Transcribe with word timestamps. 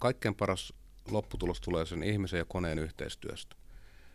kaikkein 0.00 0.34
paras 0.34 0.72
lopputulos 1.10 1.60
tulee 1.60 1.86
sen 1.86 2.02
ihmisen 2.02 2.38
ja 2.38 2.44
koneen 2.44 2.78
yhteistyöstä. 2.78 3.56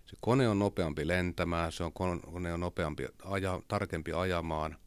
Se 0.05 0.15
kone 0.19 0.49
on 0.49 0.59
nopeampi 0.59 1.07
lentämään, 1.07 1.71
se 1.71 1.83
on 1.83 1.93
kone 1.93 2.53
on 2.53 2.59
nopeampi, 2.59 3.07
aja, 3.23 3.61
tarkempi 3.67 4.13
ajamaan, 4.13 4.77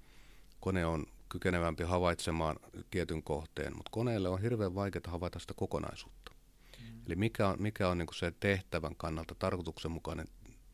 kone 0.61 0.87
on 0.87 1.07
kykenevämpi 1.29 1.85
havaitsemaan 1.85 2.57
tietyn 2.91 3.23
kohteen, 3.23 3.77
mutta 3.77 3.91
koneelle 3.91 4.29
on 4.29 4.41
hirveän 4.41 4.75
vaikeaa 4.75 5.03
havaita 5.11 5.39
sitä 5.39 5.55
kokonaisuutta. 5.57 6.33
Mm. 6.81 7.01
Eli 7.07 7.17
mikä 7.17 7.49
on, 7.49 7.57
mikä 7.59 7.89
on 7.89 7.99
niin 7.99 8.09
se 8.15 8.33
tehtävän 8.41 8.97
kannalta 8.97 9.35
tarkoituksenmukainen 9.35 10.27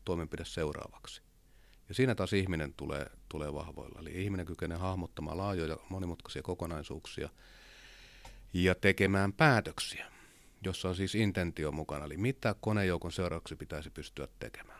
toimenpide 0.05 0.45
seuraavaksi. 0.45 1.21
Ja 1.89 1.95
siinä 1.95 2.15
taas 2.15 2.33
ihminen 2.33 2.73
tulee, 2.73 3.05
tulee 3.29 3.53
vahvoilla. 3.53 3.99
Eli 3.99 4.23
ihminen 4.23 4.45
kykenee 4.45 4.77
hahmottamaan 4.77 5.37
laajoja 5.37 5.77
monimutkaisia 5.89 6.41
kokonaisuuksia 6.41 7.29
ja 8.53 8.75
tekemään 8.75 9.33
päätöksiä, 9.33 10.14
jossa 10.65 10.89
on 10.89 10.95
siis 10.95 11.15
intentio 11.15 11.71
mukana. 11.71 12.05
Eli 12.05 12.17
mitä 12.17 12.55
konejoukon 12.61 13.11
seuraavaksi 13.11 13.55
pitäisi 13.55 13.89
pystyä 13.89 14.27
tekemään. 14.39 14.79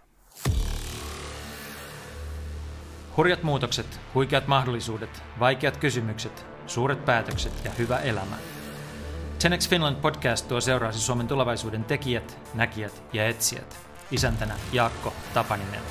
Hurjat 3.18 3.44
muutokset, 3.44 4.00
huikeat 4.14 4.48
mahdollisuudet, 4.48 5.24
vaikeat 5.40 5.78
kysymykset, 5.78 6.46
suuret 6.68 7.06
päätökset 7.06 7.66
ja 7.66 7.72
hyvä 7.72 7.98
elämä. 7.98 8.38
Tenex 9.42 9.70
Finland 9.70 9.96
podcast 9.96 10.48
tuo 10.48 10.62
seuraasi 10.62 11.00
Suomen 11.00 11.28
tulevaisuuden 11.28 11.84
tekijät, 11.84 12.40
näkijät 12.54 13.04
ja 13.14 13.28
etsijät. 13.28 13.80
Isäntänä 14.12 14.56
Jaakko 14.74 15.14
Tapaninen. 15.34 15.82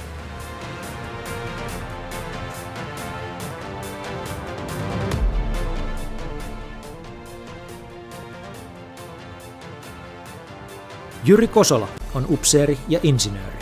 Jyri 11.26 11.48
Kosola 11.48 11.88
on 12.14 12.26
upseeri 12.28 12.78
ja 12.88 13.00
insinööri. 13.02 13.58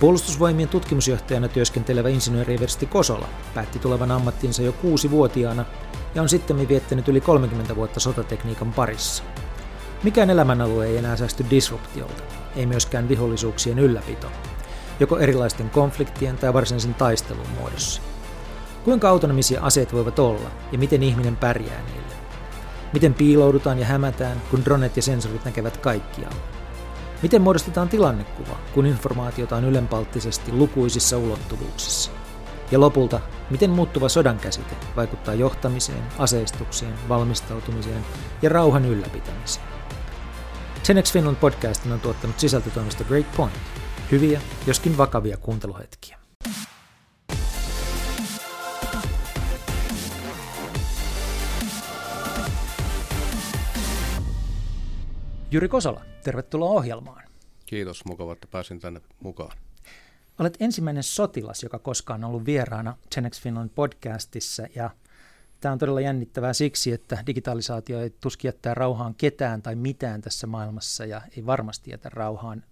Puolustusvoimien 0.00 0.68
tutkimusjohtajana 0.68 1.48
työskentelevä 1.48 2.08
insinööri 2.08 2.54
Eversti 2.54 2.86
Kosola 2.86 3.28
päätti 3.54 3.78
tulevan 3.78 4.10
ammattinsa 4.10 4.62
jo 4.62 4.72
kuusi-vuotiaana 4.72 5.64
ja 6.14 6.22
on 6.22 6.28
sitten 6.28 6.68
viettänyt 6.68 7.08
yli 7.08 7.20
30 7.20 7.76
vuotta 7.76 8.00
sotatekniikan 8.00 8.72
parissa. 8.72 9.22
Mikään 10.02 10.30
elämänalue 10.30 10.86
ei 10.86 10.96
enää 10.96 11.16
säästy 11.16 11.46
disruptiolta, 11.50 12.22
ei 12.56 12.66
myöskään 12.66 13.08
vihollisuuksien 13.08 13.78
ylläpito, 13.78 14.26
joko 15.00 15.18
erilaisten 15.18 15.70
konfliktien 15.70 16.36
tai 16.36 16.54
varsinaisen 16.54 16.94
taistelun 16.94 17.48
muodossa. 17.60 18.02
Kuinka 18.84 19.08
autonomisia 19.08 19.60
aseet 19.62 19.92
voivat 19.92 20.18
olla 20.18 20.50
ja 20.72 20.78
miten 20.78 21.02
ihminen 21.02 21.36
pärjää 21.36 21.82
niille? 21.82 22.14
Miten 22.92 23.14
piiloudutaan 23.14 23.78
ja 23.78 23.86
hämätään, 23.86 24.42
kun 24.50 24.64
dronet 24.64 24.96
ja 24.96 25.02
sensorit 25.02 25.44
näkevät 25.44 25.76
kaikkialla? 25.76 26.57
Miten 27.22 27.42
muodostetaan 27.42 27.88
tilannekuva, 27.88 28.58
kun 28.74 28.86
informaatiota 28.86 29.56
on 29.56 29.64
ylenpalttisesti 29.64 30.52
lukuisissa 30.52 31.18
ulottuvuuksissa? 31.18 32.10
Ja 32.70 32.80
lopulta, 32.80 33.20
miten 33.50 33.70
muuttuva 33.70 34.08
sodan 34.08 34.38
käsite 34.38 34.76
vaikuttaa 34.96 35.34
johtamiseen, 35.34 36.02
aseistukseen, 36.18 36.94
valmistautumiseen 37.08 38.04
ja 38.42 38.48
rauhan 38.48 38.84
ylläpitämiseen? 38.84 39.66
Genex 40.86 41.12
Finland 41.12 41.36
podcastin 41.36 41.92
on 41.92 42.00
tuottanut 42.00 42.38
sisältötoimisto 42.40 43.04
Great 43.04 43.26
Point. 43.36 43.54
Hyviä, 44.10 44.40
joskin 44.66 44.98
vakavia 44.98 45.36
kuunteluhetkiä. 45.36 46.18
Jyri 55.50 55.68
Kosola, 55.68 56.04
tervetuloa 56.24 56.70
ohjelmaan. 56.70 57.22
Kiitos, 57.66 58.04
mukava, 58.04 58.32
että 58.32 58.46
pääsin 58.50 58.80
tänne 58.80 59.00
mukaan. 59.20 59.58
Olet 60.38 60.56
ensimmäinen 60.60 61.02
sotilas, 61.02 61.62
joka 61.62 61.78
koskaan 61.78 62.24
on 62.24 62.30
ollut 62.30 62.46
vieraana 62.46 62.96
Genex 63.14 63.40
Finland 63.40 63.70
podcastissa 63.74 64.66
ja 64.74 64.90
tämä 65.60 65.72
on 65.72 65.78
todella 65.78 66.00
jännittävää 66.00 66.52
siksi, 66.52 66.92
että 66.92 67.22
digitalisaatio 67.26 68.00
ei 68.00 68.10
tuski 68.10 68.48
jättää 68.48 68.74
rauhaan 68.74 69.14
ketään 69.14 69.62
tai 69.62 69.74
mitään 69.74 70.20
tässä 70.20 70.46
maailmassa 70.46 71.04
ja 71.04 71.22
ei 71.36 71.46
varmasti 71.46 71.90
jätä 71.90 72.08
rauhaan 72.08 72.64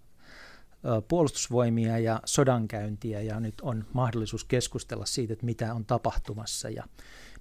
puolustusvoimia 1.07 1.99
ja 1.99 2.21
sodankäyntiä 2.25 3.21
ja 3.21 3.39
nyt 3.39 3.61
on 3.61 3.85
mahdollisuus 3.93 4.43
keskustella 4.43 5.05
siitä, 5.05 5.33
että 5.33 5.45
mitä 5.45 5.73
on 5.73 5.85
tapahtumassa 5.85 6.69
ja 6.69 6.83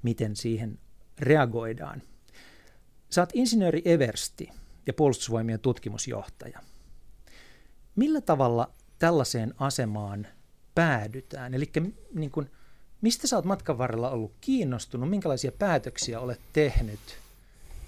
miten 0.03 0.37
siihen 0.37 0.79
reagoidaan. 1.19 2.03
Saat 3.11 3.31
insinööri 3.35 3.83
Eversti, 3.85 4.51
ja 4.87 4.93
puolustusvoimien 4.93 5.61
tutkimusjohtaja. 5.61 6.61
Millä 7.97 8.21
tavalla 8.21 8.71
tällaiseen 8.99 9.55
asemaan 9.59 10.27
päädytään? 10.75 11.55
Eli 11.55 11.71
niin 12.15 12.31
kuin, 12.31 12.51
mistä 13.01 13.27
sä 13.27 13.37
oot 13.37 13.45
matkan 13.45 13.79
varrella 13.79 14.11
ollut 14.11 14.33
kiinnostunut, 14.41 15.11
minkälaisia 15.11 15.53
päätöksiä 15.53 16.21
olet 16.21 16.41
tehnyt, 16.53 17.19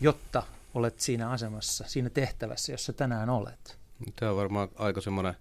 jotta 0.01 0.43
olet 0.75 1.01
siinä 1.01 1.31
asemassa, 1.31 1.85
siinä 1.89 2.11
tehtävässä, 2.11 2.73
jossa 2.73 2.93
tänään 2.93 3.31
olet? 3.31 3.79
Tämä 4.17 4.31
on 4.31 4.37
varmaan 4.37 4.69
aika 4.75 5.01
semmoinen 5.01 5.35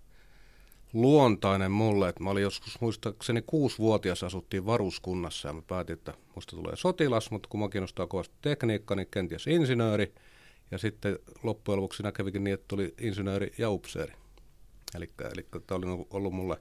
luontainen 0.94 1.72
mulle, 1.72 2.10
että 2.10 2.24
mä 2.24 2.30
olin 2.30 2.44
joskus 2.44 2.82
muistaakseni 2.82 3.44
kuusi-vuotias 3.48 4.24
asuttiin 4.24 4.66
varuskunnassa 4.66 5.48
ja 5.48 5.54
mä 5.54 5.62
päätin, 5.68 5.94
että 5.94 6.14
musta 6.36 6.56
tulee 6.56 6.76
sotilas, 6.76 7.32
mutta 7.32 7.50
kun 7.50 7.60
mä 7.60 7.70
kiinnostaa 7.70 8.08
kovasti 8.08 8.36
tekniikka, 8.42 8.96
niin 8.96 9.08
kenties 9.12 9.48
insinööri– 9.48 10.14
ja 10.72 10.78
sitten 10.78 11.20
loppujen 11.44 11.78
lopuksi 11.78 11.98
siinä 11.98 12.12
kävikin 12.12 12.44
niin, 12.44 12.54
että 12.54 12.66
tuli 12.68 12.94
insinööri 13.02 13.52
ja 13.58 13.70
upseeri. 13.70 14.14
Eli, 14.96 15.10
tämä 15.68 15.78
oli 15.78 16.06
ollut 16.10 16.34
mulle 16.34 16.58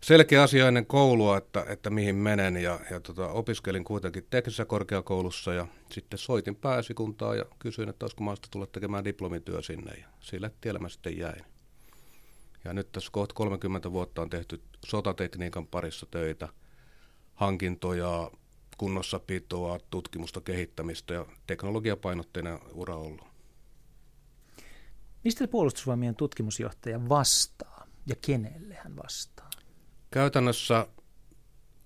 selkeä 0.00 0.42
asia 0.42 0.68
ennen 0.68 0.86
koulua, 0.86 1.36
että, 1.36 1.66
että 1.68 1.90
mihin 1.90 2.16
menen. 2.16 2.56
Ja, 2.56 2.80
ja 2.90 3.00
tota, 3.00 3.28
opiskelin 3.28 3.84
kuitenkin 3.84 4.26
teknisessä 4.30 4.64
korkeakoulussa 4.64 5.54
ja 5.54 5.66
sitten 5.92 6.18
soitin 6.18 6.56
pääsikuntaa 6.56 7.34
ja 7.34 7.44
kysyin, 7.58 7.88
että 7.88 8.04
olisiko 8.04 8.24
mahdollista 8.24 8.48
tulla 8.50 8.66
tekemään 8.66 9.04
diplomityö 9.04 9.62
sinne. 9.62 9.94
Ja 9.94 10.08
sillä 10.20 10.50
tiellä 10.60 10.80
mä 10.80 10.88
sitten 10.88 11.18
jäin. 11.18 11.44
Ja 12.64 12.72
nyt 12.72 12.92
tässä 12.92 13.10
kohta 13.12 13.34
30 13.34 13.92
vuotta 13.92 14.22
on 14.22 14.30
tehty 14.30 14.62
sotatekniikan 14.86 15.66
parissa 15.66 16.06
töitä, 16.10 16.48
hankintoja, 17.34 18.30
kunnossapitoa, 18.78 19.78
tutkimusta, 19.90 20.40
kehittämistä 20.40 21.14
ja 21.14 21.26
teknologiapainotteinen 21.46 22.58
ura 22.72 22.96
ollut. 22.96 23.24
Mistä 25.24 25.48
puolustusvoimien 25.48 26.14
tutkimusjohtaja 26.14 27.08
vastaa 27.08 27.86
ja 28.06 28.16
kenelle 28.26 28.74
hän 28.74 28.96
vastaa? 28.96 29.50
Käytännössä 30.10 30.86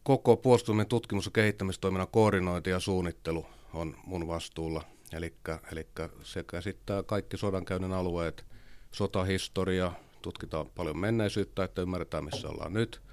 koko 0.03 0.36
puolustusvoimien 0.36 0.86
tutkimus- 0.86 1.26
ja 1.26 1.32
kehittämistoiminnan 1.32 2.08
koordinointi 2.08 2.70
ja 2.70 2.80
suunnittelu 2.80 3.47
on 3.74 3.97
mun 4.04 4.28
vastuulla. 4.28 4.84
Eli, 5.12 5.34
eli 5.72 5.86
se 6.22 6.44
käsittää 6.44 7.03
kaikki 7.03 7.36
sodankäynnin 7.36 7.92
alueet, 7.92 8.44
sotahistoria, 8.92 9.92
tutkitaan 10.22 10.66
paljon 10.66 10.98
menneisyyttä, 10.98 11.64
että 11.64 11.82
ymmärretään 11.82 12.24
missä 12.24 12.48
ollaan 12.48 12.72
nyt– 12.72 13.03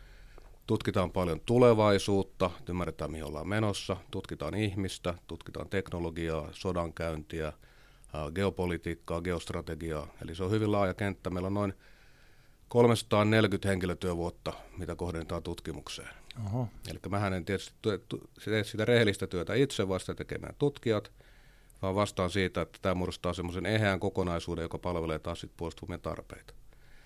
Tutkitaan 0.69 1.11
paljon 1.11 1.41
tulevaisuutta, 1.45 2.51
ymmärretään 2.69 3.11
mihin 3.11 3.25
ollaan 3.25 3.47
menossa, 3.47 3.97
tutkitaan 4.11 4.55
ihmistä, 4.55 5.13
tutkitaan 5.27 5.69
teknologiaa, 5.69 6.49
sodankäyntiä, 6.51 7.53
geopolitiikkaa, 8.35 9.21
geostrategiaa. 9.21 10.07
Eli 10.23 10.35
se 10.35 10.43
on 10.43 10.51
hyvin 10.51 10.71
laaja 10.71 10.93
kenttä. 10.93 11.29
Meillä 11.29 11.47
on 11.47 11.53
noin 11.53 11.73
340 12.67 13.69
henkilötyövuotta, 13.69 14.53
mitä 14.77 14.95
kohdentaa 14.95 15.41
tutkimukseen. 15.41 16.09
Oho. 16.45 16.67
Eli 16.89 16.99
mähän 17.09 17.33
en 17.33 17.45
tietysti 17.45 17.73
tee 18.45 18.63
sitä 18.63 18.85
rehellistä 18.85 19.27
työtä 19.27 19.53
itse, 19.53 19.87
vaan 19.87 19.99
sitä 19.99 20.15
tekemään 20.15 20.55
tutkijat, 20.59 21.11
vaan 21.81 21.95
vastaan 21.95 22.29
siitä, 22.29 22.61
että 22.61 22.79
tämä 22.81 22.95
muodostaa 22.95 23.33
semmoisen 23.33 23.65
eheän 23.65 23.99
kokonaisuuden, 23.99 24.63
joka 24.63 24.77
palvelee 24.77 25.19
taas 25.19 25.39
sitten 25.39 25.57
puolustusvoimien 25.57 26.01
tarpeita. 26.01 26.53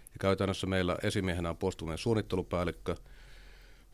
Ja 0.06 0.18
käytännössä 0.20 0.68
meillä 0.68 0.98
esimiehenä 1.04 1.50
on 1.50 1.58
puolustusvoimien 1.58 1.98
suunnittelupäällikkö– 1.98 2.96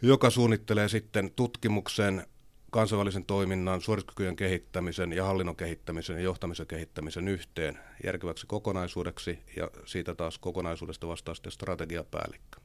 joka 0.01 0.29
suunnittelee 0.29 0.89
sitten 0.89 1.31
tutkimuksen, 1.35 2.27
kansainvälisen 2.71 3.25
toiminnan, 3.25 3.81
suorituskykyjen 3.81 4.35
kehittämisen 4.35 5.13
ja 5.13 5.25
hallinnon 5.25 5.55
kehittämisen 5.55 6.15
ja 6.15 6.21
johtamisen 6.21 6.67
kehittämisen 6.67 7.27
yhteen 7.27 7.79
järkeväksi 8.03 8.47
kokonaisuudeksi 8.47 9.39
ja 9.55 9.69
siitä 9.85 10.15
taas 10.15 10.37
kokonaisuudesta 10.37 11.07
vastaa 11.07 11.35
sitten 11.35 11.51
strategiapäällikkö. 11.51 12.59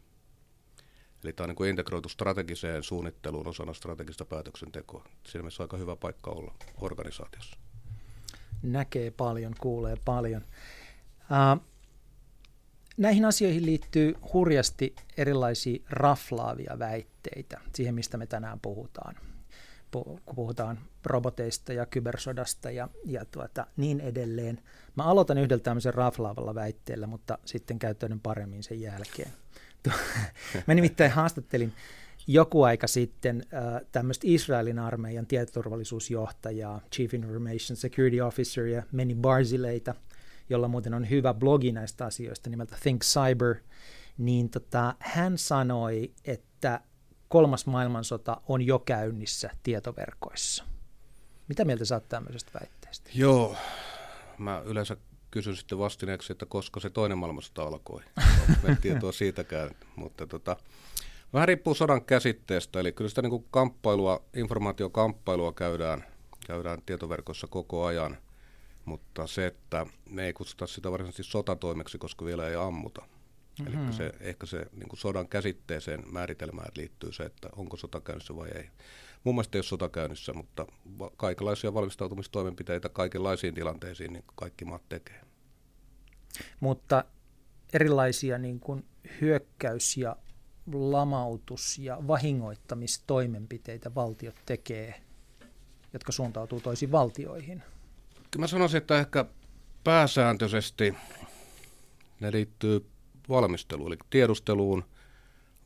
Eli 1.24 1.32
tämä 1.32 1.44
on 1.44 1.48
niin 1.48 1.56
kuin 1.56 1.70
integroitu 1.70 2.08
strategiseen 2.08 2.82
suunnitteluun 2.82 3.48
osana 3.48 3.72
strategista 3.72 4.24
päätöksentekoa. 4.24 5.04
Siinä 5.26 5.42
mielessä 5.42 5.62
aika 5.62 5.76
hyvä 5.76 5.96
paikka 5.96 6.30
olla 6.30 6.54
organisaatiossa. 6.80 7.56
Näkee 8.62 9.10
paljon, 9.10 9.54
kuulee 9.60 9.96
paljon. 10.04 10.42
Uh, 11.20 11.73
Näihin 12.96 13.24
asioihin 13.24 13.66
liittyy 13.66 14.14
hurjasti 14.32 14.94
erilaisia 15.16 15.84
raflaavia 15.90 16.78
väitteitä 16.78 17.60
siihen, 17.74 17.94
mistä 17.94 18.16
me 18.16 18.26
tänään 18.26 18.60
puhutaan. 18.60 19.14
kun 19.90 20.20
puhutaan 20.34 20.78
roboteista 21.04 21.72
ja 21.72 21.86
kybersodasta 21.86 22.70
ja, 22.70 22.88
ja 23.04 23.24
tuota, 23.24 23.66
niin 23.76 24.00
edelleen. 24.00 24.60
Mä 24.96 25.04
aloitan 25.04 25.38
yhdellä 25.38 25.62
tämmöisen 25.62 25.94
raflaavalla 25.94 26.54
väitteellä, 26.54 27.06
mutta 27.06 27.38
sitten 27.44 27.78
käyttäydyn 27.78 28.20
paremmin 28.20 28.62
sen 28.62 28.80
jälkeen. 28.80 29.30
Mä 30.66 30.74
nimittäin 30.74 31.10
haastattelin 31.10 31.72
joku 32.26 32.62
aika 32.62 32.86
sitten 32.86 33.42
äh, 33.54 33.82
tämmöistä 33.92 34.22
Israelin 34.26 34.78
armeijan 34.78 35.26
tietoturvallisuusjohtajaa, 35.26 36.80
Chief 36.92 37.14
Information 37.14 37.76
Security 37.76 38.20
Officer 38.20 38.66
ja 38.66 38.82
Meni 38.92 39.14
Barzileita, 39.14 39.94
jolla 40.48 40.68
muuten 40.68 40.94
on 40.94 41.10
hyvä 41.10 41.34
blogi 41.34 41.72
näistä 41.72 42.06
asioista 42.06 42.50
nimeltä 42.50 42.76
Think 42.82 43.02
Cyber, 43.02 43.54
niin 44.18 44.50
tota, 44.50 44.94
hän 44.98 45.38
sanoi, 45.38 46.12
että 46.24 46.80
kolmas 47.28 47.66
maailmansota 47.66 48.40
on 48.48 48.62
jo 48.62 48.78
käynnissä 48.78 49.50
tietoverkoissa. 49.62 50.64
Mitä 51.48 51.64
mieltä 51.64 51.84
sä 51.84 51.94
oot 51.94 52.08
tämmöisestä 52.08 52.50
väitteestä? 52.60 53.10
Joo, 53.14 53.56
mä 54.38 54.62
yleensä 54.64 54.96
kysyn 55.30 55.56
sitten 55.56 55.78
vastineeksi, 55.78 56.32
että 56.32 56.46
koska 56.46 56.80
se 56.80 56.90
toinen 56.90 57.18
maailmansota 57.18 57.62
alkoi. 57.62 58.02
Onko 58.40 58.80
tietoa 58.80 59.12
siitäkään, 59.22 59.70
mutta 59.96 60.26
tota, 60.26 60.56
vähän 61.32 61.48
riippuu 61.48 61.74
sodan 61.74 62.04
käsitteestä, 62.04 62.80
eli 62.80 62.92
kyllä 62.92 63.08
sitä 63.08 63.22
niin 63.22 63.30
kuin 63.30 63.46
kamppailua, 63.50 64.24
informaatiokamppailua 64.34 65.52
käydään, 65.52 66.04
käydään 66.46 66.78
tietoverkossa 66.86 67.46
koko 67.46 67.84
ajan, 67.84 68.16
mutta 68.84 69.26
se, 69.26 69.46
että 69.46 69.86
me 70.10 70.26
ei 70.26 70.32
kutsuta 70.32 70.66
sitä 70.66 70.90
varsinaisesti 70.90 71.22
sotatoimeksi, 71.22 71.98
koska 71.98 72.24
vielä 72.24 72.48
ei 72.48 72.54
ammuta. 72.54 73.02
Mm-hmm. 73.58 73.84
Eli 73.84 73.92
se, 73.92 74.12
ehkä 74.20 74.46
se 74.46 74.66
niin 74.72 74.88
kuin 74.88 75.00
sodan 75.00 75.28
käsitteeseen 75.28 76.12
määritelmään 76.12 76.72
liittyy 76.76 77.12
se, 77.12 77.22
että 77.22 77.48
onko 77.56 77.76
sota 77.76 78.00
käynnissä 78.00 78.36
vai 78.36 78.48
ei. 78.48 78.70
Mun 79.24 79.34
mielestä 79.34 79.56
ei 79.56 79.58
ole 79.58 79.64
sota 79.64 79.88
käynnissä, 79.88 80.32
mutta 80.32 80.66
kaikenlaisia 81.16 81.74
valmistautumistoimenpiteitä 81.74 82.88
kaikenlaisiin 82.88 83.54
tilanteisiin 83.54 84.12
niin 84.12 84.24
kaikki 84.34 84.64
maat 84.64 84.88
tekee. 84.88 85.20
Mutta 86.60 87.04
erilaisia 87.72 88.38
niin 88.38 88.60
kuin 88.60 88.84
hyökkäys- 89.20 89.96
ja 89.96 90.16
lamautus- 90.72 91.78
ja 91.78 91.98
vahingoittamistoimenpiteitä 92.06 93.94
valtiot 93.94 94.34
tekee, 94.46 94.94
jotka 95.92 96.12
suuntautuu 96.12 96.60
toisiin 96.60 96.92
valtioihin. 96.92 97.62
Mä 98.38 98.46
sanoisin, 98.46 98.78
että 98.78 98.98
ehkä 98.98 99.24
pääsääntöisesti 99.84 100.94
ne 102.20 102.32
liittyy 102.32 102.86
valmisteluun, 103.28 103.92
eli 103.92 103.98
tiedusteluun, 104.10 104.84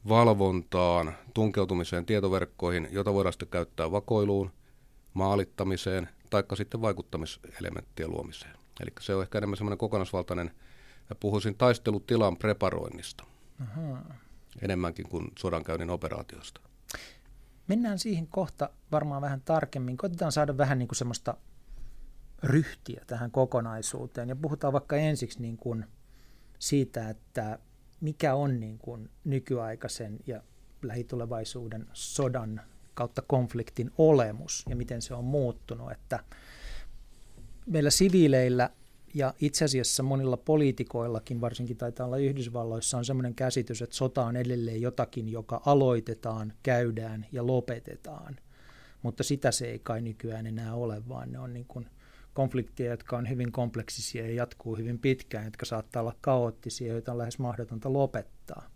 valvontaan, 0.08 1.14
tunkeutumiseen 1.34 2.06
tietoverkkoihin, 2.06 2.88
jota 2.90 3.14
voidaan 3.14 3.32
sitten 3.32 3.48
käyttää 3.48 3.90
vakoiluun, 3.90 4.50
maalittamiseen 5.14 6.08
tai 6.30 6.42
sitten 6.54 6.80
vaikuttamiselementtien 6.80 8.10
luomiseen. 8.10 8.52
Eli 8.80 8.90
se 9.00 9.14
on 9.14 9.22
ehkä 9.22 9.38
enemmän 9.38 9.56
semmoinen 9.56 9.78
kokonaisvaltainen, 9.78 10.50
ja 11.10 11.16
puhuisin 11.20 11.54
taistelutilan 11.54 12.36
preparoinnista 12.36 13.24
Aha. 13.62 14.02
enemmänkin 14.62 15.08
kuin 15.08 15.32
sodankäynnin 15.38 15.90
operaatiosta. 15.90 16.60
Mennään 17.68 17.98
siihen 17.98 18.26
kohta 18.26 18.70
varmaan 18.92 19.22
vähän 19.22 19.40
tarkemmin. 19.40 19.96
Koitetaan 19.96 20.32
saada 20.32 20.58
vähän 20.58 20.78
niin 20.78 20.88
kuin 20.88 20.96
semmoista 20.96 21.36
ryhtiä 22.42 23.02
tähän 23.06 23.30
kokonaisuuteen 23.30 24.28
ja 24.28 24.36
puhutaan 24.36 24.72
vaikka 24.72 24.96
ensiksi 24.96 25.42
niin 25.42 25.56
kuin– 25.56 25.84
siitä, 26.58 27.08
että 27.08 27.58
mikä 28.00 28.34
on 28.34 28.60
niin 28.60 28.78
kuin 28.78 29.10
nykyaikaisen 29.24 30.18
ja 30.26 30.42
lähitulevaisuuden 30.82 31.86
sodan 31.92 32.60
kautta 32.94 33.22
konfliktin 33.22 33.90
olemus 33.98 34.64
ja 34.68 34.76
miten 34.76 35.02
se 35.02 35.14
on 35.14 35.24
muuttunut. 35.24 35.92
Että 35.92 36.24
meillä 37.66 37.90
siviileillä 37.90 38.70
ja 39.14 39.34
itse 39.40 39.64
asiassa 39.64 40.02
monilla 40.02 40.36
poliitikoillakin, 40.36 41.40
varsinkin 41.40 41.76
taitaa 41.76 42.06
olla 42.06 42.16
Yhdysvalloissa, 42.16 42.98
on 42.98 43.04
sellainen 43.04 43.34
käsitys, 43.34 43.82
että 43.82 43.96
sota 43.96 44.24
on 44.24 44.36
edelleen 44.36 44.80
jotakin, 44.80 45.28
joka 45.28 45.62
aloitetaan, 45.66 46.52
käydään 46.62 47.26
ja 47.32 47.46
lopetetaan. 47.46 48.36
Mutta 49.02 49.22
sitä 49.22 49.50
se 49.52 49.66
ei 49.66 49.78
kai 49.78 50.00
nykyään 50.00 50.46
enää 50.46 50.74
ole, 50.74 51.08
vaan 51.08 51.32
ne 51.32 51.38
on 51.38 51.52
niin 51.52 51.66
kuin 51.68 51.86
konflikteja, 52.38 52.90
jotka 52.90 53.16
on 53.16 53.28
hyvin 53.28 53.52
kompleksisia 53.52 54.26
ja 54.26 54.34
jatkuu 54.34 54.76
hyvin 54.76 54.98
pitkään, 54.98 55.44
jotka 55.44 55.66
saattaa 55.66 56.02
olla 56.02 56.14
kaoottisia, 56.20 56.92
joita 56.92 57.12
on 57.12 57.18
lähes 57.18 57.38
mahdotonta 57.38 57.92
lopettaa. 57.92 58.70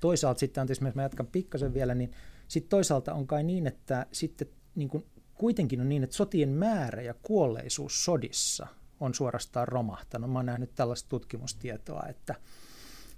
Toisaalta 0.00 0.40
sitten, 0.40 0.66
jos 0.68 0.80
mä 0.80 1.02
jatkan 1.02 1.26
pikkasen 1.26 1.74
vielä, 1.74 1.94
niin 1.94 2.10
sitten 2.48 2.68
toisaalta 2.68 3.14
on 3.14 3.26
kai 3.26 3.42
niin, 3.42 3.66
että 3.66 4.06
sitten 4.12 4.48
niin 4.74 4.88
kuin 4.88 5.04
kuitenkin 5.34 5.80
on 5.80 5.88
niin, 5.88 6.04
että 6.04 6.16
sotien 6.16 6.48
määrä 6.48 7.02
ja 7.02 7.14
kuolleisuus 7.22 8.04
sodissa 8.04 8.66
on 9.00 9.14
suorastaan 9.14 9.68
romahtanut. 9.68 10.32
Mä 10.32 10.38
oon 10.38 10.46
nähnyt 10.46 10.74
tällaista 10.74 11.08
tutkimustietoa, 11.08 12.02
että 12.08 12.34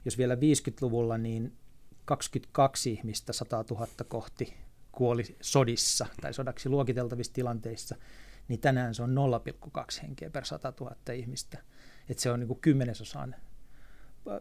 jos 0.04 0.18
vielä 0.18 0.34
50-luvulla 0.34 1.18
niin 1.18 1.52
22 2.04 2.90
ihmistä 2.90 3.32
100 3.32 3.64
000 3.70 3.86
kohti 4.08 4.54
kuoli 4.92 5.22
sodissa 5.40 6.06
tai 6.20 6.34
sodaksi 6.34 6.68
luokiteltavissa 6.68 7.32
tilanteissa, 7.32 7.96
niin 8.48 8.60
tänään 8.60 8.94
se 8.94 9.02
on 9.02 9.16
0,2 9.76 10.02
henkeä 10.02 10.30
per 10.30 10.44
100 10.44 10.72
000 10.80 10.96
ihmistä. 11.12 11.58
Että 12.08 12.22
se 12.22 12.30
on 12.30 12.40
niin 12.40 12.48
kuin 12.48 12.60
kymmenesosaan 12.60 13.34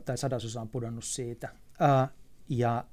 tai 0.06 0.18
sadasosaan 0.18 0.69
pudonnut 0.69 1.04
siitä. 1.04 1.50
Ää, 1.80 2.07
ja 2.50 2.86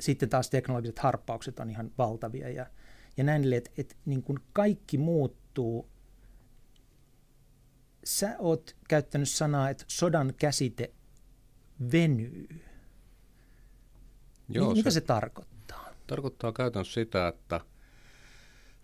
sitten 0.00 0.28
taas 0.28 0.50
teknologiset 0.50 0.98
harppaukset 0.98 1.60
on 1.60 1.70
ihan 1.70 1.90
valtavia 1.98 2.48
ja, 2.48 2.66
ja 3.16 3.24
näin, 3.24 3.52
että, 3.52 3.70
että 3.78 3.94
niin 4.04 4.22
kuin 4.22 4.38
kaikki 4.52 4.98
muuttuu. 4.98 5.88
Sä 8.04 8.36
oot 8.38 8.76
käyttänyt 8.88 9.28
sanaa, 9.28 9.70
että 9.70 9.84
sodan 9.88 10.34
käsite 10.38 10.92
venyy. 11.92 12.48
Joo, 14.48 14.74
Mitä 14.74 14.90
se, 14.90 14.94
se 14.94 15.00
tarkoittaa? 15.00 15.88
Tarkoittaa 16.06 16.52
käytännössä 16.52 16.94
sitä, 16.94 17.28
että– 17.28 17.60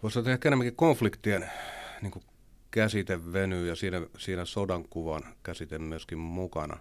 Voisi 0.05 0.19
olla 0.19 0.31
ehkä 0.31 0.49
enemmänkin 0.49 0.77
konfliktien 0.77 1.51
niin 2.03 2.11
kuin 2.11 2.25
käsite 2.71 3.33
venyy 3.33 3.69
ja 3.69 3.77
siinä, 3.77 4.06
siinä 4.19 4.45
sodan 4.45 4.85
kuvan 4.91 5.23
käsite 5.43 5.79
myöskin 5.79 6.19
mukana. 6.19 6.79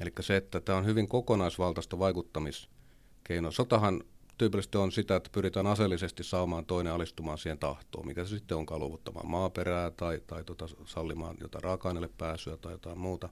Eli 0.00 0.12
se, 0.20 0.36
että 0.36 0.60
tämä 0.60 0.78
on 0.78 0.86
hyvin 0.86 1.08
kokonaisvaltaista 1.08 1.98
vaikuttamiskeinoa. 1.98 3.50
Sotahan 3.50 4.04
tyypillisesti 4.38 4.78
on 4.78 4.92
sitä, 4.92 5.16
että 5.16 5.30
pyritään 5.32 5.66
aseellisesti 5.66 6.24
saamaan 6.24 6.66
toinen 6.66 6.92
alistumaan 6.92 7.38
siihen 7.38 7.58
tahtoon, 7.58 8.06
mikä 8.06 8.24
se 8.24 8.28
sitten 8.28 8.56
onkaan 8.56 8.80
luovuttamaan 8.80 9.30
maaperää 9.30 9.90
tai, 9.90 10.20
tai 10.26 10.44
tota, 10.44 10.66
sallimaan 10.84 11.36
jotain 11.40 11.64
raaka-aineelle 11.64 12.10
pääsyä 12.18 12.56
tai 12.56 12.72
jotain 12.72 12.98
muuta. 12.98 13.28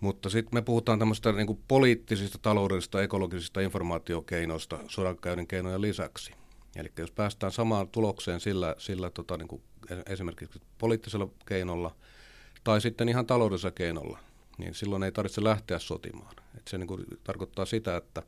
Mutta 0.00 0.30
sitten 0.30 0.54
me 0.54 0.62
puhutaan 0.62 0.98
tämmöistä 0.98 1.32
niin 1.32 1.62
poliittisista, 1.68 2.38
taloudellisista, 2.42 3.02
ekologisista 3.02 3.60
informaatiokeinoista 3.60 4.78
sodankäynnin 4.88 5.46
keinojen 5.46 5.80
lisäksi. 5.82 6.41
Eli 6.76 6.92
jos 6.98 7.10
päästään 7.10 7.52
samaan 7.52 7.88
tulokseen 7.88 8.40
sillä, 8.40 8.74
sillä 8.78 9.10
tota, 9.10 9.36
niin 9.36 9.48
kuin 9.48 9.62
esimerkiksi 10.06 10.60
poliittisella 10.78 11.28
keinolla 11.46 11.96
tai 12.64 12.80
sitten 12.80 13.08
ihan 13.08 13.26
taloudellisella 13.26 13.72
keinolla, 13.72 14.18
niin 14.58 14.74
silloin 14.74 15.02
ei 15.02 15.12
tarvitse 15.12 15.44
lähteä 15.44 15.78
sotimaan. 15.78 16.36
Et 16.56 16.68
se 16.68 16.78
niin 16.78 16.86
kuin, 16.88 17.04
tarkoittaa 17.24 17.64
sitä, 17.64 17.96
että, 17.96 18.22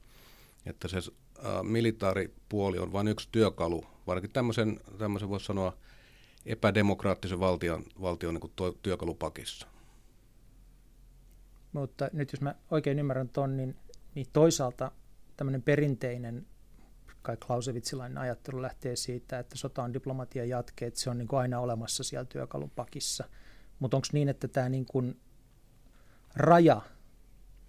että 0.67 0.89
se 0.89 0.97
ä, 0.97 1.63
militaaripuoli 1.63 2.79
on 2.79 2.93
vain 2.93 3.09
yksi 3.09 3.29
työkalu, 3.33 3.85
varsinkin 4.07 4.33
tämmöisen, 4.33 4.81
tämmöisen 4.99 5.29
voisi 5.29 5.47
sanoa 5.47 5.77
epädemokraattisen 6.47 7.41
valtion, 7.41 7.85
valtion 8.01 8.35
niin 8.35 8.41
kuin 8.41 8.53
to, 8.57 8.73
työkalupakissa. 8.83 9.67
Mutta 11.73 12.11
nyt 12.13 12.33
jos 12.33 12.41
mä 12.41 12.55
oikein 12.71 12.99
ymmärrän 12.99 13.29
ton, 13.29 13.57
niin, 13.57 13.77
niin 14.15 14.27
toisaalta 14.33 14.93
tämmöinen 15.37 15.63
perinteinen 15.63 16.47
kai 17.25 17.37
Clausewitsilainen 17.37 18.19
ajattelu 18.19 18.63
lähtee 18.63 18.97
siitä, 18.97 19.39
että 19.39 19.59
sota 19.59 19.83
on 19.83 19.95
diplomatian 19.95 20.49
jatke, 20.49 20.87
että 20.87 21.01
se 21.01 21.11
on 21.11 21.19
niin 21.19 21.29
kuin 21.29 21.41
aina 21.41 21.61
olemassa 21.61 22.05
siellä 22.05 22.25
työkalupakissa. 22.25 23.25
Mutta 23.79 23.97
onko 23.97 24.07
niin, 24.13 24.29
että 24.29 24.49
tämä 24.49 24.69
niin 24.69 24.87
kuin 24.87 25.21
raja 26.37 26.81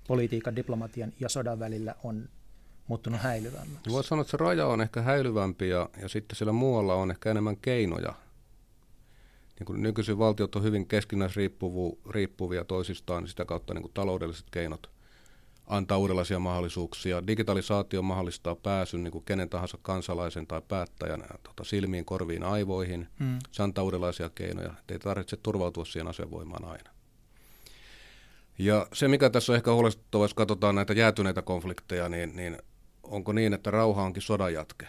politiikan, 0.08 0.56
diplomatian 0.56 1.14
ja 1.20 1.30
sodan 1.30 1.60
välillä 1.60 1.96
on 2.04 2.30
muuttunut 2.88 3.20
häilyvämmäksi? 3.20 3.92
Voisi 3.92 4.10
sanoa, 4.10 4.22
että 4.22 4.32
se 4.32 4.38
raja 4.38 4.68
on 4.68 4.82
ehkä 4.82 5.02
häilyvämpi 5.02 5.70
ja, 5.70 5.90
ja 6.02 6.10
sitten 6.10 6.36
siellä 6.36 6.52
muualla 6.52 6.96
on 6.96 7.12
ehkä 7.12 7.32
enemmän 7.32 7.58
keinoja. 7.58 8.14
Niin 9.60 9.66
kuin 9.66 9.84
nykyisin 9.84 10.18
valtiot 10.18 10.56
on 10.56 10.64
hyvin 10.64 10.88
keskinäisriippuvia 10.88 12.66
toisistaan, 12.68 13.24
niin 13.24 13.30
sitä 13.30 13.46
kautta 13.46 13.74
niin 13.74 13.82
kuin 13.82 13.94
taloudelliset 13.94 14.46
keinot 14.52 14.95
antaa 15.68 15.98
uudenlaisia 15.98 16.40
mahdollisuuksia. 16.40 17.28
Digitalisaatio 17.28 18.02
mahdollistaa 18.02 18.56
pääsyn 18.56 19.04
niin 19.04 19.12
kuin 19.12 19.26
kenen 19.26 19.50
tahansa 19.50 19.78
kansalaisen 19.82 20.48
tai 20.48 20.62
päättäjän 20.68 21.24
tota, 21.44 21.64
silmiin, 21.64 22.06
korviin, 22.06 22.44
aivoihin. 22.44 23.08
Mm. 23.20 23.40
Se 23.52 23.64
antaa 23.64 23.84
uudenlaisia 23.84 24.30
keinoja. 24.30 24.74
Ei 24.90 25.00
tarvitse 25.00 25.38
turvautua 25.38 25.86
siihen 25.86 26.08
asevoimaan 26.08 26.66
aina. 26.66 26.90
Ja 28.58 28.88
se, 28.94 29.08
mikä 29.08 29.30
tässä 29.30 29.52
on 29.52 29.56
ehkä 29.56 29.74
huolestuttavaa, 29.74 30.24
jos 30.24 30.34
katsotaan 30.34 30.76
näitä 30.76 30.94
jäätyneitä 30.94 31.42
konflikteja, 31.42 32.10
niin, 32.10 32.36
niin 32.36 32.58
onko 33.04 33.34
niin, 33.34 33.54
että 33.54 33.72
rauha 33.72 34.04
onkin 34.04 34.22
sodan 34.22 34.54
jatke, 34.54 34.88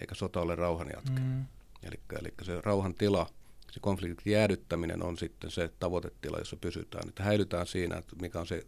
eikä 0.00 0.14
sota 0.14 0.40
ole 0.40 0.54
rauhan 0.54 0.88
jatke? 0.94 1.20
Mm. 1.20 1.44
Eli, 1.82 2.00
eli 2.20 2.28
se 2.42 2.60
rauhan 2.60 2.94
tila, 2.94 3.26
se 3.70 3.80
konfliktin 3.80 4.32
jäädyttäminen 4.32 5.02
on 5.02 5.18
sitten 5.18 5.50
se 5.50 5.70
tavoitetila, 5.80 6.38
jossa 6.38 6.56
pysytään. 6.56 7.08
Että 7.08 7.22
häilytään 7.22 7.66
siinä, 7.66 7.96
että 7.96 8.16
mikä 8.20 8.40
on 8.40 8.46
se 8.46 8.66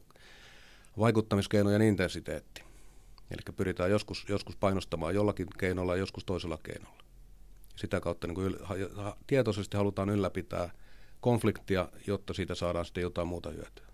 vaikuttamiskeinojen 0.98 1.82
intensiteetti. 1.82 2.62
Eli 3.30 3.54
pyritään 3.56 3.90
joskus, 3.90 4.26
joskus 4.28 4.56
painostamaan 4.56 5.14
jollakin 5.14 5.46
keinolla 5.58 5.94
ja 5.94 6.00
joskus 6.00 6.24
toisella 6.24 6.58
keinolla. 6.62 7.02
Sitä 7.76 8.00
kautta 8.00 8.26
niin 8.26 8.34
kuin 8.34 8.54
yl- 8.54 9.12
tietoisesti 9.26 9.76
halutaan 9.76 10.10
ylläpitää 10.10 10.70
konfliktia, 11.20 11.88
jotta 12.06 12.34
siitä 12.34 12.54
saadaan 12.54 12.84
sitten 12.84 13.02
jotain 13.02 13.28
muuta 13.28 13.50
hyötyä. 13.50 13.86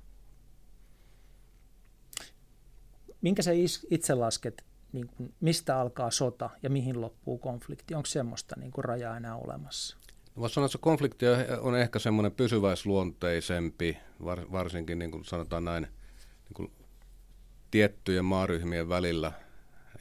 Minkä 3.21 3.43
sä 3.43 3.51
itse 3.91 4.15
lasket, 4.15 4.65
niin 4.93 5.07
kuin, 5.07 5.35
mistä 5.41 5.81
alkaa 5.81 6.11
sota 6.11 6.51
ja 6.63 6.71
mihin 6.71 7.01
loppuu 7.01 7.39
konflikti? 7.39 7.95
Onko 7.95 8.07
semmoista 8.07 8.57
niin 8.59 8.71
kuin 8.71 8.85
rajaa 8.85 9.17
enää 9.17 9.37
olemassa? 9.37 9.97
No, 10.37 10.41
voisi 10.41 10.55
sanoa, 10.55 10.67
että 10.67 10.73
se 10.73 10.79
konflikti 10.79 11.27
on 11.61 11.77
ehkä 11.77 11.99
semmoinen 11.99 12.33
pysyväisluonteisempi, 12.33 13.99
varsinkin 14.25 14.99
niin 14.99 15.11
kuin 15.11 15.25
sanotaan 15.25 15.65
näin, 15.65 15.83
niin 15.83 16.55
kuin 16.55 16.73
tiettyjen 17.75 18.25
maaryhmien 18.25 18.89
välillä. 18.89 19.33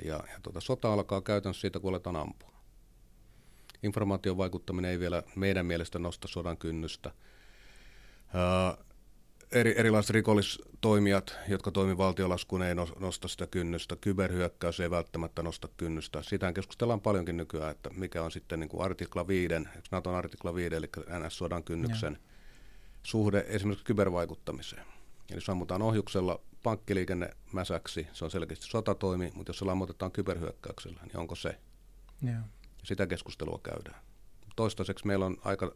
Ja, 0.05 0.15
ja 0.15 0.39
tuota, 0.43 0.61
sota 0.61 0.93
alkaa 0.93 1.21
käytännössä 1.21 1.61
siitä, 1.61 1.79
kun 1.79 1.89
aletaan 1.89 2.15
ampua. 2.15 2.53
Informaation 3.83 4.37
vaikuttaminen 4.37 4.91
ei 4.91 4.99
vielä 4.99 5.23
meidän 5.35 5.65
mielestä 5.65 5.99
nosta 5.99 6.27
sodan 6.27 6.57
kynnystä. 6.57 7.11
Ää, 8.33 8.77
eri, 9.51 9.73
erilaiset 9.77 10.09
rikollistoimijat, 10.09 11.35
jotka 11.47 11.71
toimivat 11.71 11.97
valtiolaskuun, 11.97 12.63
ei 12.63 12.75
nosta 12.99 13.27
sitä 13.27 13.47
kynnystä. 13.47 13.95
Kyberhyökkäys 13.95 14.79
ei 14.79 14.89
välttämättä 14.89 15.43
nosta 15.43 15.67
kynnystä. 15.77 16.21
Sitä 16.21 16.53
keskustellaan 16.53 17.01
paljonkin 17.01 17.37
nykyään, 17.37 17.71
että 17.71 17.89
mikä 17.89 18.23
on 18.23 18.31
sitten 18.31 18.59
niin 18.59 18.69
kuin 18.69 18.83
artikla 18.85 19.27
5, 19.27 19.53
Naton 19.91 20.15
artikla 20.15 20.55
5, 20.55 20.75
eli 20.75 20.89
NS-sodan 21.19 21.63
kynnyksen 21.63 22.13
ja. 22.13 22.29
suhde 23.03 23.45
esimerkiksi 23.47 23.85
kybervaikuttamiseen. 23.85 24.85
Eli 25.31 25.41
sammutaan 25.41 25.81
ohjuksella 25.81 26.39
pankkiliikenne 26.63 27.29
mäsäksi, 27.51 28.07
se 28.13 28.25
on 28.25 28.31
selkeästi 28.31 28.65
sotatoimi, 28.65 29.31
mutta 29.35 29.49
jos 29.49 29.59
se 29.59 29.65
lammotetaan 29.65 30.11
kyberhyökkäyksellä, 30.11 31.01
niin 31.03 31.17
onko 31.17 31.35
se? 31.35 31.59
Ja. 32.21 32.37
Sitä 32.83 33.07
keskustelua 33.07 33.59
käydään. 33.63 34.01
Toistaiseksi 34.55 35.07
meillä 35.07 35.25
on 35.25 35.37
aika 35.43 35.75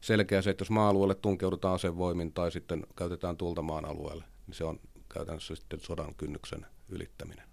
selkeä 0.00 0.42
se, 0.42 0.50
että 0.50 0.62
jos 0.62 0.70
maa-alueelle 0.70 1.14
tunkeudutaan 1.14 1.74
asevoimin 1.74 2.32
tai 2.32 2.52
sitten 2.52 2.86
käytetään 2.96 3.36
tulta 3.36 3.62
maan 3.62 3.84
alueelle, 3.84 4.24
niin 4.46 4.54
se 4.54 4.64
on 4.64 4.80
käytännössä 5.14 5.54
sitten 5.54 5.80
sodan 5.80 6.14
kynnyksen 6.14 6.66
ylittäminen. 6.88 7.48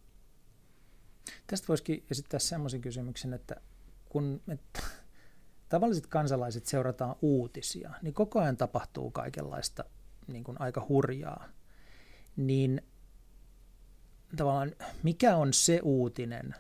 Tästä 1.48 1.67
voisikin 1.67 2.03
esittää 2.12 2.39
semmoisen 2.39 2.81
kysymyksen, 2.81 3.33
että 3.33 3.55
kun 4.09 4.41
me 4.45 4.59
tavalliset 5.69 6.07
kansalaiset 6.07 6.65
seurataan 6.65 7.15
uutisia, 7.21 7.93
niin 8.01 8.13
koko 8.13 8.39
ajan 8.39 8.57
tapahtuu 8.57 9.12
kaikenlaista 9.12 9.86
niin 10.27 10.43
kuin 10.43 10.62
aika 10.62 10.86
hurjaa. 10.89 11.50
Niin 12.39 12.81
tavallaan 14.36 14.72
mikä 15.03 15.36
on 15.36 15.53
se 15.53 15.79
uutinen, 15.84 16.55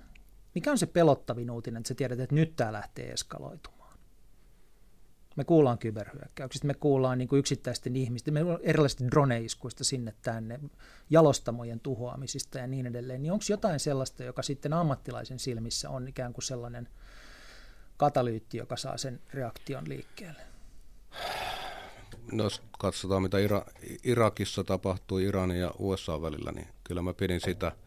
mikä 0.55 0.71
on 0.71 0.77
se 0.77 0.85
pelottavin 0.85 1.51
uutinen, 1.51 1.79
että 1.79 1.87
sä 1.87 1.95
tiedät, 1.95 2.19
että 2.19 2.35
nyt 2.35 2.55
tämä 2.55 2.73
lähtee 2.73 3.11
eskaloitumaan? 3.11 3.97
Me 5.35 5.43
kuullaan 5.43 5.77
kyberhyökkäyksistä, 5.77 6.67
me 6.67 6.73
kuullaan 6.73 7.17
niin 7.17 7.27
kuin 7.27 7.39
yksittäisten 7.39 7.95
ihmisten, 7.95 8.33
me 8.33 8.39
erilaisista 8.61 9.05
droneiskuista 9.07 9.83
sinne 9.83 10.13
tänne, 10.21 10.59
jalostamojen 11.09 11.79
tuhoamisista 11.79 12.59
ja 12.59 12.67
niin 12.67 12.85
edelleen. 12.85 13.21
Niin 13.21 13.31
onko 13.31 13.45
jotain 13.49 13.79
sellaista, 13.79 14.23
joka 14.23 14.41
sitten 14.41 14.73
ammattilaisen 14.73 15.39
silmissä 15.39 15.89
on 15.89 16.07
ikään 16.07 16.33
kuin 16.33 16.43
sellainen 16.43 16.87
katalyytti, 17.97 18.57
joka 18.57 18.77
saa 18.77 18.97
sen 18.97 19.21
reaktion 19.33 19.89
liikkeelle? 19.89 20.41
No, 22.31 22.43
jos 22.43 22.61
katsotaan, 22.79 23.23
mitä 23.23 23.37
Ira- 23.37 23.71
Irakissa 24.03 24.63
tapahtui 24.63 25.23
Iranin 25.23 25.59
ja 25.59 25.71
USA 25.79 26.21
välillä, 26.21 26.51
niin 26.51 26.67
kyllä 26.83 27.01
mä 27.01 27.13
pidin 27.13 27.41
sitä– 27.41 27.71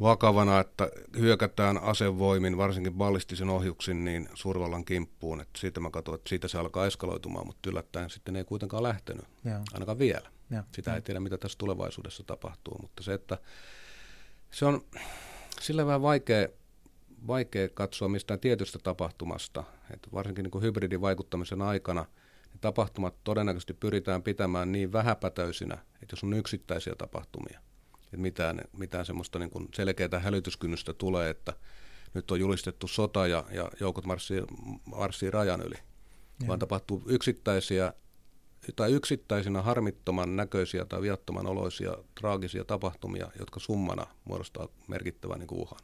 vakavana, 0.00 0.60
että 0.60 0.90
hyökätään 1.18 1.78
asevoimin, 1.78 2.56
varsinkin 2.56 2.94
ballistisen 2.94 3.48
ohjuksin, 3.48 4.04
niin 4.04 4.28
survallan 4.34 4.84
kimppuun. 4.84 5.40
Että 5.40 5.60
siitä 5.60 5.80
mä 5.80 5.90
katsoin, 5.90 6.14
että 6.14 6.28
siitä 6.28 6.48
se 6.48 6.58
alkaa 6.58 6.86
eskaloitumaan, 6.86 7.46
mutta 7.46 7.70
yllättäen 7.70 8.10
sitten 8.10 8.36
ei 8.36 8.44
kuitenkaan 8.44 8.82
lähtenyt, 8.82 9.24
Joo. 9.44 9.60
ainakaan 9.72 9.98
vielä. 9.98 10.30
Ja. 10.50 10.64
Sitä 10.72 10.94
ei 10.94 11.02
tiedä, 11.02 11.20
mitä 11.20 11.38
tässä 11.38 11.58
tulevaisuudessa 11.58 12.22
tapahtuu, 12.26 12.78
mutta 12.82 13.02
se, 13.02 13.14
että 13.14 13.38
se 14.50 14.64
on 14.64 14.84
sillä 15.60 15.86
vähän 15.86 16.02
vaikea, 16.02 16.48
vaikea 17.26 17.68
katsoa 17.68 18.08
mistään 18.08 18.40
tietystä 18.40 18.78
tapahtumasta, 18.78 19.64
että 19.94 20.08
varsinkin 20.12 20.44
niin 20.52 20.62
hybridivaikuttamisen 20.62 21.62
aikana 21.62 22.06
tapahtumat 22.60 23.14
todennäköisesti 23.24 23.74
pyritään 23.74 24.22
pitämään 24.22 24.72
niin 24.72 24.92
vähäpätöisinä, 24.92 25.74
että 25.74 26.12
jos 26.12 26.24
on 26.24 26.34
yksittäisiä 26.34 26.94
tapahtumia, 26.98 27.60
että 28.04 28.16
mitään, 28.16 28.60
mitään 28.78 29.06
semmoista 29.06 29.38
niin 29.38 29.50
kuin 29.50 29.68
selkeää 29.74 30.18
hälytyskynnystä 30.18 30.92
tulee, 30.92 31.30
että 31.30 31.52
nyt 32.14 32.30
on 32.30 32.40
julistettu 32.40 32.88
sota 32.88 33.26
ja, 33.26 33.44
ja 33.50 33.70
joukot 33.80 34.06
marssii, 34.06 34.42
marssii 34.84 35.30
rajan 35.30 35.60
yli, 35.60 35.76
ja. 36.40 36.48
vaan 36.48 36.58
tapahtuu 36.58 37.02
yksittäisiä 37.06 37.92
tai 38.76 38.92
yksittäisinä 38.92 39.62
harmittoman 39.62 40.36
näköisiä 40.36 40.84
tai 40.84 41.02
viattoman 41.02 41.46
oloisia 41.46 41.96
traagisia 42.20 42.64
tapahtumia, 42.64 43.30
jotka 43.38 43.60
summana 43.60 44.06
muodostaa 44.24 44.68
merkittävän 44.88 45.38
niin 45.38 45.48
uhan. 45.52 45.80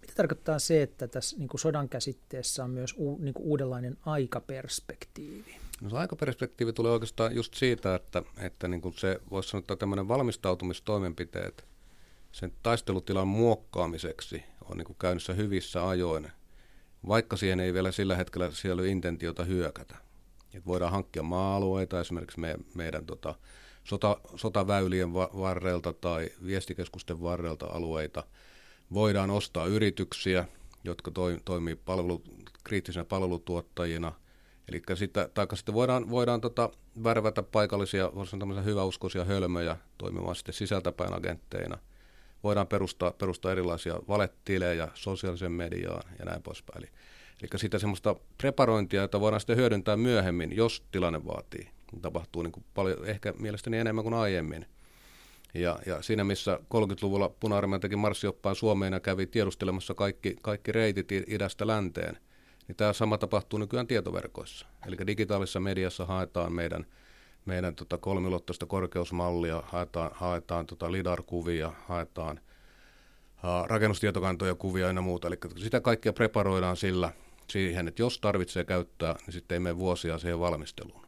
Mitä 0.00 0.14
tarkoittaa 0.16 0.58
se, 0.58 0.82
että 0.82 1.08
tässä 1.08 1.36
niin 1.36 1.48
kuin 1.48 1.60
sodan 1.60 1.88
käsitteessä 1.88 2.64
on 2.64 2.70
myös 2.70 2.94
u, 2.98 3.18
niin 3.18 3.34
kuin 3.34 3.46
uudenlainen 3.46 3.96
aikaperspektiivi? 4.06 5.56
No 5.80 5.90
se 5.90 5.96
aikaperspektiivi 5.96 6.72
tulee 6.72 6.92
oikeastaan 6.92 7.34
just 7.34 7.54
siitä, 7.54 7.94
että, 7.94 8.22
että 8.38 8.68
niin 8.68 8.80
kuin 8.80 8.94
se 8.98 9.20
voisi 9.30 9.48
sanoa, 9.48 9.60
että 9.60 9.76
tämmöinen 9.76 10.08
valmistautumistoimenpiteet 10.08 11.64
sen 12.32 12.52
taistelutilan 12.62 13.28
muokkaamiseksi 13.28 14.42
on 14.70 14.76
niin 14.76 14.86
kuin 14.86 14.96
käynnissä 15.00 15.32
hyvissä 15.32 15.88
ajoin, 15.88 16.28
vaikka 17.08 17.36
siihen 17.36 17.60
ei 17.60 17.74
vielä 17.74 17.92
sillä 17.92 18.16
hetkellä 18.16 18.50
siellä 18.50 18.80
ole 18.80 18.88
intentiota 18.88 19.44
hyökätä. 19.44 19.96
Et 20.54 20.66
voidaan 20.66 20.92
hankkia 20.92 21.22
maa-alueita 21.22 22.00
esimerkiksi 22.00 22.40
me, 22.40 22.56
meidän 22.74 23.06
tota, 23.06 23.34
sota, 23.84 24.16
sotaväylien 24.36 25.12
varrelta 25.12 25.92
tai 25.92 26.30
viestikeskusten 26.44 27.22
varrelta 27.22 27.66
alueita. 27.66 28.24
Voidaan 28.92 29.30
ostaa 29.30 29.66
yrityksiä, 29.66 30.44
jotka 30.84 31.10
toi, 31.10 31.38
toimii 31.44 31.76
palvelu, 31.76 32.22
kriittisinä 32.64 33.04
palvelutuottajina– 33.04 34.12
Eli 34.68 34.82
sitä, 34.94 35.28
taikka 35.34 35.56
sitten 35.56 35.74
voidaan, 35.74 36.10
voidaan 36.10 36.40
tota, 36.40 36.70
värvätä 37.04 37.42
paikallisia, 37.42 38.10
tämmöisiä 38.38 38.62
hyväuskoisia 38.62 39.24
hölmöjä 39.24 39.76
toimimaan 39.98 40.36
sitten 40.36 40.54
sisältäpäin 40.54 41.14
agentteina. 41.14 41.78
Voidaan 42.44 42.66
perustaa, 42.66 43.10
perustaa 43.10 43.52
erilaisia 43.52 43.94
valettilejä 44.08 44.88
sosiaalisen 44.94 45.52
mediaan 45.52 46.02
ja 46.18 46.24
näin 46.24 46.42
poispäin. 46.42 46.78
Eli, 46.78 46.90
eli 47.42 47.48
sitä 47.56 47.78
semmoista 47.78 48.16
preparointia, 48.38 49.02
jota 49.02 49.20
voidaan 49.20 49.40
sitten 49.40 49.56
hyödyntää 49.56 49.96
myöhemmin, 49.96 50.56
jos 50.56 50.84
tilanne 50.92 51.24
vaatii. 51.26 51.68
Tapahtuu 52.02 52.42
niin 52.42 52.52
kuin 52.52 52.64
paljon, 52.74 53.06
ehkä 53.06 53.32
mielestäni 53.38 53.78
enemmän 53.78 54.04
kuin 54.04 54.14
aiemmin. 54.14 54.66
Ja, 55.54 55.78
ja 55.86 56.02
siinä 56.02 56.24
missä 56.24 56.58
30-luvulla 56.62 57.28
puna 57.28 57.78
teki 57.80 57.96
marssioppaan 57.96 58.56
Suomeen 58.56 58.92
ja 58.92 59.00
kävi 59.00 59.26
tiedustelemassa 59.26 59.94
kaikki, 59.94 60.36
kaikki 60.42 60.72
reitit 60.72 61.12
idästä 61.12 61.66
länteen– 61.66 62.18
niin 62.68 62.76
tämä 62.76 62.92
sama 62.92 63.18
tapahtuu 63.18 63.58
nykyään 63.58 63.86
tietoverkoissa. 63.86 64.66
Eli 64.86 64.96
digitaalisessa 65.06 65.60
mediassa 65.60 66.06
haetaan 66.06 66.52
meidän, 66.52 66.86
meidän 67.44 67.74
tota 67.74 67.98
kolmilottoista 67.98 68.66
korkeusmallia, 68.66 69.62
haetaan, 69.66 70.10
haetaan 70.14 70.66
tota 70.66 70.92
LIDAR-kuvia, 70.92 71.72
haetaan 71.86 72.40
uh, 73.44 73.68
rakennustietokantoja 73.68 74.54
kuvia 74.54 74.86
ja 74.86 75.00
muuta. 75.00 75.28
Eli 75.28 75.36
sitä 75.56 75.80
kaikkea 75.80 76.12
preparoidaan 76.12 76.76
sillä 76.76 77.12
siihen, 77.50 77.88
että 77.88 78.02
jos 78.02 78.18
tarvitsee 78.18 78.64
käyttää, 78.64 79.14
niin 79.26 79.32
sitten 79.32 79.56
ei 79.56 79.60
mene 79.60 79.78
vuosia 79.78 80.18
siihen 80.18 80.40
valmisteluun. 80.40 81.03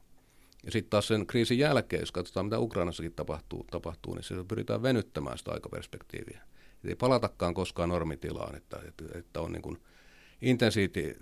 Ja 0.67 0.73
sitten 0.73 0.91
taas 0.91 1.09
sen 1.09 1.27
kriisin 1.27 1.59
jälkeen, 1.59 2.01
jos 2.01 2.13
katsotaan 2.13 2.47
mitä 2.47 2.59
Ukrainassakin 2.59 3.13
tapahtuu, 3.13 3.67
tapahtuu 3.71 4.15
niin 4.15 4.25
se 4.25 4.35
pyritään 4.49 4.83
venyttämään 4.83 5.39
sitä 5.39 5.53
aikaperspektiiviä. 5.53 6.41
Et 6.85 6.91
ei 6.91 6.97
palatakaan 6.97 7.55
koskaan 7.55 7.89
normitilaan, 7.89 8.57
että, 8.57 8.81
että, 8.89 9.05
että 9.19 9.41
on 9.41 9.53
niin 9.53 9.63
kuin– 9.63 9.79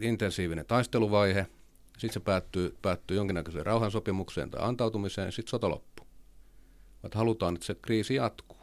intensiivinen 0.00 0.66
taisteluvaihe, 0.66 1.46
sitten 1.98 2.12
se 2.12 2.20
päättyy, 2.20 2.76
päättyy 2.82 3.16
jonkinnäköiseen 3.16 3.66
rauhansopimukseen 3.66 4.50
tai 4.50 4.60
antautumiseen, 4.64 5.32
sitten 5.32 5.50
sota 5.50 5.70
loppuu. 5.70 6.06
Että 7.04 7.18
halutaan, 7.18 7.54
että 7.54 7.66
se 7.66 7.74
kriisi 7.74 8.14
jatkuu. 8.14 8.58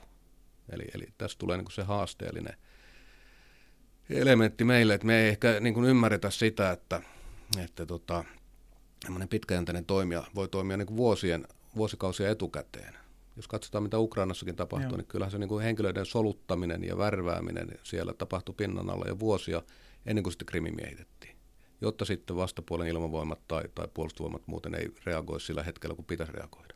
Eli, 0.69 0.83
eli 0.93 1.07
tässä 1.17 1.37
tulee 1.37 1.57
niin 1.57 1.65
kuin 1.65 1.73
se 1.73 1.83
haasteellinen 1.83 2.57
elementti 4.09 4.63
meille, 4.63 4.93
että 4.93 5.07
me 5.07 5.21
ei 5.21 5.29
ehkä 5.29 5.59
niin 5.59 5.73
kuin 5.73 5.85
ymmärretä 5.85 6.29
sitä, 6.29 6.71
että, 6.71 7.01
että 7.63 7.85
tota, 7.85 8.23
pitkäjänteinen 9.29 9.85
toimija 9.85 10.23
voi 10.35 10.47
toimia 10.47 10.77
niin 10.77 10.87
kuin 10.87 10.97
vuosien, 10.97 11.47
vuosikausia 11.75 12.29
etukäteen. 12.29 12.93
Jos 13.35 13.47
katsotaan, 13.47 13.83
mitä 13.83 13.99
Ukrainassakin 13.99 14.55
tapahtuu, 14.55 14.89
Joo. 14.89 14.97
niin 14.97 15.07
kyllähän 15.07 15.31
se 15.31 15.37
niin 15.37 15.47
kuin 15.47 15.63
henkilöiden 15.63 16.05
soluttaminen 16.05 16.83
ja 16.83 16.97
värvääminen 16.97 17.79
siellä 17.83 18.13
tapahtui 18.13 18.55
pinnan 18.57 18.89
alla 18.89 19.05
jo 19.07 19.19
vuosia 19.19 19.61
ennen 20.05 20.23
kuin 20.23 20.33
sitten 20.33 20.45
Krimi 20.45 20.71
miehitettiin. 20.71 21.35
Jotta 21.81 22.05
sitten 22.05 22.35
vastapuolen 22.35 22.87
ilmavoimat 22.87 23.47
tai, 23.47 23.63
tai 23.75 23.87
puolustusvoimat 23.93 24.47
muuten 24.47 24.75
ei 24.75 24.93
reagoi 25.05 25.41
sillä 25.41 25.63
hetkellä, 25.63 25.95
kun 25.95 26.05
pitäisi 26.05 26.33
reagoida. 26.33 26.75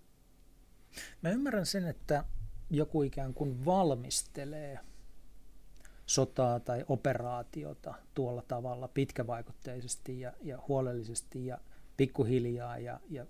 Mä 1.22 1.30
ymmärrän 1.30 1.66
sen, 1.66 1.88
että 1.88 2.24
joku 2.70 3.04
ikään 3.04 3.34
kuin 3.34 3.66
valmistelee 3.66 4.80
sotaa 6.06 6.60
tai 6.60 6.86
operaatiota 6.88 7.94
tuolla 8.14 8.44
tavalla 8.48 8.88
pitkävaikutteisesti 8.88 10.20
ja, 10.20 10.34
ja 10.42 10.60
huolellisesti 10.68 11.46
ja 11.46 11.58
pikkuhiljaa 11.98 12.78
ja, 12.78 13.00
ja 13.10 13.26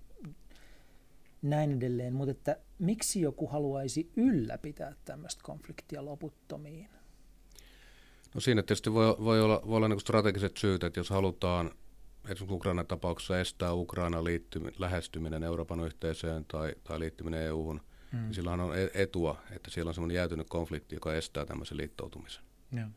näin 1.41 1.71
edelleen, 1.71 2.13
mutta 2.13 2.31
että 2.31 2.57
miksi 2.79 3.21
joku 3.21 3.47
haluaisi 3.47 4.11
ylläpitää 4.15 4.95
tämmöistä 5.05 5.43
konfliktia 5.43 6.05
loputtomiin? 6.05 6.89
No 8.33 8.41
siinä 8.41 8.61
tietysti 8.61 8.93
voi, 8.93 9.15
voi 9.19 9.41
olla, 9.41 9.61
voi 9.67 9.77
olla 9.77 9.87
niin 9.87 9.99
strategiset 9.99 10.57
syyt, 10.57 10.83
että 10.83 10.99
jos 10.99 11.09
halutaan 11.09 11.71
esimerkiksi 12.23 12.55
Ukrainan 12.55 12.87
tapauksessa 12.87 13.39
estää 13.39 13.73
Ukraina 13.73 14.23
liittymi, 14.23 14.71
lähestyminen 14.77 15.43
Euroopan 15.43 15.79
yhteisöön 15.79 16.45
tai, 16.45 16.75
tai 16.83 16.99
liittyminen 16.99 17.41
EU-hun, 17.41 17.81
mm. 18.11 18.19
niin 18.19 18.33
silloin 18.33 18.59
on 18.59 18.77
e-, 18.77 18.91
etua, 18.93 19.41
että 19.51 19.71
siellä 19.71 19.89
on 19.89 19.93
semmoinen 19.93 20.15
jäätynyt 20.15 20.49
konflikti, 20.49 20.95
joka 20.95 21.13
estää 21.13 21.45
tämmöisen 21.45 21.77
liittoutumisen. 21.77 22.43
Ja. 22.71 22.87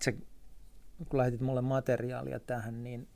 Se, 0.00 0.14
kun 1.08 1.18
lähetit 1.18 1.40
mulle 1.40 1.60
materiaalia 1.60 2.40
tähän, 2.40 2.84
niin 2.84 3.08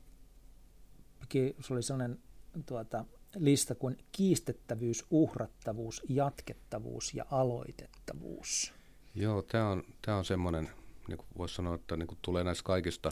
se 1.33 1.73
oli 1.73 1.83
sellainen 1.83 2.19
tuota, 2.65 3.05
lista 3.35 3.75
kuin 3.75 3.97
kiistettävyys, 4.11 5.05
uhrattavuus, 5.09 6.01
jatkettavuus 6.09 7.13
ja 7.13 7.25
aloitettavuus. 7.31 8.73
Joo, 9.15 9.41
tämä 9.41 9.69
on, 9.69 9.83
tämä 10.01 10.17
on 10.17 10.25
semmoinen, 10.25 10.69
niin 11.07 11.17
kuin 11.17 11.27
voisi 11.37 11.55
sanoa, 11.55 11.75
että 11.75 11.97
niin 11.97 12.07
tulee 12.21 12.43
näistä 12.43 12.63
kaikista, 12.63 13.11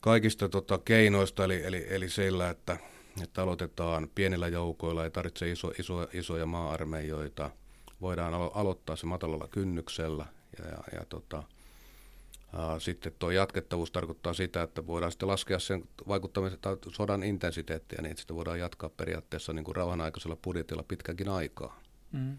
kaikista 0.00 0.48
tota, 0.48 0.78
keinoista, 0.78 1.44
eli, 1.44 1.64
eli, 1.64 1.86
eli 1.88 2.08
sillä, 2.08 2.50
että, 2.50 2.76
että 3.22 3.42
aloitetaan 3.42 4.08
pienillä 4.14 4.48
joukoilla, 4.48 5.04
ei 5.04 5.10
tarvitse 5.10 5.50
iso, 5.50 5.72
iso, 5.78 6.08
isoja 6.12 6.46
maa-armeijoita, 6.46 7.50
voidaan 8.00 8.34
alo- 8.34 8.52
aloittaa 8.54 8.96
se 8.96 9.06
matalalla 9.06 9.48
kynnyksellä 9.48 10.26
ja, 10.58 10.64
ja, 10.64 10.78
ja 10.92 11.04
tota, 11.08 11.42
sitten 12.78 13.12
tuo 13.18 13.30
jatkettavuus 13.30 13.90
tarkoittaa 13.90 14.34
sitä, 14.34 14.62
että 14.62 14.86
voidaan 14.86 15.12
sitten 15.12 15.28
laskea 15.28 15.58
sen 15.58 15.84
vaikuttamisen 16.08 16.58
tai 16.60 16.76
sodan 16.88 17.22
intensiteettiä, 17.22 18.02
niin 18.02 18.16
sitä 18.16 18.34
voidaan 18.34 18.58
jatkaa 18.58 18.90
periaatteessa 18.90 19.52
niin 19.52 19.64
kuin 19.64 19.76
rauhanaikaisella 19.76 20.36
budjetilla 20.36 20.82
pitkänkin 20.82 21.28
aikaa. 21.28 21.80
Mm. 22.12 22.38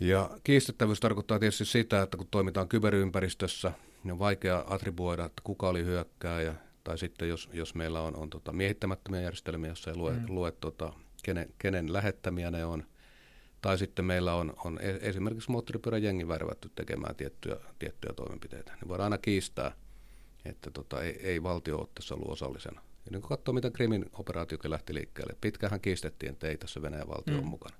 Ja 0.00 0.30
kiistettävyys 0.44 1.00
tarkoittaa 1.00 1.38
tietysti 1.38 1.64
sitä, 1.64 2.02
että 2.02 2.16
kun 2.16 2.28
toimitaan 2.30 2.68
kyberympäristössä, 2.68 3.72
niin 4.04 4.12
on 4.12 4.18
vaikea 4.18 4.64
attribuoida, 4.66 5.24
että 5.24 5.42
kuka 5.44 5.68
oli 5.68 5.84
hyökkääjä, 5.84 6.54
tai 6.84 6.98
sitten 6.98 7.28
jos, 7.28 7.48
jos 7.52 7.74
meillä 7.74 8.00
on, 8.00 8.16
on 8.16 8.30
tota 8.30 8.52
miehittämättömiä 8.52 9.20
järjestelmiä, 9.20 9.70
jossa 9.70 9.90
ei 9.90 9.96
lue, 9.96 10.12
mm. 10.12 10.24
lue 10.28 10.52
tota, 10.52 10.92
kenen, 11.22 11.48
kenen 11.58 11.92
lähettämiä 11.92 12.50
ne 12.50 12.64
on, 12.64 12.84
tai 13.60 13.78
sitten 13.78 14.04
meillä 14.04 14.34
on, 14.34 14.54
on 14.64 14.78
e-, 14.82 14.98
esimerkiksi 15.08 15.50
moottoripyöräjengi 15.50 16.28
värvätty 16.28 16.70
tekemään 16.74 17.16
tiettyjä, 17.16 17.56
tiettyjä 17.78 18.12
toimenpiteitä. 18.12 18.72
Niin 18.72 18.88
voidaan 18.88 19.12
aina 19.12 19.18
kiistää, 19.18 19.72
että 20.44 20.70
tota, 20.70 21.02
ei, 21.02 21.20
ei 21.22 21.42
valtio 21.42 21.78
ole 21.78 21.88
tässä 21.94 22.14
ollut 22.14 22.30
osallisena. 22.30 22.80
Ja 23.04 23.10
niin 23.10 23.20
kun 23.20 23.28
katsoo, 23.28 23.54
mitä 23.54 23.70
Krimin 23.70 24.06
operaatiokin 24.12 24.70
lähti 24.70 24.94
liikkeelle, 24.94 25.36
pitkähän 25.40 25.80
kiistettiin, 25.80 26.32
että 26.32 26.48
ei 26.48 26.56
tässä 26.56 26.82
Venäjän 26.82 27.08
valtio 27.08 27.34
mm. 27.34 27.40
ole 27.40 27.48
mukana. 27.48 27.76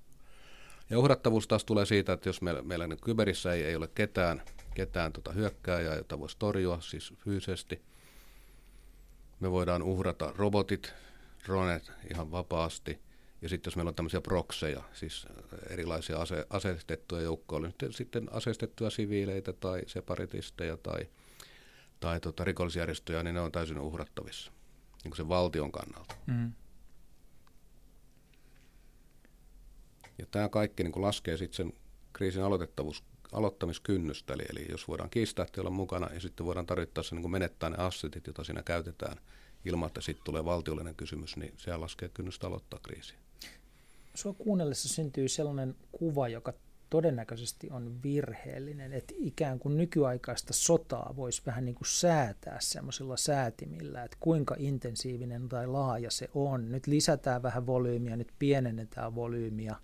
Ja 0.89 0.99
uhrattavuus 0.99 1.47
taas 1.47 1.65
tulee 1.65 1.85
siitä, 1.85 2.13
että 2.13 2.29
jos 2.29 2.41
meillä, 2.41 2.61
meillä 2.61 2.87
niin 2.87 3.01
kyberissä 3.01 3.53
ei, 3.53 3.63
ei 3.63 3.75
ole 3.75 3.87
ketään, 3.95 4.41
ketään 4.73 5.13
tota 5.13 5.31
hyökkääjää, 5.31 5.95
jota 5.95 6.19
voisi 6.19 6.37
torjua 6.39 6.81
siis 6.81 7.13
fyysisesti, 7.17 7.81
me 9.39 9.51
voidaan 9.51 9.83
uhrata 9.83 10.33
robotit, 10.35 10.93
dronet 11.45 11.91
ihan 12.11 12.31
vapaasti– 12.31 12.99
ja 13.41 13.49
sitten 13.49 13.71
jos 13.71 13.75
meillä 13.75 13.89
on 13.89 13.95
tämmöisiä 13.95 14.21
prokseja, 14.21 14.83
siis 14.93 15.27
erilaisia 15.69 16.17
ase- 16.17 16.45
aseistettuja 16.49 17.21
joukkoja, 17.21 17.59
oli 17.59 17.67
nyt 17.67 17.95
sitten 17.95 18.27
aseistettuja 18.31 18.89
siviileitä 18.89 19.53
tai 19.53 19.81
separatisteja 19.87 20.77
tai, 20.77 21.07
tai 21.99 22.19
tota, 22.19 22.43
rikollisjärjestöjä, 22.43 23.23
niin 23.23 23.33
ne 23.33 23.41
on 23.41 23.51
täysin 23.51 23.79
uhrattavissa 23.79 24.51
niin 25.03 25.15
sen 25.15 25.29
valtion 25.29 25.71
kannalta. 25.71 26.15
Mm. 26.27 26.51
Ja 30.17 30.25
tämä 30.31 30.49
kaikki 30.49 30.83
niin 30.83 31.01
laskee 31.01 31.37
sitten 31.37 31.55
sen 31.55 31.73
kriisin 32.13 32.43
aloitettavuus, 32.43 33.03
aloittamiskynnystä, 33.31 34.33
eli, 34.33 34.43
eli 34.49 34.65
jos 34.69 34.87
voidaan 34.87 35.09
kiistää, 35.09 35.45
että 35.45 35.61
olla 35.61 35.69
mukana, 35.69 36.13
ja 36.13 36.19
sitten 36.19 36.45
voidaan 36.45 36.65
tarvittaessa 36.65 37.15
niin 37.15 37.31
menettää 37.31 37.69
ne 37.69 37.77
assetit, 37.77 38.27
joita 38.27 38.43
siinä 38.43 38.63
käytetään, 38.63 39.17
ilman, 39.65 39.87
että 39.87 40.01
sitten 40.01 40.23
tulee 40.23 40.45
valtiollinen 40.45 40.95
kysymys, 40.95 41.37
niin 41.37 41.53
se 41.57 41.77
laskee 41.77 42.09
kynnystä 42.09 42.47
aloittaa 42.47 42.79
kriisiä. 42.83 43.20
Sua 44.15 44.33
kuunnellessa 44.33 44.89
syntyy 44.89 45.27
sellainen 45.27 45.75
kuva, 45.91 46.27
joka 46.27 46.53
todennäköisesti 46.89 47.69
on 47.69 48.03
virheellinen, 48.03 48.93
että 48.93 49.13
ikään 49.17 49.59
kuin 49.59 49.77
nykyaikaista 49.77 50.53
sotaa 50.53 51.13
voisi 51.15 51.41
vähän 51.45 51.65
niin 51.65 51.75
kuin 51.75 51.87
säätää 51.87 52.57
semmoisilla 52.61 53.17
säätimillä, 53.17 54.03
että 54.03 54.17
kuinka 54.19 54.55
intensiivinen 54.59 55.49
tai 55.49 55.67
laaja 55.67 56.11
se 56.11 56.29
on. 56.33 56.71
Nyt 56.71 56.87
lisätään 56.87 57.43
vähän 57.43 57.67
volyymiä, 57.67 58.15
nyt 58.15 58.33
pienennetään 58.39 59.15
volyymiä 59.15 59.75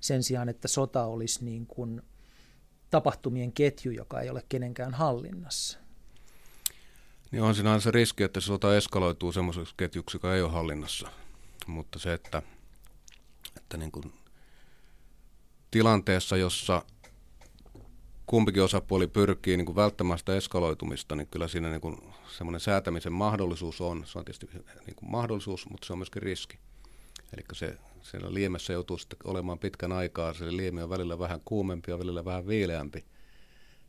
sen 0.00 0.22
sijaan, 0.22 0.48
että 0.48 0.68
sota 0.68 1.04
olisi 1.04 1.44
niin 1.44 1.66
kuin 1.66 2.02
tapahtumien 2.90 3.52
ketju, 3.52 3.92
joka 3.92 4.20
ei 4.20 4.30
ole 4.30 4.42
kenenkään 4.48 4.94
hallinnassa. 4.94 5.78
Niin 7.30 7.42
on 7.42 7.54
siinä 7.54 7.80
se 7.80 7.90
riski, 7.90 8.22
että 8.22 8.40
se 8.40 8.46
sota 8.46 8.76
eskaloituu 8.76 9.32
semmoiseksi 9.32 9.74
ketjuksi, 9.76 10.16
joka 10.16 10.34
ei 10.34 10.42
ole 10.42 10.50
hallinnassa. 10.50 11.08
Mutta 11.66 11.98
se, 11.98 12.12
että 12.12 12.42
että 13.64 13.76
niin 13.76 13.92
kuin 13.92 14.12
tilanteessa, 15.70 16.36
jossa 16.36 16.82
kumpikin 18.26 18.62
osapuoli 18.62 19.06
pyrkii 19.06 19.56
niin 19.56 19.66
kuin 19.66 19.76
välttämään 19.76 20.18
sitä 20.18 20.36
eskaloitumista, 20.36 21.16
niin 21.16 21.26
kyllä 21.26 21.48
siinä 21.48 21.70
niin 21.70 21.80
kuin 21.80 21.98
semmoinen 22.28 22.60
säätämisen 22.60 23.12
mahdollisuus 23.12 23.80
on. 23.80 24.06
Se 24.06 24.18
on 24.18 24.24
tietysti 24.24 24.48
niin 24.86 24.96
kuin 24.96 25.10
mahdollisuus, 25.10 25.70
mutta 25.70 25.86
se 25.86 25.92
on 25.92 25.98
myöskin 25.98 26.22
riski. 26.22 26.58
Eli 27.32 27.44
se, 27.52 27.78
siellä 28.02 28.34
liemessä 28.34 28.72
joutuu 28.72 28.98
sitten 28.98 29.18
olemaan 29.24 29.58
pitkän 29.58 29.92
aikaa. 29.92 30.34
Se 30.34 30.56
liemi 30.56 30.82
on 30.82 30.90
välillä 30.90 31.18
vähän 31.18 31.40
kuumempi 31.44 31.90
ja 31.90 31.98
välillä 31.98 32.24
vähän 32.24 32.46
viileämpi. 32.46 33.04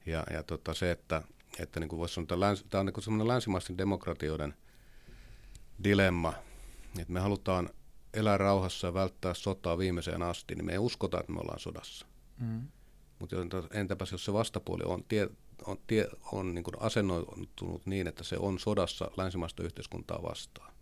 Ja, 0.06 0.24
ja 0.34 0.44
tota 0.44 0.74
se, 0.74 0.92
että, 0.92 1.22
että 1.60 1.80
niin 1.80 1.90
kuin 1.90 2.00
voisi 2.00 2.14
sanoa, 2.14 2.52
että 2.52 2.70
tämä 2.70 2.80
on 2.80 2.86
niin 2.86 3.04
semmoinen 3.04 3.28
länsimaisten 3.28 3.78
demokratioiden 3.78 4.54
dilemma, 5.84 6.34
että 7.00 7.14
me 7.14 7.20
halutaan 7.20 7.70
elää 8.16 8.38
rauhassa 8.38 8.88
ja 8.88 8.94
välttää 8.94 9.34
sotaa 9.34 9.78
viimeiseen 9.78 10.22
asti, 10.24 10.56
niin 10.56 10.66
me 10.66 10.72
ei 10.72 10.78
uskota, 10.78 11.20
että 11.20 11.32
me 11.32 11.40
ollaan 11.40 11.60
sodassa. 11.60 12.06
Mm. 12.40 12.68
Mutta 13.20 13.36
entäpäs 13.72 14.12
jos 14.12 14.26
se 14.26 14.34
vastapuoli 14.34 14.84
on, 14.86 15.04
tie, 15.04 15.30
on, 15.66 15.78
tie, 15.88 16.08
on 16.32 16.56
niin 16.56 16.64
kuin 16.64 16.76
asennoitunut 16.80 17.86
niin, 17.86 18.08
että 18.08 18.24
se 18.24 18.38
on 18.38 18.60
sodassa 18.60 19.12
länsimaista 19.18 19.64
yhteiskuntaa 19.64 20.24
vastaan. 20.24 20.74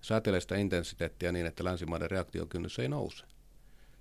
Säätelee 0.00 0.40
sitä 0.40 0.56
intensiteettiä 0.56 1.32
niin, 1.32 1.46
että 1.46 1.64
länsimaiden 1.64 2.10
reaktiokynnys 2.10 2.78
ei 2.78 2.88
nouse. 2.88 3.24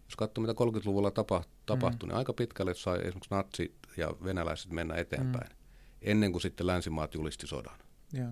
Jos 0.06 0.16
katsoo, 0.16 0.42
mitä 0.42 0.54
30-luvulla 0.54 1.12
tapa, 1.12 1.44
tapahtui, 1.66 2.08
mm. 2.08 2.10
niin 2.10 2.18
aika 2.18 2.34
pitkälle 2.34 2.74
sai 2.74 2.98
esimerkiksi 2.98 3.30
natsit 3.32 3.76
ja 3.98 4.14
venäläiset 4.24 4.72
mennä 4.72 4.96
eteenpäin, 4.96 5.50
mm. 5.50 5.58
ennen 6.02 6.32
kuin 6.32 6.42
sitten 6.42 6.68
länsimaat 6.68 7.14
julisti 7.14 7.48
sodan. 7.48 7.80
Yeah. 8.18 8.32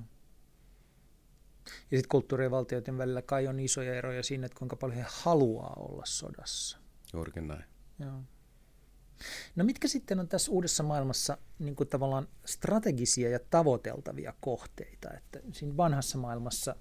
Ja 1.91 1.97
sitten 1.97 2.09
kulttuurien 2.09 2.51
valtioiden 2.51 2.97
välillä 2.97 3.21
kai 3.21 3.47
on 3.47 3.59
isoja 3.59 3.95
eroja 3.95 4.23
siinä, 4.23 4.45
että 4.45 4.59
kuinka 4.59 4.75
paljon 4.75 4.97
he 4.97 5.05
haluaa 5.07 5.73
olla 5.77 6.03
sodassa. 6.05 6.77
Juurikin 7.13 7.47
näin. 7.47 7.63
Joo. 7.99 8.21
No 9.55 9.63
mitkä 9.63 9.87
sitten 9.87 10.19
on 10.19 10.27
tässä 10.27 10.51
uudessa 10.51 10.83
maailmassa 10.83 11.37
niin 11.59 11.75
kuin 11.75 11.89
tavallaan 11.89 12.27
strategisia 12.45 13.29
ja 13.29 13.39
tavoiteltavia 13.49 14.33
kohteita? 14.41 15.13
Että 15.17 15.39
siinä 15.51 15.77
vanhassa 15.77 16.17
maailmassa 16.17 16.75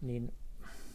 niin 0.00 0.32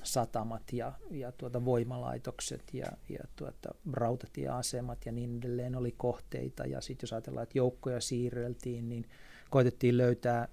satamat 0.03 0.73
ja, 0.73 0.93
ja 1.11 1.31
tuota 1.31 1.65
voimalaitokset 1.65 2.73
ja, 2.73 2.85
ja 3.09 3.19
tuota 3.35 3.75
rautatieasemat 3.93 5.05
ja 5.05 5.11
niin 5.11 5.37
edelleen 5.37 5.75
oli 5.75 5.93
kohteita. 5.97 6.65
Ja 6.65 6.81
sitten 6.81 7.03
jos 7.03 7.13
ajatellaan, 7.13 7.43
että 7.43 7.57
joukkoja 7.57 8.01
siirreltiin, 8.01 8.89
niin 8.89 9.09
koitettiin 9.49 9.97
löytää 9.97 10.47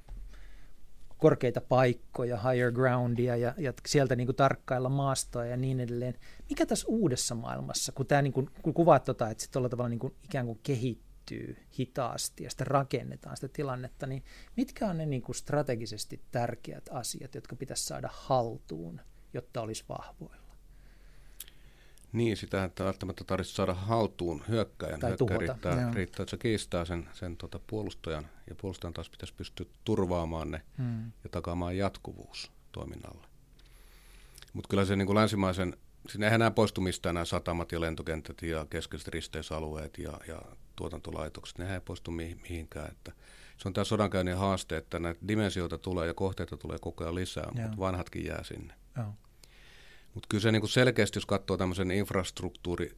korkeita 1.19 1.61
paikkoja, 1.61 2.37
higher 2.37 2.73
groundia 2.73 3.37
ja, 3.37 3.55
ja 3.59 3.73
sieltä 3.87 4.17
niin 4.17 4.27
kuin 4.27 4.37
tarkkailla 4.37 4.89
maastoa 4.89 5.45
ja 5.45 5.57
niin 5.57 5.81
edelleen. 5.81 6.15
Mikä 6.49 6.67
tässä 6.67 6.87
uudessa 6.89 7.35
maailmassa, 7.35 7.93
kun, 7.93 8.07
tämä 8.07 8.23
niin 8.23 8.33
kuin, 8.33 8.51
kun 8.63 8.75
kuvaat 8.75 9.05
tota, 9.05 9.31
että 9.31 9.45
se 9.45 9.51
tuolla 9.51 9.69
tavalla 9.69 9.89
niin 9.89 9.99
kuin 9.99 10.15
ikään 10.25 10.47
kuin 10.47 10.61
kehittyy 10.63 11.57
hitaasti 11.79 12.45
ja 12.45 12.51
sitten 12.51 12.67
rakennetaan 12.67 13.37
sitä 13.37 13.49
tilannetta, 13.49 14.07
niin 14.07 14.25
mitkä 14.57 14.89
on 14.89 14.99
ne 14.99 15.07
niin 15.07 15.23
kuin 15.23 15.37
strategisesti 15.37 16.21
tärkeät 16.31 16.89
asiat, 16.93 17.35
jotka 17.35 17.57
pitäisi 17.57 17.85
saada 17.85 18.09
haltuun, 18.13 19.01
jotta 19.35 19.61
olisi 19.61 19.85
vahvoilla? 19.89 20.48
Niin, 22.13 22.37
sitä 22.37 22.65
että 22.65 22.85
välttämättä 22.85 23.25
tarvitsisi 23.25 23.57
saada 23.57 23.75
haltuun 23.75 24.43
hyökkäjän. 24.49 25.01
Tai 25.01 25.11
Hyökkäjä 25.11 25.29
tuhota, 25.29 25.53
riittää, 25.53 25.81
joo. 25.83 25.95
riittää, 25.95 26.23
että 26.23 26.31
se 26.31 26.37
kiistää 26.37 26.85
sen, 26.85 27.09
sen 27.13 27.37
tota 27.37 27.61
puolustajan, 27.67 28.29
ja 28.49 28.55
puolustajan 28.55 28.95
taas 28.95 29.11
pitäisi 29.11 29.35
pystyä 29.35 29.67
turvaamaan 29.85 30.51
ne 30.51 30.63
Hmm. 30.79 31.13
ja 31.25 31.31
takaamaan 31.31 31.77
jatkuvuus 31.77 32.53
toiminnalle. 32.73 33.27
Mutta 34.53 34.69
kyllä 34.69 34.85
se 34.85 34.97
niin 34.97 35.07
kuin 35.07 35.17
länsimaisen, 35.17 35.77
sinne 36.09 36.27
eihän 36.27 36.41
enää 36.41 36.51
poistu 36.51 36.81
mistään 36.81 37.15
nämä 37.15 37.25
satamat 37.25 37.73
ja 37.73 37.81
lentokentät 37.81 38.43
ja 38.43 38.67
keskeiset 38.71 39.09
risteisalueet 39.09 39.99
ja, 39.99 40.13
ja 40.29 40.43
tuotantolaitokset, 40.77 41.59
nehän 41.59 41.75
ei 41.75 41.81
poistu 41.81 42.11
mihin- 42.11 42.41
mihinkään. 42.43 42.91
Että 42.91 43.13
se 43.57 43.69
on 43.69 43.75
tämä 43.75 43.85
sodankäynnin 43.85 44.37
haaste, 44.37 44.77
että 44.77 44.99
näitä 44.99 45.21
dimensioita 45.29 45.79
tulee 45.79 46.07
ja 46.07 46.15
kohteita 46.15 46.57
tulee 46.57 46.79
koko 46.81 47.05
ajan 47.05 47.15
lisää, 47.15 47.49
Joo. 47.55 47.63
mutta 47.63 47.79
vanhatkin 47.79 48.25
jää 48.25 48.45
sinne. 48.45 48.75
Joo. 48.97 49.07
Mutta 50.19 50.27
kyllä 50.29 50.43
se 50.43 50.53
niin 50.53 50.63
kuin 50.63 50.71
selkeästi, 50.71 51.17
jos 51.17 51.27
katsoo 51.27 51.57
tämmöisen 51.57 51.91
infrastruktuuri 51.91 52.97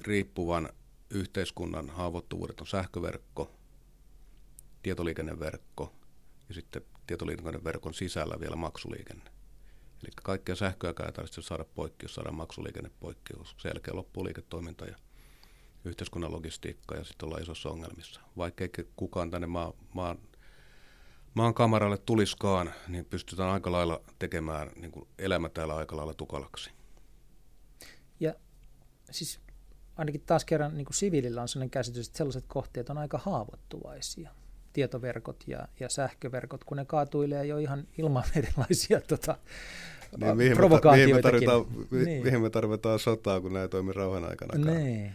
riippuvan 0.00 0.68
yhteiskunnan 1.10 1.90
haavoittuvuudet, 1.90 2.60
on 2.60 2.66
sähköverkko, 2.66 3.50
tietoliikenneverkko 4.82 5.92
ja 6.48 6.54
sitten 6.54 6.82
tietoliikenneverkon 7.06 7.94
sisällä 7.94 8.40
vielä 8.40 8.56
maksuliikenne. 8.56 9.30
Eli 10.02 10.10
kaikkea 10.22 10.56
sähköäkään 10.56 11.08
ei 11.08 11.12
tarvitse 11.12 11.42
saada 11.42 11.64
poikki, 11.64 12.04
jos 12.04 12.14
saadaan 12.14 12.36
maksuliikenne 12.36 12.90
poikki, 13.00 13.32
koska 13.34 13.60
sen 13.60 13.70
jälkeen 13.74 13.96
loppuu 13.96 14.24
liiketoiminta 14.24 14.84
ja 14.84 14.96
yhteiskunnan 15.84 16.32
logistiikka 16.32 16.94
ja 16.94 17.04
sitten 17.04 17.26
ollaan 17.26 17.42
isossa 17.42 17.70
ongelmissa. 17.70 18.20
Vaikka 18.36 18.64
ei 18.64 18.70
kukaan 18.96 19.30
tänne 19.30 19.46
maan, 19.46 19.72
maan, 19.94 20.18
maan 21.34 21.54
kamaralle 21.54 21.98
tuliskaan, 21.98 22.72
niin 22.88 23.04
pystytään 23.04 23.50
aika 23.50 23.72
lailla 23.72 24.00
tekemään 24.18 24.70
niin 24.76 24.90
kuin 24.92 25.08
elämä 25.18 25.48
täällä 25.48 25.76
aika 25.76 25.96
lailla 25.96 26.14
tukalaksi. 26.14 26.70
Ja 28.20 28.34
siis 29.10 29.40
ainakin 29.96 30.20
taas 30.26 30.44
kerran 30.44 30.76
niin 30.76 30.84
kuin 30.84 30.94
siviilillä 30.96 31.42
on 31.42 31.48
sellainen 31.48 31.70
käsitys, 31.70 32.06
että 32.06 32.18
sellaiset 32.18 32.44
kohteet 32.48 32.90
on 32.90 32.98
aika 32.98 33.18
haavoittuvaisia. 33.18 34.30
Tietoverkot 34.72 35.44
ja, 35.46 35.68
ja 35.80 35.88
sähköverkot, 35.88 36.64
kun 36.64 36.76
ne 36.76 36.84
kaatuilee 36.84 37.46
jo 37.46 37.58
ihan 37.58 37.86
ilman 37.98 38.24
erilaisia 38.36 39.00
tota, 39.00 39.36
Niin, 40.10 40.20
mihin, 40.20 40.36
mihin, 40.36 40.52
me 40.52 40.56
provokaatioitakin. 40.56 41.22
tarvitaan, 41.22 41.66
mi, 41.90 42.04
Niin. 42.04 42.24
mihin 42.24 42.40
me 42.42 42.50
tarvitaan 42.50 42.98
sotaa, 42.98 43.40
kun 43.40 43.52
näin 43.52 43.70
toimii 43.70 43.92
rauhan 43.92 44.24
aikana. 44.24 44.72
niin. 44.72 45.12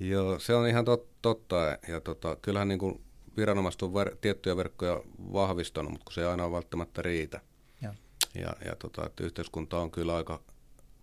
Joo, 0.00 0.38
se 0.38 0.54
on 0.54 0.68
ihan 0.68 0.84
tot, 0.84 1.08
totta. 1.22 1.56
Ja 1.88 2.00
tota, 2.00 2.36
kyllähän 2.36 2.68
niin 2.68 2.78
kuin 2.78 3.00
viranomaiset 3.36 3.82
on 3.82 3.94
ver, 3.94 4.16
tiettyjä 4.20 4.56
verkkoja 4.56 5.02
vahvistanut, 5.32 5.92
mutta 5.92 6.04
kun 6.04 6.12
se 6.12 6.20
ei 6.20 6.26
aina 6.26 6.52
välttämättä 6.52 7.02
riitä. 7.02 7.40
Joo. 7.82 7.94
Ja, 8.34 8.56
ja 8.64 8.76
tota, 8.76 9.06
että 9.06 9.24
yhteiskunta 9.24 9.78
on 9.78 9.90
kyllä 9.90 10.16
aika 10.16 10.42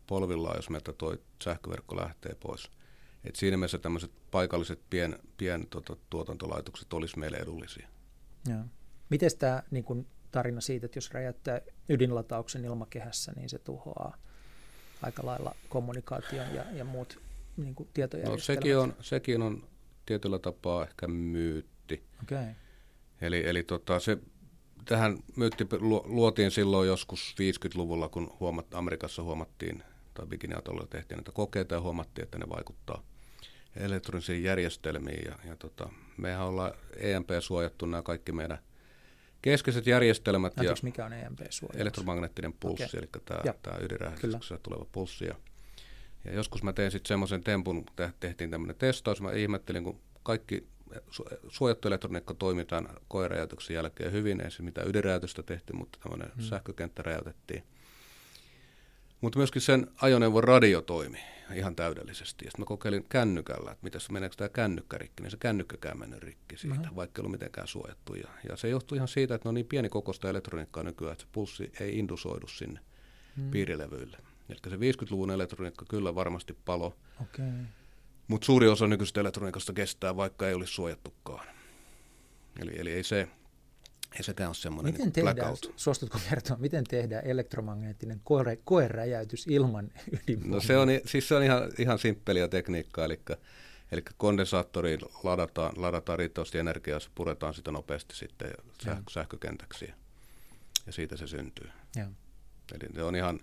polvillaan, 0.08 0.56
jos 0.56 0.70
meiltä 0.70 0.94
tuo 0.94 1.16
sähköverkko 1.44 1.98
lähtee 1.98 2.36
pois. 2.40 2.72
Et 3.24 3.36
siinä 3.36 3.58
mielessä 3.58 3.78
tämmöiset 3.78 4.12
paikalliset 4.32 4.80
pien, 4.90 5.20
pien 5.38 5.68
tota, 5.70 5.98
tuotantolaitokset 6.10 6.94
olisi 6.94 7.20
meille 7.20 7.38
edullisia. 7.38 7.88
Miten 9.10 9.30
tämä 9.40 9.64
niin 9.72 9.84
kuin 9.84 10.08
tarina 10.32 10.62
siitä, 10.62 10.86
että 10.86 10.98
jos 10.98 11.12
räjäyttää 11.12 11.62
ydinlatauksen 11.90 12.66
ilmakehässä, 12.66 13.32
niin 13.36 13.50
se 13.50 13.60
tuhoaa 13.60 14.18
aika 15.02 15.26
lailla 15.26 15.56
kommunikaation 15.70 16.56
ja, 16.56 16.66
ja 16.72 16.86
muut 16.86 17.20
niin 17.58 17.76
kuin 17.76 17.88
No, 17.88 17.92
tietojärjestelmät? 17.94 18.60
sekin, 18.60 18.78
on, 18.78 18.96
sekin 19.02 19.42
on 19.42 19.68
tietyllä 20.06 20.40
tapaa 20.40 20.84
ehkä 20.84 21.08
myytti. 21.08 21.79
Okay. 22.24 22.46
Eli, 23.22 23.48
eli 23.48 23.64
tota, 23.64 24.00
se, 24.00 24.18
tähän 24.86 25.18
myytti 25.36 25.68
lu- 25.80 26.04
luotiin 26.06 26.52
silloin 26.52 26.88
joskus 26.88 27.36
50-luvulla, 27.42 28.10
kun 28.10 28.38
huomat, 28.40 28.74
Amerikassa 28.74 29.24
huomattiin, 29.24 29.84
tai 30.14 30.26
Bikini-atolla 30.26 30.88
tehtiin 30.90 31.18
näitä 31.18 31.32
kokeita 31.32 31.76
ja 31.76 31.82
huomattiin, 31.82 32.24
että 32.24 32.38
ne 32.38 32.50
vaikuttaa 32.50 33.04
elektronisiin 33.76 34.44
järjestelmiin. 34.44 35.26
Ja, 35.26 35.36
ja 35.50 35.56
tota, 35.56 35.90
mehän 36.18 36.46
ollaan 36.46 36.72
EMP-suojattu 36.96 37.86
nämä 37.86 38.02
kaikki 38.02 38.32
meidän 38.32 38.58
keskeiset 39.42 39.88
järjestelmät 39.88 40.54
ja 40.64 40.74
mikä 40.84 41.06
on 41.06 41.14
E 41.14 41.22
EMP-suojaus? 41.22 41.82
elektromagneettinen 41.82 42.54
pulssi, 42.54 42.84
Okei. 42.84 42.98
eli 43.00 43.10
tämä, 43.26 43.42
Joo. 43.46 43.56
tämä 43.62 43.78
ydinräjähdyksessä 43.82 44.60
tuleva 44.64 44.86
pulssi. 44.92 45.26
Ja, 45.26 45.36
ja 46.26 46.34
joskus 46.34 46.64
mä 46.64 46.74
tein 46.74 46.92
sitten 46.92 47.08
semmoisen 47.08 47.44
tempun, 47.44 47.86
te- 47.96 48.14
tehtiin 48.20 48.52
tämmöinen 48.52 48.76
testaus, 48.76 49.22
mä 49.22 49.32
ihmettelin, 49.32 49.84
kun 49.84 50.02
kaikki 50.24 50.68
suojattu 51.48 51.88
elektroniikka 51.88 52.34
toimii 52.34 52.66
tämän 52.66 52.90
koeräjäytyksen 53.08 53.74
jälkeen 53.74 54.12
hyvin, 54.12 54.42
ei 54.42 54.52
se 54.52 54.64
mitään 54.64 54.88
ydinräjäytystä 54.88 55.44
tehty, 55.44 55.74
mutta 55.74 56.00
tämmöinen 56.04 56.32
hmm. 56.36 56.44
sähkökenttä 56.44 57.04
räjäytettiin. 57.04 57.64
Mutta 59.22 59.40
myöskin 59.40 59.62
sen 59.62 59.88
ajoneuvon 60.02 60.44
radio 60.44 60.82
toimi 60.82 61.20
ihan 61.54 61.76
täydellisesti. 61.76 62.46
Ja 62.46 62.52
sitten 62.52 62.62
mä 62.62 62.68
kokeilin 62.68 63.06
kännykällä, 63.10 63.72
että 63.72 63.84
mitäs 63.84 64.10
meneekö 64.10 64.36
tämä 64.36 64.50
kännykkä 64.50 64.98
rikki, 64.98 65.24
niin 65.24 65.32
se 65.32 65.38
kännykkäkään 65.38 66.00
mennyt 66.00 66.20
rikki 66.20 66.58
siitä, 66.58 66.76
Aha. 66.76 66.96
vaikka 66.96 67.20
ei 67.20 67.22
ollut 67.22 67.32
mitenkään 67.32 67.68
suojattu. 67.68 68.16
Ja, 68.16 68.28
ja 68.50 68.58
se 68.58 68.70
johtuu 68.70 68.96
ihan 68.96 69.08
siitä, 69.08 69.36
että 69.36 69.46
ne 69.46 69.50
on 69.50 69.56
niin 69.56 69.66
pieni 69.66 69.90
kokoista 69.90 70.30
elektroniikkaa 70.30 70.84
nykyään, 70.84 71.12
että 71.12 71.24
se 71.24 71.30
pulssi 71.32 71.72
ei 71.80 72.00
indusoidu 72.00 72.48
sinne 72.48 72.80
Hmm. 73.40 73.52
piirilevyille. 73.52 74.18
Eli 74.50 74.60
se 74.70 74.76
50-luvun 74.76 75.32
elektroniikka 75.32 75.86
kyllä 75.90 76.16
varmasti 76.16 76.58
palo, 76.66 76.96
Okei. 77.22 77.46
Mutta 78.30 78.46
suuri 78.46 78.68
osa 78.68 78.88
nykyisestä 78.88 79.22
elektroniikasta 79.22 79.74
kestää, 79.74 80.16
vaikka 80.16 80.48
ei 80.48 80.54
olisi 80.54 80.74
suojattukaan. 80.74 81.48
Eli, 82.62 82.72
eli 82.80 82.92
ei, 82.92 83.04
se, 83.04 83.28
ei 84.18 84.24
sekään 84.24 84.50
ole 84.50 84.56
semmoinen 84.56 84.94
Miten 84.94 85.06
niin 85.06 85.14
tehdään, 85.14 85.36
blackout. 85.36 85.74
suostutko 85.76 86.20
kertoa, 86.30 86.58
miten 86.58 86.84
tehdään 86.84 87.26
elektromagneettinen 87.26 88.22
koe, 88.24 88.58
koeräjäytys 88.64 89.48
ilman 89.48 89.92
ydinvoimaa? 90.24 90.56
No 90.56 90.62
se 90.62 90.78
on, 90.78 90.90
siis 91.06 91.28
se 91.28 91.36
on 91.36 91.44
ihan, 91.44 91.72
ihan 91.78 92.00
simppeliä 92.00 92.48
tekniikkaa, 92.48 93.06
eli, 93.06 93.20
eli 93.92 94.02
kondensaattoriin 94.18 95.00
ladataan, 95.24 95.74
ladataan 95.82 96.20
riittävästi 96.20 96.58
energiaa, 96.58 97.00
se 97.00 97.10
puretaan 97.16 97.54
sitä 97.54 97.72
nopeasti 97.72 98.16
sitten 98.16 98.48
Joo. 98.48 98.66
säh, 98.84 98.98
sähkökentäksi 99.10 99.86
ja, 99.86 99.94
ja 100.86 100.92
siitä 100.94 101.18
se 101.18 101.28
syntyy. 101.28 101.70
Joo. 101.96 102.08
Eli 102.74 102.94
se 102.96 103.04
on 103.04 103.16
ihan, 103.16 103.40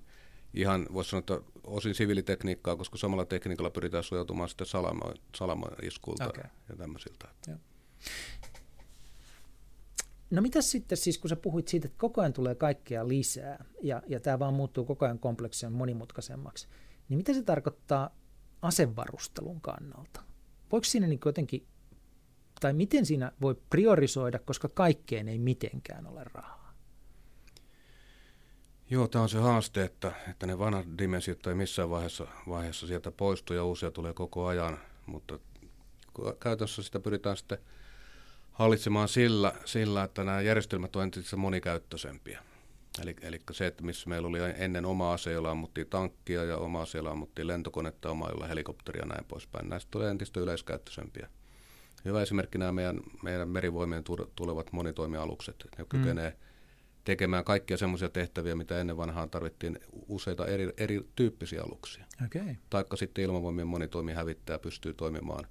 ihan 0.57 0.87
voisi 0.93 1.11
sanoa, 1.11 1.19
että 1.19 1.41
osin 1.65 1.95
siviilitekniikkaa, 1.95 2.77
koska 2.77 2.99
samalla 2.99 3.25
tekniikalla 3.25 3.71
pyritään 3.71 4.05
suojautumaan 4.05 4.49
sitten 4.49 4.67
salama, 4.67 5.15
salamaiskulta 5.37 6.29
Okei. 6.29 6.45
ja 6.69 6.77
tämmöisiltä. 6.77 7.29
No 10.31 10.43
mitä 10.43 10.63
sitten, 10.63 10.99
siis 10.99 11.19
kun 11.19 11.31
sä 11.31 11.37
puhuit 11.37 11.69
siitä, 11.69 11.87
että 11.87 11.99
koko 11.99 12.21
ajan 12.21 12.33
tulee 12.33 12.55
kaikkea 12.55 13.09
lisää 13.09 13.65
ja, 13.83 14.03
ja 14.07 14.21
tämä 14.21 14.39
vaan 14.39 14.55
muuttuu 14.55 14.85
koko 14.85 15.05
ajan 15.05 15.19
kompleksisen 15.19 15.73
monimutkaisemmaksi, 15.73 16.69
niin 17.09 17.17
mitä 17.17 17.35
se 17.35 17.43
tarkoittaa 17.43 18.11
asevarustelun 18.63 19.61
kannalta? 19.61 20.23
Voiko 20.73 20.85
siinä 20.85 21.07
niin 21.07 21.21
jotenkin, 21.25 21.67
tai 22.61 22.73
miten 22.73 23.07
siinä 23.07 23.33
voi 23.41 23.57
priorisoida, 23.71 24.39
koska 24.39 24.69
kaikkeen 24.69 25.29
ei 25.29 25.39
mitenkään 25.39 26.07
ole 26.07 26.25
rahaa? 26.25 26.66
Joo, 28.91 29.09
tämä 29.09 29.23
on 29.23 29.29
se 29.29 29.39
haaste, 29.39 29.85
että, 29.85 30.13
että 30.31 30.47
ne 30.47 30.59
vanhat 30.59 30.87
dimensiot 30.99 31.47
ei 31.47 31.55
missään 31.55 31.91
vaiheessa, 31.91 32.27
vaiheessa 32.49 32.87
sieltä 32.87 33.11
poistu 33.11 33.55
ja 33.55 33.65
uusia 33.65 33.91
tulee 33.91 34.13
koko 34.13 34.47
ajan, 34.47 34.79
mutta 35.07 35.39
käytännössä 36.41 36.83
sitä 36.83 37.01
pyritään 37.01 37.37
sitten 37.37 37.59
hallitsemaan 38.53 39.09
sillä, 39.09 39.53
sillä 39.65 40.05
että 40.05 40.25
nämä 40.25 40.41
järjestelmät 40.41 40.97
on 40.97 41.03
entistä 41.03 41.37
monikäyttöisempiä. 41.37 42.43
Eli, 43.03 43.17
eli 43.21 43.41
se, 43.53 43.67
että 43.67 43.85
missä 43.85 44.09
meillä 44.09 44.29
oli 44.29 44.39
ennen 44.57 44.85
oma 44.85 45.13
ase, 45.13 45.33
jolla 45.33 45.51
ammuttiin 45.51 45.87
tankkia 45.87 46.45
ja 46.45 46.57
oma 46.57 46.83
ase, 46.83 46.99
jolla 46.99 47.11
ammuttiin 47.11 47.47
lentokonetta, 47.47 48.11
oma 48.11 48.29
jolla 48.29 48.47
helikopteria 48.47 49.03
ja 49.03 49.07
näin 49.07 49.25
poispäin. 49.25 49.69
Näistä 49.69 49.91
tulee 49.91 50.11
entistä 50.11 50.41
yleiskäyttöisempiä. 50.41 51.29
Hyvä 52.05 52.23
esimerkki 52.23 52.59
nämä 52.59 52.73
meidän, 52.73 53.01
meidän 53.23 53.49
merivoimien 53.49 54.05
tu- 54.05 54.33
tulevat 54.37 54.73
monitoimialukset, 54.73 55.65
ne 55.79 55.85
kykenee 55.89 56.31
mm. 56.31 56.37
Tekemään 57.07 57.45
kaikkia 57.45 57.77
semmoisia 57.77 58.09
tehtäviä, 58.09 58.55
mitä 58.55 58.81
ennen 58.81 58.97
vanhaan 58.97 59.31
tarvittiin 59.31 59.79
useita 60.09 60.47
eri, 60.47 60.73
eri 60.77 61.01
tyyppisiä 61.17 61.63
aluksia. 61.63 62.05
Okay. 62.27 62.55
Taikka 62.71 62.97
sitten 62.97 63.25
ilmavoimien 63.25 63.67
monitoimihävittäjä 63.67 64.59
pystyy 64.59 64.95
toimimaan 64.95 65.47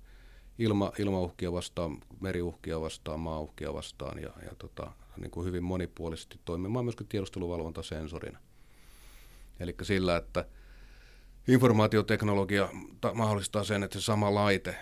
ilma, 0.60 0.92
ilmauhkia 1.00 1.52
vastaan, 1.52 1.98
meriuhkia 2.20 2.82
vastaan, 2.82 3.20
maauhkia 3.20 3.74
vastaan 3.74 4.20
ja, 4.20 4.30
ja 4.46 4.52
tota, 4.58 4.92
niin 5.18 5.32
kuin 5.32 5.46
hyvin 5.48 5.64
monipuolisesti 5.64 6.40
toimimaan 6.46 6.86
myöskin 6.86 7.08
tiedusteluvalvontasensorina. 7.08 8.40
Eli 9.60 9.76
sillä, 9.82 10.18
että 10.18 10.46
informaatioteknologia 11.48 12.70
ta- 13.02 13.14
mahdollistaa 13.14 13.64
sen, 13.64 13.84
että 13.84 14.00
se 14.00 14.06
sama 14.06 14.36
laite, 14.36 14.76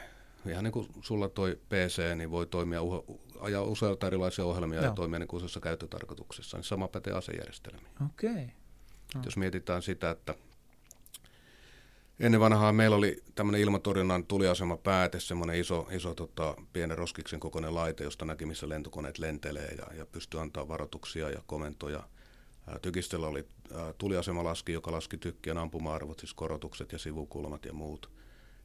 ihan 0.51 0.63
niin 0.63 0.71
kuin 0.71 0.87
sulla 1.01 1.29
toi 1.29 1.59
PC, 1.69 2.15
niin 2.15 2.31
voi 2.31 2.45
toimia 2.45 2.81
uho, 2.81 3.05
ajaa 3.39 3.63
useita 3.63 4.07
erilaisia 4.07 4.45
ohjelmia 4.45 4.79
Joo. 4.79 4.85
ja 4.85 4.91
toimia 4.91 5.19
niin 5.19 5.27
kuin 5.27 5.37
useassa 5.37 5.59
käyttötarkoituksessa, 5.59 6.57
niin 6.57 6.63
sama 6.63 6.87
pätee 6.87 7.13
asejärjestelmiin. 7.13 7.87
Okei. 8.05 8.31
Okay. 8.31 8.47
No. 9.15 9.21
Jos 9.25 9.37
mietitään 9.37 9.81
sitä, 9.81 10.09
että 10.09 10.35
ennen 12.19 12.39
vanhaa 12.39 12.73
meillä 12.73 12.95
oli 12.95 13.23
tämmöinen 13.35 13.61
ilmatorjunnan 13.61 14.25
tuliasema 14.25 14.77
pääte, 14.77 15.19
semmoinen 15.19 15.59
iso, 15.59 15.87
iso 15.91 16.15
tota, 16.15 16.55
pienen 16.73 16.97
roskiksen 16.97 17.39
kokoinen 17.39 17.75
laite, 17.75 18.03
josta 18.03 18.25
näki, 18.25 18.45
missä 18.45 18.69
lentokoneet 18.69 19.17
lentelee 19.17 19.75
ja, 19.77 19.97
ja 19.97 20.05
pystyy 20.05 20.41
antaa 20.41 20.67
varoituksia 20.67 21.29
ja 21.29 21.41
komentoja 21.45 22.03
Tykistöllä 22.81 23.27
oli 23.27 23.47
tuliasemalaski, 23.97 24.73
joka 24.73 24.91
laski 24.91 25.17
tykkien 25.17 25.57
ampuma-arvot, 25.57 26.19
siis 26.19 26.33
korotukset 26.33 26.91
ja 26.91 26.97
sivukulmat 26.97 27.65
ja 27.65 27.73
muut. 27.73 28.09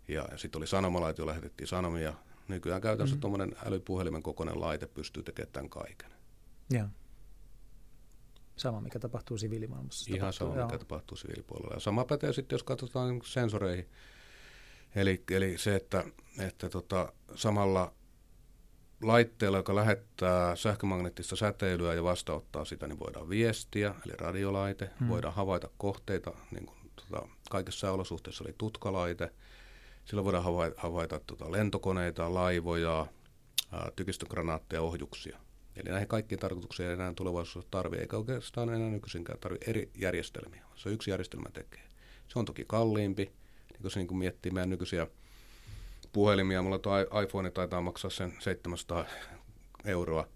Ja 0.08 0.28
sitten 0.36 0.58
oli 0.58 0.66
sanomalaite, 0.66 1.22
jolla 1.22 1.30
lähetettiin 1.30 1.68
sanomia. 1.68 2.14
Nykyään 2.48 2.80
käytännössä 2.80 3.14
mm-hmm. 3.14 3.20
tuommoinen 3.20 3.56
älypuhelimen 3.66 4.22
kokoinen 4.22 4.60
laite 4.60 4.86
pystyy 4.86 5.22
tekemään 5.22 5.52
tämän 5.52 5.70
kaiken. 5.70 6.10
Joo. 6.70 6.86
Sama, 8.56 8.80
mikä 8.80 8.98
tapahtuu 8.98 9.38
siviilimaailmassa. 9.38 10.14
Ihan 10.14 10.32
tapahtuu, 10.32 10.54
sama, 10.54 10.66
mikä 10.66 10.78
tapahtuu 10.78 11.16
siviilipuolella. 11.16 11.74
Ja 11.74 11.80
sama 11.80 12.04
pätee 12.04 12.32
sitten, 12.32 12.54
jos 12.54 12.62
katsotaan 12.62 13.08
niin 13.08 13.20
sensoreihin. 13.24 13.88
Eli, 14.94 15.22
eli 15.30 15.58
se, 15.58 15.76
että, 15.76 16.04
että 16.38 16.68
tota, 16.68 17.12
samalla 17.34 17.94
laitteella, 19.02 19.58
joka 19.58 19.74
lähettää 19.74 20.56
sähkömagneettista 20.56 21.36
säteilyä 21.36 21.94
ja 21.94 22.04
vastauttaa 22.04 22.64
sitä, 22.64 22.86
niin 22.86 22.98
voidaan 22.98 23.28
viestiä, 23.28 23.94
eli 24.06 24.12
radiolaite, 24.18 24.90
hmm. 25.00 25.08
voidaan 25.08 25.34
havaita 25.34 25.68
kohteita, 25.78 26.32
niin 26.50 26.66
kuin, 26.66 26.78
tota, 26.96 27.28
kaikissa 27.50 27.92
olosuhteissa 27.92 28.44
oli 28.44 28.54
tutkalaite, 28.58 29.32
sillä 30.08 30.24
voidaan 30.24 30.44
havaita, 30.44 30.80
havaita 30.80 31.20
tota, 31.26 31.52
lentokoneita, 31.52 32.34
laivoja, 32.34 33.06
tykistökranaatteja, 33.96 34.82
ohjuksia. 34.82 35.38
Eli 35.76 35.90
näihin 35.90 36.08
kaikkiin 36.08 36.38
tarkoituksiin 36.38 36.88
ei 36.88 36.94
enää 36.94 37.12
tulevaisuudessa 37.16 37.70
tarvitse, 37.70 38.02
eikä 38.02 38.16
oikeastaan 38.16 38.74
enää 38.74 38.90
nykyisinkään 38.90 39.38
tarvitse 39.38 39.70
eri 39.70 39.90
järjestelmiä. 39.94 40.64
Se 40.74 40.90
yksi 40.90 41.10
järjestelmä 41.10 41.48
tekee. 41.52 41.82
Se 42.28 42.38
on 42.38 42.44
toki 42.44 42.64
kalliimpi, 42.66 43.24
niin 43.72 43.82
kun 43.82 43.90
se 43.90 44.00
niin 44.00 44.06
kun 44.06 44.18
miettii 44.18 44.52
meidän 44.52 44.70
nykyisiä 44.70 45.06
puhelimia, 46.12 46.62
mulla 46.62 46.78
tuo 46.78 46.92
iPhone 47.24 47.50
taitaa 47.50 47.80
maksaa 47.80 48.10
sen 48.10 48.34
700 48.38 49.04
euroa, 49.84 50.28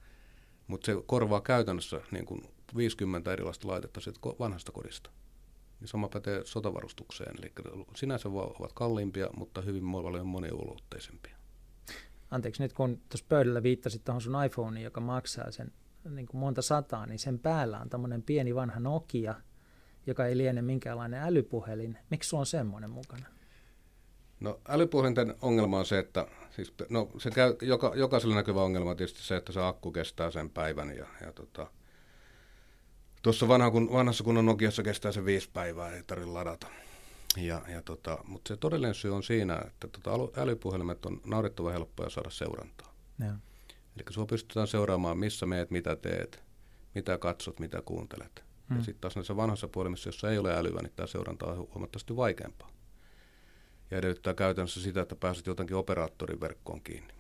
mutta 0.67 0.87
se 0.87 0.95
korvaa 1.07 1.41
käytännössä 1.41 2.01
niin 2.11 2.27
kuin 2.27 2.43
50 2.77 3.33
erilaista 3.33 3.69
laitetta 3.69 4.01
siitä 4.01 4.21
vanhasta 4.39 4.73
kodista. 4.73 5.11
Niin 5.83 5.89
sama 5.89 6.09
pätee 6.09 6.41
sotavarustukseen, 6.45 7.35
eli 7.39 7.53
sinänsä 7.97 8.29
ovat 8.29 8.73
kalliimpia, 8.73 9.31
mutta 9.37 9.61
hyvin 9.61 9.83
paljon 9.93 10.27
moniulotteisempia. 10.27 11.37
Anteeksi, 12.31 12.63
nyt 12.63 12.73
kun 12.73 13.01
tuossa 13.09 13.27
pöydällä 13.29 13.63
viittasit 13.63 14.05
tuohon 14.05 14.21
sun 14.21 14.45
iPhoneen, 14.45 14.85
joka 14.85 15.01
maksaa 15.01 15.51
sen 15.51 15.73
niin 16.11 16.27
kuin 16.27 16.41
monta 16.41 16.63
sataa, 16.63 17.07
niin 17.07 17.19
sen 17.19 17.39
päällä 17.39 17.81
on 17.81 17.89
tämmöinen 17.89 18.23
pieni 18.23 18.55
vanha 18.55 18.81
Nokia, 18.81 19.35
joka 20.07 20.27
ei 20.27 20.37
liene 20.37 20.63
minkäänlainen 20.63 21.23
älypuhelin. 21.23 21.99
Miksi 22.11 22.29
sulla 22.29 22.41
on 22.41 22.47
semmoinen 22.47 22.91
mukana? 22.91 23.27
No 24.41 24.61
älypuhelinten 24.69 25.35
ongelma 25.41 25.79
on 25.79 25.87
se, 25.87 25.99
että 25.99 26.27
siis, 26.51 26.75
no, 26.89 27.11
se 27.19 27.31
käy, 27.31 27.57
joka, 27.63 27.93
jokaiselle 27.97 28.35
näkyvä 28.35 28.63
ongelma 28.63 28.91
on 28.91 28.97
tietysti 28.97 29.23
se, 29.23 29.37
että 29.37 29.53
se 29.53 29.61
akku 29.61 29.93
kestää 29.93 30.31
sen 30.31 30.51
päivän 30.51 30.97
ja, 30.97 31.07
ja 31.21 31.33
tota, 31.33 31.67
tuossa 33.23 33.49
vanha, 33.49 33.71
kun, 33.71 33.93
vanhassa 33.93 34.25
kunnon 34.25 34.47
Nokiassa 34.47 34.83
kestää 34.83 35.13
se 35.13 35.25
viisi 35.25 35.51
päivää, 35.53 35.97
ei 35.97 36.03
tarvitse 36.03 36.33
ladata. 36.33 36.67
Ja, 37.37 37.63
ja 37.69 37.83
tota, 37.83 38.19
mutta 38.25 38.49
se 38.49 38.57
todellinen 38.57 38.95
syy 38.95 39.15
on 39.15 39.23
siinä, 39.23 39.63
että 39.67 39.89
tota, 39.89 40.41
älypuhelimet 40.43 41.07
on 41.07 41.21
naurettava 41.25 41.71
helppoja 41.71 42.11
saada 42.11 42.31
seurantaa. 42.31 42.95
Ja. 43.19 43.33
Eli 43.97 44.05
sinua 44.11 44.27
pystytään 44.27 44.67
seuraamaan, 44.67 45.19
missä 45.19 45.47
meet, 45.47 45.71
mitä 45.71 45.97
teet, 45.97 46.43
mitä 46.95 47.19
katsot, 47.19 47.61
mitä 47.61 47.83
kuuntelet. 47.85 48.45
Hmm. 48.69 48.77
Ja 48.77 48.85
sitten 48.85 49.01
taas 49.01 49.17
näissä 49.17 49.37
vanhassa 49.37 49.69
puhelimissa, 49.69 50.09
jossa 50.09 50.31
ei 50.31 50.39
ole 50.39 50.57
älyä, 50.57 50.81
niin 50.83 50.93
tämä 50.97 51.07
seuranta 51.07 51.47
on 51.47 51.57
huomattavasti 51.57 52.17
vaikeampaa 52.17 52.71
ja 53.93 53.99
edellyttää 53.99 54.35
käytännössä 54.35 54.81
sitä, 54.81 55.01
että 55.01 55.17
pääset 55.17 55.47
jotenkin 55.47 55.77
operaattorin 55.77 56.41
verkkoon 56.41 56.83
kiinni. 56.83 57.15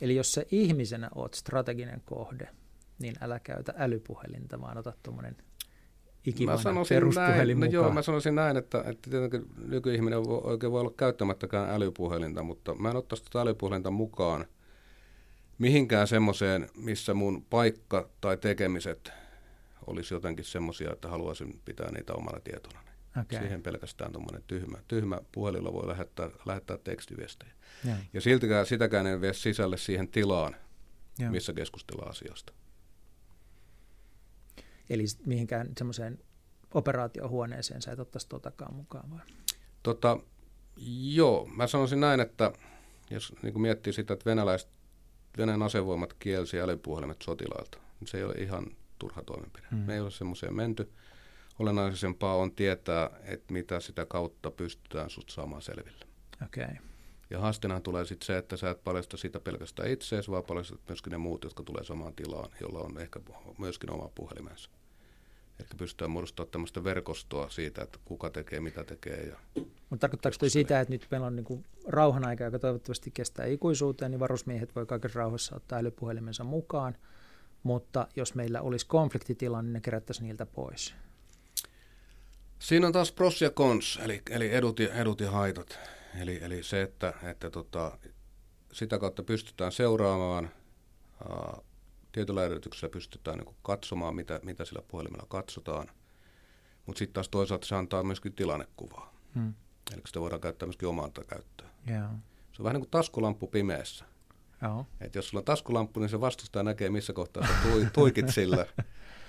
Eli 0.00 0.16
jos 0.16 0.32
sä 0.32 0.42
ihmisenä 0.50 1.10
oot 1.14 1.34
strateginen 1.34 2.02
kohde, 2.04 2.48
niin 2.98 3.14
älä 3.20 3.40
käytä 3.40 3.74
älypuhelinta, 3.76 4.60
vaan 4.60 4.78
ota 4.78 4.92
tuommoinen 5.02 5.36
ikivanha 6.26 6.70
peruspuhelin 6.88 7.60
näin, 7.60 7.60
no 7.60 7.66
joo, 7.66 7.92
mä 7.92 8.02
sanoisin 8.02 8.34
näin, 8.34 8.56
että, 8.56 8.84
että 8.86 9.10
tietenkin 9.10 9.46
nykyihminen 9.56 10.24
voi, 10.24 10.40
oikein 10.44 10.72
voi 10.72 10.80
olla 10.80 10.92
käyttämättäkään 10.96 11.70
älypuhelinta, 11.70 12.42
mutta 12.42 12.74
mä 12.74 12.90
en 12.90 12.96
ottaisi 12.96 13.24
tätä 13.24 13.40
älypuhelinta 13.40 13.90
mukaan 13.90 14.46
mihinkään 15.58 16.06
semmoiseen, 16.06 16.68
missä 16.76 17.14
mun 17.14 17.44
paikka 17.50 18.08
tai 18.20 18.36
tekemiset 18.36 19.12
olisi 19.86 20.14
jotenkin 20.14 20.44
semmoisia, 20.44 20.92
että 20.92 21.08
haluaisin 21.08 21.60
pitää 21.64 21.90
niitä 21.90 22.14
omana 22.14 22.40
tietona. 22.40 22.80
Okay. 23.20 23.38
Siihen 23.38 23.62
pelkästään 23.62 24.12
tuommoinen 24.12 24.42
tyhmä, 24.46 24.78
tyhmä 24.88 25.20
puhelilla 25.32 25.72
voi 25.72 25.88
lähettää, 25.88 26.30
lähettää 26.46 26.78
tekstiviestejä. 26.78 27.52
Ja, 27.84 27.96
ja 28.12 28.20
siltikään 28.20 28.66
sitäkään 28.66 29.06
ei 29.06 29.20
vie 29.20 29.32
sisälle 29.32 29.76
siihen 29.76 30.08
tilaan, 30.08 30.56
ja. 31.18 31.30
missä 31.30 31.52
keskustellaan 31.52 32.10
asiasta. 32.10 32.52
Eli 34.90 35.04
mihinkään 35.26 35.68
semmoiseen 35.78 36.18
operaatiohuoneeseen 36.74 37.82
sä 37.82 37.92
et 37.92 37.98
ottaisi 37.98 38.28
totakaan 38.28 38.74
mukaan 38.74 39.10
vai? 39.10 39.20
Tota, 39.82 40.18
joo, 41.14 41.48
mä 41.56 41.66
sanoisin 41.66 42.00
näin, 42.00 42.20
että 42.20 42.52
jos 43.10 43.34
niin 43.42 43.60
miettii 43.60 43.92
sitä, 43.92 44.14
että 44.14 44.30
venäläiset, 44.30 44.68
Venäjän 45.38 45.62
asevoimat 45.62 46.12
kielsi 46.12 46.60
älypuhelimet 46.60 47.22
sotilailta, 47.22 47.78
niin 48.00 48.08
se 48.08 48.18
ei 48.18 48.24
ole 48.24 48.34
ihan 48.34 48.66
turha 48.98 49.22
toimenpide. 49.22 49.66
Mm. 49.70 49.76
Me 49.78 49.94
ei 49.94 50.00
ole 50.00 50.10
semmoiseen 50.10 50.54
menty 50.54 50.92
olennaisempaa 51.58 52.36
on 52.36 52.52
tietää, 52.52 53.10
että 53.24 53.52
mitä 53.52 53.80
sitä 53.80 54.06
kautta 54.06 54.50
pystytään 54.50 55.10
sut 55.10 55.30
saamaan 55.30 55.62
selville. 55.62 56.06
Okay. 56.44 56.76
Ja 57.30 57.40
haasteena 57.40 57.80
tulee 57.80 58.04
sitten 58.04 58.26
se, 58.26 58.38
että 58.38 58.56
sä 58.56 58.70
et 58.70 58.84
paljasta 58.84 59.16
sitä 59.16 59.40
pelkästään 59.40 59.90
itseesi, 59.90 60.30
vaan 60.30 60.44
paljastat 60.44 60.80
myöskin 60.88 61.10
ne 61.10 61.18
muut, 61.18 61.44
jotka 61.44 61.62
tulee 61.62 61.84
samaan 61.84 62.14
tilaan, 62.14 62.50
jolla 62.60 62.78
on 62.78 62.98
ehkä 63.00 63.20
myöskin 63.58 63.90
oma 63.90 64.10
puhelimensa. 64.14 64.70
Eli 65.60 65.68
pystytään 65.76 66.10
muodostamaan 66.10 66.50
tämmöistä 66.50 66.84
verkostoa 66.84 67.50
siitä, 67.50 67.82
että 67.82 67.98
kuka 68.04 68.30
tekee, 68.30 68.60
mitä 68.60 68.84
tekee. 68.84 69.22
Ja 69.22 69.36
Mutta 69.90 70.00
tarkoittaako 70.00 70.36
toi 70.40 70.50
sitä, 70.50 70.80
että 70.80 70.94
nyt 70.94 71.06
meillä 71.10 71.26
on 71.26 71.36
niinku 71.36 71.64
rauhan 71.86 72.24
aika, 72.24 72.44
joka 72.44 72.58
toivottavasti 72.58 73.10
kestää 73.10 73.46
ikuisuuteen, 73.46 74.10
niin 74.10 74.20
varusmiehet 74.20 74.76
voi 74.76 74.86
kaikessa 74.86 75.18
rauhassa 75.18 75.56
ottaa 75.56 75.78
älypuhelimensa 75.78 76.44
mukaan, 76.44 76.96
mutta 77.62 78.08
jos 78.16 78.34
meillä 78.34 78.60
olisi 78.60 78.86
konfliktitila, 78.86 79.62
niin 79.62 79.72
ne 79.72 79.80
kerättäisiin 79.80 80.24
niiltä 80.24 80.46
pois. 80.46 80.94
Siinä 82.58 82.86
on 82.86 82.92
taas 82.92 83.12
pros 83.12 83.42
ja 83.42 83.50
cons, 83.50 84.00
eli, 84.02 84.22
eli 84.30 84.54
edut, 84.54 84.78
ja, 84.78 84.94
edut 84.94 85.20
ja 85.20 85.30
haitat. 85.30 85.78
Eli, 86.20 86.38
eli 86.42 86.62
se, 86.62 86.82
että, 86.82 87.14
että 87.22 87.50
tota, 87.50 87.98
sitä 88.72 88.98
kautta 88.98 89.22
pystytään 89.22 89.72
seuraamaan, 89.72 90.50
ää, 91.28 91.58
tietyllä 92.12 92.44
edellytyksellä 92.44 92.92
pystytään 92.92 93.38
niin 93.38 93.56
katsomaan, 93.62 94.14
mitä, 94.14 94.40
mitä 94.42 94.64
sillä 94.64 94.82
puhelimella 94.88 95.26
katsotaan. 95.28 95.90
Mutta 96.86 96.98
sitten 96.98 97.14
taas 97.14 97.28
toisaalta 97.28 97.66
se 97.66 97.74
antaa 97.74 98.02
myöskin 98.02 98.32
tilannekuvaa. 98.32 99.14
Hmm. 99.34 99.54
Eli 99.92 100.02
sitä 100.06 100.20
voidaan 100.20 100.40
käyttää 100.40 100.66
myöskin 100.66 100.88
omaan 100.88 101.12
käyttöön. 101.12 101.70
Yeah. 101.90 102.10
Se 102.52 102.62
on 102.62 102.64
vähän 102.64 102.74
niin 102.74 102.82
kuin 102.82 102.90
taskulamppu 102.90 103.46
pimeässä. 103.46 104.04
Oh. 104.70 104.86
Et 105.00 105.14
jos 105.14 105.28
sulla 105.28 105.40
on 105.40 105.44
taskulamppu, 105.44 106.00
niin 106.00 106.08
se 106.08 106.20
vastustaja 106.20 106.62
näkee, 106.62 106.90
missä 106.90 107.12
kohtaa 107.12 107.46
sä 107.46 107.52
tuikit 107.92 108.28
sillä. 108.28 108.66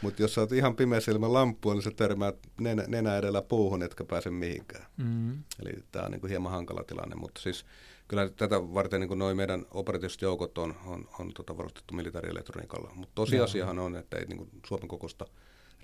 Mutta 0.01 0.21
jos 0.21 0.33
sä 0.33 0.41
oot 0.41 0.51
ihan 0.51 0.75
pimeässä 0.75 1.11
ilman 1.11 1.33
lamppua, 1.33 1.73
niin 1.73 1.81
sä 1.81 1.91
törmäät 1.95 2.35
nenä, 2.59 2.83
nenä 2.87 3.17
edellä 3.17 3.41
puuhun, 3.41 3.83
etkä 3.83 4.03
pääse 4.03 4.29
mihinkään. 4.29 4.85
Mm. 4.97 5.43
Eli 5.61 5.71
tämä 5.91 6.05
on 6.05 6.11
niinku 6.11 6.27
hieman 6.27 6.51
hankala 6.51 6.83
tilanne, 6.83 7.15
mutta 7.15 7.41
siis 7.41 7.65
kyllä 8.07 8.29
tätä 8.29 8.55
varten 8.55 9.01
niin 9.01 9.19
noin 9.19 9.37
meidän 9.37 9.65
operatiiviset 9.71 10.21
joukot 10.21 10.57
on, 10.57 10.75
on, 10.85 11.09
on 11.19 11.33
tota 11.33 11.57
varustettu 11.57 11.93
militaarielektroniikalla. 11.93 12.91
Mutta 12.95 13.15
tosiasiahan 13.15 13.79
on, 13.79 13.95
että 13.95 14.17
ei 14.17 14.25
niin 14.25 14.49
Suomen 14.65 14.87
kokosta 14.87 15.25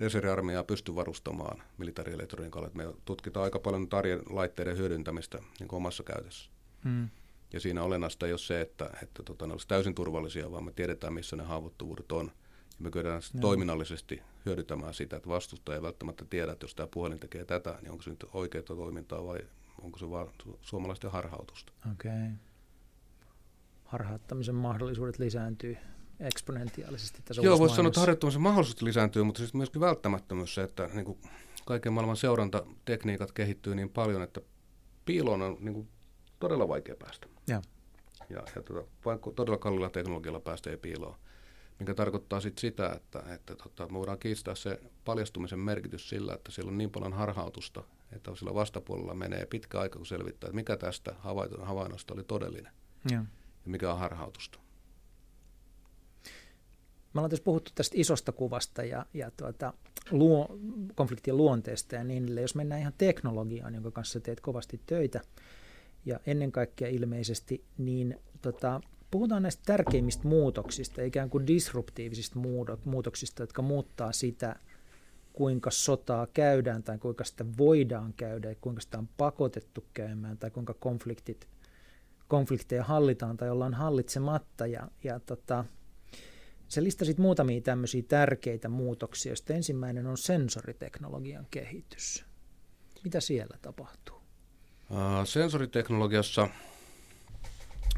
reserviarmeijaa 0.00 0.64
pysty 0.64 0.94
varustamaan 0.94 1.62
militaarielektroniikalla. 1.78 2.70
Me 2.74 2.84
tutkitaan 3.04 3.44
aika 3.44 3.58
paljon 3.58 3.88
laitteiden 4.30 4.76
hyödyntämistä 4.76 5.38
niin 5.60 5.74
omassa 5.74 6.02
käytössä. 6.02 6.50
Mm. 6.84 7.08
Ja 7.52 7.60
siinä 7.60 7.82
olennaista 7.82 8.26
ei 8.26 8.32
ole 8.32 8.38
se, 8.38 8.60
että, 8.60 8.90
että 9.02 9.22
tota, 9.22 9.46
ne 9.46 9.52
olisi 9.52 9.68
täysin 9.68 9.94
turvallisia, 9.94 10.52
vaan 10.52 10.64
me 10.64 10.72
tiedetään, 10.72 11.12
missä 11.12 11.36
ne 11.36 11.42
haavoittuvuudet 11.42 12.12
on– 12.12 12.32
me 12.78 12.90
kyetään 12.90 13.22
no. 13.34 13.40
toiminnallisesti 13.40 14.22
hyödyntämään 14.46 14.94
sitä, 14.94 15.16
että 15.16 15.28
vastustaja 15.28 15.76
ei 15.76 15.82
välttämättä 15.82 16.24
tiedä, 16.24 16.52
että 16.52 16.64
jos 16.64 16.74
tämä 16.74 16.86
puhelin 16.86 17.18
tekee 17.18 17.44
tätä, 17.44 17.78
niin 17.82 17.90
onko 17.90 18.02
se 18.02 18.10
nyt 18.10 18.24
oikeaa 18.32 18.62
toimintaa 18.62 19.26
vai 19.26 19.38
onko 19.82 19.98
se 19.98 20.10
vain 20.10 20.28
suomalaisten 20.60 21.10
harhautusta. 21.10 21.72
Okei. 21.92 22.10
Okay. 22.10 22.30
Harhauttamisen 23.84 24.54
mahdollisuudet 24.54 25.18
lisääntyy 25.18 25.76
eksponentiaalisesti 26.20 27.22
tässä 27.24 27.42
Joo, 27.42 27.58
voisi 27.58 27.74
sanoa, 27.74 27.88
että 27.88 28.00
harjoittamisen 28.00 28.42
mahdollisuudet 28.42 28.82
lisääntyy, 28.82 29.22
mutta 29.22 29.38
siis 29.38 29.54
myöskin 29.54 29.80
välttämättömyys 29.80 30.54
se, 30.54 30.62
että 30.62 30.90
niin 30.92 31.04
kuin 31.04 31.18
kaiken 31.66 31.92
maailman 31.92 32.16
seurantatekniikat 32.16 33.32
kehittyy 33.32 33.74
niin 33.74 33.90
paljon, 33.90 34.22
että 34.22 34.40
piiloon 35.04 35.42
on 35.42 35.56
niin 35.60 35.74
kuin 35.74 35.88
todella 36.40 36.68
vaikea 36.68 36.96
päästä. 36.96 37.26
Ja, 37.46 37.62
ja, 38.30 38.42
ja 38.56 38.62
tuota, 38.62 38.88
vain 39.04 39.18
todella 39.34 39.58
kalliilla 39.58 39.90
teknologialla 39.90 40.40
päästä 40.40 40.76
piiloon 40.82 41.14
mikä 41.78 41.94
tarkoittaa 41.94 42.40
sit 42.40 42.58
sitä, 42.58 42.92
että, 42.92 43.22
että 43.34 43.56
tota, 43.56 43.86
me 43.86 43.92
voidaan 43.98 44.18
kiistää 44.18 44.54
se 44.54 44.80
paljastumisen 45.04 45.58
merkitys 45.58 46.08
sillä, 46.08 46.34
että 46.34 46.52
siellä 46.52 46.70
on 46.70 46.78
niin 46.78 46.90
paljon 46.90 47.12
harhautusta, 47.12 47.84
että 48.12 48.34
sillä 48.34 48.54
vastapuolella 48.54 49.14
menee 49.14 49.46
pitkä 49.46 49.80
aika, 49.80 49.96
kun 49.96 50.06
selvittää, 50.06 50.48
että 50.48 50.54
mikä 50.54 50.76
tästä 50.76 51.14
havainnosta 51.62 52.14
oli 52.14 52.24
todellinen 52.24 52.72
ja, 53.10 53.16
ja 53.64 53.70
mikä 53.70 53.92
on 53.92 53.98
harhautusta. 53.98 54.58
Me 57.14 57.18
ollaan 57.18 57.30
tässä 57.30 57.44
puhuttu 57.44 57.72
tästä 57.74 57.94
isosta 57.98 58.32
kuvasta 58.32 58.84
ja, 58.84 59.06
ja 59.14 59.30
tuota, 59.30 59.72
luo, 60.10 60.58
konfliktien 60.94 61.36
luonteesta 61.36 61.94
ja 61.94 62.04
niin 62.04 62.24
edelleen. 62.24 62.42
Jos 62.42 62.54
mennään 62.54 62.80
ihan 62.80 62.94
teknologiaan, 62.98 63.74
jonka 63.74 63.90
kanssa 63.90 64.20
teet 64.20 64.40
kovasti 64.40 64.80
töitä, 64.86 65.20
ja 66.06 66.20
ennen 66.26 66.52
kaikkea 66.52 66.88
ilmeisesti, 66.88 67.64
niin 67.78 68.18
tota, 68.42 68.80
puhutaan 69.14 69.42
näistä 69.42 69.62
tärkeimmistä 69.66 70.28
muutoksista, 70.28 71.02
ikään 71.02 71.30
kuin 71.30 71.46
disruptiivisista 71.46 72.38
muutoksista, 72.84 73.42
jotka 73.42 73.62
muuttaa 73.62 74.12
sitä, 74.12 74.56
kuinka 75.32 75.70
sotaa 75.70 76.26
käydään 76.26 76.82
tai 76.82 76.98
kuinka 76.98 77.24
sitä 77.24 77.44
voidaan 77.58 78.12
käydä 78.12 78.48
ja 78.48 78.54
kuinka 78.60 78.80
sitä 78.80 78.98
on 78.98 79.08
pakotettu 79.16 79.84
käymään 79.92 80.38
tai 80.38 80.50
kuinka 80.50 80.74
konfliktit, 80.74 81.48
konflikteja 82.28 82.84
hallitaan 82.84 83.36
tai 83.36 83.50
ollaan 83.50 83.74
hallitsematta. 83.74 84.66
Ja, 84.66 84.88
ja 85.04 85.20
tota, 85.20 85.64
se 86.68 86.82
listasit 86.82 87.18
muutamia 87.18 87.60
tämmöisiä 87.60 88.02
tärkeitä 88.08 88.68
muutoksia, 88.68 89.30
joista 89.30 89.52
ensimmäinen 89.52 90.06
on 90.06 90.18
sensoriteknologian 90.18 91.46
kehitys. 91.50 92.24
Mitä 93.04 93.20
siellä 93.20 93.58
tapahtuu? 93.62 94.22
Sensoriteknologiassa 95.24 96.48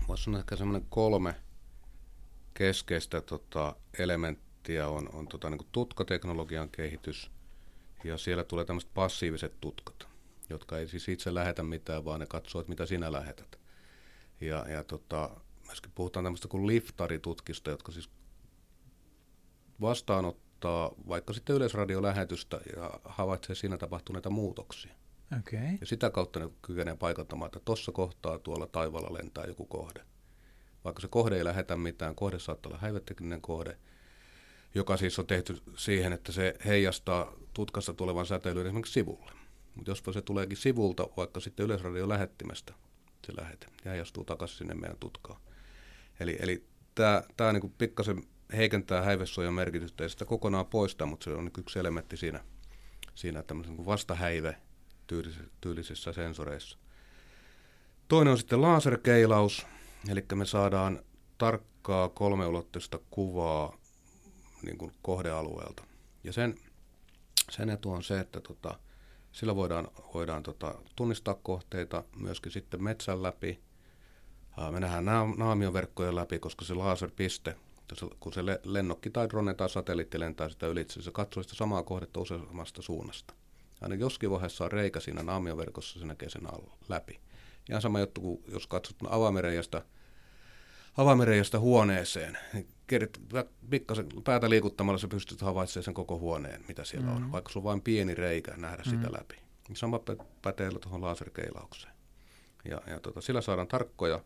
voisi 0.09 0.25
sanoa 0.25 0.41
ehkä 0.41 0.57
semmoinen 0.57 0.87
kolme 0.91 1.35
keskeistä 2.55 3.21
tota, 3.21 3.77
elementtiä 3.99 4.89
on, 4.89 5.09
on 5.13 5.29
tota, 5.29 5.51
niin 5.51 5.67
tutkateknologian 5.73 6.69
kehitys, 6.69 7.31
ja 8.05 8.19
siellä 8.19 8.45
tulee 8.45 8.65
tämmöiset 8.65 8.95
passiiviset 8.95 9.61
tutkat, 9.61 10.09
jotka 10.51 10.79
ei 10.79 10.89
siis 10.89 11.09
itse 11.09 11.35
lähetä 11.35 11.63
mitään, 11.63 12.05
vaan 12.05 12.21
ne 12.21 12.27
katsoo, 12.27 12.61
että 12.61 12.71
mitä 12.71 12.87
sinä 12.87 13.13
lähetät. 13.13 13.59
Ja, 14.41 14.67
ja 14.69 14.85
tota, 14.85 15.31
myöskin 15.67 15.93
puhutaan 15.95 16.25
tämmöistä 16.25 16.49
kuin 16.49 16.67
liftaritutkista, 16.67 17.71
jotka 17.71 17.93
siis 17.93 18.11
vastaanottaa 19.81 20.91
vaikka 21.09 21.33
sitten 21.33 21.57
yleisradiolähetystä 21.57 22.61
ja 22.77 23.01
havaitsee 23.05 23.55
siinä 23.55 23.79
tapahtuneita 23.79 24.31
muutoksia. 24.31 24.95
Okay. 25.33 25.77
Ja 25.81 25.87
sitä 25.87 26.11
kautta 26.11 26.41
ne 26.41 26.51
kykenee 26.63 26.97
paikantamaan, 26.97 27.47
että 27.47 27.61
tuossa 27.65 27.93
kohtaa 27.93 28.39
tuolla 28.39 28.67
taivaalla 28.67 29.19
lentää 29.19 29.45
joku 29.45 29.67
kohde. 29.67 30.01
Vaikka 30.85 31.03
se 31.03 31.09
kohde 31.09 31.37
ei 31.37 31.45
lähetä 31.45 31.77
mitään, 31.77 32.15
kohde 32.15 32.39
saattaa 32.39 32.71
olla 32.71 32.81
häivetekninen 32.81 33.41
kohde, 33.41 33.79
joka 34.75 34.97
siis 34.97 35.19
on 35.19 35.27
tehty 35.27 35.63
siihen, 35.77 36.13
että 36.13 36.33
se 36.33 36.55
heijastaa 36.65 37.33
tutkasta 37.55 37.95
tulevan 37.95 38.27
säteilyn 38.27 38.67
esimerkiksi 38.67 38.93
sivulle. 38.93 39.33
Mutta 39.75 39.91
jos 39.91 40.03
se 40.13 40.23
tuleekin 40.23 40.57
sivulta, 40.57 41.09
vaikka 41.17 41.41
sitten 41.41 41.67
yleisradion 41.67 42.09
lähettimestä, 42.09 42.75
se 43.27 43.33
lähete, 43.37 43.67
ja 43.85 43.91
heijastuu 43.91 44.25
takaisin 44.25 44.59
sinne 44.59 44.75
meidän 44.75 44.99
tutkaan. 45.01 45.41
Eli, 46.21 46.37
eli 46.41 46.67
tämä 47.37 47.53
niinku 47.53 47.73
pikkasen 47.79 48.23
heikentää 48.57 49.03
häivesuojan 49.03 49.55
merkitystä, 49.55 50.05
ei 50.05 50.11
sitä 50.11 50.25
kokonaan 50.25 50.67
poista, 50.67 51.07
mutta 51.07 51.25
se 51.25 51.31
on 51.31 51.45
niinku 51.45 51.61
yksi 51.61 51.79
elementti 51.79 52.17
siinä, 52.17 52.45
siinä 53.15 53.43
tämmöisen 53.43 53.71
niinku 53.71 53.87
vastahäive 53.87 54.57
tyylisissä 55.61 56.13
sensoreissa. 56.13 56.79
Toinen 58.09 58.33
on 58.33 58.39
sitten 58.39 58.63
laserkeilaus, 58.63 59.67
eli 60.09 60.25
me 60.35 60.45
saadaan 60.45 61.03
tarkkaa 61.39 62.09
kolmeulotteista 62.09 62.99
kuvaa 63.11 63.77
niin 64.63 64.79
kuin 64.79 64.93
kohdealueelta. 65.03 65.85
Ja 66.25 66.33
sen, 66.33 66.59
sen 67.51 67.71
etu 67.71 67.93
on 67.93 68.03
se, 68.03 68.21
että 68.21 68.41
tota, 68.41 68.79
sillä 69.33 69.57
voidaan, 69.57 69.89
voidaan 70.15 70.43
tota, 70.43 70.75
tunnistaa 70.97 71.35
kohteita 71.35 72.05
myöskin 72.17 72.53
sitten 72.53 72.83
metsän 72.83 73.23
läpi. 73.23 73.61
Me 74.71 74.81
nähdään 74.81 75.05
naamioverkkojen 75.37 76.15
läpi, 76.15 76.39
koska 76.39 76.65
se 76.65 76.75
laserpiste, 76.75 77.57
kun 78.21 78.33
se 78.33 78.41
lennokki 78.65 79.11
tai 79.11 79.29
drone 79.29 79.55
tai 79.55 79.69
satelliitti 79.69 80.21
lentää 80.21 80.49
sitä 80.49 80.67
ylitse, 80.67 81.03
se 81.03 81.11
katsoo 81.11 81.43
sitä 81.43 81.55
samaa 81.55 81.83
kohdetta 81.83 82.21
useammasta 82.21 82.83
suunnasta. 82.83 83.35
Aina 83.81 83.95
joskin 83.95 84.31
vaiheessa 84.31 84.65
on 84.65 84.73
reikä 84.73 85.01
siinä 85.01 85.23
naamioverkossa, 85.23 86.01
se 86.01 86.07
näkee 86.07 86.31
sen 86.31 86.47
alla, 86.47 86.77
läpi. 86.89 87.21
Ihan 87.71 87.83
sama 87.83 88.01
juttu 88.01 88.21
kuin 88.21 88.43
jos 88.49 88.67
katsot 88.67 88.97
avaimereijasta, 89.09 89.83
avaimereijasta 90.97 91.59
huoneeseen, 91.59 92.39
niin 92.53 92.69
kerit, 92.87 93.21
pikkasen 93.71 94.07
päätä 94.25 94.51
liikuttamalla 94.51 94.99
sä 94.99 95.09
pystyt 95.09 95.41
havaitsemaan 95.41 95.85
sen 95.85 95.95
koko 95.95 96.19
huoneen, 96.19 96.65
mitä 96.69 96.85
siellä 96.85 97.07
mm-hmm. 97.07 97.25
on, 97.25 97.33
vaikka 97.33 97.53
sulla 97.53 97.65
on 97.65 97.69
vain 97.69 97.83
pieni 97.83 98.15
reikä 98.15 98.57
nähdä 98.57 98.83
mm-hmm. 98.87 99.03
sitä 99.03 99.13
läpi. 99.19 99.37
Sama 99.75 100.01
pätee 100.43 100.71
tuohon 100.71 101.03
laserkeilaukseen. 101.03 101.95
Ja, 102.65 102.81
ja 102.87 103.01
tota, 103.01 103.21
sillä 103.21 103.41
saadaan 103.41 103.69
tarkkoja 103.69 104.21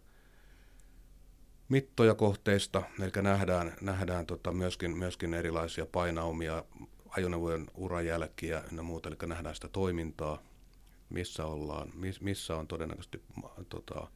mittoja 1.68 2.14
kohteista, 2.14 2.82
eli 3.00 3.22
nähdään, 3.22 3.72
nähdään 3.80 4.26
tota 4.26 4.52
myöskin, 4.52 4.96
myöskin 4.96 5.34
erilaisia 5.34 5.86
painaumia, 5.86 6.64
ajoneuvojen 7.16 7.70
urajälkiä 7.74 8.64
ja 8.76 8.82
muuta, 8.82 9.08
eli 9.08 9.16
nähdään 9.26 9.54
sitä 9.54 9.68
toimintaa, 9.68 10.42
missä 11.10 11.46
ollaan, 11.46 11.92
missä 12.20 12.56
on 12.56 12.66
todennäköisesti 12.66 13.22
tota, 13.68 14.06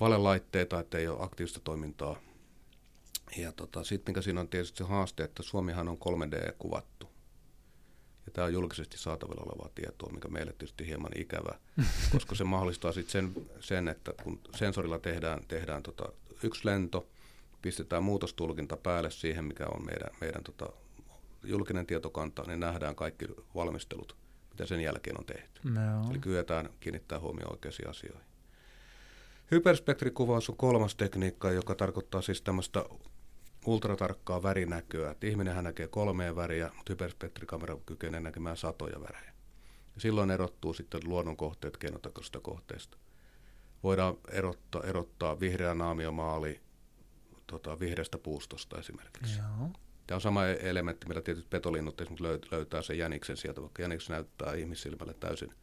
valelaitteita, 0.00 0.80
että 0.80 0.98
ei 0.98 1.08
ole 1.08 1.24
aktiivista 1.24 1.60
toimintaa. 1.60 2.20
Ja 3.36 3.52
tota, 3.52 3.84
sitten 3.84 4.12
mikä 4.12 4.22
siinä 4.22 4.40
on 4.40 4.48
tietysti 4.48 4.78
se 4.78 4.84
haaste, 4.84 5.24
että 5.24 5.42
Suomihan 5.42 5.88
on 5.88 5.98
3D-kuvattu. 5.98 7.10
Ja 8.26 8.32
tämä 8.32 8.44
on 8.44 8.52
julkisesti 8.52 8.98
saatavilla 8.98 9.44
olevaa 9.46 9.70
tietoa, 9.74 10.12
mikä 10.12 10.28
meille 10.28 10.52
tietysti 10.52 10.86
hieman 10.86 11.12
ikävä, 11.16 11.58
koska 12.12 12.34
se 12.34 12.44
mahdollistaa 12.44 12.92
sitten 12.92 13.12
sen, 13.12 13.46
sen, 13.60 13.88
että 13.88 14.12
kun 14.24 14.40
sensorilla 14.56 14.98
tehdään, 14.98 15.40
tehdään 15.48 15.82
tota 15.82 16.12
yksi 16.42 16.66
lento, 16.66 17.06
pistetään 17.62 18.02
muutostulkinta 18.02 18.76
päälle 18.76 19.10
siihen, 19.10 19.44
mikä 19.44 19.66
on 19.66 19.84
meidän, 19.84 20.10
meidän 20.20 20.44
tota 20.44 20.72
julkinen 21.44 21.86
tietokanta, 21.86 22.42
niin 22.46 22.60
nähdään 22.60 22.96
kaikki 22.96 23.26
valmistelut, 23.54 24.16
mitä 24.50 24.66
sen 24.66 24.80
jälkeen 24.80 25.18
on 25.18 25.26
tehty. 25.26 25.60
No. 25.64 26.10
Eli 26.10 26.18
kyetään 26.18 26.70
kiinnittää 26.80 27.20
huomioon 27.20 27.52
oikeisiin 27.52 27.90
asioihin. 27.90 28.28
Hyperspektrikuvaus 29.50 30.50
on 30.50 30.56
kolmas 30.56 30.96
tekniikka, 30.96 31.50
joka 31.50 31.74
tarkoittaa 31.74 32.22
siis 32.22 32.42
tämmöistä 32.42 32.84
ultratarkkaa 33.66 34.42
värinäköä. 34.42 35.10
Että 35.10 35.26
ihminenhän 35.26 35.64
näkee 35.64 35.88
kolmea 35.88 36.36
väriä, 36.36 36.70
mutta 36.76 36.92
hyperspektrikamera 36.92 37.76
kykenee 37.86 38.20
näkemään 38.20 38.56
satoja 38.56 39.00
värejä. 39.00 39.32
Ja 39.94 40.00
silloin 40.00 40.30
erottuu 40.30 40.74
sitten 40.74 41.00
luonnon 41.04 41.36
kohteet 41.36 41.76
keinotekoisista 41.76 42.40
kohteista. 42.40 42.98
Voidaan 43.82 44.14
erottaa, 44.30 44.82
erottaa 44.82 45.40
vihreä 45.40 45.74
naamiomaali 45.74 46.60
tota, 47.46 47.80
vihreästä 47.80 48.18
puustosta 48.18 48.78
esimerkiksi. 48.78 49.38
Joo. 49.38 49.70
Tämä 50.08 50.16
on 50.16 50.20
sama 50.20 50.46
elementti, 50.46 51.08
millä 51.08 51.22
tietyt 51.22 51.50
petolinnut 51.50 52.00
esimerkiksi 52.00 52.50
löytää 52.50 52.82
sen 52.82 52.98
jäniksen 52.98 53.36
sieltä, 53.36 53.62
vaikka 53.62 53.82
jäniksen 53.82 54.14
näyttää 54.14 54.54
ihmissilmälle 54.54 55.14
täysin 55.14 55.54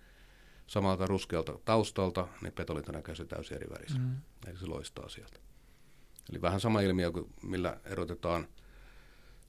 samalta 0.67 1.05
ruskealta 1.05 1.60
taustalta, 1.65 2.27
niin 2.41 2.53
petolinta 2.53 2.91
näkee 2.91 3.15
se 3.15 3.25
täysin 3.25 3.58
eri 3.58 3.69
värissä. 3.69 3.99
Mm. 3.99 4.15
Eli 4.47 4.58
se 4.58 4.65
loistaa 4.65 5.10
sieltä. 5.10 5.39
Eli 6.31 6.41
vähän 6.41 6.60
sama 6.60 6.81
ilmiö 6.81 7.12
kuin 7.12 7.34
millä 7.43 7.77
erotetaan 7.86 8.47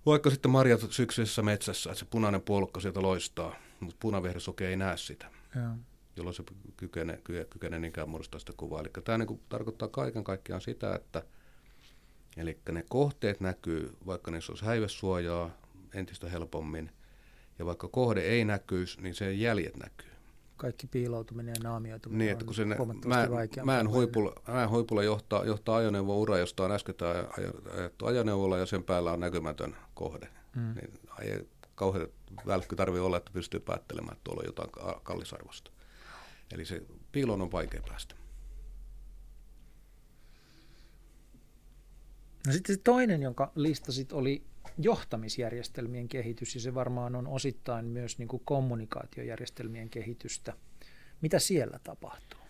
vaikka 0.07 0.31
sitten 0.31 0.51
marjat 0.51 0.81
syksyisessä 0.91 1.43
metsässä, 1.43 1.91
että 1.91 2.01
se 2.01 2.07
punainen 2.11 2.43
puolukka 2.43 2.81
sieltä 2.81 3.03
loistaa, 3.03 3.57
mutta 3.81 3.97
punavihrisuke 4.01 4.69
ei 4.69 4.77
näe 4.77 4.97
sitä, 4.97 5.31
ja. 5.55 5.77
jolloin 6.17 6.35
se 6.35 6.45
kykenee, 6.77 7.21
kykenee 7.51 7.79
niinkään 7.79 8.09
muodostaa 8.09 8.41
sitä 8.41 8.53
kuvaa. 8.57 8.81
Eli 8.81 8.89
tämä 9.05 9.19
niin 9.19 9.27
kuin 9.27 9.41
tarkoittaa 9.49 9.89
kaiken 9.89 10.25
kaikkiaan 10.25 10.61
sitä, 10.61 10.95
että– 10.95 11.23
Eli 12.37 12.59
ne 12.73 12.85
kohteet 12.89 13.41
näkyy, 13.41 13.97
vaikka 14.07 14.31
niissä 14.31 14.53
olisi 14.53 14.65
häivesuojaa 14.65 15.51
entistä 15.95 16.29
helpommin, 16.29 16.91
ja 17.59 17.67
vaikka 17.67 17.89
kohde 17.89 18.21
ei 18.21 18.45
näkyisi, 18.45 19.03
niin 19.03 19.15
sen 19.15 19.41
jäljet 19.41 19.77
näkyy. 19.77 20.11
Kaikki 20.57 20.87
piiloutuminen 20.87 21.55
ja 21.59 21.69
naamioituminen 21.71 22.19
niin, 22.19 22.33
että 22.33 22.45
kun 22.45 22.55
sen 22.55 22.69
mä, 22.69 22.77
mäen, 23.65 23.91
huipulla, 23.91 24.33
mäen 24.49 24.71
huipulla 24.71 25.03
johtaa, 25.03 25.45
johtaa 25.45 25.77
ajoneuvo 25.77 26.21
ura, 26.21 26.39
josta 26.39 26.65
on 26.65 26.73
äsken 26.73 26.95
ajettu 27.77 28.07
ajoneuvolla 28.07 28.59
ja 28.59 28.67
sen 28.67 28.85
päällä 28.85 29.13
on 29.13 29.21
näkymätön 29.21 29.77
kohde. 29.95 30.29
Mm. 30.57 30.75
Niin 30.75 31.01
ei 31.21 31.49
kauhean 31.75 32.09
välkky 32.47 32.77
tarvitse 32.77 33.01
olla, 33.01 33.17
että 33.17 33.31
pystyy 33.33 33.61
päättelemään, 33.61 34.13
että 34.13 34.25
tuolla 34.25 34.41
on 34.41 34.47
jotain 34.47 34.71
kallisarvosta. 35.03 35.71
Eli 36.53 36.65
se 36.65 36.83
piilon 37.13 37.43
on 37.43 37.53
vaikea 37.53 37.83
päästä. 37.89 38.15
No 42.47 42.53
sitten 42.53 42.77
se 42.77 42.81
toinen, 42.85 43.23
jonka 43.23 43.53
listasit, 43.55 44.13
oli 44.13 44.43
johtamisjärjestelmien 44.79 46.09
kehitys, 46.09 46.55
ja 46.55 46.61
se 46.61 46.75
varmaan 46.75 47.15
on 47.15 47.27
osittain 47.27 47.85
myös 47.85 48.19
niin 48.19 48.29
kuin 48.29 48.43
kommunikaatiojärjestelmien 48.45 49.91
kehitystä. 49.91 50.53
Mitä 51.21 51.39
siellä 51.39 51.79
tapahtuu? 51.79 52.41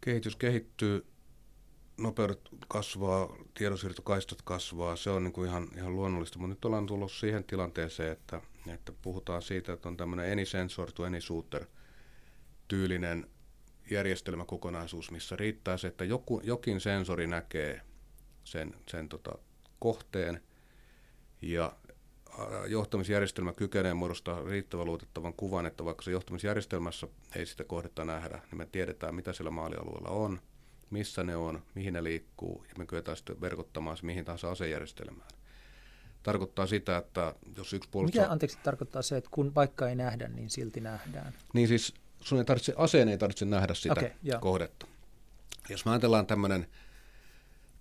Kehitys 0.00 0.36
kehittyy, 0.36 1.06
nopeudet 1.98 2.40
kasvaa, 2.68 3.36
tiedonsiirtokaistat 3.54 4.42
kasvaa, 4.42 4.96
se 4.96 5.10
on 5.10 5.24
niin 5.24 5.32
kuin 5.32 5.48
ihan, 5.48 5.68
ihan 5.76 5.96
luonnollista, 5.96 6.38
mutta 6.38 6.54
nyt 6.54 6.64
ollaan 6.64 6.86
tullut 6.86 7.12
siihen 7.12 7.44
tilanteeseen, 7.44 8.12
että, 8.12 8.40
että 8.68 8.92
puhutaan 9.02 9.42
siitä, 9.42 9.72
että 9.72 9.88
on 9.88 9.96
tämmöinen 9.96 10.32
any 10.32 10.44
sensor 10.44 10.92
to 10.92 11.02
any 11.02 11.20
shooter 11.20 11.66
tyylinen 12.68 13.26
järjestelmäkokonaisuus, 13.90 15.10
missä 15.10 15.36
riittää 15.36 15.76
se, 15.76 15.88
että 15.88 16.04
joku, 16.04 16.40
jokin 16.44 16.80
sensori 16.80 17.26
näkee– 17.26 17.80
sen, 18.46 18.74
sen 18.88 19.08
tota, 19.08 19.38
kohteen 19.78 20.40
Ja 21.42 21.72
johtamisjärjestelmä 22.66 23.52
kykenee 23.52 23.94
muodostaa 23.94 24.44
riittävän 24.44 24.86
luotettavan 24.86 25.34
kuvan, 25.34 25.66
että 25.66 25.84
vaikka 25.84 26.02
se 26.02 26.10
johtamisjärjestelmässä 26.10 27.08
ei 27.36 27.46
sitä 27.46 27.64
kohdetta 27.64 28.04
nähdä, 28.04 28.42
niin 28.50 28.58
me 28.58 28.66
tiedetään, 28.66 29.14
mitä 29.14 29.32
siellä 29.32 29.50
maalialueella 29.50 30.08
on, 30.08 30.40
missä 30.90 31.24
ne 31.24 31.36
on, 31.36 31.62
mihin 31.74 31.92
ne 31.92 32.04
liikkuu, 32.04 32.64
ja 32.68 32.74
me 32.78 32.86
kyetään 32.86 33.16
sitten 33.16 33.40
verkottamaan 33.40 33.96
se 33.96 34.06
mihin 34.06 34.24
tahansa 34.24 34.50
asejärjestelmään. 34.50 35.28
Tarkoittaa 36.22 36.66
sitä, 36.66 36.96
että 36.96 37.34
jos 37.56 37.72
yksi 37.72 37.88
puolustus... 37.90 38.20
Mikä, 38.20 38.32
anteeksi, 38.32 38.58
tarkoittaa 38.62 39.02
se, 39.02 39.16
että 39.16 39.30
kun 39.32 39.54
vaikka 39.54 39.88
ei 39.88 39.96
nähdä, 39.96 40.28
niin 40.28 40.50
silti 40.50 40.80
nähdään? 40.80 41.34
Niin 41.52 41.68
siis 41.68 41.94
sun 42.20 42.38
ei 42.38 42.44
tarvitse, 42.44 42.74
aseen 42.76 43.08
ei 43.08 43.18
tarvitse 43.18 43.44
nähdä 43.44 43.74
sitä 43.74 43.92
okay, 43.92 44.40
kohdetta. 44.40 44.86
Jos 45.68 45.84
me 45.84 45.90
ajatellaan 45.90 46.26
tämmöinen 46.26 46.66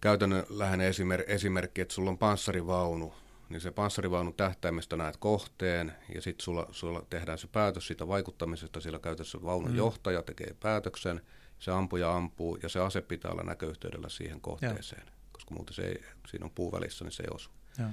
käytännönläheinen 0.06 0.94
esimerkki, 1.28 1.82
että 1.82 1.94
sulla 1.94 2.10
on 2.10 2.18
panssarivaunu, 2.18 3.14
niin 3.50 3.62
se 3.62 3.72
panssarivaunun 3.72 4.34
tähtäimestä 4.34 4.98
näet 4.98 5.18
kohteen 5.18 5.94
ja 6.16 6.22
sitten 6.22 6.44
sulla, 6.44 6.68
sulla 6.72 7.06
tehdään 7.10 7.38
se 7.38 7.48
päätös 7.48 7.88
siitä 7.88 8.08
vaikuttamisesta, 8.08 8.82
sillä 8.82 9.00
käytössä 9.00 9.38
vaunun 9.44 9.72
mm. 9.72 9.78
johtaja 9.78 10.22
tekee 10.22 10.56
päätöksen, 10.60 11.22
se 11.60 11.72
ampuja 11.72 12.16
ampuu 12.16 12.58
ja 12.64 12.70
se 12.70 12.80
ase 12.80 13.02
pitää 13.02 13.32
olla 13.32 13.44
näköyhteydellä 13.44 14.10
siihen 14.10 14.42
kohteeseen, 14.42 15.04
ja. 15.06 15.12
koska 15.32 15.56
muuten 15.56 15.76
se 15.76 15.82
ei, 15.82 16.02
siinä 16.28 16.46
on 16.46 16.52
puu 16.56 16.72
välissä, 16.72 17.06
niin 17.06 17.12
se 17.12 17.24
ei 17.24 17.30
osu. 17.34 17.50
Ja. 17.78 17.86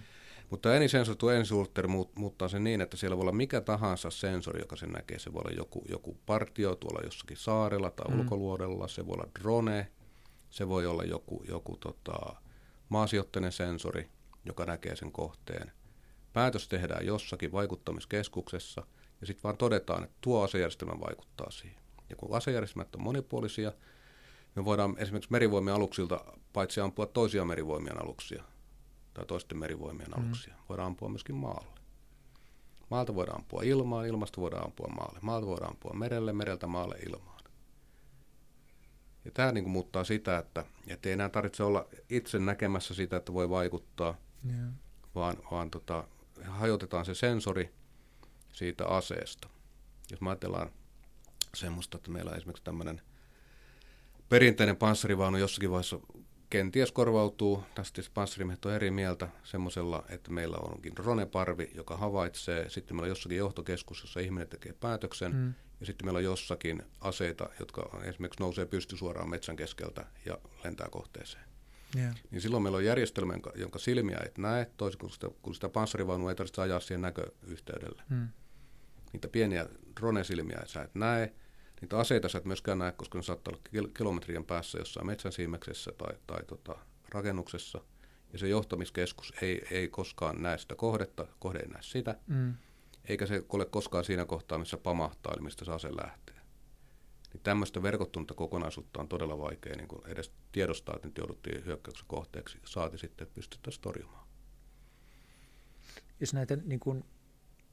Mutta 0.51 0.77
enisensoitu 0.77 1.29
ensuurteri 1.29 1.89
muuttaa 2.15 2.49
sen 2.49 2.65
niin, 2.65 2.81
että 2.81 2.97
siellä 2.97 3.17
voi 3.17 3.23
olla 3.23 3.33
mikä 3.33 3.61
tahansa 3.61 4.11
sensori, 4.11 4.61
joka 4.61 4.77
sen 4.77 4.91
näkee. 4.91 5.19
Se 5.19 5.33
voi 5.33 5.43
olla 5.45 5.57
joku, 5.57 5.85
joku 5.89 6.17
partio 6.27 6.75
tuolla 6.75 7.01
jossakin 7.05 7.37
saarella 7.37 7.91
tai 7.91 8.11
mm. 8.11 8.21
ulkoluodella, 8.21 8.89
se 8.89 9.07
voi 9.07 9.15
olla 9.15 9.31
drone, 9.41 9.89
se 10.53 10.69
voi 10.69 10.87
olla 10.87 11.05
joku, 11.05 11.45
joku 11.49 11.77
tota, 11.77 12.37
maasijoitteinen 12.89 13.53
sensori, 13.53 14.11
joka 14.45 14.65
näkee 14.65 14.97
sen 14.97 15.13
kohteen. 15.13 15.73
Päätös 16.33 16.69
tehdään 16.69 17.07
jossakin 17.07 17.53
vaikuttamiskeskuksessa 17.53 18.87
ja 19.21 19.27
sitten 19.27 19.43
vaan 19.43 19.57
todetaan, 19.57 20.05
että 20.05 20.17
tuo 20.21 20.45
asejärjestelmä 20.45 21.01
vaikuttaa 21.01 21.51
siihen. 21.51 21.83
Ja 22.11 22.17
kun 22.17 22.37
asejärjestelmät 22.37 22.95
on 22.95 23.03
monipuolisia, 23.03 23.73
me 24.57 24.65
voidaan 24.65 24.95
esimerkiksi 24.99 25.33
merivoimien 25.33 25.77
aluksilta 25.77 26.25
paitsi 26.53 26.81
ampua 26.81 27.07
toisia 27.07 27.45
merivoimien 27.45 28.03
aluksia 28.03 28.45
tai 29.15 29.27
toisten 29.27 29.59
merivoimien 29.59 30.11
mm. 30.17 30.23
aluksia, 30.23 30.55
voidaan 30.69 30.87
ampua 30.87 31.09
myöskin 31.09 31.37
maalle. 31.37 31.73
Maalta 32.91 33.15
voidaan 33.15 33.39
ampua 33.39 33.63
ilmaan, 33.63 34.07
ilmasta 34.07 34.41
voidaan 34.41 34.65
ampua 34.65 34.89
maalle. 34.97 35.19
Maalta 35.23 35.47
voidaan 35.47 35.71
ampua 35.71 35.95
merelle, 35.95 36.33
mereltä 36.33 36.67
maalle 36.67 36.97
ilmaan. 36.97 37.32
Ja 39.25 39.31
tämä 39.31 39.53
niin 39.53 39.65
kuin 39.65 39.73
muuttaa 39.73 40.05
sitä, 40.05 40.39
että, 40.39 40.65
että 40.87 41.09
ei 41.09 41.13
enää 41.13 41.29
tarvitse 41.29 41.63
olla 41.63 41.89
itse 42.11 42.39
näkemässä 42.39 42.95
sitä, 42.95 43.17
että 43.17 43.33
voi 43.33 43.51
vaikuttaa, 43.51 44.17
yeah. 44.51 44.69
vaan, 45.15 45.37
vaan 45.51 45.71
tota, 45.71 46.05
hajotetaan 46.45 47.05
se 47.05 47.15
sensori 47.15 47.71
siitä 48.53 48.87
aseesta. 48.87 49.49
Jos 50.11 50.21
me 50.21 50.31
ajatellaan 50.31 50.71
semmoista, 51.55 51.97
että 51.97 52.11
meillä 52.11 52.31
on 52.31 52.37
esimerkiksi 52.37 52.65
tämmöinen 52.65 53.01
perinteinen 54.29 54.77
panssarivaunu 54.77 55.39
jossakin 55.39 55.71
vaiheessa 55.71 56.01
kenties 56.51 56.93
korvautuu, 56.93 57.65
tästä 57.75 58.03
panssarimiehet 58.15 58.65
on 58.65 58.73
eri 58.73 58.91
mieltä, 58.91 59.29
semmoisella, 59.45 60.05
että 60.09 60.31
meillä 60.31 60.57
onkin 60.57 60.93
roneparvi, 60.97 61.71
joka 61.75 61.97
havaitsee, 61.97 62.69
sitten 62.69 62.97
meillä 62.97 63.05
on 63.05 63.09
jossakin 63.09 63.39
johtokeskus, 63.39 64.01
jossa 64.01 64.21
ihminen 64.21 64.49
tekee 64.49 64.73
päätöksen, 64.73 65.35
mm. 65.35 65.55
Ja 65.83 65.87
sitten 65.87 66.07
meillä 66.07 66.19
on 66.19 66.25
jossakin 66.25 66.83
aseita, 67.01 67.49
jotka 67.61 68.01
esimerkiksi 68.05 68.41
nousee 68.41 68.67
pysty 68.67 68.97
suoraan 68.97 69.31
metsän 69.31 69.57
keskeltä 69.57 70.07
ja 70.25 70.39
lentää 70.65 70.89
kohteeseen. 70.91 71.45
Yeah. 71.97 72.15
Niin 72.31 72.41
silloin 72.41 72.63
meillä 72.63 72.77
on 72.77 72.85
järjestelmä, 72.85 73.35
jonka 73.55 73.79
silmiä 73.79 74.19
et 74.27 74.39
näe, 74.39 74.71
toisin 74.77 74.99
kuin 74.99 75.11
sitä, 75.11 75.29
kun 75.43 75.55
sitä 75.55 75.69
panssarivaunua 75.69 76.31
ei 76.31 76.37
tarvitse 76.37 76.63
ajaa 76.63 76.81
siihen 76.81 77.03
näköyhteydelle. 77.03 78.03
Mm. 78.09 78.29
Niitä 79.13 79.29
pieniä 79.29 79.67
drone-silmiä 80.01 80.63
sä 80.67 80.83
et 80.83 80.95
näe, 80.95 81.33
Niitä 81.83 81.99
aseita 81.99 82.29
sä 82.29 82.39
et 82.39 82.45
myöskään 82.45 82.79
näe, 82.79 82.93
koska 82.93 83.19
ne 83.19 83.23
saattaa 83.23 83.55
olla 83.55 83.89
kilometrien 83.97 84.45
päässä 84.45 84.79
jossain 84.79 85.07
metsän 85.07 85.33
siimeksessä 85.33 85.93
tai, 85.99 86.15
tai 86.27 86.45
tota, 86.45 86.77
rakennuksessa. 87.09 87.81
Ja 88.33 88.39
se 88.39 88.49
johtamiskeskus 88.49 89.33
ei, 89.43 89.67
ei 89.71 89.89
koskaan 89.89 90.43
näe 90.43 90.59
sitä 90.59 90.75
kohdetta, 90.75 91.27
kohde 91.39 91.59
ei 91.59 91.69
näe 91.69 91.83
sitä. 91.83 92.19
Mm. 92.27 92.55
Eikä 93.05 93.27
se 93.27 93.45
ole 93.49 93.65
koskaan 93.65 94.05
siinä 94.05 94.25
kohtaa, 94.25 94.59
missä 94.59 94.77
pamahtaa, 94.77 95.33
eli 95.35 95.43
mistä 95.43 95.65
se 95.65 95.73
ase 95.73 95.97
lähtee. 95.97 96.37
Niin 97.33 97.43
tämmöistä 97.43 97.83
verkottunutta 97.83 98.35
kokonaisuutta 98.35 99.01
on 99.01 99.09
todella 99.09 99.39
vaikea 99.39 99.77
niin 99.77 99.89
edes 100.07 100.33
tiedostaa, 100.53 100.97
että 100.97 101.09
nyt 101.09 101.19
jouduttiin 101.19 101.65
hyökkäyksen 101.65 102.07
kohteeksi. 102.09 102.59
Saati 102.65 102.99
sitten, 102.99 103.23
että 103.23 103.35
pystyttäisiin 103.35 103.83
torjumaan. 103.83 104.27
Jos 106.21 106.35
näitä 106.35 106.57
niin 106.57 106.81
kuin 106.81 107.05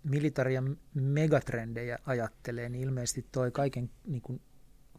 militarian 0.03 0.77
megatrendejä 0.93 1.99
ajattelee, 2.05 2.69
niin 2.69 2.83
ilmeisesti 2.83 3.25
toi 3.31 3.51
kaiken 3.51 3.89
niin 4.07 4.21
kuin, 4.21 4.41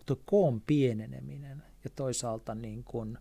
toi 0.07 0.17
koon 0.25 0.61
pieneneminen 0.61 1.63
ja 1.85 1.91
toisaalta 1.91 2.55
niin 2.55 2.85
kuin, 2.85 3.19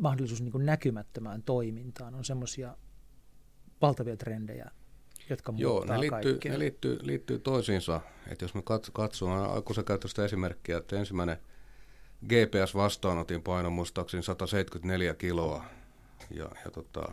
mahdollisuus 0.00 0.40
niin 0.40 0.52
kuin 0.52 0.66
näkymättömään 0.66 1.42
toimintaan 1.42 2.14
on 2.14 2.24
semmoisia 2.24 2.76
valtavia 3.82 4.16
trendejä, 4.16 4.70
jotka 5.30 5.52
Joo, 5.56 5.84
ne 5.84 6.00
liittyy, 6.00 6.38
ne 6.44 6.58
liittyy, 6.58 6.98
liittyy 7.02 7.38
toisiinsa. 7.38 8.00
Et 8.26 8.42
jos 8.42 8.54
me 8.54 8.62
katsomme, 8.92 9.62
kun 9.64 9.74
sä 9.74 9.82
käytät 9.82 10.10
sitä 10.10 10.24
esimerkkiä, 10.24 10.78
että 10.78 10.96
ensimmäinen 10.96 11.36
GPS-vastaanotin 12.24 13.42
paino 13.42 13.70
muistaakseni 13.70 14.22
174 14.22 15.14
kiloa, 15.14 15.64
ja, 16.30 16.48
ja 16.64 16.70
tota, 16.70 17.12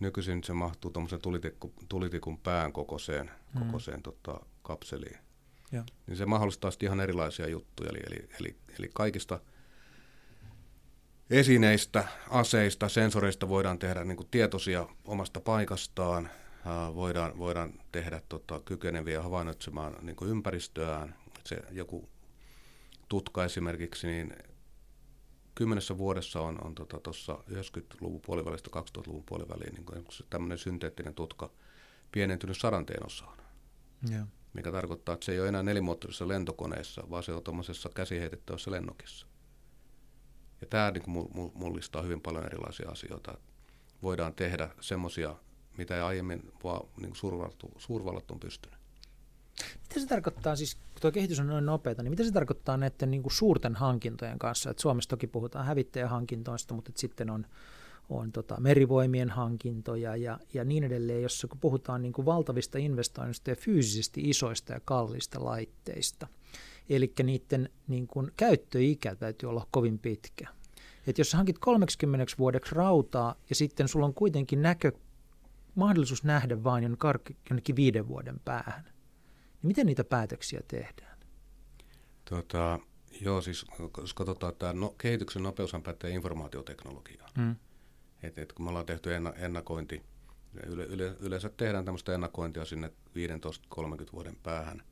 nykyisin 0.00 0.44
se 0.44 0.52
mahtuu 0.52 0.90
tuommoisen 0.90 1.20
tulitikun, 1.20 1.72
tulitikun 1.88 2.38
pään 2.38 2.72
kokoiseen, 2.72 3.30
mm. 3.54 3.60
kokoiseen 3.60 4.02
tota, 4.02 4.40
kapseliin. 4.62 5.18
Ja. 5.72 5.84
Niin 6.06 6.16
se 6.16 6.26
mahdollistaa 6.26 6.70
sitten 6.70 6.86
ihan 6.86 7.00
erilaisia 7.00 7.48
juttuja. 7.48 7.90
Eli, 7.90 8.00
eli, 8.06 8.28
eli, 8.40 8.56
eli 8.78 8.90
kaikista 8.94 9.40
esineistä, 11.30 12.08
aseista, 12.30 12.88
sensoreista 12.88 13.48
voidaan 13.48 13.78
tehdä 13.78 14.04
niin 14.04 14.28
tietoisia 14.30 14.86
omasta 15.04 15.40
paikastaan. 15.40 16.30
Voidaan, 16.94 17.38
voidaan 17.38 17.72
tehdä 17.92 18.22
tota, 18.28 18.60
kykeneviä 18.60 19.22
havainnoitsemaan 19.22 19.96
niin 20.02 20.16
ympäristöään. 20.26 21.14
Se 21.44 21.62
joku 21.70 22.08
tutka 23.08 23.44
esimerkiksi, 23.44 24.06
niin 24.06 24.34
kymmenessä 25.54 25.98
vuodessa 25.98 26.40
on, 26.40 26.64
on 26.64 26.74
tuossa 26.74 27.32
tota, 27.32 27.50
90-luvun 27.50 28.20
puolivälistä 28.20 28.70
2000-luvun 28.76 29.24
puoliväliin 29.26 29.74
niin 29.74 30.06
tämmöinen 30.30 30.58
synteettinen 30.58 31.14
tutka 31.14 31.50
pienentynyt 32.12 32.58
sadanteen 32.58 33.06
osaan. 33.06 33.38
Ja. 34.10 34.26
Mikä 34.52 34.72
tarkoittaa, 34.72 35.12
että 35.12 35.26
se 35.26 35.32
ei 35.32 35.40
ole 35.40 35.48
enää 35.48 35.62
nelimoottorisessa 35.62 36.28
lentokoneessa, 36.28 37.02
vaan 37.10 37.22
se 37.22 37.32
on 37.32 37.42
tuommoisessa 37.42 37.88
käsiheitettävässä 37.94 38.70
lennokissa. 38.70 39.26
Ja 40.60 40.66
tämä 40.66 40.90
niin 40.90 41.28
mullistaa 41.54 42.02
hyvin 42.02 42.20
paljon 42.20 42.46
erilaisia 42.46 42.90
asioita. 42.90 43.38
Voidaan 44.02 44.34
tehdä 44.34 44.68
semmoisia, 44.80 45.36
mitä 45.78 45.96
ei 45.96 46.02
aiemmin 46.02 46.52
vaan 46.64 46.88
niin 47.00 47.14
suurvallat 47.78 48.30
on 48.30 48.40
pystynyt. 48.40 48.80
Mitä 49.82 50.00
se 50.00 50.06
tarkoittaa, 50.06 50.56
siis 50.56 50.74
kun 50.74 51.00
tuo 51.00 51.12
kehitys 51.12 51.40
on 51.40 51.46
noin 51.46 51.66
nopeata, 51.66 52.02
niin 52.02 52.10
mitä 52.10 52.24
se 52.24 52.32
tarkoittaa 52.32 52.76
näiden 52.76 53.10
niin 53.10 53.22
kuin 53.22 53.32
suurten 53.32 53.74
hankintojen 53.74 54.38
kanssa? 54.38 54.70
Et 54.70 54.78
Suomessa 54.78 55.10
toki 55.10 55.26
puhutaan 55.26 55.66
hävittäjähankintoista, 55.66 56.74
mutta 56.74 56.92
sitten 56.94 57.30
on, 57.30 57.46
on 58.08 58.32
tota 58.32 58.60
merivoimien 58.60 59.30
hankintoja 59.30 60.16
ja, 60.16 60.38
ja 60.54 60.64
niin 60.64 60.84
edelleen, 60.84 61.22
jossa 61.22 61.48
kun 61.48 61.60
puhutaan 61.60 62.02
niin 62.02 62.12
kuin 62.12 62.26
valtavista 62.26 62.78
investoinnista 62.78 63.50
ja 63.50 63.56
fyysisesti 63.56 64.20
isoista 64.24 64.72
ja 64.72 64.80
kalliista 64.84 65.44
laitteista. 65.44 66.26
Eli 66.88 67.12
niiden 67.22 67.68
niin 67.88 68.06
kuin 68.06 68.30
käyttöikä 68.36 69.14
täytyy 69.14 69.48
olla 69.48 69.66
kovin 69.70 69.98
pitkä. 69.98 70.48
Et 71.06 71.18
jos 71.18 71.32
hankit 71.32 71.58
30 71.58 72.34
vuodeksi 72.38 72.74
rautaa 72.74 73.34
ja 73.48 73.54
sitten 73.54 73.88
sulla 73.88 74.06
on 74.06 74.14
kuitenkin 74.14 74.62
näkö, 74.62 74.92
mahdollisuus 75.80 76.24
nähdä 76.24 76.64
vain 76.64 76.84
jonnekin 77.50 77.76
viiden 77.76 78.08
vuoden 78.08 78.40
päähän, 78.44 78.84
niin 78.84 79.68
miten 79.68 79.86
niitä 79.86 80.04
päätöksiä 80.04 80.60
tehdään? 80.68 81.18
Tota, 82.24 82.78
joo, 83.20 83.40
siis 83.40 83.66
jos 83.98 84.14
katsotaan, 84.14 84.54
tämä 84.58 84.72
no, 84.72 84.94
kehityksen 84.98 85.42
nopeushan 85.42 85.82
pätee 85.82 86.10
informaatioteknologiaan. 86.10 87.30
Mm. 87.38 87.56
Et, 88.22 88.38
et, 88.38 88.52
kun 88.52 88.64
me 88.64 88.68
ollaan 88.68 88.86
tehty 88.86 89.10
ennakointi, 89.36 90.02
yle, 90.66 90.84
yle, 90.84 91.16
yleensä 91.20 91.48
tehdään 91.48 91.84
tämmöistä 91.84 92.14
ennakointia 92.14 92.64
sinne 92.64 92.92
15-30 93.76 94.12
vuoden 94.12 94.36
päähän, 94.42 94.82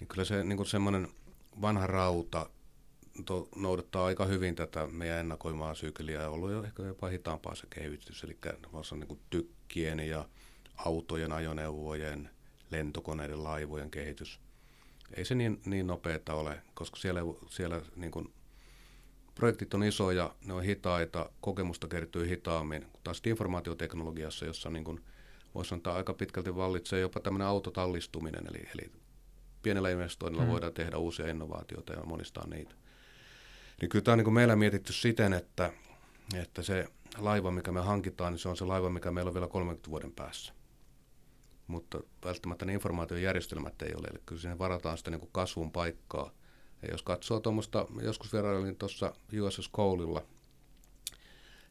niin 0.00 0.08
kyllä 0.08 0.24
se 0.24 0.44
niin 0.44 0.66
semmoinen 0.66 1.08
vanha 1.60 1.86
rauta 1.86 2.50
to, 3.26 3.48
noudattaa 3.56 4.04
aika 4.04 4.24
hyvin 4.24 4.54
tätä 4.54 4.86
meidän 4.86 5.18
ennakoimaa 5.18 5.74
sykliä 5.74 6.22
ja 6.22 6.30
ollut 6.30 6.50
jo 6.50 6.64
ehkä 6.64 6.82
jopa 6.82 7.08
hitaampaa 7.08 7.54
se 7.54 7.66
kehitys, 7.70 8.24
eli 8.24 8.38
on 8.92 9.00
niin 9.00 9.20
tykkien 9.64 10.00
ja 10.00 10.28
autojen, 10.76 11.32
ajoneuvojen, 11.32 12.30
lentokoneiden, 12.70 13.44
laivojen 13.44 13.90
kehitys. 13.90 14.40
Ei 15.16 15.24
se 15.24 15.34
niin, 15.34 15.60
niin 15.64 15.86
nopeata 15.86 16.34
ole, 16.34 16.62
koska 16.74 16.96
siellä, 16.96 17.20
siellä 17.50 17.80
niin 17.96 18.10
kuin 18.10 18.32
projektit 19.34 19.74
on 19.74 19.84
isoja, 19.84 20.34
ne 20.46 20.52
on 20.52 20.62
hitaita, 20.62 21.30
kokemusta 21.40 21.88
kertyy 21.88 22.28
hitaammin. 22.28 22.82
Kun 22.92 23.00
taas 23.04 23.22
informaatioteknologiassa, 23.26 24.44
jossa 24.44 24.70
niin 24.70 24.84
kuin 24.84 25.04
voisi 25.54 25.68
sanoa 25.68 25.96
aika 25.96 26.14
pitkälti 26.14 26.56
vallitsee 26.56 27.00
jopa 27.00 27.20
tämmöinen 27.20 27.48
autotallistuminen, 27.48 28.46
eli, 28.48 28.68
eli 28.74 28.92
pienellä 29.62 29.90
investoinnilla 29.90 30.44
mm. 30.44 30.50
voidaan 30.50 30.72
tehdä 30.72 30.96
uusia 30.96 31.28
innovaatioita 31.28 31.92
ja 31.92 32.02
monistaa 32.04 32.46
niitä. 32.46 32.74
Niin 33.80 33.88
kyllä 33.88 34.02
tämä 34.02 34.12
on 34.12 34.18
niin 34.18 34.24
kuin 34.24 34.34
meillä 34.34 34.56
mietitty 34.56 34.92
siten, 34.92 35.32
että, 35.32 35.72
että 36.34 36.62
se 36.62 36.88
laiva, 37.18 37.50
mikä 37.50 37.72
me 37.72 37.80
hankitaan, 37.80 38.32
niin 38.32 38.40
se 38.40 38.48
on 38.48 38.56
se 38.56 38.64
laiva, 38.64 38.90
mikä 38.90 39.10
meillä 39.10 39.28
on 39.28 39.34
vielä 39.34 39.48
30 39.48 39.90
vuoden 39.90 40.12
päässä. 40.12 40.52
Mutta 41.66 42.00
välttämättä 42.24 42.64
ne 42.64 42.72
informaatiojärjestelmät 42.72 43.82
ei 43.82 43.94
ole, 43.94 44.06
eli 44.06 44.18
kyllä 44.26 44.40
siihen 44.40 44.58
varataan 44.58 44.98
sitä 44.98 45.10
niin 45.10 45.20
kuin 45.20 45.32
kasvun 45.32 45.72
paikkaa. 45.72 46.30
Ja 46.82 46.88
jos 46.90 47.02
katsoo 47.02 47.40
tuommoista, 47.40 47.86
joskus 48.02 48.32
vierailin 48.32 48.76
tuossa 48.76 49.12
USS 49.42 49.70
Coleilla 49.70 50.22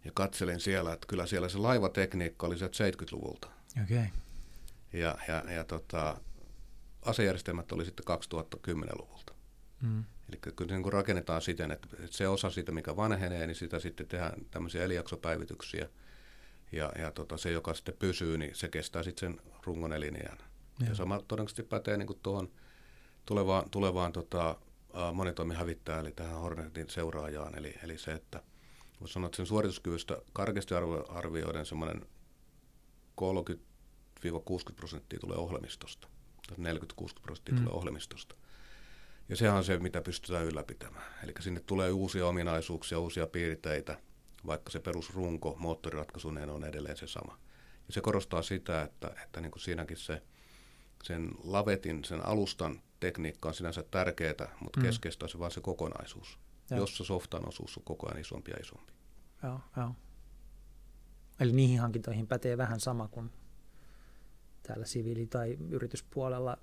ja 0.05 0.11
katselin 0.13 0.59
siellä, 0.59 0.93
että 0.93 1.07
kyllä 1.07 1.25
siellä 1.25 1.49
se 1.49 1.57
laivatekniikka 1.57 2.47
oli 2.47 2.55
70-luvulta. 2.55 3.47
Okay. 3.83 4.05
Ja, 4.93 5.17
ja, 5.27 5.53
ja 5.53 5.63
tota, 5.63 6.17
asejärjestelmät 7.01 7.71
oli 7.71 7.85
sitten 7.85 8.05
2010-luvulta. 8.17 9.32
Mm. 9.83 10.03
Eli 10.29 10.37
kyllä 10.55 10.69
se 10.69 10.77
niin 10.77 10.93
rakennetaan 10.93 11.41
siten, 11.41 11.71
että 11.71 11.87
se 12.09 12.27
osa 12.27 12.49
siitä, 12.49 12.71
mikä 12.71 12.95
vanhenee, 12.95 13.47
niin 13.47 13.55
sitä 13.55 13.79
sitten 13.79 14.07
tehdään 14.07 14.45
tämmöisiä 14.51 14.83
elijaksopäivityksiä. 14.83 15.89
Ja, 16.71 16.91
ja 16.99 17.11
tota, 17.11 17.37
se, 17.37 17.51
joka 17.51 17.73
sitten 17.73 17.95
pysyy, 17.99 18.37
niin 18.37 18.55
se 18.55 18.67
kestää 18.67 19.03
sitten 19.03 19.33
sen 19.33 19.41
rungon 19.63 19.93
eliniän. 19.93 20.37
Ja, 20.79 20.87
ja 20.87 20.95
sama 20.95 21.21
todennäköisesti 21.27 21.63
pätee 21.63 21.97
niin 21.97 22.19
tuohon 22.23 22.51
tulevaan, 23.25 23.69
tulevaan 23.69 24.13
tota, 24.13 24.57
monitoimihävittäjään, 25.13 26.05
eli 26.05 26.13
tähän 26.15 26.39
Hornetin 26.39 26.89
seuraajaan. 26.89 27.57
Eli, 27.57 27.75
eli 27.83 27.97
se, 27.97 28.13
että 28.13 28.43
voisi 29.01 29.13
sanoa, 29.13 29.25
että 29.25 29.35
sen 29.35 29.45
suorituskyvystä 29.45 30.17
karkeasti 30.33 30.73
arvioiden 31.09 31.65
semmoinen 31.65 32.01
30-60 33.21 34.73
prosenttia 34.75 35.19
tulee 35.19 35.37
ohjelmistosta. 35.37 36.07
40-60 36.51 36.55
prosenttia 37.21 37.55
mm. 37.55 37.63
tulee 37.63 37.73
ohjelmistosta. 37.73 38.35
Ja 39.33 39.37
sehän 39.37 39.57
on 39.57 39.63
se, 39.63 39.77
mitä 39.77 40.01
pystytään 40.01 40.45
ylläpitämään. 40.45 41.05
Eli 41.23 41.33
sinne 41.39 41.59
tulee 41.59 41.91
uusia 41.91 42.27
ominaisuuksia, 42.27 42.99
uusia 42.99 43.27
piirteitä, 43.27 43.97
vaikka 44.45 44.71
se 44.71 44.79
perusrunko 44.79 45.55
moottoriratkaisuinen 45.59 46.49
on 46.49 46.65
edelleen 46.65 46.97
se 46.97 47.07
sama. 47.07 47.37
Ja 47.87 47.93
se 47.93 48.01
korostaa 48.01 48.41
sitä, 48.41 48.81
että, 48.81 49.15
että 49.23 49.41
niin 49.41 49.51
kuin 49.51 49.61
siinäkin 49.61 49.97
se, 49.97 50.21
sen 51.03 51.31
lavetin, 51.43 52.03
sen 52.03 52.25
alustan 52.25 52.81
tekniikka 52.99 53.49
on 53.49 53.55
sinänsä 53.55 53.83
tärkeää, 53.91 54.55
mutta 54.59 54.79
mm. 54.79 54.85
keskeistä 54.85 55.25
on 55.25 55.29
se 55.29 55.39
vaan 55.39 55.51
se 55.51 55.61
kokonaisuus, 55.61 56.39
ja. 56.69 56.77
jossa 56.77 57.03
softan 57.03 57.47
osuus 57.47 57.77
on 57.77 57.83
koko 57.83 58.07
ajan 58.07 58.21
isompi 58.21 58.51
ja 58.51 58.57
isompi. 58.61 58.93
Joo, 59.43 59.59
joo. 59.77 59.95
Eli 61.39 61.51
niihin 61.51 61.79
hankintoihin 61.79 62.27
pätee 62.27 62.57
vähän 62.57 62.79
sama 62.79 63.07
kuin 63.07 63.31
täällä 64.63 64.85
siviili- 64.85 65.27
tai 65.27 65.57
yrityspuolella 65.69 66.57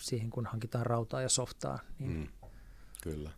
siihen, 0.00 0.30
kun 0.30 0.46
hankitaan 0.46 0.86
rautaa 0.86 1.22
ja 1.22 1.28
softaa. 1.28 1.78
Niin... 1.98 2.10
Mm, 2.10 2.28
kyllä. 3.02 3.30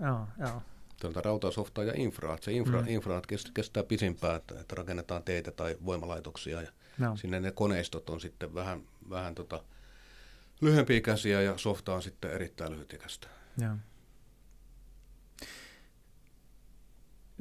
Joo, 0.00 0.26
joo. 0.38 0.62
Tuolta 1.00 1.20
rautaa, 1.20 1.50
softaa 1.50 1.84
ja 1.84 1.92
infraa. 1.96 2.38
Se 2.40 2.52
infra, 2.52 2.82
mm. 2.82 2.88
infra 2.88 3.22
kestää 3.54 3.82
pisimpään, 3.82 4.36
että, 4.36 4.60
että 4.60 4.74
rakennetaan 4.74 5.22
teitä 5.22 5.50
tai 5.50 5.76
voimalaitoksia 5.84 6.62
ja 6.62 6.72
no. 6.98 7.16
sinne 7.16 7.40
ne 7.40 7.52
koneistot 7.52 8.10
on 8.10 8.20
sitten 8.20 8.54
vähän, 8.54 8.82
vähän 9.10 9.34
tota, 9.34 9.64
lyhyempiikäisiä 10.60 11.42
ja 11.42 11.58
softa 11.58 11.94
on 11.94 12.02
sitten 12.02 12.30
erittäin 12.30 12.72
lyhytikäistä. 12.72 13.28
Joo. 13.58 13.76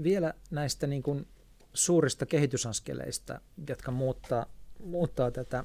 Vielä 0.03 0.33
näistä 0.51 0.87
niin 0.87 1.03
kuin 1.03 1.27
suurista 1.73 2.25
kehitysaskeleista, 2.25 3.41
jotka 3.67 3.91
muuttaa 3.91 4.45
muuttaa 4.83 5.31
tätä 5.31 5.63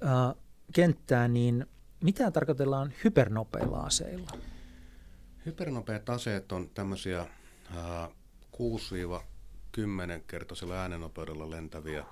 ää, 0.00 0.34
kenttää, 0.72 1.28
niin 1.28 1.66
mitä 2.00 2.30
tarkoitellaan 2.30 2.92
hypernopeilla 3.04 3.80
aseilla? 3.80 4.30
Hypernopeat 5.46 6.10
aseet 6.10 6.52
on 6.52 6.70
tämmöisiä 6.70 7.26
6-10 7.76 7.76
kertaisella 10.26 10.74
äänenopeudella 10.74 11.50
lentäviä 11.50 12.04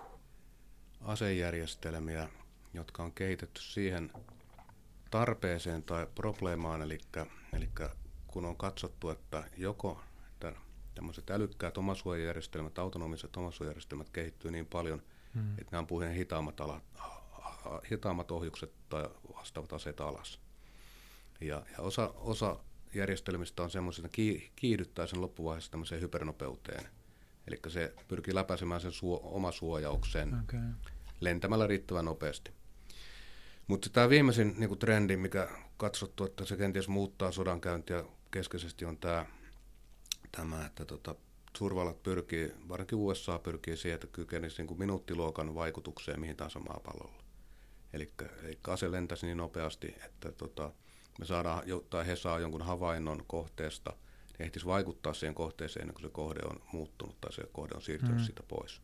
asejärjestelmiä, 1.00 2.28
jotka 2.74 3.02
on 3.02 3.12
kehitetty 3.12 3.62
siihen 3.62 4.12
tarpeeseen 5.10 5.82
tai 5.82 6.06
probleemaan, 6.14 6.82
eli, 6.82 6.98
eli 7.52 7.68
kun 8.26 8.44
on 8.44 8.56
katsottu, 8.56 9.10
että 9.10 9.44
joko 9.56 10.00
tämmöiset 10.94 11.30
älykkäät 11.30 11.78
omasuojajärjestelmät, 11.78 12.78
autonomiset 12.78 13.36
omasuojajärjestelmät 13.36 14.10
kehittyy 14.10 14.50
niin 14.50 14.66
paljon– 14.66 15.02
mm. 15.34 15.52
että 15.52 15.68
ne 15.72 15.78
ampuu 15.78 16.00
hitaammat, 16.00 16.60
ala, 16.60 16.80
hitaammat 17.90 18.30
ohjukset 18.30 18.72
tai 18.88 19.08
vastaavat 19.36 19.72
aseet 19.72 20.00
alas. 20.00 20.40
Ja, 21.40 21.62
ja 21.72 21.78
osa, 21.78 22.08
osa 22.16 22.56
järjestelmistä 22.94 23.62
on 23.62 23.70
semmoisia, 23.70 24.06
että 24.06 24.18
kiihdyttää 24.56 25.06
sen 25.06 25.20
loppuvaiheessa 25.20 25.70
tämmöiseen 25.70 26.00
hypernopeuteen. 26.00 26.88
Eli 27.46 27.60
se 27.68 27.94
pyrkii 28.08 28.34
läpäisemään 28.34 28.80
sen 28.80 28.92
suo, 28.92 29.20
oma 29.24 29.52
suojauksen 29.52 30.40
okay. 30.42 30.60
lentämällä 31.20 31.66
riittävän 31.66 32.04
nopeasti. 32.04 32.50
Mutta 33.66 33.90
tämä 33.90 34.08
viimeisin 34.08 34.54
niin 34.58 34.68
kuin 34.68 34.78
trendi, 34.78 35.16
mikä 35.16 35.48
katsottu, 35.76 36.24
että 36.24 36.44
se 36.44 36.56
kenties 36.56 36.88
muuttaa 36.88 37.32
sodankäyntiä 37.32 38.04
keskeisesti, 38.30 38.84
on 38.84 38.98
tämä, 38.98 39.26
tämä 40.32 40.66
että 40.66 40.84
tota, 40.84 41.14
suurvallat 41.56 42.02
pyrkii, 42.02 42.52
varsinkin 42.68 42.98
USA 42.98 43.38
pyrkii 43.38 43.76
siihen, 43.76 43.94
että 43.94 44.06
kykenisi 44.06 44.56
niin 44.58 44.66
kuin 44.66 44.78
minuuttiluokan 44.78 45.54
vaikutukseen 45.54 46.20
mihin 46.20 46.36
tahansa 46.36 46.58
maapallolla. 46.58 47.22
Eli, 47.92 48.12
eli 48.44 48.58
ase 48.66 48.92
lentäisi 48.92 49.26
niin 49.26 49.36
nopeasti, 49.36 49.94
että 50.04 50.32
tota, 50.32 50.72
me 51.18 51.24
saadaan, 51.24 51.62
tai 51.90 52.06
he 52.06 52.16
saa 52.16 52.40
jonkun 52.40 52.62
havainnon 52.62 53.24
kohteesta, 53.26 53.90
niin 54.38 54.46
ehtisi 54.46 54.66
vaikuttaa 54.66 55.14
siihen 55.14 55.34
kohteeseen 55.34 55.82
ennen 55.82 55.94
kuin 55.94 56.02
se 56.02 56.10
kohde 56.10 56.40
on 56.50 56.62
muuttunut 56.72 57.20
tai 57.20 57.32
se 57.32 57.42
kohde 57.52 57.74
on 57.74 57.82
siirtynyt 57.82 58.16
mm. 58.16 58.24
siitä 58.24 58.42
pois. 58.42 58.82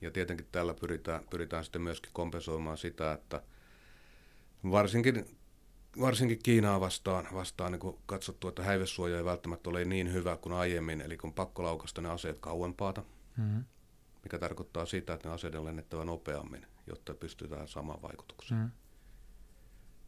Ja 0.00 0.10
tietenkin 0.10 0.46
tällä 0.52 0.74
pyritään, 0.74 1.24
pyritään 1.30 1.64
sitten 1.64 1.82
myöskin 1.82 2.12
kompensoimaan 2.12 2.78
sitä, 2.78 3.12
että 3.12 3.42
varsinkin 4.70 5.38
varsinkin 6.00 6.38
Kiinaa 6.42 6.80
vastaan, 6.80 7.28
vastaan 7.34 7.72
niin 7.72 7.98
katsottu, 8.06 8.48
että 8.48 8.62
häivesuoja 8.62 9.18
ei 9.18 9.24
välttämättä 9.24 9.70
ole 9.70 9.84
niin 9.84 10.12
hyvä 10.12 10.36
kuin 10.36 10.52
aiemmin, 10.52 11.00
eli 11.00 11.16
kun 11.16 11.32
pakko 11.32 11.62
laukasta 11.62 12.00
ne 12.00 12.08
aseet 12.08 12.38
kauempaata, 12.38 13.04
mm-hmm. 13.36 13.64
mikä 14.22 14.38
tarkoittaa 14.38 14.86
sitä, 14.86 15.14
että 15.14 15.28
ne 15.28 15.34
aseet 15.34 15.54
on 15.54 15.64
lennettävä 15.64 16.04
nopeammin, 16.04 16.66
jotta 16.86 17.14
pystytään 17.14 17.68
samaan 17.68 18.02
vaikutukseen. 18.02 18.60
Mm-hmm. 18.60 18.76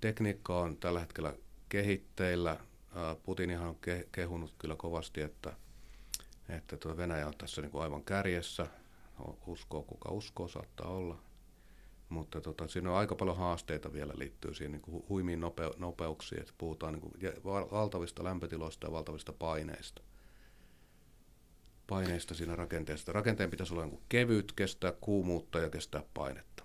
Tekniikka 0.01 0.61
on 0.61 0.77
tällä 0.77 1.01
hetkellä 1.01 1.35
kehitteillä. 1.69 2.57
Putinihan 3.23 3.69
on 3.69 3.79
kehunut 4.13 4.55
kyllä 4.59 4.77
kovasti, 4.77 5.21
että, 5.21 5.53
että 6.49 6.77
tuo 6.77 6.97
Venäjä 6.97 7.27
on 7.27 7.35
tässä 7.39 7.63
niin 7.63 7.71
kuin 7.71 7.83
aivan 7.83 8.05
kärjessä. 8.05 8.67
Uskoo 9.47 9.83
kuka 9.83 10.11
uskoo, 10.11 10.49
saattaa 10.49 10.89
olla. 10.89 11.19
Mutta 12.09 12.41
tota, 12.41 12.69
siinä 12.69 12.91
on 12.91 12.97
aika 12.97 13.15
paljon 13.15 13.37
haasteita 13.37 13.93
vielä 13.93 14.13
liittyy 14.17 14.55
siihen 14.55 14.73
niin 14.73 14.83
kuin 14.83 15.05
huimiin 15.09 15.41
nope, 15.41 15.71
nopeuksiin, 15.77 16.41
että 16.41 16.53
puhutaan 16.59 16.93
niin 16.93 17.01
kuin 17.01 17.15
valtavista 17.71 18.25
lämpötiloista 18.25 18.87
ja 18.87 18.93
valtavista 18.93 19.33
paineista. 19.33 20.03
Paineista 21.87 22.35
siinä 22.35 22.57
rakenteessa. 22.57 23.13
Rakenteen 23.13 23.51
pitäisi 23.51 23.75
olla 23.75 23.87
niin 23.87 24.03
kevyt, 24.09 24.53
kestää 24.53 24.93
kuumuutta 25.01 25.59
ja 25.59 25.71
kestää 25.71 26.03
painetta. 26.15 26.65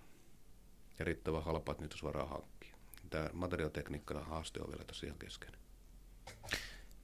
Ja 0.99 1.05
riittävän 1.05 1.43
halpa, 1.43 1.71
että 1.71 1.83
niitä 1.83 1.95
varaa 2.03 2.25
hankkia. 2.25 2.75
Tämä 3.09 3.29
materiaalitekniikkana 3.33 4.23
haaste 4.23 4.61
on 4.61 4.71
vielä 4.71 4.83
tässä 4.83 5.05
ihan 5.05 5.19
kesken. 5.19 5.51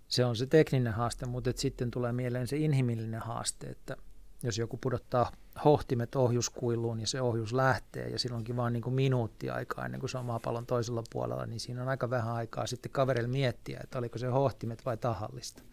Se 0.07 0.25
on 0.25 0.35
se 0.35 0.45
tekninen 0.45 0.93
haaste, 0.93 1.25
mutta 1.25 1.51
sitten 1.55 1.91
tulee 1.91 2.11
mieleen 2.11 2.47
se 2.47 2.57
inhimillinen 2.57 3.21
haaste, 3.21 3.67
että 3.67 3.97
jos 4.43 4.57
joku 4.57 4.77
pudottaa 4.77 5.31
hohtimet 5.65 6.15
ohjuskuiluun 6.15 6.99
ja 6.99 7.07
se 7.07 7.21
ohjus 7.21 7.53
lähtee 7.53 8.09
ja 8.09 8.19
silloinkin 8.19 8.55
vaan 8.55 8.73
niin 8.73 8.83
kuin 8.83 8.93
minuutti 8.93 9.49
aikaa 9.49 9.85
ennen 9.85 9.99
kuin 9.99 10.09
se 10.09 10.17
on 10.17 10.25
maapallon 10.25 10.65
toisella 10.65 11.03
puolella, 11.13 11.45
niin 11.45 11.59
siinä 11.59 11.81
on 11.81 11.89
aika 11.89 12.09
vähän 12.09 12.33
aikaa 12.33 12.67
sitten 12.67 12.91
kaverille 12.91 13.29
miettiä, 13.29 13.79
että 13.83 13.99
oliko 13.99 14.17
se 14.17 14.27
hohtimet 14.27 14.85
vai 14.85 14.97
tahallista. 14.97 15.63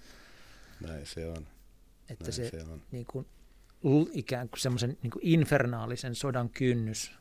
Näin 0.80 1.06
se 1.06 1.26
on. 1.26 1.46
Että 2.08 2.24
Näin 2.24 2.32
se, 2.32 2.50
se 2.50 2.62
on. 2.72 2.82
Niin 2.90 3.06
kuin, 3.06 3.26
ikään 4.12 4.48
kuin 4.48 4.60
semmoisen 4.60 4.96
niin 5.02 5.10
kuin 5.10 5.20
infernaalisen 5.22 6.14
sodan 6.14 6.48
kynnys 6.48 7.12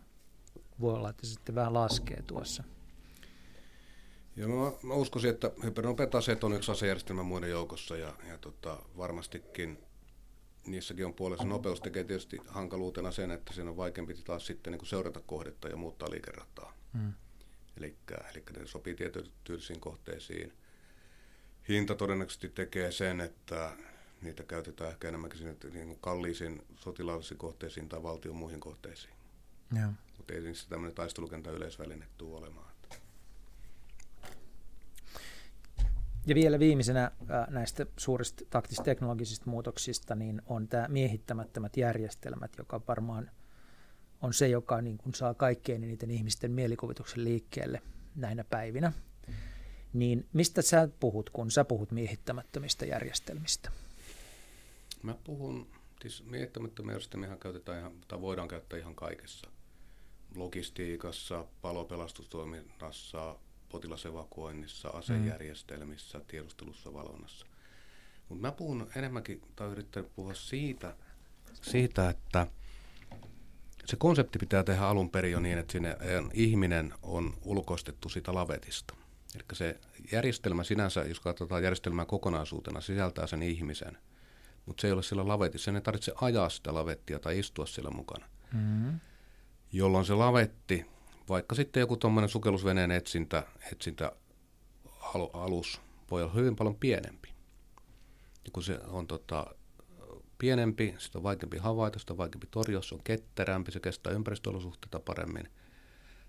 voi 0.82 0.93
olla, 0.93 1.09
että 1.09 1.26
se 1.26 1.34
sitten 1.34 1.55
vähän 1.55 1.74
laskee 1.74 2.22
tuossa. 2.22 2.63
Joo, 4.36 4.49
mä, 4.49 4.88
mä 4.88 4.93
uskoisin, 4.93 5.30
että 5.30 5.51
hypernopeat 5.63 6.16
aseet 6.16 6.43
on 6.43 6.53
yksi 6.53 6.72
asejärjestelmä 6.72 7.24
muiden 7.24 7.49
joukossa 7.49 7.97
ja, 7.97 8.13
ja 8.30 8.38
tota, 8.38 8.78
varmastikin 8.97 9.78
niissäkin 10.68 11.05
on 11.05 11.13
puolessa 11.13 11.45
nopeus 11.45 11.82
tekee 11.82 12.03
tietysti 12.03 12.38
hankaluutena 12.47 13.11
sen, 13.11 13.32
että 13.32 13.53
siinä 13.53 13.70
on 13.70 13.78
vaikeampi 13.78 14.13
taas 14.13 14.45
sitten 14.45 14.72
niin 14.72 14.80
kuin 14.80 14.89
seurata 14.89 15.22
kohdetta 15.26 15.68
ja 15.68 15.76
muuttaa 15.76 16.11
liikerataa. 16.11 16.74
Mm. 16.93 17.13
Eli 17.78 17.95
ne 18.59 18.66
sopii 18.66 18.95
tietyisiin 18.95 19.80
kohteisiin 19.80 20.53
hinta 21.70 21.95
todennäköisesti 21.95 22.49
tekee 22.49 22.91
sen, 22.91 23.22
että 23.22 23.72
niitä 24.22 24.43
käytetään 24.43 24.91
ehkä 24.91 25.07
enemmänkin 25.07 25.39
sinne 25.39 25.55
niin 25.74 25.99
kalliisiin 26.01 26.61
sotilaallisiin 26.76 27.38
kohteisiin 27.38 27.89
tai 27.89 28.03
valtion 28.03 28.36
muihin 28.36 28.59
kohteisiin. 28.59 29.13
Mutta 30.18 30.34
ei 30.34 30.41
niissä 30.41 30.70
tämmöinen 30.70 30.95
taistelukentän 30.95 31.53
yleisväline 31.53 32.07
tule 32.18 32.38
olemaan. 32.38 32.74
Ja 36.26 36.36
vielä 36.36 36.59
viimeisenä 36.59 37.11
näistä 37.49 37.86
suurista 37.97 38.45
taktisteknologisista 38.49 39.49
muutoksista 39.49 40.15
niin 40.15 40.41
on 40.45 40.67
tämä 40.67 40.88
miehittämättömät 40.88 41.78
järjestelmät, 41.78 42.51
joka 42.57 42.82
varmaan 42.88 43.32
on 44.21 44.34
se, 44.34 44.47
joka 44.47 44.82
niin 44.82 44.97
kuin 44.97 45.13
saa 45.13 45.34
kaikkein 45.34 45.84
eniten 45.84 46.11
ihmisten 46.11 46.51
mielikuvituksen 46.51 47.23
liikkeelle 47.23 47.82
näinä 48.15 48.43
päivinä. 48.43 48.93
Niin 49.93 50.28
mistä 50.34 50.61
sä 50.61 50.89
puhut, 50.99 51.30
kun 51.30 51.51
sä 51.51 51.65
puhut 51.65 51.91
miehittämättömistä 51.91 52.86
järjestelmistä? 52.86 53.71
Mä 55.03 55.15
puhun, 55.23 55.67
siis 56.01 56.23
miehittämättömiä 56.26 56.93
järjestelmiä 56.93 57.38
käytetään 57.38 57.80
ihan, 57.80 57.93
tai 58.07 58.21
voidaan 58.21 58.47
käyttää 58.47 58.80
ihan 58.80 58.95
kaikessa. 58.95 59.49
Logistiikassa, 60.36 61.45
palopelastustoiminnassa, 61.61 63.36
potilasevakuoinnissa, 63.76 64.89
asejärjestelmissä, 64.89 66.21
tiedustelussa, 66.28 66.93
valvonnassa. 66.93 67.45
Mutta 68.30 68.41
mä 68.41 68.51
puhun 68.51 68.88
enemmänkin, 68.95 69.41
tai 69.55 69.67
yrittänyt 69.67 70.15
puhua 70.15 70.34
siitä, 70.34 70.95
siitä, 71.61 72.09
että 72.09 72.47
se 73.86 73.95
konsepti 73.95 74.39
pitää 74.39 74.63
tehdä 74.63 74.82
alun 74.82 75.09
perin 75.09 75.32
jo 75.32 75.39
niin, 75.39 75.57
että 75.57 75.71
sinne 75.71 75.97
ihminen 76.34 76.93
on 77.01 77.34
ulkoistettu 77.41 78.09
sitä 78.09 78.34
lavetista. 78.34 78.95
Eli 79.36 79.43
se 79.53 79.80
järjestelmä 80.11 80.63
sinänsä, 80.63 81.03
jos 81.03 81.19
katsotaan 81.19 81.63
järjestelmää 81.63 82.05
kokonaisuutena, 82.05 82.82
sisältää 82.82 83.28
sen 83.28 83.43
ihmisen, 83.43 83.97
mutta 84.65 84.82
se 84.82 84.88
ei 84.88 84.93
ole 84.93 85.03
sillä 85.03 85.28
lavetissa. 85.28 85.65
Sen 85.65 85.76
ei 85.76 85.82
tarvitse 85.82 86.13
ajaa 86.21 86.49
sitä 86.49 86.73
lavettia 86.73 87.19
tai 87.19 87.39
istua 87.39 87.65
siellä 87.65 87.91
mukana. 87.91 88.26
Mm-hmm. 88.53 88.99
Jolloin 89.71 90.05
se 90.05 90.13
lavetti 90.13 90.86
vaikka 91.30 91.55
sitten 91.55 91.82
joku 91.82 91.97
tuommoinen 91.97 92.30
sukellusveneen 92.30 92.91
etsintä, 92.91 93.43
etsintä 93.71 94.11
alus 95.34 95.82
voi 96.11 96.23
olla 96.23 96.34
hyvin 96.34 96.55
paljon 96.55 96.76
pienempi. 96.76 97.30
Ja 98.45 98.51
kun 98.53 98.63
se 98.63 98.80
on 98.88 99.07
tota, 99.07 99.55
pienempi, 100.38 100.95
sitä 100.97 101.17
on 101.17 101.23
vaikeampi 101.23 101.57
havaita, 101.57 101.99
sitä 101.99 102.13
on 102.13 102.17
vaikeampi 102.17 102.47
torjua, 102.51 102.82
se 102.82 102.95
on 102.95 103.01
ketterämpi, 103.03 103.71
se 103.71 103.80
kestää 103.80 104.13
ympäristöolosuhteita 104.13 104.99
paremmin. 104.99 105.49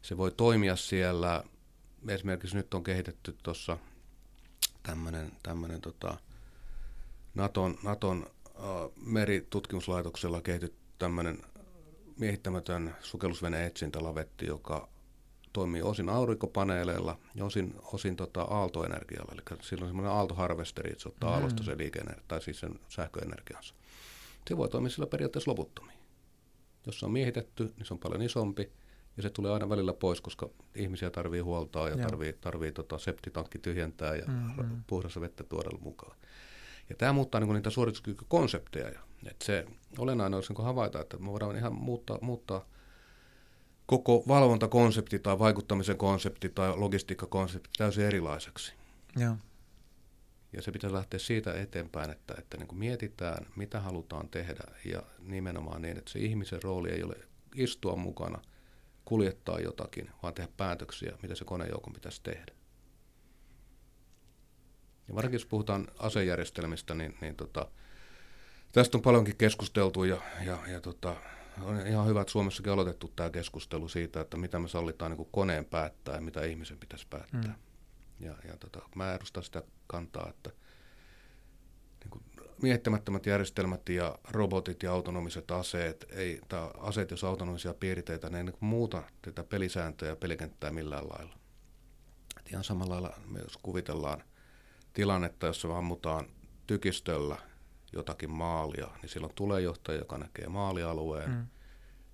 Se 0.02 0.16
voi 0.16 0.32
toimia 0.36 0.76
siellä, 0.76 1.44
esimerkiksi 2.08 2.56
nyt 2.56 2.74
on 2.74 2.84
kehitetty 2.84 3.36
tuossa 3.42 3.78
tämmöinen 5.42 5.80
tota, 5.80 6.16
Naton, 7.34 7.78
Naton 7.82 8.26
uh, 8.54 8.92
meritutkimuslaitoksella 8.96 10.40
kehitetty 10.40 10.78
tämmöinen 10.98 11.42
miehittämätön 12.18 12.94
sukellusvene 13.00 13.66
etsintälavetti, 13.66 14.46
joka 14.46 14.88
toimii 15.52 15.82
osin 15.82 16.08
aurinkopaneeleilla 16.08 17.18
ja 17.34 17.44
osin, 17.44 17.74
osin 17.92 18.16
tota 18.16 18.42
aaltoenergialla. 18.42 19.32
Eli 19.32 19.58
sillä 19.62 19.82
on 19.82 19.88
semmoinen 19.88 20.12
aaltoharvesteri, 20.12 20.90
että 20.90 21.02
se 21.02 21.08
ottaa 21.08 21.30
mm. 21.30 21.34
aallosta 21.34 21.62
sen 21.62 21.78
liike 21.78 22.00
tai 22.28 22.42
siis 22.42 22.60
sen 22.60 22.80
sähköenergiansa. 22.88 23.74
Se 24.48 24.56
voi 24.56 24.68
toimia 24.68 24.90
sillä 24.90 25.06
periaatteessa 25.06 25.50
loputtomiin. 25.50 25.98
Jos 26.86 27.00
se 27.00 27.06
on 27.06 27.12
miehitetty, 27.12 27.72
niin 27.76 27.86
se 27.86 27.94
on 27.94 28.00
paljon 28.00 28.22
isompi 28.22 28.72
ja 29.16 29.22
se 29.22 29.30
tulee 29.30 29.52
aina 29.52 29.68
välillä 29.68 29.92
pois, 29.92 30.20
koska 30.20 30.48
ihmisiä 30.74 31.10
tarvii 31.10 31.40
huoltaa 31.40 31.88
ja 31.88 31.96
tarvii, 31.96 32.32
tarvii 32.32 32.72
tota 32.72 32.98
septitankki 32.98 33.58
tyhjentää 33.58 34.16
ja 34.16 34.24
mm-hmm. 34.26 34.84
puhdasta 34.86 35.20
vettä 35.20 35.44
tuoda 35.44 35.78
mukaan. 35.80 36.16
Ja 36.88 36.96
tämä 36.96 37.12
muuttaa 37.12 37.40
niin 37.40 37.54
niitä 37.54 37.70
suorituskykykonsepteja. 37.70 39.00
Et 39.30 39.42
se 39.42 39.66
olennainen 39.98 40.36
olisi 40.36 40.52
niin 40.52 40.64
havaita, 40.64 41.00
että 41.00 41.16
me 41.16 41.26
voidaan 41.26 41.56
ihan 41.56 41.74
muuttaa, 41.74 42.18
muuttaa 42.20 42.66
koko 43.86 44.24
valvontakonsepti 44.28 45.18
tai 45.18 45.38
vaikuttamisen 45.38 45.96
konsepti 45.96 46.48
tai 46.48 46.76
logistiikkakonsepti 46.76 47.70
täysin 47.78 48.04
erilaiseksi. 48.04 48.72
Ja, 49.18 49.36
Ja 50.52 50.62
se 50.62 50.72
pitäisi 50.72 50.96
lähteä 50.96 51.18
siitä 51.18 51.54
eteenpäin, 51.54 52.10
että, 52.10 52.34
että 52.38 52.56
niin 52.56 52.68
kuin 52.68 52.78
mietitään, 52.78 53.46
mitä 53.56 53.80
halutaan 53.80 54.28
tehdä 54.28 54.64
ja 54.84 55.02
nimenomaan 55.18 55.82
niin, 55.82 55.98
että 55.98 56.10
se 56.10 56.18
ihmisen 56.18 56.62
rooli 56.62 56.90
ei 56.90 57.02
ole 57.02 57.16
istua 57.54 57.96
mukana, 57.96 58.42
kuljettaa 59.04 59.60
jotakin, 59.60 60.10
vaan 60.22 60.34
tehdä 60.34 60.52
päätöksiä, 60.56 61.18
mitä 61.22 61.34
se 61.34 61.44
konejoukon 61.44 61.92
pitäisi 61.92 62.22
tehdä. 62.22 62.52
Ja 65.08 65.14
varsinkin 65.14 65.36
jos 65.36 65.46
puhutaan 65.46 65.88
asejärjestelmistä, 65.98 66.94
niin, 66.94 67.18
niin 67.20 67.36
tota, 67.36 67.68
tästä 68.76 68.98
on 68.98 69.02
paljonkin 69.02 69.36
keskusteltu 69.36 70.04
ja, 70.04 70.20
ja, 70.44 70.58
ja 70.66 70.80
tota, 70.80 71.16
on 71.62 71.86
ihan 71.86 72.06
hyvä, 72.06 72.20
että 72.20 72.32
Suomessakin 72.32 72.72
aloitettu 72.72 73.12
tämä 73.16 73.30
keskustelu 73.30 73.88
siitä, 73.88 74.20
että 74.20 74.36
mitä 74.36 74.58
me 74.58 74.68
sallitaan 74.68 75.10
niin 75.10 75.16
kuin 75.16 75.28
koneen 75.32 75.64
päättää 75.64 76.14
ja 76.14 76.20
mitä 76.20 76.44
ihmisen 76.44 76.78
pitäisi 76.78 77.06
päättää. 77.10 77.40
Mm. 78.20 78.26
Ja, 78.26 78.34
ja 78.48 78.56
tota, 78.56 78.88
mä 78.94 79.14
edustan 79.14 79.42
sitä 79.42 79.62
kantaa, 79.86 80.28
että 80.28 80.50
niin 82.00 82.10
kuin 82.10 82.22
miehittämättömät 82.62 83.26
järjestelmät 83.26 83.88
ja 83.88 84.18
robotit 84.30 84.82
ja 84.82 84.92
autonomiset 84.92 85.50
aseet, 85.50 86.06
ei, 86.10 86.40
tai 86.48 86.70
aseet, 86.78 87.10
jos 87.10 87.24
autonomisia 87.24 87.74
piirteitä, 87.74 88.30
ne 88.30 88.38
ei 88.38 88.44
niin 88.44 88.56
muuta 88.60 89.02
tätä 89.22 89.44
pelisääntöä 89.44 90.08
ja 90.08 90.16
pelikenttää 90.16 90.70
millään 90.70 91.08
lailla. 91.08 91.34
Et 92.38 92.50
ihan 92.50 92.64
samalla 92.64 92.94
lailla 92.94 93.16
me 93.26 93.38
jos 93.38 93.56
kuvitellaan– 93.56 94.22
tilannetta, 94.92 95.46
jossa 95.46 95.78
ammutaan 95.78 96.26
tykistöllä 96.66 97.36
jotakin 97.92 98.30
maalia, 98.30 98.88
niin 99.02 99.10
silloin 99.10 99.34
tulee 99.34 99.60
johtaja, 99.60 99.98
joka 99.98 100.18
näkee 100.18 100.48
maalialueen. 100.48 101.30
Mm. 101.30 101.46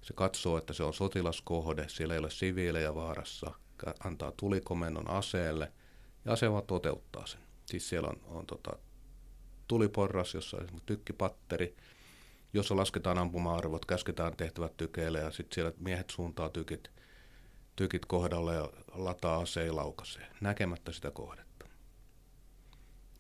Se 0.03 0.13
katsoo, 0.15 0.59
että 0.59 0.73
se 0.73 0.83
on 0.83 0.95
sotilaskohde, 0.95 1.89
siellä 1.89 2.15
ei 2.15 2.21
ole 2.21 2.31
siviilejä 2.31 2.95
vaarassa, 2.95 3.55
antaa 4.05 4.33
tulikomennon 4.37 5.11
aseelle 5.11 5.73
ja 6.25 6.33
ase 6.33 6.51
vaan 6.51 6.67
toteuttaa 6.67 7.27
sen. 7.27 7.41
Siis 7.67 7.89
siellä 7.89 8.09
on, 8.09 8.21
on 8.25 8.47
tota, 8.47 8.79
tuliporras, 9.69 10.35
jossa 10.35 10.57
on 10.57 10.81
tykkipatteri, 10.87 11.77
jossa 12.53 12.77
lasketaan 12.77 13.19
ampuma-arvot, 13.19 13.87
käsketään 13.87 14.37
tehtävät 14.37 14.77
tykeille 14.77 15.19
ja 15.19 15.31
sitten 15.31 15.55
siellä 15.55 15.73
miehet 15.79 16.11
suuntaa 16.11 16.49
tykit, 16.49 16.91
tykit 17.77 18.07
kohdalle 18.07 18.55
ja 18.55 18.71
lataa 18.95 19.41
aseen 19.41 19.77
laukaisee, 19.77 20.27
näkemättä 20.41 20.93
sitä 20.93 21.11
kohdetta 21.11 21.53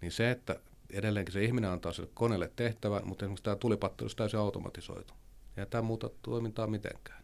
niin 0.02 0.12
se, 0.12 0.30
että 0.30 0.60
edelleenkin 0.92 1.32
se 1.32 1.44
ihminen 1.44 1.70
antaa 1.70 1.92
sille 1.92 2.08
koneelle 2.14 2.52
tehtävän, 2.56 3.06
mutta 3.08 3.24
esimerkiksi 3.24 3.44
tämä 3.44 3.56
tulipattelu 3.56 4.04
olisi 4.04 4.16
täysin 4.16 4.40
automatisoitu. 4.40 5.14
Ja 5.56 5.66
tämä 5.66 5.82
muuta 5.82 6.10
toimintaa 6.22 6.66
mitenkään. 6.66 7.22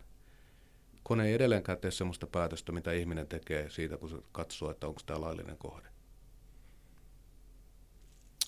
Kone 1.03 1.27
ei 1.27 1.35
edelleenkään 1.35 1.79
tee 1.79 1.91
sellaista 1.91 2.27
päätöstä, 2.27 2.73
mitä 2.73 2.93
ihminen 2.93 3.27
tekee 3.27 3.71
siitä, 3.71 3.97
kun 3.97 4.09
se 4.09 4.17
katsoo, 4.33 4.71
että 4.71 4.87
onko 4.87 5.01
tämä 5.07 5.21
laillinen 5.21 5.57
kohde. 5.57 5.89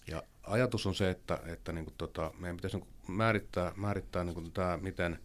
Ja 0.07 0.23
ajatus 0.43 0.87
on 0.87 0.95
se, 0.95 1.11
että, 1.11 1.39
että 1.47 1.73
niin 1.73 1.85
kuin 1.85 1.95
tota, 1.99 2.33
meidän 2.39 2.57
pitäisi 2.57 2.77
niin 2.77 2.87
kuin 2.87 3.17
määrittää, 3.17 3.73
määrittää 3.77 4.25
niin 4.25 4.35
kuin 4.35 4.53
tämä, 4.53 4.77
miten 4.77 5.19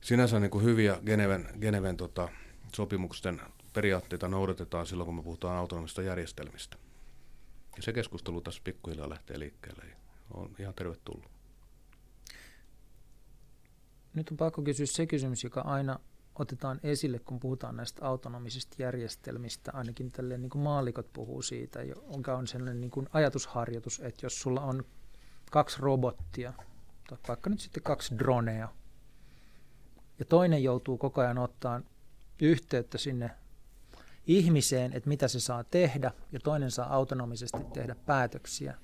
sinänsä 0.00 0.40
niin 0.40 0.50
kuin 0.50 0.64
hyviä 0.64 1.00
Geneven, 1.06 1.48
Geneven 1.60 1.96
tota, 1.96 2.28
sopimusten 2.76 3.40
periaatteita 3.72 4.28
noudatetaan 4.28 4.86
silloin, 4.86 5.06
kun 5.06 5.14
me 5.14 5.22
puhutaan 5.22 5.56
autonomista 5.56 6.02
järjestelmistä. 6.02 6.76
Ja 7.76 7.82
se 7.82 7.92
keskustelu 7.92 8.40
tässä 8.40 8.60
pikkuhiljaa 8.64 9.08
lähtee 9.10 9.38
liikkeelle. 9.38 9.84
On 10.34 10.54
ihan 10.58 10.74
tervetullut. 10.74 11.30
Nyt 14.14 14.30
on 14.30 14.36
pakko 14.36 14.62
kysyä 14.62 14.86
se 14.86 15.06
kysymys, 15.06 15.44
joka 15.44 15.60
aina 15.60 15.98
otetaan 16.34 16.80
esille, 16.82 17.18
kun 17.18 17.40
puhutaan 17.40 17.76
näistä 17.76 18.06
autonomisista 18.06 18.76
järjestelmistä. 18.78 19.70
Ainakin 19.74 20.12
tälleen 20.12 20.42
niin 20.42 20.50
kuin 20.50 20.62
maallikot 20.62 21.12
puhuu 21.12 21.42
siitä, 21.42 21.82
jonka 21.82 22.36
on 22.36 22.46
sellainen 22.46 22.80
niin 22.80 22.90
kuin 22.90 23.08
ajatusharjoitus, 23.12 24.00
että 24.00 24.26
jos 24.26 24.40
sulla 24.40 24.60
on 24.60 24.84
kaksi 25.50 25.80
robottia, 25.80 26.52
tai 27.08 27.18
vaikka 27.28 27.50
nyt 27.50 27.60
sitten 27.60 27.82
kaksi 27.82 28.18
dronea, 28.18 28.68
ja 30.18 30.24
toinen 30.24 30.62
joutuu 30.62 30.98
koko 30.98 31.20
ajan 31.20 31.38
ottaa 31.38 31.80
yhteyttä 32.40 32.98
sinne 32.98 33.30
ihmiseen, 34.26 34.92
että 34.92 35.08
mitä 35.08 35.28
se 35.28 35.40
saa 35.40 35.64
tehdä, 35.64 36.12
ja 36.32 36.40
toinen 36.40 36.70
saa 36.70 36.94
autonomisesti 36.94 37.58
tehdä 37.72 37.94
päätöksiä, 37.94 38.74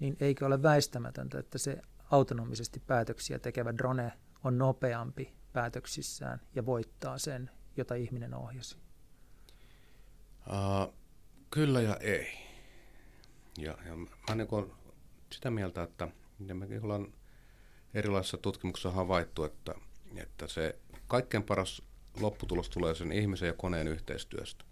niin 0.00 0.16
eikö 0.20 0.46
ole 0.46 0.62
väistämätöntä, 0.62 1.38
että 1.38 1.58
se 1.58 1.82
autonomisesti 2.10 2.80
päätöksiä 2.86 3.38
tekevä 3.38 3.76
drone 3.76 4.12
on 4.44 4.58
nopeampi 4.58 5.34
päätöksissään 5.52 6.40
ja 6.54 6.66
voittaa 6.66 7.18
sen, 7.18 7.50
jota 7.76 7.94
ihminen 7.94 8.34
ohjasi? 8.34 8.76
Uh, 10.46 10.94
kyllä 11.50 11.80
ja 11.80 11.96
ei. 11.96 12.28
Ja, 13.58 13.78
ja 13.86 13.96
mä 13.96 14.34
niin 14.34 14.72
sitä 15.32 15.50
mieltä, 15.50 15.82
että 15.82 16.08
me 16.38 16.80
ollaan 16.82 17.12
erilaisissa 17.94 18.36
tutkimuksissa 18.36 18.90
havaittu, 18.90 19.44
että, 19.44 19.74
että 20.16 20.48
se 20.48 20.78
kaikkein 21.08 21.42
paras 21.42 21.82
lopputulos 22.20 22.70
tulee 22.70 22.94
sen 22.94 23.12
ihmisen 23.12 23.46
ja 23.46 23.52
koneen 23.52 23.88
yhteistyöstä. 23.88 24.64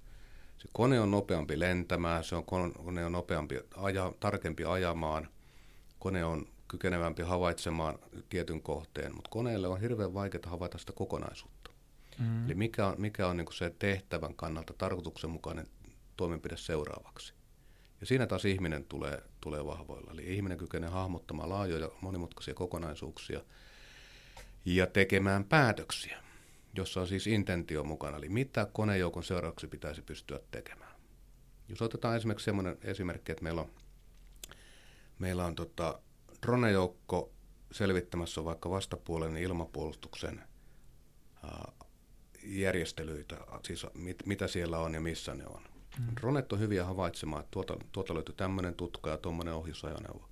Se 0.58 0.68
kone 0.72 1.00
on 1.00 1.10
nopeampi 1.10 1.58
lentämään, 1.58 2.24
se 2.24 2.36
on 2.36 2.44
kone 2.44 3.04
on 3.04 3.12
nopeampi, 3.12 3.60
aja, 3.76 4.12
tarkempi 4.20 4.64
ajamaan, 4.64 5.28
kone 5.98 6.24
on 6.24 6.46
kykenevämpi 6.68 7.22
havaitsemaan 7.22 7.98
tietyn 8.28 8.62
kohteen, 8.62 9.14
mutta 9.14 9.30
koneelle 9.30 9.68
on 9.68 9.80
hirveän 9.80 10.14
vaikeaa 10.14 10.50
havaita 10.50 10.78
sitä 10.78 10.92
kokonaisuutta. 10.92 11.70
Mm. 12.18 12.46
Eli 12.46 12.54
mikä 12.54 12.86
on, 12.86 12.94
mikä 12.98 13.26
on 13.28 13.36
niin 13.36 13.52
se 13.52 13.74
tehtävän 13.78 14.34
kannalta 14.34 14.74
tarkoituksenmukainen 14.78 15.66
toimenpide 16.16 16.56
seuraavaksi. 16.56 17.34
Ja 18.00 18.06
siinä 18.06 18.26
taas 18.26 18.44
ihminen 18.44 18.84
tulee, 18.84 19.22
tulee 19.40 19.66
vahvoilla. 19.66 20.10
Eli 20.12 20.34
ihminen 20.34 20.58
kykenee 20.58 20.90
hahmottamaan 20.90 21.48
laajoja 21.48 21.90
monimutkaisia 22.00 22.54
kokonaisuuksia 22.54 23.40
ja 24.64 24.86
tekemään 24.86 25.44
päätöksiä, 25.44 26.22
jossa 26.76 27.00
on 27.00 27.08
siis 27.08 27.26
intentio 27.26 27.84
mukana. 27.84 28.16
Eli 28.16 28.28
mitä 28.28 28.66
konejoukon 28.72 29.24
seuraavaksi 29.24 29.68
pitäisi 29.68 30.02
pystyä 30.02 30.40
tekemään. 30.50 30.96
Jos 31.68 31.82
otetaan 31.82 32.16
esimerkiksi 32.16 32.44
sellainen 32.44 32.78
esimerkki, 32.82 33.32
että 33.32 33.44
meillä 33.44 33.60
on, 33.60 33.70
meillä 35.18 35.44
on 35.44 35.54
tota, 35.54 36.00
dronejoukko 36.46 37.32
selvittämässä 37.72 38.44
vaikka 38.44 38.70
vastapuolen 38.70 39.36
ilmapuolustuksen 39.36 40.42
ää, 41.44 41.72
järjestelyitä, 42.44 43.36
siis 43.64 43.86
mit, 43.94 44.26
mitä 44.26 44.48
siellä 44.48 44.78
on 44.78 44.94
ja 44.94 45.00
missä 45.00 45.34
ne 45.34 45.44
on. 45.46 45.62
Mm. 45.98 46.06
Dronet 46.20 46.52
on 46.52 46.58
hyviä 46.58 46.84
havaitsemaan, 46.84 47.40
että 47.40 47.50
tuota, 47.50 47.76
tuota 47.92 48.14
löytyy 48.14 48.34
tämmöinen 48.34 48.74
tutka 48.74 49.10
ja 49.10 49.18
tuommoinen 49.18 49.54
ohjusajoneuvo. 49.54 50.28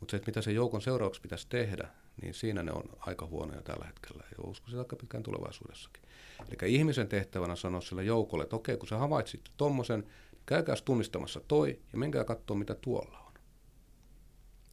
Mutta 0.00 0.10
se, 0.10 0.16
että 0.16 0.28
mitä 0.28 0.42
se 0.42 0.52
joukon 0.52 0.82
seuraavaksi 0.82 1.20
pitäisi 1.20 1.46
tehdä, 1.48 1.88
niin 2.22 2.34
siinä 2.34 2.62
ne 2.62 2.72
on 2.72 2.84
aika 2.98 3.26
huonoja 3.26 3.62
tällä 3.62 3.86
hetkellä 3.86 4.24
ja 4.30 4.50
uskoisin 4.50 4.78
aika 4.78 4.96
pitkään 4.96 5.22
tulevaisuudessakin. 5.22 6.02
Eli 6.48 6.74
ihmisen 6.74 7.08
tehtävänä 7.08 7.56
sanoa 7.56 7.80
sille 7.80 8.04
joukolle, 8.04 8.44
että 8.44 8.56
okei, 8.56 8.76
kun 8.76 8.88
sä 8.88 8.98
havaitsit 8.98 9.40
tuommoisen, 9.56 10.00
niin 10.00 10.10
käykää 10.46 10.74
tunnistamassa 10.84 11.40
toi 11.48 11.80
ja 11.92 11.98
menkää 11.98 12.24
katsoa, 12.24 12.56
mitä 12.56 12.74
tuolla 12.74 13.18
on. 13.18 13.34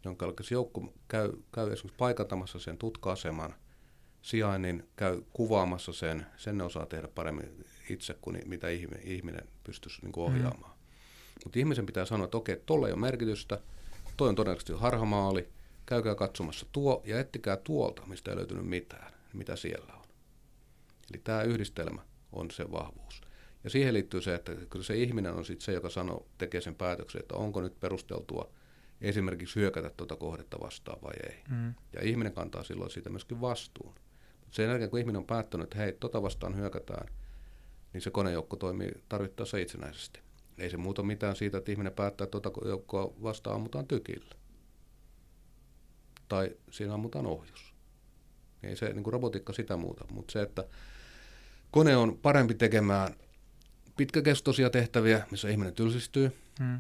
Jonka 0.06 0.34
se 0.42 0.56
joukko 0.56 0.94
käy, 1.08 1.32
käy 1.52 1.72
esimerkiksi 1.72 1.98
paikantamassa 1.98 2.60
sen 2.60 2.78
tutka-aseman 2.78 3.56
sijainnin, 4.22 4.90
käy 4.96 5.22
kuvaamassa 5.34 5.94
sen, 5.94 6.26
sen 6.38 6.58
ne 6.58 6.64
osaa 6.64 6.86
tehdä 6.86 7.08
paremmin 7.08 7.66
itse 7.90 8.14
kuin 8.22 8.42
mitä 8.46 8.70
ihminen, 8.70 9.08
ihminen 9.08 9.48
pystyisi 9.64 10.02
niin 10.02 10.12
kuin 10.12 10.26
ohjaamaan. 10.26 10.74
Mm. 10.74 10.82
Mutta 11.44 11.60
ihmisen 11.60 11.86
pitää 11.86 12.06
sanoa, 12.06 12.26
että 12.26 12.38
okei, 12.38 12.62
tuolla 12.66 12.88
ei 12.88 12.94
ole 12.94 13.00
merkitystä, 13.00 13.60
toi 14.18 14.30
on 14.30 14.36
todennäköisesti 14.36 14.74
harhamaali, 14.74 15.50
käykää 15.96 16.16
katsomassa 16.16 16.66
tuo 16.72 17.02
ja 17.06 17.20
ettikää 17.20 17.58
tuolta, 17.58 18.06
mistä 18.06 18.32
ei 18.32 18.38
löytynyt 18.38 18.66
mitään, 18.66 19.14
mitä 19.34 19.56
siellä 19.56 19.94
on. 19.94 20.06
Eli 21.12 21.22
tämä 21.24 21.44
yhdistelmä 21.44 22.02
on 22.32 22.52
se 22.52 22.72
vahvuus. 22.72 23.22
Ja 23.64 23.70
siihen 23.70 23.94
liittyy 23.94 24.22
se, 24.22 24.36
että 24.36 24.56
kyllä 24.70 24.86
se 24.86 24.96
ihminen 24.98 25.34
on 25.34 25.46
sitten 25.46 25.66
se, 25.66 25.72
joka 25.72 25.90
sanoo, 25.90 26.28
tekee 26.38 26.62
sen 26.62 26.76
päätöksen, 26.76 27.22
että 27.22 27.36
onko 27.36 27.62
nyt 27.62 27.80
perusteltua 27.80 28.52
esimerkiksi 29.02 29.60
hyökätä 29.60 29.92
tuota 29.98 30.16
kohdetta 30.16 30.60
vastaan 30.60 31.02
vai 31.02 31.14
ei. 31.24 31.38
Mm. 31.50 31.74
Ja 31.94 32.02
ihminen 32.04 32.34
kantaa 32.34 32.64
silloin 32.64 32.92
siitä 32.92 33.10
myöskin 33.10 33.42
vastuun. 33.42 33.96
Mutta 34.42 34.56
sen 34.56 34.70
jälkeen, 34.70 34.90
kun 34.90 35.00
ihminen 35.00 35.20
on 35.20 35.26
päättänyt, 35.26 35.64
että 35.64 35.78
hei, 35.78 35.94
tota 35.94 36.22
vastaan 36.22 36.56
hyökätään, 36.56 37.08
niin 37.94 38.02
se 38.02 38.12
konejoukko 38.12 38.56
toimii 38.56 38.92
tarvittaessa 39.10 39.58
itsenäisesti. 39.58 40.20
Ei 40.58 40.70
se 40.70 40.78
muuta 40.78 41.04
mitään 41.04 41.36
siitä, 41.36 41.58
että 41.58 41.72
ihminen 41.72 41.94
päättää, 41.94 42.26
että 42.26 42.40
tuota 42.40 42.68
joukkoa 42.68 43.14
vastaan 43.24 43.56
ammutaan 43.56 43.88
tykillä. 43.88 44.36
Tai 46.32 46.56
siinä 46.70 46.94
ammutaan 46.94 47.26
ohjus. 47.26 47.74
Ei 48.64 48.76
se 48.76 48.94
niin 48.94 49.04
kuin 49.04 49.14
robotiikka 49.14 49.54
sitä 49.54 49.78
muuta, 49.78 50.06
mutta 50.12 50.32
se, 50.32 50.42
että 50.42 50.66
kone 51.72 51.98
on 51.98 52.18
parempi 52.22 52.54
tekemään 52.54 53.16
pitkäkestoisia 53.98 54.70
tehtäviä, 54.70 55.26
missä 55.32 55.50
ihminen 55.50 55.74
tylsistyy, 55.74 56.32
hmm. 56.60 56.80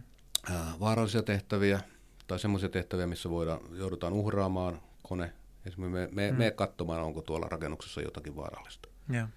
ää, 0.51 0.73
vaarallisia 0.79 1.23
tehtäviä 1.23 1.79
tai 2.27 2.39
semmoisia 2.39 2.69
tehtäviä, 2.69 3.07
missä 3.07 3.29
voidaan, 3.29 3.59
joudutaan 3.71 4.13
uhraamaan 4.13 4.81
kone. 5.03 5.33
Esimerkiksi 5.65 5.99
me, 5.99 6.09
me, 6.11 6.29
hmm. 6.29 6.37
me 6.37 6.51
katsomaan, 6.51 7.01
onko 7.01 7.21
tuolla 7.21 7.47
rakennuksessa 7.49 8.01
jotakin 8.01 8.35
vaarallista. 8.35 8.89
Yeah. 9.13 9.29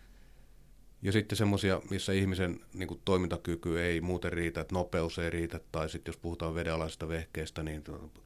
Ja 1.02 1.12
sitten 1.12 1.36
semmoisia, 1.36 1.80
missä 1.90 2.12
ihmisen 2.12 2.60
niin 2.74 2.88
kuin, 2.88 3.00
toimintakyky 3.04 3.80
ei 3.80 4.00
muuten 4.00 4.32
riitä, 4.32 4.60
että 4.60 4.74
nopeus 4.74 5.18
ei 5.18 5.30
riitä, 5.30 5.60
tai 5.72 5.88
sitten 5.88 6.12
jos 6.12 6.20
puhutaan 6.20 6.54
vedenalaisista 6.54 7.08
vehkeistä, 7.08 7.62
niin 7.62 7.84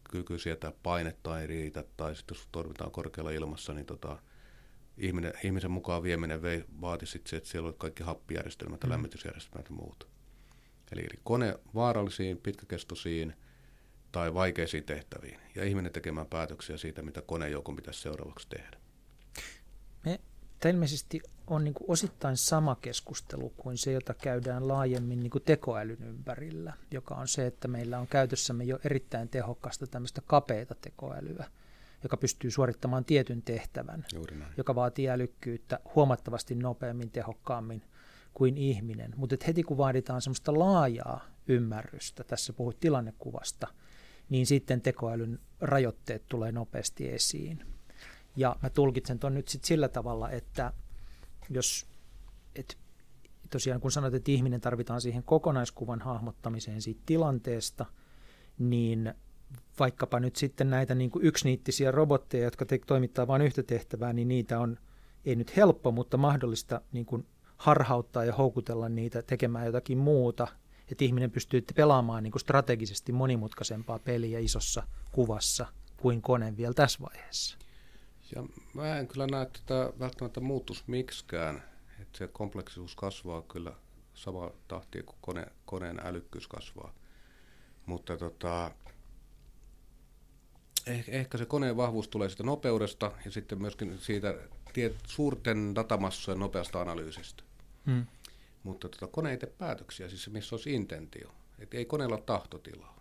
kyky 0.08 0.38
sietää 0.38 0.72
painetta 0.82 1.40
ei 1.40 1.46
riitä, 1.46 1.84
tai 1.96 2.16
sitten 2.16 2.34
jos 2.34 2.48
toimitaan 2.52 2.90
korkealla 2.90 3.30
ilmassa, 3.30 3.74
niin 3.74 3.86
tota, 3.86 4.18
ihminen, 4.96 5.32
ihmisen 5.44 5.70
mukaan 5.70 6.02
vieminen 6.02 6.42
vei, 6.42 6.64
vaati 6.80 7.06
sitten 7.06 7.30
se, 7.30 7.36
että 7.36 7.48
siellä 7.48 7.66
oli 7.66 7.76
kaikki 7.78 8.02
happijärjestelmät 8.02 8.82
ja 8.82 8.86
mm. 8.86 8.92
lämmitysjärjestelmät 8.92 9.68
ja 9.68 9.74
muut. 9.74 10.08
Eli, 10.92 11.00
eli 11.00 11.20
kone 11.24 11.58
vaarallisiin, 11.74 12.38
pitkäkestoisiin 12.38 13.34
tai 14.12 14.34
vaikeisiin 14.34 14.84
tehtäviin, 14.84 15.40
ja 15.54 15.64
ihminen 15.64 15.92
tekemään 15.92 16.26
päätöksiä 16.26 16.76
siitä, 16.76 17.02
mitä 17.02 17.22
konejoukon 17.22 17.76
pitäisi 17.76 18.00
seuraavaksi 18.00 18.48
tehdä. 18.48 18.87
Tämä 20.60 20.70
ilmeisesti 20.70 21.20
on 21.46 21.64
niin 21.64 21.74
osittain 21.88 22.36
sama 22.36 22.76
keskustelu 22.82 23.52
kuin 23.56 23.78
se, 23.78 23.92
jota 23.92 24.14
käydään 24.14 24.68
laajemmin 24.68 25.20
niin 25.20 25.30
tekoälyn 25.44 26.02
ympärillä, 26.02 26.72
joka 26.90 27.14
on 27.14 27.28
se, 27.28 27.46
että 27.46 27.68
meillä 27.68 27.98
on 27.98 28.06
käytössämme 28.06 28.64
jo 28.64 28.78
erittäin 28.84 29.28
tehokasta 29.28 29.86
tämmöistä 29.86 30.20
kapeita 30.26 30.74
tekoälyä, 30.74 31.44
joka 32.02 32.16
pystyy 32.16 32.50
suorittamaan 32.50 33.04
tietyn 33.04 33.42
tehtävän, 33.42 34.04
joka 34.56 34.74
vaatii 34.74 35.08
älykkyyttä 35.08 35.80
huomattavasti 35.94 36.54
nopeammin, 36.54 37.10
tehokkaammin 37.10 37.82
kuin 38.34 38.56
ihminen. 38.58 39.14
Mutta 39.16 39.36
heti 39.46 39.62
kun 39.62 39.76
vaaditaan 39.76 40.22
semmoista 40.22 40.58
laajaa 40.58 41.24
ymmärrystä, 41.48 42.24
tässä 42.24 42.52
puhuit 42.52 42.80
tilannekuvasta, 42.80 43.66
niin 44.28 44.46
sitten 44.46 44.80
tekoälyn 44.80 45.38
rajoitteet 45.60 46.22
tulee 46.28 46.52
nopeasti 46.52 47.08
esiin. 47.08 47.77
Ja 48.36 48.56
mä 48.62 48.70
tulkitsen 48.70 49.18
tuon 49.18 49.34
nyt 49.34 49.48
sit 49.48 49.64
sillä 49.64 49.88
tavalla, 49.88 50.30
että 50.30 50.72
jos, 51.50 51.86
et, 52.54 52.78
tosiaan 53.50 53.80
kun 53.80 53.92
sanoit, 53.92 54.14
että 54.14 54.30
ihminen 54.30 54.60
tarvitaan 54.60 55.00
siihen 55.00 55.22
kokonaiskuvan 55.22 56.00
hahmottamiseen 56.00 56.82
siitä 56.82 57.00
tilanteesta, 57.06 57.86
niin 58.58 59.14
vaikkapa 59.78 60.20
nyt 60.20 60.36
sitten 60.36 60.70
näitä 60.70 60.94
niin 60.94 61.10
kuin 61.10 61.24
yksiniittisiä 61.24 61.90
robotteja, 61.90 62.44
jotka 62.44 62.66
te, 62.66 62.80
toimittaa 62.86 63.26
vain 63.26 63.42
yhtä 63.42 63.62
tehtävää, 63.62 64.12
niin 64.12 64.28
niitä 64.28 64.60
on 64.60 64.78
ei 65.24 65.36
nyt 65.36 65.56
helppo, 65.56 65.92
mutta 65.92 66.16
mahdollista 66.16 66.80
niin 66.92 67.06
kuin 67.06 67.26
harhauttaa 67.56 68.24
ja 68.24 68.32
houkutella 68.32 68.88
niitä 68.88 69.22
tekemään 69.22 69.66
jotakin 69.66 69.98
muuta, 69.98 70.48
että 70.90 71.04
ihminen 71.04 71.30
pystyy 71.30 71.64
pelaamaan 71.76 72.22
niin 72.22 72.32
kuin 72.32 72.40
strategisesti 72.40 73.12
monimutkaisempaa 73.12 73.98
peliä 73.98 74.38
isossa 74.38 74.82
kuvassa 75.12 75.66
kuin 75.96 76.22
kone 76.22 76.56
vielä 76.56 76.74
tässä 76.74 76.98
vaiheessa. 77.00 77.58
Ja 78.34 78.44
mä 78.74 78.98
en 78.98 79.08
kyllä 79.08 79.26
näe 79.26 79.46
tätä 79.46 79.92
välttämättä 79.98 80.40
muuttus 80.40 80.86
miksikään. 80.86 81.62
Että 82.00 82.18
se 82.18 82.28
kompleksisuus 82.28 82.96
kasvaa 82.96 83.42
kyllä 83.42 83.72
sama 84.14 84.50
tahtia 84.68 85.02
kuin 85.02 85.18
kone, 85.20 85.46
koneen 85.66 86.00
älykkyys 86.06 86.48
kasvaa. 86.48 86.92
Mutta 87.86 88.16
tota, 88.16 88.70
ehkä, 90.86 91.12
ehkä 91.12 91.38
se 91.38 91.46
koneen 91.46 91.76
vahvuus 91.76 92.08
tulee 92.08 92.28
siitä 92.28 92.42
nopeudesta 92.42 93.12
ja 93.24 93.30
sitten 93.30 93.62
myöskin 93.62 93.98
siitä 93.98 94.34
tiet, 94.72 94.96
suurten 95.06 95.74
datamassojen 95.74 96.40
nopeasta 96.40 96.80
analyysistä. 96.80 97.42
Hmm. 97.86 98.06
Mutta 98.62 98.88
tota, 98.88 99.06
kone 99.06 99.30
ei 99.30 99.38
tee 99.38 99.52
päätöksiä, 99.58 100.08
siis 100.08 100.30
missä 100.30 100.54
olisi 100.56 100.74
intentio. 100.74 101.30
Et 101.58 101.74
ei 101.74 101.84
koneella 101.84 102.16
ole 102.16 102.22
tahtotilaa. 102.22 102.97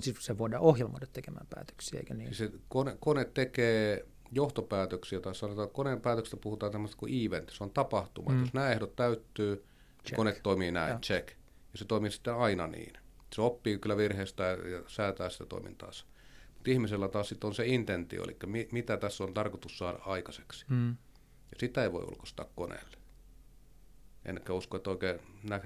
Siis 0.00 0.16
se 0.20 0.38
voidaan 0.38 0.62
ohjelmoida 0.62 1.06
tekemään 1.12 1.46
päätöksiä, 1.54 1.98
eikö 1.98 2.14
niin? 2.14 2.34
Siis 2.34 2.52
kone, 2.68 2.96
kone 3.00 3.24
tekee 3.24 4.06
johtopäätöksiä, 4.32 5.20
tai 5.20 5.34
sanotaan, 5.34 5.66
että 5.66 5.74
koneen 5.76 6.00
päätöksestä 6.00 6.36
puhutaan 6.36 6.72
tämmöistä 6.72 6.96
kuin 6.96 7.26
event, 7.26 7.50
se 7.50 7.64
on 7.64 7.70
tapahtuma. 7.70 8.30
Mm. 8.30 8.40
Jos 8.40 8.54
nämä 8.54 8.72
ehdot 8.72 8.96
täyttyy, 8.96 9.64
check. 10.04 10.16
kone 10.16 10.40
toimii 10.42 10.72
näin, 10.72 10.92
ja. 10.92 10.98
check. 10.98 11.28
Ja 11.72 11.78
se 11.78 11.84
toimii 11.84 12.10
sitten 12.10 12.34
aina 12.34 12.66
niin. 12.66 12.92
Se 13.34 13.42
oppii 13.42 13.78
kyllä 13.78 13.96
virheestä 13.96 14.44
ja 14.44 14.82
säätää 14.86 15.30
sitä 15.30 15.46
toimintaansa. 15.46 16.06
Mutta 16.54 16.70
ihmisellä 16.70 17.08
taas 17.08 17.28
sitten 17.28 17.48
on 17.48 17.54
se 17.54 17.66
intentio, 17.66 18.24
eli 18.24 18.36
mi- 18.46 18.68
mitä 18.72 18.96
tässä 18.96 19.24
on 19.24 19.34
tarkoitus 19.34 19.78
saada 19.78 19.98
aikaiseksi. 19.98 20.64
Mm. 20.68 20.88
Ja 21.50 21.58
sitä 21.58 21.82
ei 21.82 21.92
voi 21.92 22.04
ulkoistaa 22.04 22.46
koneelle 22.56 23.03
enkä 24.24 24.52
usko, 24.52 24.76
että 24.76 24.90
oikein 24.90 25.20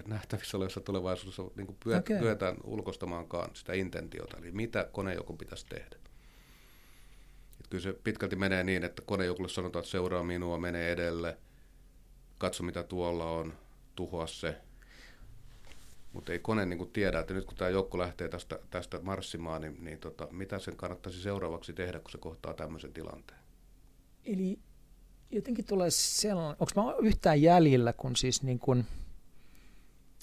nähtävissä 0.07 0.57
olevassa 0.57 0.81
tulevaisuudessa 0.81 1.43
niin 1.57 1.77
pyöt, 1.85 1.99
okay. 1.99 2.19
pyötään 2.19 2.57
ulkostamaankaan 2.65 3.51
sitä 3.55 3.73
intentiota, 3.73 4.37
eli 4.37 4.53
mitä 4.53 4.89
konejoukon 4.93 5.39
pitäisi 5.39 5.67
tehdä. 5.67 5.97
Et 7.61 7.69
kyllä 7.71 7.83
se 7.83 7.93
pitkälti 7.93 8.37
menee 8.37 8.65
niin, 8.65 8.85
että 8.85 9.03
konejoukolle 9.03 9.49
sanotaan, 9.49 9.81
että 9.81 9.91
seuraa 9.91 10.23
minua, 10.23 10.59
menee 10.59 10.93
edelle, 10.93 11.39
katso 12.39 12.63
mitä 12.63 12.83
tuolla 12.83 13.31
on, 13.31 13.55
tuhoa 13.97 14.27
se. 14.27 14.57
Mutta 16.13 16.33
ei 16.33 16.39
kone 16.39 16.67
niin 16.67 16.79
kuin 16.79 16.91
tiedä, 16.91 17.19
että 17.19 17.35
nyt 17.35 17.45
kun 17.45 17.57
tämä 17.57 17.69
joukko 17.69 17.99
lähtee 17.99 18.29
tästä, 18.29 18.59
tästä 18.71 19.01
marssimaan, 19.03 19.63
niin, 19.63 19.85
niin 19.85 19.99
tota, 19.99 20.29
mitä 20.31 20.59
sen 20.59 20.77
kannattaisi 20.77 21.23
seuraavaksi 21.23 21.73
tehdä, 21.73 22.01
kun 22.01 22.11
se 22.11 22.19
kohtaa 22.19 22.55
tämmöisen 22.55 22.93
tilanteen. 22.93 23.41
Eli 24.25 24.59
jotenkin 25.31 25.65
tulee 25.65 25.91
sellainen, 25.91 26.57
onko 26.61 26.83
mä 26.83 27.07
yhtään 27.07 27.43
jäljellä, 27.43 27.93
kun 27.93 28.17
siis 28.17 28.43
niin 28.43 28.59
kun 28.59 28.85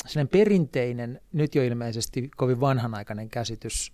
sellainen 0.06 0.32
perinteinen, 0.32 1.22
nyt 1.34 1.56
jo 1.56 1.64
ilmeisesti 1.64 2.32
kovin 2.38 2.60
vanhanaikainen 2.60 3.30
käsitys 3.30 3.94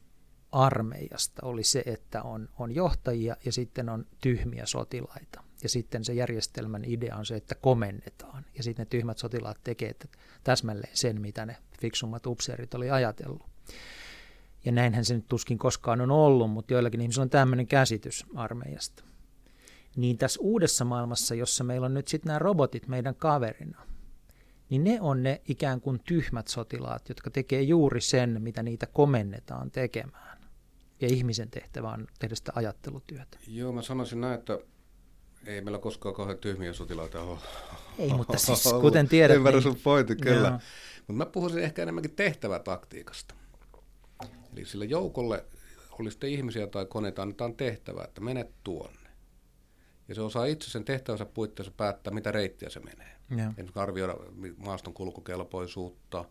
armeijasta 0.52 1.46
oli 1.46 1.64
se, 1.64 1.84
että 1.86 2.24
on, 2.24 2.50
on 2.60 2.76
johtajia 2.76 3.38
ja 3.46 3.52
sitten 3.52 3.90
on 3.90 4.06
tyhmiä 4.22 4.66
sotilaita. 4.66 5.44
Ja 5.64 5.70
sitten 5.70 6.06
se 6.06 6.14
järjestelmän 6.14 6.86
idea 6.86 7.16
on 7.16 7.26
se, 7.26 7.36
että 7.36 7.56
komennetaan. 7.56 8.46
Ja 8.58 8.64
sitten 8.64 8.84
ne 8.84 8.88
tyhmät 8.90 9.18
sotilaat 9.18 9.58
tekee 9.64 9.96
täsmälleen 10.44 10.98
sen, 10.98 11.22
mitä 11.22 11.46
ne 11.46 11.58
fiksummat 11.82 12.26
upseerit 12.26 12.74
oli 12.74 12.92
ajatellut. 12.92 13.46
Ja 14.66 14.72
näinhän 14.72 15.06
se 15.06 15.14
nyt 15.14 15.28
tuskin 15.28 15.58
koskaan 15.58 16.02
on 16.02 16.12
ollut, 16.12 16.52
mutta 16.52 16.74
joillakin 16.74 17.02
ihmisillä 17.02 17.24
on 17.24 17.30
tämmöinen 17.30 17.68
käsitys 17.68 18.26
armeijasta. 18.36 19.04
Niin 19.96 20.18
tässä 20.18 20.40
uudessa 20.42 20.86
maailmassa, 20.86 21.36
jossa 21.36 21.64
meillä 21.64 21.86
on 21.86 21.94
nyt 21.94 22.08
sitten 22.08 22.30
nämä 22.30 22.40
robotit 22.40 22.88
meidän 22.88 23.16
kaverina, 23.16 23.82
niin 24.70 24.84
ne 24.84 25.02
on 25.02 25.24
ne 25.24 25.42
ikään 25.48 25.82
kuin 25.82 26.00
tyhmät 26.06 26.48
sotilaat, 26.48 27.10
jotka 27.10 27.30
tekee 27.30 27.62
juuri 27.62 28.02
sen, 28.02 28.42
mitä 28.42 28.64
niitä 28.64 28.86
komennetaan 28.86 29.72
tekemään. 29.72 30.38
Ja 31.02 31.08
ihmisen 31.08 31.52
tehtävä 31.52 31.90
on 31.90 32.08
tehdä 32.20 32.36
sitä 32.36 32.52
ajattelutyötä. 32.56 33.38
Joo, 33.48 33.72
mä 33.72 33.82
sanoisin 33.82 34.22
näin, 34.22 34.40
että 34.40 34.60
ei 35.46 35.62
meillä 35.62 35.80
koskaan 35.80 36.16
kauhean 36.16 36.38
tyhmiä 36.38 36.74
sotilaita 36.74 37.22
ole. 37.22 37.40
Ei, 37.98 38.14
mutta 38.14 38.38
siis 38.46 38.74
kuten 38.82 39.08
tiedät... 39.08 39.36
Ymmärrän 39.36 39.64
niin... 39.64 39.74
sun 39.74 39.82
pointin, 39.84 40.18
kyllä. 40.22 40.52
Mutta 40.98 41.14
mä 41.14 41.26
puhuisin 41.26 41.64
ehkä 41.64 41.84
enemmänkin 41.84 42.16
tehtävätaktiikasta. 42.16 43.36
Eli 44.54 44.66
sillä 44.66 44.86
joukolle, 44.86 45.46
oli 46.00 46.12
sitten 46.12 46.30
ihmisiä 46.30 46.68
tai 46.68 46.86
koneita, 46.86 47.22
annetaan 47.22 47.56
tehtävä, 47.56 48.04
että 48.04 48.22
menet 48.22 48.52
tuonne. 48.64 49.01
Ja 50.12 50.16
se 50.16 50.22
osaa 50.22 50.46
itse 50.46 50.70
sen 50.70 50.86
tehtävänsä 50.86 51.26
puitteissa 51.26 51.74
päättää, 51.78 52.14
mitä 52.14 52.32
reittiä 52.32 52.70
se 52.70 52.80
menee. 52.80 53.16
Esimerkiksi 53.50 53.80
arvioida 53.80 54.16
maaston 54.58 54.94
kulkukelpoisuutta, 54.94 56.26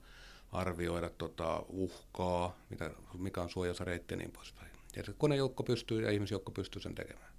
arvioida 0.53 1.11
tota 1.11 1.63
uhkaa, 1.69 2.59
mitä, 2.71 2.91
mikä 3.19 3.43
on 3.43 3.51
suojassa 3.51 3.85
reitti 3.85 4.15
ja 4.15 4.19
niin 4.19 4.33
poispäin. 4.33 4.71
Ja 4.97 5.05
se 5.05 5.13
konejoukko 5.19 5.63
pystyy 5.63 6.03
ja 6.03 6.11
ihmisjoukko 6.11 6.53
pystyy 6.53 6.83
sen 6.83 6.95
tekemään. 6.95 7.33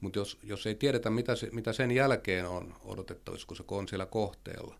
Mutta 0.00 0.18
jos, 0.18 0.38
jos 0.42 0.66
ei 0.66 0.74
tiedetä, 0.74 1.10
mitä, 1.10 1.36
se, 1.36 1.48
mitä 1.52 1.72
sen 1.72 1.90
jälkeen 1.90 2.48
on 2.48 2.74
odotettavissa, 2.84 3.46
kun 3.46 3.56
se 3.56 3.64
on 3.68 3.88
siellä 3.88 4.06
kohteella, 4.06 4.78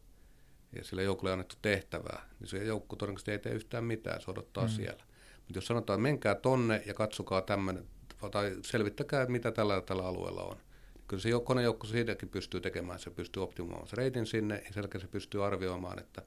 ja 0.76 0.84
sille 0.84 1.02
joukolle 1.02 1.30
on 1.30 1.32
annettu 1.32 1.56
tehtävää, 1.62 2.28
niin 2.40 2.48
se 2.48 2.64
joukko 2.64 2.96
todennäköisesti 2.96 3.30
ei 3.30 3.38
tee 3.38 3.52
yhtään 3.52 3.84
mitään, 3.84 4.20
se 4.20 4.30
odottaa 4.30 4.64
mm. 4.64 4.70
siellä. 4.70 5.04
Mutta 5.36 5.58
jos 5.58 5.66
sanotaan, 5.66 5.96
että 5.96 6.02
menkää 6.02 6.34
tonne 6.34 6.82
ja 6.86 6.94
katsokaa 6.94 7.42
tämmöinen, 7.42 7.84
tai 8.30 8.56
selvittäkää, 8.62 9.26
mitä 9.26 9.52
tällä, 9.52 9.80
tällä 9.80 10.06
alueella 10.06 10.42
on. 10.42 10.56
Kyllä 11.08 11.20
se 11.20 11.28
konejoukko 11.44 11.86
siitäkin 11.86 12.28
pystyy 12.28 12.60
tekemään, 12.60 12.98
se 12.98 13.10
pystyy 13.10 13.42
optimoimaan 13.42 13.88
se 13.88 13.96
reitin 13.96 14.26
sinne, 14.26 14.62
ja 14.66 14.72
selkeä 14.72 15.00
se 15.00 15.06
pystyy 15.06 15.44
arvioimaan, 15.46 15.98
että 15.98 16.22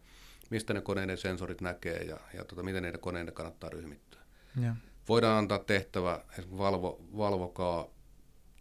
mistä 0.50 0.74
ne 0.74 0.82
koneiden 0.82 1.18
sensorit 1.18 1.62
näkee 1.62 1.98
ja, 1.98 2.18
ja 2.34 2.46
tota, 2.46 2.64
miten 2.64 2.84
niiden 2.84 3.00
koneiden 3.00 3.34
kannattaa 3.34 3.70
ryhmittyä. 3.70 4.22
Ja. 4.62 4.76
Voidaan 5.10 5.38
antaa 5.38 5.60
tehtävä, 5.60 6.24
valvo, 6.58 7.02
valvokaa 7.18 7.88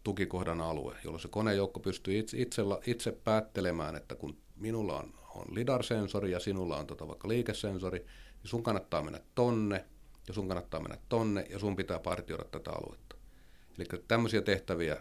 tukikohdan 0.03 0.61
alue, 0.61 0.95
jolloin 1.03 1.21
se 1.21 1.27
konejoukko 1.27 1.79
pystyy 1.79 2.19
itse, 2.19 2.37
itse, 2.37 2.61
itse 2.85 3.11
päättelemään, 3.11 3.95
että 3.95 4.15
kun 4.15 4.37
minulla 4.55 4.99
on, 4.99 5.13
on 5.35 5.45
lidar-sensori 5.55 6.31
ja 6.31 6.39
sinulla 6.39 6.77
on 6.77 6.87
tota 6.87 7.07
vaikka 7.07 7.27
liikesensori, 7.27 7.99
niin 7.99 8.49
sun 8.49 8.63
kannattaa 8.63 9.03
mennä 9.03 9.19
tonne, 9.35 9.85
ja 10.27 10.33
sun 10.33 10.47
kannattaa 10.47 10.79
mennä 10.79 10.97
tonne, 11.09 11.45
ja 11.49 11.59
sun 11.59 11.75
pitää 11.75 11.99
partioida 11.99 12.43
tätä 12.43 12.71
aluetta. 12.71 13.15
Eli 13.77 13.85
tämmöisiä 14.07 14.41
tehtäviä, 14.41 14.97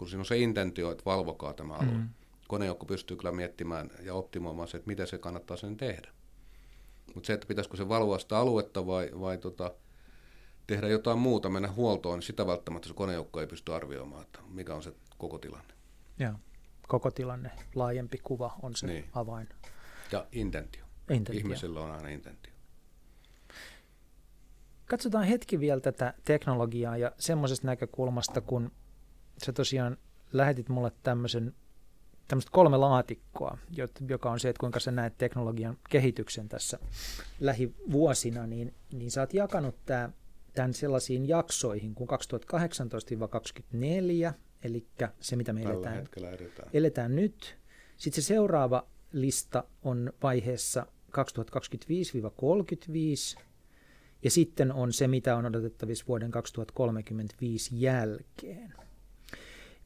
kun 0.00 0.08
siinä 0.08 0.20
on 0.20 0.26
se 0.26 0.38
intentio, 0.38 0.90
että 0.90 1.04
valvokaa 1.06 1.54
tämä 1.54 1.74
alue. 1.74 1.92
Mm. 1.92 2.08
Konejoukko 2.48 2.86
pystyy 2.86 3.16
kyllä 3.16 3.32
miettimään 3.32 3.90
ja 4.02 4.14
optimoimaan 4.14 4.68
se, 4.68 4.76
että 4.76 4.88
miten 4.88 5.06
se 5.06 5.18
kannattaa 5.18 5.56
sen 5.56 5.76
tehdä. 5.76 6.08
Mutta 7.14 7.26
se, 7.26 7.32
että 7.32 7.46
pitäisikö 7.46 7.76
se 7.76 7.88
valvoa 7.88 8.18
sitä 8.18 8.38
aluetta 8.38 8.86
vai, 8.86 9.10
vai 9.20 9.38
tota, 9.38 9.74
tehdä 10.66 10.88
jotain 10.88 11.18
muuta, 11.18 11.48
mennä 11.48 11.72
huoltoon, 11.72 12.18
niin 12.18 12.26
sitä 12.26 12.46
välttämättä 12.46 12.88
se 12.88 12.94
konejoukko 12.94 13.40
ei 13.40 13.46
pysty 13.46 13.74
arvioimaan, 13.74 14.22
että 14.22 14.38
mikä 14.48 14.74
on 14.74 14.82
se 14.82 14.92
koko 15.18 15.38
tilanne. 15.38 15.74
Joo, 16.18 16.32
koko 16.88 17.10
tilanne, 17.10 17.50
laajempi 17.74 18.18
kuva 18.18 18.56
on 18.62 18.76
se 18.76 18.86
niin. 18.86 19.04
avain. 19.12 19.48
Ja 20.12 20.26
intentio. 20.32 20.84
intentio. 21.10 21.38
Ihmisillä 21.38 21.80
on 21.80 21.90
aina 21.90 22.08
intentio. 22.08 22.52
Katsotaan 24.86 25.24
hetki 25.24 25.60
vielä 25.60 25.80
tätä 25.80 26.14
teknologiaa 26.24 26.96
ja 26.96 27.12
semmoisesta 27.18 27.66
näkökulmasta, 27.66 28.40
kun 28.40 28.72
sä 29.44 29.52
tosiaan 29.52 29.96
lähetit 30.32 30.68
mulle 30.68 30.92
tämmöisen 31.02 31.54
tämmöistä 32.28 32.50
kolme 32.52 32.76
laatikkoa, 32.76 33.58
joka 34.08 34.30
on 34.30 34.40
se, 34.40 34.48
että 34.48 34.60
kuinka 34.60 34.80
sä 34.80 34.90
näet 34.90 35.18
teknologian 35.18 35.78
kehityksen 35.88 36.48
tässä 36.48 36.78
lähivuosina, 37.40 38.46
niin, 38.46 38.74
niin 38.92 39.10
sä 39.10 39.20
oot 39.20 39.34
jakanut 39.34 39.76
tämä 39.86 40.10
tämän 40.54 40.74
sellaisiin 40.74 41.28
jaksoihin 41.28 41.94
kuin 41.94 42.10
2018-2024, 44.30 44.32
eli 44.62 44.86
se 45.20 45.36
mitä 45.36 45.52
me 45.52 45.62
eletään, 45.62 46.08
eletään 46.72 47.16
nyt. 47.16 47.56
Sitten 47.96 48.22
se 48.22 48.26
seuraava 48.26 48.86
lista 49.12 49.64
on 49.82 50.12
vaiheessa 50.22 50.86
2025-35, 53.36 53.40
ja 54.22 54.30
sitten 54.30 54.72
on 54.72 54.92
se, 54.92 55.08
mitä 55.08 55.36
on 55.36 55.46
odotettavissa 55.46 56.04
vuoden 56.08 56.30
2035 56.30 57.80
jälkeen. 57.80 58.74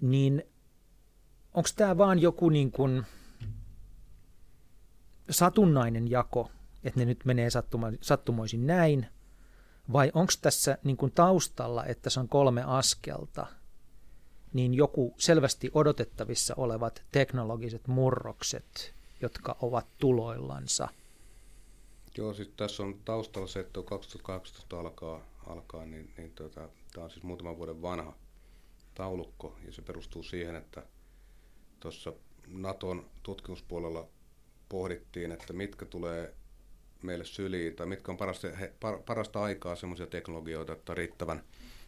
Niin 0.05 0.43
onko 1.55 1.69
tämä 1.77 1.99
vaan 1.99 2.19
joku 2.19 2.49
niin 2.49 2.73
kuin 2.73 3.05
satunnainen 5.31 6.11
jako, 6.11 6.51
että 6.85 7.01
ne 7.01 7.05
nyt 7.07 7.25
menee 7.25 7.49
sattumoisin 8.01 8.67
näin, 8.67 9.07
vai 9.93 10.11
onko 10.15 10.33
tässä 10.43 10.79
niin 10.85 10.97
kuin 10.97 11.13
taustalla, 11.13 11.85
että 11.85 12.11
se 12.11 12.21
on 12.21 12.29
kolme 12.29 12.63
askelta, 12.67 13.47
niin 14.53 14.75
joku 14.75 15.15
selvästi 15.19 15.71
odotettavissa 15.75 16.55
olevat 16.57 17.03
teknologiset 17.13 17.89
murrokset, 17.89 18.95
jotka 19.21 19.57
ovat 19.63 19.87
tuloillansa? 19.99 20.89
Joo, 22.19 22.35
siis 22.35 22.49
tässä 22.57 22.83
on 22.83 23.01
taustalla 23.05 23.49
se, 23.49 23.61
että 23.61 23.83
2018 23.83 24.81
alkaa, 24.81 25.21
alkaa 25.47 25.87
niin, 25.87 26.13
niin 26.17 26.31
tota, 26.31 26.69
tämä 26.95 27.05
on 27.05 27.11
siis 27.11 27.23
muutaman 27.23 27.59
vuoden 27.59 27.83
vanha 27.83 28.15
taulukko, 28.95 29.59
ja 29.67 29.73
se 29.73 29.83
perustuu 29.83 30.23
siihen, 30.23 30.57
että 30.57 30.83
tuossa 31.81 32.13
Naton 32.47 33.11
tutkimuspuolella 33.23 34.09
pohdittiin, 34.69 35.33
että 35.33 35.53
mitkä 35.53 35.85
tulee 35.85 36.35
meille 37.03 37.25
syliin, 37.25 37.77
tai 37.77 37.87
mitkä 37.87 38.13
on 38.13 38.19
parasta, 38.19 38.49
he, 38.49 38.73
par, 38.81 38.99
parasta 39.07 39.43
aikaa 39.43 39.77
sellaisia 39.77 40.07
teknologioita, 40.07 40.73
että 40.73 40.93
on 40.93 40.97
riittävän 40.97 41.45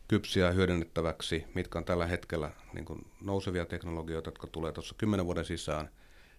kypsiä 0.09 0.53
hyödynnettäväksi, 0.53 1.45
mitkä 1.55 1.79
on 1.79 1.85
tällä 1.85 2.07
hetkellä 2.07 2.51
niin 2.73 2.85
kuin 2.85 3.07
nousevia 3.21 3.67
teknologioita, 3.67 4.29
jotka 4.29 4.47
tulee 4.47 4.73
tuossa 4.73 4.95
kymmenen 4.99 5.27
vuoden 5.27 5.45
sisään, 5.45 5.91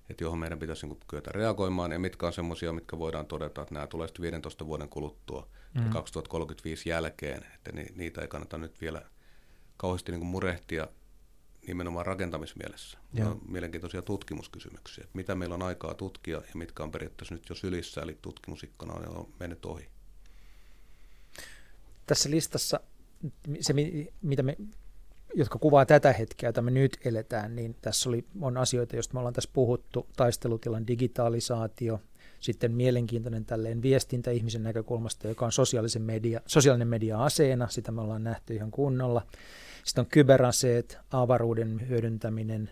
että 0.10 0.24
johon 0.24 0.40
meidän 0.40 0.60
pitäisi 0.60 0.88
niin 0.88 1.00
kyetä 1.08 1.32
reagoimaan, 1.32 1.92
ja 1.92 2.00
mitkä 2.00 2.28
on 2.28 2.34
sellaisia, 2.34 2.74
mitkä 2.74 3.00
voidaan 3.00 3.26
todeta, 3.26 3.62
että 3.62 3.74
nämä 3.74 3.88
tulee 3.88 4.08
sitten 4.08 4.22
15 4.22 4.66
vuoden 4.66 4.90
kuluttua 4.90 5.48
mm. 5.74 5.90
2035 5.90 6.90
jälkeen, 6.90 7.46
että 7.56 7.72
ni, 7.72 7.86
niitä 7.96 8.22
ei 8.22 8.28
kannata 8.28 8.58
nyt 8.58 8.82
vielä 8.82 9.02
kauheasti 9.78 10.12
niin 10.12 10.20
kuin 10.20 10.30
murehtia 10.30 10.88
nimenomaan 11.68 12.06
rakentamismielessä. 12.06 12.98
Joo. 13.14 13.32
On 13.32 13.42
mielenkiintoisia 13.48 14.02
tutkimuskysymyksiä, 14.02 15.04
että 15.04 15.18
mitä 15.18 15.36
meillä 15.36 15.56
on 15.56 15.62
aikaa 15.62 15.94
tutkia 15.94 16.38
ja 16.38 16.56
mitkä 16.56 16.84
on 16.84 16.92
periaatteessa 16.92 17.36
nyt 17.36 17.50
jo 17.50 17.56
sylissä, 17.56 18.02
eli 18.02 18.18
tutkimusikkona 18.22 18.94
on 18.94 19.34
mennyt 19.40 19.66
ohi. 19.66 19.90
Tässä 22.06 22.30
listassa 22.30 22.80
se, 23.60 23.74
mitä 24.22 24.44
me, 24.44 24.58
jotka 25.36 25.60
kuvaa 25.60 25.86
tätä 25.86 26.14
hetkeä, 26.14 26.50
jota 26.50 26.62
me 26.62 26.72
nyt 26.72 26.98
eletään, 27.06 27.56
niin 27.56 27.76
tässä 27.82 28.10
oli, 28.10 28.26
on 28.42 28.58
asioita, 28.58 28.96
joista 28.96 29.14
me 29.14 29.20
ollaan 29.20 29.34
tässä 29.34 29.50
puhuttu, 29.54 30.08
taistelutilan 30.16 30.88
digitalisaatio, 30.88 32.00
sitten 32.40 32.72
mielenkiintoinen 32.72 33.46
tälleen 33.46 33.82
viestintä 33.82 34.32
ihmisen 34.32 34.64
näkökulmasta, 34.64 35.28
joka 35.28 35.46
on 35.46 35.52
sosiaalisen 35.52 36.02
media, 36.02 36.42
sosiaalinen 36.46 36.88
media 36.88 37.24
aseena, 37.24 37.70
sitä 37.70 37.92
me 37.92 38.02
ollaan 38.02 38.24
nähty 38.24 38.56
ihan 38.56 38.72
kunnolla. 38.72 39.26
Sitten 39.88 40.02
on 40.02 40.08
kyberaseet, 40.08 40.98
avaruuden 41.12 41.90
hyödyntäminen, 41.90 42.70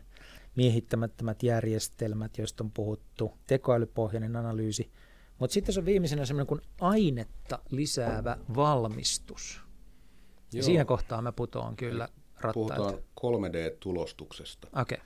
miehittämättömät 0.56 1.44
järjestelmät, 1.44 2.38
joista 2.38 2.64
on 2.64 2.72
puhuttu, 2.72 3.32
tekoälypohjainen 3.48 4.36
analyysi. 4.36 4.92
Mutta 5.40 5.54
sitten 5.54 5.74
se 5.74 5.80
on 5.80 5.86
viimeisenä 5.86 6.26
semmoinen 6.26 6.48
kuin 6.48 6.62
ainetta 6.82 7.60
lisäävä 7.70 8.38
valmistus. 8.56 9.62
Joo. 10.54 10.64
Siihen 10.64 10.86
kohtaan 10.86 11.24
mä 11.24 11.32
putoan 11.32 11.76
kyllä 11.76 12.10
rattailta. 12.40 12.76
Puhutaan 12.76 12.94
3D-tulostuksesta. 13.22 14.82
Okay. 14.82 14.98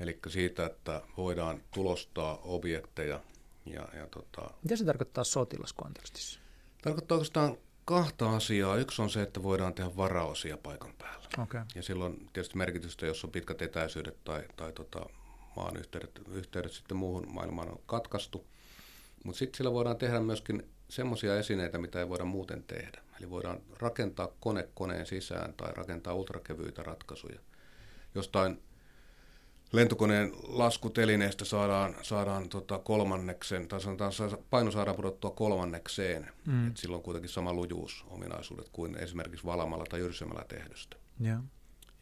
Eli 0.00 0.18
siitä, 0.28 0.66
että 0.66 1.02
voidaan 1.16 1.62
tulostaa 1.74 2.38
objekteja. 2.38 3.20
Ja, 3.66 3.88
ja 3.96 4.06
tota... 4.06 4.50
Mitä 4.62 4.76
se 4.76 4.84
tarkoittaa 4.84 5.24
sotilaskontekstissa? 5.24 6.40
Tarkoittaa 6.82 7.16
oikeastaan 7.16 7.56
kahta 7.84 8.36
asiaa. 8.36 8.76
Yksi 8.76 9.02
on 9.02 9.10
se, 9.10 9.22
että 9.22 9.42
voidaan 9.42 9.74
tehdä 9.74 9.96
varaosia 9.96 10.56
paikan 10.56 10.94
päällä. 10.98 11.28
Okay. 11.38 11.62
Ja 11.74 11.82
silloin 11.82 12.28
tietysti 12.32 12.56
merkitystä, 12.56 13.06
jos 13.06 13.24
on 13.24 13.30
pitkät 13.30 13.62
etäisyydet 13.62 14.24
tai, 14.24 14.44
tai 14.56 14.72
tota, 14.72 15.06
maan 15.56 15.76
yhteydet, 15.76 16.20
yhteydet 16.32 16.72
sitten 16.72 16.96
muuhun 16.96 17.26
maailmaan 17.32 17.68
on 17.68 17.80
katkaistu. 17.86 18.46
Mutta 19.24 19.38
sitten 19.38 19.56
sillä 19.56 19.72
voidaan 19.72 19.96
tehdä 19.96 20.20
myöskin 20.20 20.70
semmoisia 20.88 21.38
esineitä, 21.38 21.78
mitä 21.78 21.98
ei 21.98 22.08
voida 22.08 22.24
muuten 22.24 22.62
tehdä. 22.62 23.02
Eli 23.20 23.30
voidaan 23.30 23.60
rakentaa 23.78 24.28
kone 24.40 24.68
koneen 24.74 25.06
sisään 25.06 25.54
tai 25.54 25.72
rakentaa 25.74 26.14
ultrakevyitä 26.14 26.82
ratkaisuja. 26.82 27.40
Jostain 28.14 28.62
lentokoneen 29.72 30.32
laskutelineestä 30.42 31.44
saadaan, 31.44 31.94
saadaan 32.02 32.48
tota 32.48 32.78
kolmanneksen, 32.78 33.68
tai 33.68 33.80
sanotaan 33.80 34.12
paino 34.50 34.70
saadaan 34.70 34.96
pudottua 34.96 35.30
kolmannekseen. 35.30 36.30
Mm. 36.46 36.68
Et 36.68 36.76
sillä 36.76 36.96
on 36.96 37.02
kuitenkin 37.02 37.30
sama 37.30 37.52
lujuusominaisuudet 37.52 38.68
kuin 38.68 38.98
esimerkiksi 38.98 39.46
valamalla 39.46 39.84
tai 39.90 40.00
jyrsemällä 40.00 40.44
tehdystä. 40.48 40.96
Yeah. 41.24 41.42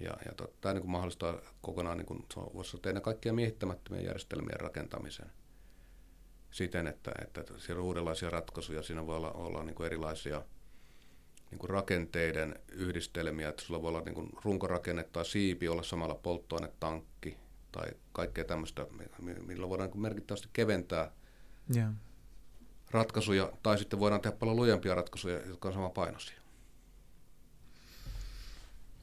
Ja, 0.01 0.16
ja 0.27 0.33
to, 0.37 0.53
tämä 0.61 0.75
niin 0.75 0.91
mahdollistaa 0.91 1.41
kokonaan, 1.62 1.99
niin 1.99 2.07
kuin, 2.07 2.25
voisi 2.55 2.79
tehdä 2.79 3.01
kaikkia 3.01 3.33
miehittämättömien 3.33 4.05
järjestelmien 4.05 4.61
rakentamisen 4.61 5.31
siten, 6.51 6.87
että, 6.87 7.12
että 7.23 7.45
siellä 7.59 7.81
on 7.81 7.87
uudenlaisia 7.87 8.31
ratkaisuja. 8.31 8.83
Siinä 8.83 9.07
voi 9.07 9.16
olla, 9.16 9.33
olla 9.33 9.64
niin 9.64 9.75
kuin 9.75 9.87
erilaisia 9.87 10.43
niin 11.51 11.59
kuin 11.59 11.71
rakenteiden 11.71 12.61
yhdistelmiä, 12.73 13.49
että 13.49 13.62
sulla 13.62 13.83
voi 13.83 13.89
olla 13.89 14.01
niin 14.01 14.14
kuin 14.14 14.31
runkorakenne 14.45 15.05
tai 15.05 15.25
siipi, 15.25 15.68
olla 15.68 15.83
samalla 15.83 16.14
polttoainetankki 16.14 17.37
tai 17.73 17.89
kaikkea 18.12 18.45
tämmöistä, 18.45 18.87
millä 19.47 19.68
voidaan 19.68 19.91
kuin 19.91 20.03
merkittävästi 20.03 20.49
keventää 20.53 21.12
yeah. 21.77 21.93
ratkaisuja, 22.91 23.53
tai 23.62 23.79
sitten 23.79 24.01
voidaan 24.01 24.21
tehdä 24.21 24.37
paljon 24.37 24.57
lujempia 24.57 24.95
ratkaisuja, 24.95 25.47
jotka 25.47 25.68
on 25.68 25.75
sama 25.75 25.91
painoisia. 25.91 26.41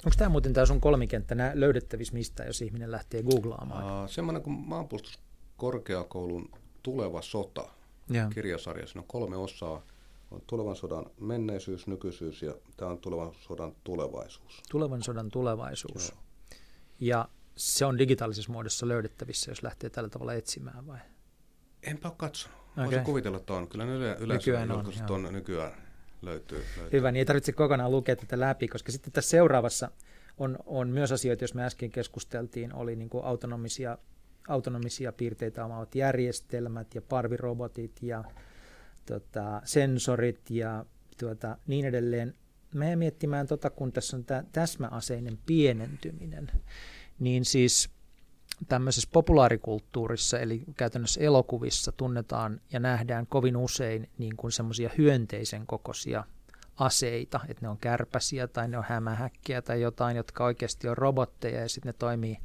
Onko 0.06 0.16
tämä 0.18 0.30
muuten 0.30 0.54
tämä 0.54 0.66
sun 0.66 0.82
kolmikenttä 0.82 1.36
löydettävissä 1.54 2.14
mistä, 2.14 2.44
jos 2.44 2.62
ihminen 2.62 2.92
lähtee 2.92 3.24
googlaamaan? 3.24 4.04
Uh, 4.04 4.10
semmoinen 4.10 4.44
kuin 4.44 4.54
maanpuolustuskorkeakoulun 4.54 6.52
tuleva 6.84 7.22
sota 7.22 7.70
yeah. 8.14 8.30
kirjasarja. 8.30 8.88
Siinä 8.88 9.02
on 9.02 9.08
kolme 9.08 9.38
osaa. 9.38 9.82
On 10.32 10.42
tulevan 10.48 10.76
sodan 10.76 11.06
menneisyys, 11.20 11.88
nykyisyys 11.88 12.42
ja 12.42 12.54
tämä 12.78 12.92
on 12.92 13.00
tulevan 13.00 13.32
sodan 13.40 13.76
tulevaisuus. 13.84 14.62
Tulevan 14.72 15.04
sodan 15.04 15.32
tulevaisuus. 15.32 16.10
Joo. 16.10 16.20
Ja 17.00 17.30
se 17.58 17.86
on 17.86 17.98
digitaalisessa 17.98 18.52
muodossa 18.52 18.88
löydettävissä, 18.88 19.52
jos 19.52 19.64
lähtee 19.64 19.90
tällä 19.90 20.10
tavalla 20.10 20.34
etsimään 20.34 20.88
vai? 20.88 21.00
Enpä 21.84 22.08
ole 22.08 22.16
katsonut. 22.18 22.58
Okay. 22.72 22.86
Voisin 22.86 23.04
kuvitella, 23.04 23.38
että 23.38 23.54
on. 23.54 23.68
Kyllä 23.68 23.86
ne 23.86 23.92
yleensä 23.96 24.26
nykyään 24.26 24.72
on, 24.72 24.86
on 25.10 25.34
nykyään 25.34 25.72
löytyy, 26.22 26.64
löytyy. 26.78 26.92
Hyvä, 26.92 27.12
niin 27.12 27.20
ei 27.20 27.26
tarvitse 27.26 27.52
kokonaan 27.52 27.92
lukea 27.92 28.16
tätä 28.16 28.40
läpi, 28.40 28.68
koska 28.68 28.92
sitten 28.92 29.14
tässä 29.14 29.30
seuraavassa 29.30 29.92
on, 30.38 30.58
on 30.66 30.90
myös 30.90 31.12
asioita, 31.12 31.44
jos 31.44 31.54
me 31.54 31.66
äsken 31.66 31.92
keskusteltiin, 31.92 32.74
oli 32.74 32.96
niin 32.96 33.10
kuin 33.10 33.26
autonomisia, 33.26 33.98
autonomisia 34.48 35.12
piirteitä 35.12 35.66
omaavat 35.66 35.96
järjestelmät 35.96 36.96
ja 36.96 37.02
parvirobotit 37.02 38.04
ja 38.04 38.24
tota, 39.06 39.62
sensorit 39.66 40.50
ja 40.50 40.86
tuota, 41.20 41.58
niin 41.68 41.86
edelleen. 41.86 42.34
Mä 42.74 42.96
miettimään, 42.96 43.48
tota, 43.48 43.70
kun 43.70 43.92
tässä 43.92 44.18
on 44.18 44.26
tämä 44.26 44.44
täsmäaseinen 44.52 45.40
pienentyminen, 45.46 46.52
niin 47.20 47.46
siis 47.46 47.90
tämmöisessä 48.68 49.10
populaarikulttuurissa, 49.14 50.40
eli 50.40 50.64
käytännössä 50.78 51.22
elokuvissa 51.22 51.92
tunnetaan 51.92 52.62
ja 52.72 52.80
nähdään 52.80 53.28
kovin 53.28 53.58
usein 53.58 54.10
niin 54.18 54.38
kuin 54.38 54.52
semmoisia 54.52 54.90
hyönteisen 54.98 55.68
kokoisia 55.68 56.24
aseita, 56.76 57.40
että 57.48 57.66
ne 57.66 57.70
on 57.70 57.78
kärpäsiä 57.78 58.48
tai 58.48 58.68
ne 58.68 58.78
on 58.78 58.86
hämähäkkiä 58.88 59.62
tai 59.62 59.82
jotain, 59.82 60.18
jotka 60.18 60.46
oikeasti 60.46 60.88
on 60.88 60.98
robotteja 60.98 61.62
ja 61.62 61.70
sitten 61.70 61.90
ne 61.90 61.94
toimii, 61.94 62.38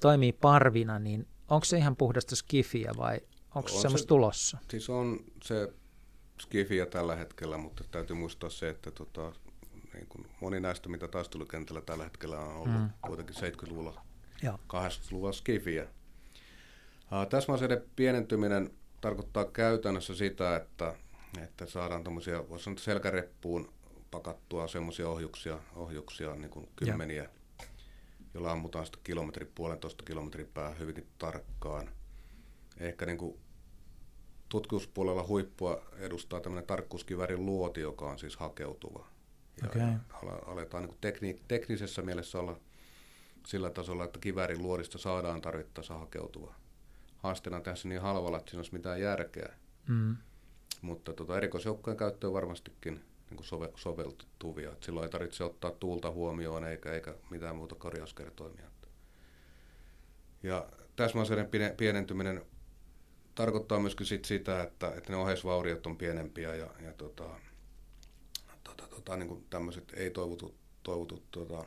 toimii 0.00 0.32
parvina, 0.32 0.98
niin 0.98 1.26
onko 1.48 1.64
se 1.64 1.78
ihan 1.78 1.96
puhdasta 1.96 2.36
skifiä 2.36 2.92
vai 2.96 3.20
onko 3.54 3.68
se 3.68 3.80
semmoista 3.80 4.08
tulossa? 4.08 4.58
Siis 4.70 4.90
on 4.90 5.20
se 5.44 5.72
skifiä 6.40 6.86
tällä 6.86 7.16
hetkellä, 7.16 7.58
mutta 7.58 7.84
täytyy 7.90 8.16
muistaa 8.16 8.50
se, 8.50 8.68
että 8.68 8.90
tota, 8.90 9.32
niin 9.94 10.06
kuin 10.08 10.26
moni 10.40 10.60
näistä, 10.60 10.88
mitä 10.88 11.08
taistelukentällä 11.08 11.80
tällä 11.80 12.04
hetkellä 12.04 12.38
on 12.38 12.56
ollut 12.56 12.80
mm. 12.80 12.90
kuitenkin 13.06 13.36
70-luvulla 13.36 14.05
80-luvulla 14.44 15.32
skifiä. 15.32 15.86
Täsmäaseiden 17.30 17.82
pienentyminen 17.96 18.70
tarkoittaa 19.00 19.44
käytännössä 19.44 20.14
sitä, 20.14 20.56
että, 20.56 20.94
että 21.42 21.66
saadaan 21.66 22.04
tuommoisia, 22.04 22.48
voisi 22.48 22.64
sanoa 22.64 22.78
selkäreppuun 22.78 23.72
pakattua 24.10 24.68
semmoisia 24.68 25.08
ohjuksia, 25.08 25.58
ohjuksia 25.76 26.34
niin 26.34 26.50
kuin 26.50 26.68
kymmeniä, 26.76 27.30
joilla 28.34 28.52
ammutaan 28.52 28.86
sitä 28.86 28.98
kilometri, 29.04 29.46
puolentoista 29.54 30.04
kilometrin 30.04 30.50
päähän 30.54 30.78
hyvinkin 30.78 31.06
tarkkaan. 31.18 31.90
Ehkä 32.78 33.06
niin 33.06 33.18
kuin 33.18 33.38
tutkimuspuolella 34.48 35.26
huippua 35.26 35.82
edustaa 35.98 36.40
tämmöinen 36.40 36.66
tarkkuuskivärin 36.66 37.46
luoti, 37.46 37.80
joka 37.80 38.10
on 38.10 38.18
siis 38.18 38.36
hakeutuva. 38.36 39.06
Ja 39.62 39.68
okay. 39.68 39.92
aletaan 40.46 40.82
niin 40.82 40.88
kuin 40.88 41.00
tekni, 41.00 41.40
teknisessä 41.48 42.02
mielessä 42.02 42.38
olla 42.38 42.60
sillä 43.46 43.70
tasolla, 43.70 44.04
että 44.04 44.18
kiväärin 44.18 44.62
luodista 44.62 44.98
saadaan 44.98 45.40
tarvittaessa 45.40 45.98
hakeutua. 45.98 46.54
Haasteena 47.16 47.60
tässä 47.60 47.88
niin 47.88 48.00
halvalla, 48.00 48.38
että 48.38 48.50
siinä 48.50 48.58
olisi 48.58 48.72
mitään 48.72 49.00
järkeä. 49.00 49.54
Mm. 49.88 50.16
Mutta 50.82 51.12
tota, 51.12 51.36
erikoisjoukkojen 51.36 51.96
käyttö 51.96 52.26
on 52.26 52.32
varmastikin 52.32 52.94
niin 52.94 53.36
kuin 53.36 53.46
sove, 53.46 53.72
soveltuvia. 53.76 54.72
Et 54.72 54.82
silloin 54.82 55.04
ei 55.04 55.10
tarvitse 55.10 55.44
ottaa 55.44 55.70
tuulta 55.70 56.10
huomioon 56.10 56.64
eikä, 56.64 56.92
eikä 56.92 57.14
mitään 57.30 57.56
muuta 57.56 57.74
korjauskertoimia. 57.74 58.70
Ja 60.42 60.68
täsmäaseiden 60.96 61.48
pienentyminen 61.76 62.46
tarkoittaa 63.34 63.80
myöskin 63.80 64.06
sit 64.06 64.24
sitä, 64.24 64.62
että, 64.62 64.88
että 64.88 65.12
ne 65.12 65.16
oheisvauriot 65.16 65.86
on 65.86 65.96
pienempiä 65.96 66.54
ja, 66.54 66.70
ja 66.80 66.92
tota, 66.92 67.24
tota, 68.64 68.88
tota, 68.88 69.16
niin 69.16 69.46
tämmöiset 69.50 69.92
ei-toivotut 69.96 70.54
toivotut, 70.86 71.30
tota, 71.30 71.64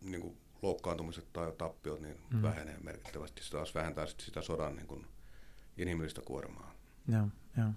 niin 0.00 0.20
kuin 0.20 0.36
loukkaantumiset 0.62 1.32
tai 1.32 1.52
tappiot 1.58 2.00
niin 2.00 2.16
mm. 2.30 2.42
vähenee 2.42 2.76
merkittävästi. 2.82 3.44
Se 3.44 3.50
taas 3.50 3.74
vähentää 3.74 4.06
sit 4.06 4.20
sitä 4.20 4.42
sodan 4.42 4.76
niin 4.76 4.86
kuin 4.86 5.06
inhimillistä 5.76 6.22
kuormaa. 6.24 6.74
Joo, 7.08 7.28
joo. 7.56 7.68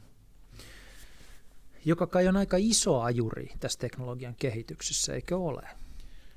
Joka 1.86 2.07
kai 2.07 2.28
on 2.28 2.38
aika 2.38 2.57
iso 2.59 3.01
ajuri 3.01 3.51
tässä 3.59 3.80
teknologian 3.80 4.36
kehityksessä, 4.36 5.13
eikö 5.13 5.38
ole? 5.38 5.67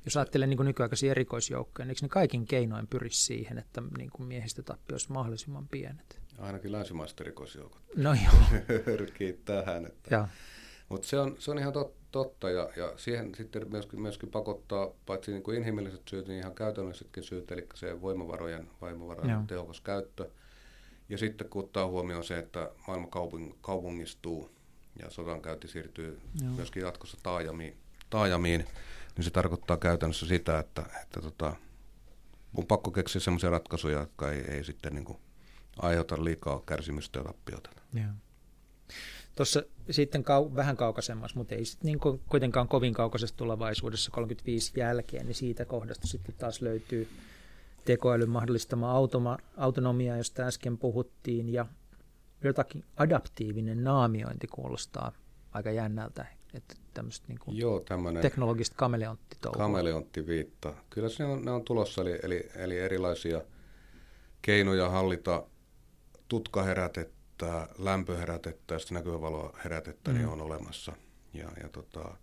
Jos 0.05 0.16
ajattelee 0.16 0.47
niin 0.47 0.64
nykyaikaisia 0.64 1.11
erikoisjoukkoja, 1.11 1.85
niin 1.85 1.91
eikö 1.91 2.03
ne 2.03 2.09
kaikin 2.09 2.47
keinoin 2.47 2.87
pyri 2.87 3.11
siihen, 3.11 3.59
että 3.59 3.82
niin 3.99 4.11
kuin 4.11 4.26
miehistötappi 4.26 4.95
olisi 4.95 5.12
mahdollisimman 5.12 5.68
pienet? 5.68 6.20
Ainakin 6.39 6.72
länsimaiset 6.72 7.20
erikoisjoukot. 7.20 7.82
No 7.97 8.14
joo. 8.14 8.61
Pyrkii 8.85 9.32
tähän. 9.32 9.87
Että. 9.87 10.28
Mutta 10.89 11.09
se 11.09 11.18
on, 11.18 11.37
se 11.39 11.51
on 11.51 11.59
ihan 11.59 11.72
totta 11.72 12.04
totta 12.15 12.51
ja, 12.51 12.69
ja 12.77 12.93
siihen 12.97 13.35
sitten 13.35 13.71
myöskin, 13.71 14.01
myöskin 14.01 14.31
pakottaa 14.31 14.91
paitsi 15.07 15.31
niin 15.31 15.43
kuin 15.43 15.57
inhimilliset 15.57 16.03
syyt, 16.09 16.29
niin 16.29 16.39
ihan 16.39 16.55
käytännöllisetkin 16.55 17.23
syyt, 17.23 17.53
eli 17.53 17.67
se 17.75 18.01
voimavarojen, 18.01 18.71
voimavarojen 18.81 19.31
Joo. 19.31 19.43
tehokas 19.47 19.81
käyttö. 19.81 20.31
Ja 21.09 21.19
sitten 21.19 21.49
kun 21.49 21.65
ottaa 21.65 21.87
huomioon 21.87 22.25
se, 22.25 22.39
että 22.39 22.71
maailma 22.87 23.07
kaupung, 23.07 23.53
kaupungistuu 23.61 24.51
ja 25.03 25.11
sodankäynti 25.11 25.69
siirtyy 25.69 26.21
Joo. 26.43 26.53
myöskin 26.53 26.83
jatkossa 26.83 27.17
taajamiin, 27.23 27.77
taajamiin, 28.11 28.65
niin 29.17 29.25
se 29.25 29.31
tarkoittaa 29.31 29.77
käytännössä 29.77 30.27
sitä, 30.27 30.59
että, 30.59 30.83
että 31.03 31.21
tota, 31.21 31.57
on 32.57 32.67
pakko 32.67 32.91
keksiä 32.91 33.21
sellaisia 33.21 33.51
ratkaisuja, 33.51 33.99
jotka 33.99 34.33
ei, 34.33 34.41
ei 34.41 34.65
sitten 34.65 34.95
niin 34.95 35.05
kuin 35.05 35.19
aiheuta 35.79 36.25
liikaa 36.25 36.62
kärsimystä 36.67 37.19
ja 37.19 37.25
tappiota. 37.25 37.71
Joo. 37.95 38.12
Tuossa 39.37 39.62
sitten 39.91 40.24
kau, 40.24 40.51
vähän 40.57 40.76
kaukaisemmassa, 40.76 41.39
mutta 41.39 41.55
ei 41.55 41.64
sitten 41.64 41.87
niin 41.87 41.99
kuitenkaan 42.28 42.68
kovin 42.68 42.95
kaukaisessa 42.95 43.37
tulevaisuudessa 43.37 44.11
35 44.11 44.72
jälkeen, 44.76 45.26
niin 45.26 45.35
siitä 45.35 45.64
kohdasta 45.64 46.07
sitten 46.07 46.35
taas 46.39 46.62
löytyy 46.62 47.09
tekoälyn 47.85 48.30
mahdollistama 48.30 48.93
automa, 48.93 49.39
autonomia, 49.57 50.16
josta 50.16 50.43
äsken 50.43 50.78
puhuttiin, 50.78 51.53
ja 51.53 51.66
jotakin 52.45 52.85
adaptiivinen 52.97 53.85
naamiointi 53.85 54.47
kuulostaa 54.47 55.12
aika 55.53 55.70
jännältä, 55.70 56.26
että 56.55 56.74
tämmöistä 56.95 57.28
niin 57.28 57.39
kuin 57.39 57.57
Joo, 57.57 57.85
teknologista 58.22 58.76
kameleonttitouhua. 58.76 59.59
Kameleonttiviitta. 59.59 60.74
Kyllä 60.91 61.09
se 61.09 61.24
on, 61.24 61.45
ne 61.45 61.51
on 61.51 61.64
tulossa, 61.64 62.03
eli, 62.03 62.18
eli, 62.22 62.49
eli 62.55 62.78
erilaisia 62.78 63.41
keinoja 64.43 64.89
hallita 64.89 65.47
tutkaherätettä 66.28 67.14
herättää 67.43 67.74
lämpöherätettä 67.78 68.74
ja 68.74 68.78
sitten 68.78 68.95
näkövaloherätettä 68.95 70.12
niin 70.12 70.22
mm. 70.22 70.26
niin 70.26 70.41
on 70.41 70.47
olemassa. 70.47 70.93
Ja, 71.32 71.49
ja 71.62 71.68
tota, 71.68 72.16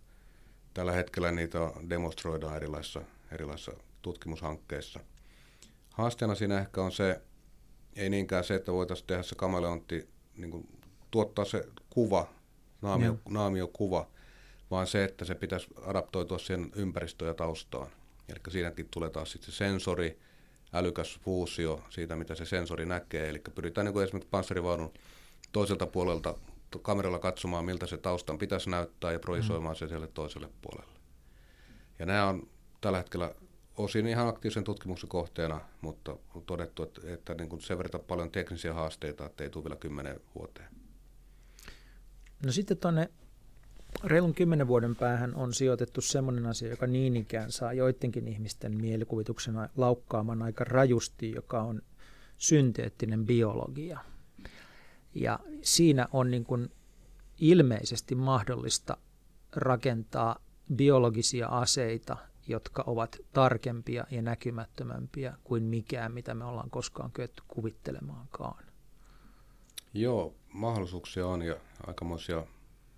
tällä 0.74 0.92
hetkellä 0.92 1.32
niitä 1.32 1.58
demonstroidaan 1.88 2.56
erilaisissa, 2.56 3.02
erilaisissa 3.32 3.72
tutkimushankkeissa. 4.02 5.00
Haasteena 5.90 6.34
siinä 6.34 6.58
ehkä 6.58 6.82
on 6.82 6.92
se, 6.92 7.20
ei 7.96 8.10
niinkään 8.10 8.44
se, 8.44 8.54
että 8.54 8.72
voitaisiin 8.72 9.06
tehdä 9.06 9.22
se 9.22 9.34
kameleontti, 9.34 10.08
niin 10.36 10.50
kuin, 10.50 10.68
tuottaa 11.10 11.44
se 11.44 11.64
kuva, 11.90 12.28
naamio, 12.82 13.18
naamiokuva, 13.28 14.08
vaan 14.70 14.86
se, 14.86 15.04
että 15.04 15.24
se 15.24 15.34
pitäisi 15.34 15.68
adaptoitua 15.82 16.38
siihen 16.38 16.72
ympäristöön 16.74 17.28
ja 17.28 17.34
taustaan. 17.34 17.90
Eli 18.28 18.38
siinäkin 18.48 18.88
tulee 18.90 19.10
taas 19.10 19.32
sitten 19.32 19.52
se 19.52 19.56
sensori, 19.56 20.18
älykäs 20.72 21.18
fuusio 21.22 21.82
siitä, 21.90 22.16
mitä 22.16 22.34
se 22.34 22.44
sensori 22.44 22.86
näkee. 22.86 23.28
Eli 23.28 23.42
pyritään 23.54 23.84
niin 23.84 23.92
kuin 23.92 24.04
esimerkiksi 24.04 24.30
panssarivaunun 24.30 24.92
toiselta 25.52 25.86
puolelta 25.86 26.34
kameralla 26.82 27.18
katsomaan, 27.18 27.64
miltä 27.64 27.86
se 27.86 27.98
taustan 27.98 28.38
pitäisi 28.38 28.70
näyttää 28.70 29.12
ja 29.12 29.18
projisoimaan 29.18 29.76
se 29.76 29.88
siellä 29.88 30.06
toiselle 30.06 30.48
puolelle. 30.62 30.98
Ja 31.98 32.06
nämä 32.06 32.26
on 32.26 32.48
tällä 32.80 32.98
hetkellä 32.98 33.34
osin 33.76 34.06
ihan 34.06 34.28
aktiivisen 34.28 34.64
tutkimuksen 34.64 35.08
kohteena, 35.08 35.60
mutta 35.80 36.16
on 36.34 36.42
todettu, 36.42 36.82
että, 36.82 37.00
että 37.04 37.34
niin 37.34 37.48
kuin 37.48 37.62
sen 37.62 37.78
verran 37.78 38.04
paljon 38.08 38.30
teknisiä 38.30 38.74
haasteita, 38.74 39.26
että 39.26 39.44
ei 39.44 39.50
tule 39.50 39.64
vielä 39.64 39.76
kymmenen 39.76 40.20
vuoteen. 40.34 40.68
No 42.46 42.52
sitten 42.52 42.76
tuonne 42.76 43.10
reilun 44.04 44.34
kymmenen 44.34 44.68
vuoden 44.68 44.96
päähän 44.96 45.34
on 45.34 45.54
sijoitettu 45.54 46.00
sellainen 46.00 46.46
asia, 46.46 46.70
joka 46.70 46.86
niin 46.86 47.16
ikään 47.16 47.52
saa 47.52 47.72
joidenkin 47.72 48.28
ihmisten 48.28 48.76
mielikuvituksena 48.76 49.68
laukkaamaan 49.76 50.42
aika 50.42 50.64
rajusti, 50.64 51.32
joka 51.32 51.62
on 51.62 51.82
synteettinen 52.38 53.26
biologia. 53.26 54.00
Ja 55.14 55.38
siinä 55.62 56.08
on 56.12 56.30
niin 56.30 56.44
kuin 56.44 56.70
ilmeisesti 57.38 58.14
mahdollista 58.14 58.96
rakentaa 59.52 60.36
biologisia 60.76 61.46
aseita, 61.46 62.16
jotka 62.48 62.84
ovat 62.86 63.16
tarkempia 63.32 64.04
ja 64.10 64.22
näkymättömämpiä 64.22 65.36
kuin 65.44 65.62
mikään, 65.62 66.12
mitä 66.12 66.34
me 66.34 66.44
ollaan 66.44 66.70
koskaan 66.70 67.12
kyetty 67.12 67.42
kuvittelemaankaan. 67.48 68.64
Joo, 69.94 70.34
mahdollisuuksia 70.52 71.26
on 71.26 71.42
ja 71.42 71.56
aikamoisia 71.86 72.46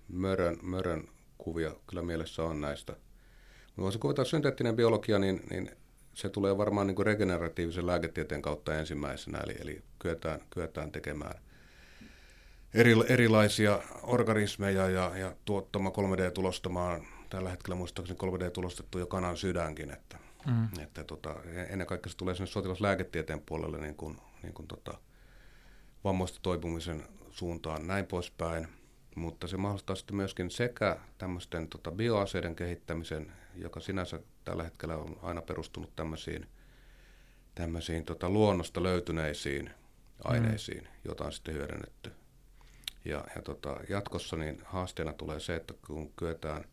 mörön, 0.07 0.57
mörön 0.61 1.07
kuvia 1.37 1.71
kyllä 1.87 2.01
mielessä 2.01 2.43
on 2.43 2.61
näistä. 2.61 2.93
Mutta 3.65 3.81
voisi 3.81 3.99
kuvitella 3.99 4.29
synteettinen 4.29 4.75
biologia, 4.75 5.19
niin, 5.19 5.43
niin 5.49 5.71
se 6.13 6.29
tulee 6.29 6.57
varmaan 6.57 6.87
niin 6.87 6.95
kuin 6.95 7.05
regeneratiivisen 7.05 7.87
lääketieteen 7.87 8.41
kautta 8.41 8.79
ensimmäisenä, 8.79 9.37
eli, 9.37 9.55
eli 9.59 9.83
kyetään, 9.99 10.41
kyetään 10.49 10.91
tekemään 10.91 11.35
eri, 12.73 12.93
erilaisia 13.07 13.79
organismeja 14.03 14.89
ja, 14.89 15.17
ja 15.17 15.35
tuottamaan 15.45 15.95
3D-tulostamaan, 15.95 17.05
tällä 17.29 17.49
hetkellä 17.49 17.75
muistaakseni 17.75 18.19
3D-tulostettu 18.19 18.99
jo 18.99 19.07
kanan 19.07 19.37
sydänkin, 19.37 19.91
että, 19.91 20.17
mm. 20.47 20.67
että 20.81 21.03
tota, 21.03 21.35
ennen 21.69 21.87
kaikkea 21.87 22.11
se 22.11 22.17
tulee 22.17 22.35
sinne 22.35 22.47
sotilaslääketieteen 22.47 23.41
puolelle 23.41 23.77
niin 23.77 23.95
kuin, 23.95 24.17
niin 24.43 24.53
kuin 24.53 24.67
tota, 24.67 24.97
vammoista 26.03 26.39
toipumisen 26.41 27.03
suuntaan 27.31 27.87
näin 27.87 28.05
poispäin 28.05 28.67
mutta 29.15 29.47
se 29.47 29.57
mahdollistaa 29.57 29.95
sitten 29.95 30.15
myöskin 30.15 30.51
sekä 30.51 30.97
tämmöisten 31.17 31.67
tota, 31.67 31.91
bioaseiden 31.91 32.55
kehittämisen, 32.55 33.31
joka 33.55 33.79
sinänsä 33.79 34.19
tällä 34.43 34.63
hetkellä 34.63 34.97
on 34.97 35.19
aina 35.21 35.41
perustunut 35.41 35.95
tämmöisiin, 35.95 36.45
tämmöisiin 37.55 38.05
tota, 38.05 38.29
luonnosta 38.29 38.83
löytyneisiin 38.83 39.69
aineisiin, 40.23 40.83
mm. 40.83 40.89
joita 41.05 41.25
on 41.25 41.31
sitten 41.31 41.53
hyödynnetty. 41.53 42.11
Ja, 43.05 43.25
ja 43.35 43.41
tota, 43.41 43.77
jatkossa 43.89 44.35
niin 44.35 44.61
haasteena 44.65 45.13
tulee 45.13 45.39
se, 45.39 45.55
että 45.55 45.73
kun 45.87 46.13
kyetään 46.15 46.65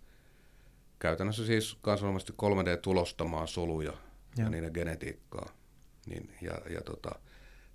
käytännössä 0.98 1.46
siis 1.46 1.78
kansainvälisesti 1.82 2.32
3D-tulostamaan 2.32 3.48
soluja 3.48 3.92
ja, 4.36 4.44
ja 4.44 4.50
niiden 4.50 4.72
genetiikkaa, 4.74 5.52
niin, 6.06 6.34
ja, 6.40 6.54
ja 6.70 6.80
tota, 6.80 7.18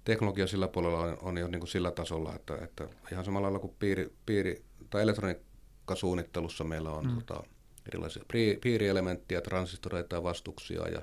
teknologia 0.07 0.47
sillä 0.47 0.67
puolella 0.67 0.99
on, 0.99 1.17
on 1.21 1.37
jo 1.37 1.47
niin 1.47 1.59
kuin 1.59 1.69
sillä 1.69 1.91
tasolla, 1.91 2.35
että, 2.35 2.57
että 2.61 2.87
ihan 3.11 3.25
samalla 3.25 3.45
lailla 3.45 3.59
kuin 3.59 3.75
piiri, 3.79 4.13
piiri 4.25 4.63
tai 4.89 5.01
elektroniikkasuunnittelussa 5.01 6.63
meillä 6.63 6.91
on 6.91 7.07
mm. 7.07 7.15
tota, 7.15 7.43
erilaisia 7.87 8.23
piirielementtejä, 8.61 9.41
transistoreita 9.41 10.15
ja 10.15 10.23
vastuksia 10.23 10.87
ja, 10.87 11.01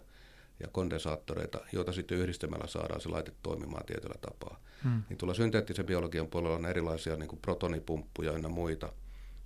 ja 0.61 0.69
kondensaattoreita, 0.73 1.59
joita 1.73 1.93
sitten 1.93 2.19
yhdistämällä 2.19 2.67
saadaan 2.67 3.01
se 3.01 3.09
laite 3.09 3.33
toimimaan 3.43 3.87
tietyllä 3.87 4.15
tapaa. 4.21 4.61
Mm. 4.85 5.03
Niin 5.09 5.19
tuolla 5.19 5.35
synteettisen 5.35 5.87
biologian 5.87 6.29
puolella 6.29 6.57
on 6.57 6.67
erilaisia 6.67 7.17
niin 7.17 7.29
kuin 7.29 7.41
protonipumppuja 7.43 8.33
ja 8.33 8.49
muita, 8.49 8.93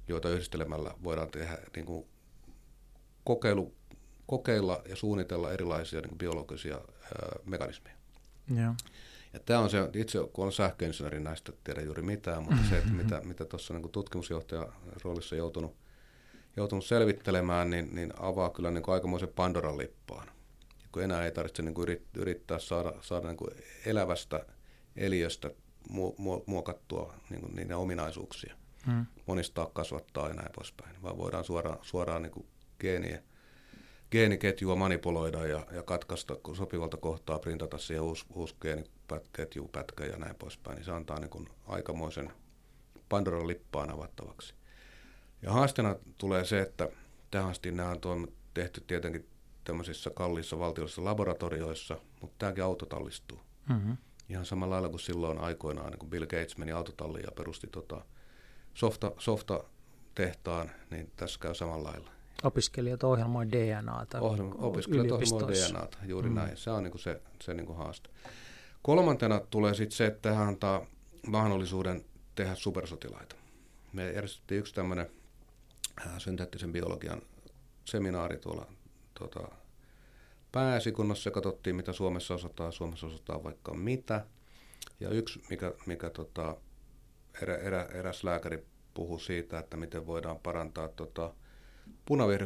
joita 0.09 0.28
yhdistelemällä 0.28 0.94
voidaan 1.04 1.30
tehdä 1.30 1.59
niin 1.76 1.86
kuin 1.86 2.06
kokeilu, 3.24 3.74
kokeilla 4.26 4.82
ja 4.88 4.96
suunnitella 4.96 5.52
erilaisia 5.52 6.00
niin 6.00 6.09
kuin 6.09 6.18
biologisia 6.18 6.74
ää, 6.74 7.38
mekanismeja. 7.44 7.96
Yeah. 8.56 8.76
Ja 9.32 9.40
tämä 9.40 9.60
on 9.60 9.70
se, 9.70 9.78
itse 9.94 10.18
kun 10.32 10.44
olen 10.44 10.52
sähköinsinööri, 10.52 11.20
näistä 11.20 11.52
tiedä 11.64 11.80
juuri 11.80 12.02
mitään, 12.02 12.42
mutta 12.42 12.68
se, 12.68 12.78
että 12.78 12.90
mitä, 12.90 13.20
mitä 13.24 13.44
tuossa 13.44 13.74
niin 13.74 13.90
tutkimusjohtajan 13.90 14.72
roolissa 15.04 15.36
joutunut, 15.36 15.76
joutunut 16.56 16.84
selvittelemään, 16.84 17.70
niin, 17.70 17.94
niin 17.94 18.12
avaa 18.20 18.50
kyllä 18.50 18.70
niin 18.70 18.82
kuin 18.82 18.94
aikamoisen 18.94 19.28
Pandoran 19.28 19.78
lippaan. 19.78 20.28
Kun 20.92 21.02
enää 21.02 21.24
ei 21.24 21.32
tarvitse 21.32 21.62
niin 21.62 21.74
kuin 21.74 21.98
yrittää 22.16 22.58
saada, 22.58 22.92
saada 23.00 23.26
niin 23.26 23.36
kuin 23.36 23.50
elävästä 23.86 24.46
eliöstä 24.96 25.50
muokattua 26.46 27.14
niin 27.30 27.40
kuin 27.40 27.56
niiden 27.56 27.76
ominaisuuksia, 27.76 28.54
hmm. 28.86 29.06
monistaa, 29.26 29.66
kasvattaa 29.66 30.28
ja 30.28 30.34
näin 30.34 30.52
poispäin, 30.54 31.02
vaan 31.02 31.18
voidaan 31.18 31.44
suoraan, 31.44 31.78
suoraan 31.82 32.22
niin 32.22 32.32
kuin 32.32 32.46
geeniä 32.80 33.22
geeniketjua 34.11 34.76
manipuloida 34.76 35.46
ja, 35.46 35.66
ja 35.72 35.82
katkaista 35.82 36.36
sopivalta 36.56 36.96
kohtaa, 36.96 37.38
printata 37.38 37.78
siihen 37.78 38.02
uusi, 38.02 38.26
uusi 38.34 38.56
geeniketju, 38.61 39.68
pätkä 39.68 40.04
ja 40.04 40.16
näin 40.16 40.36
poispäin, 40.36 40.76
niin 40.76 40.84
se 40.84 40.92
antaa 40.92 41.20
niin 41.20 41.30
kuin 41.30 41.48
aikamoisen 41.66 42.32
Pandoran 43.09 43.48
lippaan 43.48 43.90
avattavaksi. 43.90 44.54
Ja 45.42 45.52
haasteena 45.52 45.96
tulee 46.18 46.44
se, 46.44 46.61
että 46.61 46.88
tähän 47.30 47.50
asti 47.50 47.72
nämä 47.72 47.96
on 48.04 48.28
tehty 48.54 48.80
tietenkin 48.80 49.28
tämmöisissä 49.64 50.11
kalliissa 50.11 50.59
valtiollisissa 50.59 51.04
laboratorioissa, 51.04 51.98
mutta 52.20 52.34
tämäkin 52.38 52.64
autotallistuu. 52.64 53.40
Mm-hmm. 53.68 53.96
Ihan 54.28 54.44
samalla 54.44 54.74
lailla 54.74 54.88
kuin 54.88 55.00
silloin 55.00 55.38
aikoinaan, 55.38 55.90
niin 55.90 55.98
kun 55.98 56.11
Bill 56.11 56.26
Gates 56.26 56.59
meni 56.59 56.72
autotalliin 56.72 57.24
ja 57.24 57.32
perusti 57.36 57.66
tota 57.66 58.04
softa, 58.74 59.12
softa-tehtaan, 59.18 60.70
niin 60.90 61.12
tässä 61.16 61.40
käy 61.40 61.54
samalla 61.54 61.90
lailla. 61.90 62.17
Opiskelijat 62.43 63.05
ohjelmoi 63.05 63.53
DNAta 63.53 64.20
Ohjelma, 64.20 64.55
Opiskelijat 64.59 65.12
ohjelmoi 65.12 65.53
DNAta, 65.53 65.99
juuri 66.05 66.28
mm. 66.28 66.34
näin. 66.34 66.57
Se 66.57 66.70
on 66.70 66.82
niin 66.82 66.91
kuin 66.91 67.03
se, 67.03 67.20
se 67.43 67.55
niin 67.55 67.66
kuin 67.66 67.78
haaste. 67.78 68.11
Kolmantena 68.82 69.41
tulee 69.51 69.74
sitten 69.74 69.97
se, 69.97 70.07
että 70.07 70.28
tähän 70.28 70.49
antaa 70.49 70.86
mahdollisuuden 71.26 72.05
tehdä 72.34 72.55
supersotilaita. 72.55 73.36
Me 73.93 74.12
järjestettiin 74.12 74.59
yksi 74.59 74.74
tämmöinen 74.74 75.11
äh, 76.07 76.12
synteettisen 76.18 76.72
biologian 76.72 77.22
seminaari 77.84 78.39
tuolla 78.39 78.66
tuota, 79.18 79.49
pääesikunnassa 80.53 81.28
ja 81.28 81.34
katsottiin, 81.34 81.76
mitä 81.76 81.93
Suomessa 81.93 82.34
osataan. 82.34 82.72
Suomessa 82.72 83.07
osataan 83.07 83.45
vaikka 83.45 83.74
mitä. 83.74 84.26
Ja 85.01 85.11
yksi, 85.11 85.43
mikä, 85.51 85.72
mikä 85.86 86.11
tota, 86.11 86.57
erä, 87.43 87.57
erä, 87.57 87.82
eräs 87.82 88.24
lääkäri 88.24 88.66
puhui 88.95 89.20
siitä, 89.20 89.59
että 89.59 89.76
miten 89.76 90.07
voidaan 90.07 90.39
parantaa 90.39 90.89
tota, 90.89 91.34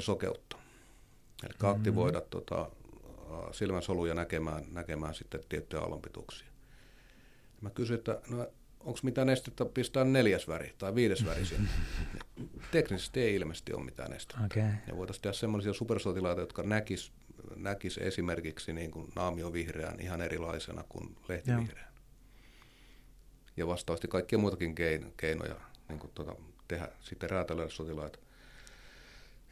sokeutta. 0.00 0.56
Eli 1.42 1.52
mm-hmm. 1.52 1.68
aktivoida 1.68 2.20
tota, 2.20 2.70
silmän 3.52 3.82
soluja 3.82 4.14
näkemään, 4.14 4.64
näkemään 4.72 5.14
sitten 5.14 5.40
tiettyjä 5.48 5.80
aallonpituuksia. 5.80 6.48
Mä 7.60 7.70
kysyin, 7.70 7.98
että 7.98 8.20
no, 8.30 8.46
onko 8.80 8.98
mitään 9.02 9.26
nestettä 9.26 9.64
pistää 9.64 10.04
neljäs 10.04 10.48
väri 10.48 10.74
tai 10.78 10.94
viides 10.94 11.24
väri 11.26 11.44
sinne. 11.44 11.68
Teknisesti 12.72 13.20
ei 13.20 13.34
ilmeisesti 13.34 13.72
ole 13.72 13.84
mitään 13.84 14.10
nestettä. 14.10 14.44
Okay. 14.44 14.72
Ja 14.88 14.96
voitaisiin 14.96 15.22
tehdä 15.22 15.32
sellaisia 15.32 15.72
supersotilaita, 15.72 16.40
jotka 16.40 16.62
näkis, 16.62 17.12
näkis 17.56 17.98
esimerkiksi 17.98 18.72
niin 18.72 18.90
kuin 18.90 19.12
naamiovihreän 19.16 20.00
ihan 20.00 20.22
erilaisena 20.22 20.84
kuin 20.88 21.16
lehtivihreän. 21.28 21.92
Ja 23.56 23.66
vastaavasti 23.66 24.08
kaikkia 24.08 24.38
muitakin 24.38 24.74
keinoja 25.16 25.54
niin 25.88 25.98
kuin 25.98 26.10
tuota, 26.14 26.36
tehdä 26.68 26.88
sitten 27.00 27.30
räätälöidä 27.30 27.70
sotilaita. 27.70 28.18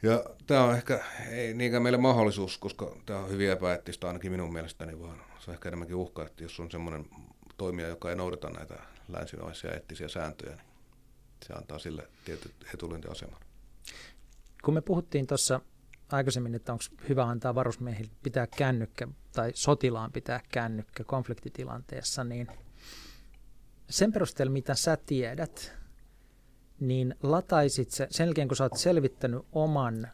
Ja 0.03 0.25
tämä 0.47 0.63
on 0.63 0.75
ehkä 0.75 1.03
ei 1.29 1.53
niinkään 1.53 1.83
meille 1.83 1.97
mahdollisuus, 1.97 2.57
koska 2.57 2.95
tämä 3.05 3.19
on 3.19 3.29
hyvin 3.29 3.51
epäeettistä 3.51 4.07
ainakin 4.07 4.31
minun 4.31 4.53
mielestäni, 4.53 5.01
vaan 5.01 5.23
se 5.39 5.51
on 5.51 5.55
ehkä 5.55 5.69
enemmänkin 5.69 5.95
uhka, 5.95 6.25
että 6.25 6.43
jos 6.43 6.59
on 6.59 6.71
semmoinen 6.71 7.05
toimija, 7.57 7.87
joka 7.87 8.09
ei 8.09 8.15
noudata 8.15 8.49
näitä 8.49 8.75
länsimaisia 9.07 9.71
eettisiä 9.71 10.07
sääntöjä, 10.07 10.55
niin 10.55 10.65
se 11.47 11.53
antaa 11.53 11.79
sille 11.79 12.07
tietyt 12.25 12.55
etulyöntiaseman. 12.73 13.39
Kun 14.63 14.73
me 14.73 14.81
puhuttiin 14.81 15.27
tuossa 15.27 15.61
aikaisemmin, 16.11 16.55
että 16.55 16.71
onko 16.71 16.83
hyvä 17.09 17.23
antaa 17.23 17.55
varusmiehille 17.55 18.11
pitää 18.23 18.47
kännykkä 18.47 19.07
tai 19.31 19.51
sotilaan 19.53 20.11
pitää 20.11 20.39
kännykkä 20.51 21.03
konfliktitilanteessa, 21.03 22.23
niin 22.23 22.47
sen 23.89 24.11
perusteella, 24.11 24.53
mitä 24.53 24.75
sä 24.75 24.97
tiedät, 25.05 25.80
niin 26.81 27.15
lataisit 27.23 27.91
se, 27.91 28.07
sen 28.09 28.25
jälkeen 28.25 28.47
kun 28.47 28.57
sä 28.57 28.63
oot 28.63 28.77
selvittänyt 28.77 29.41
oman 29.51 30.07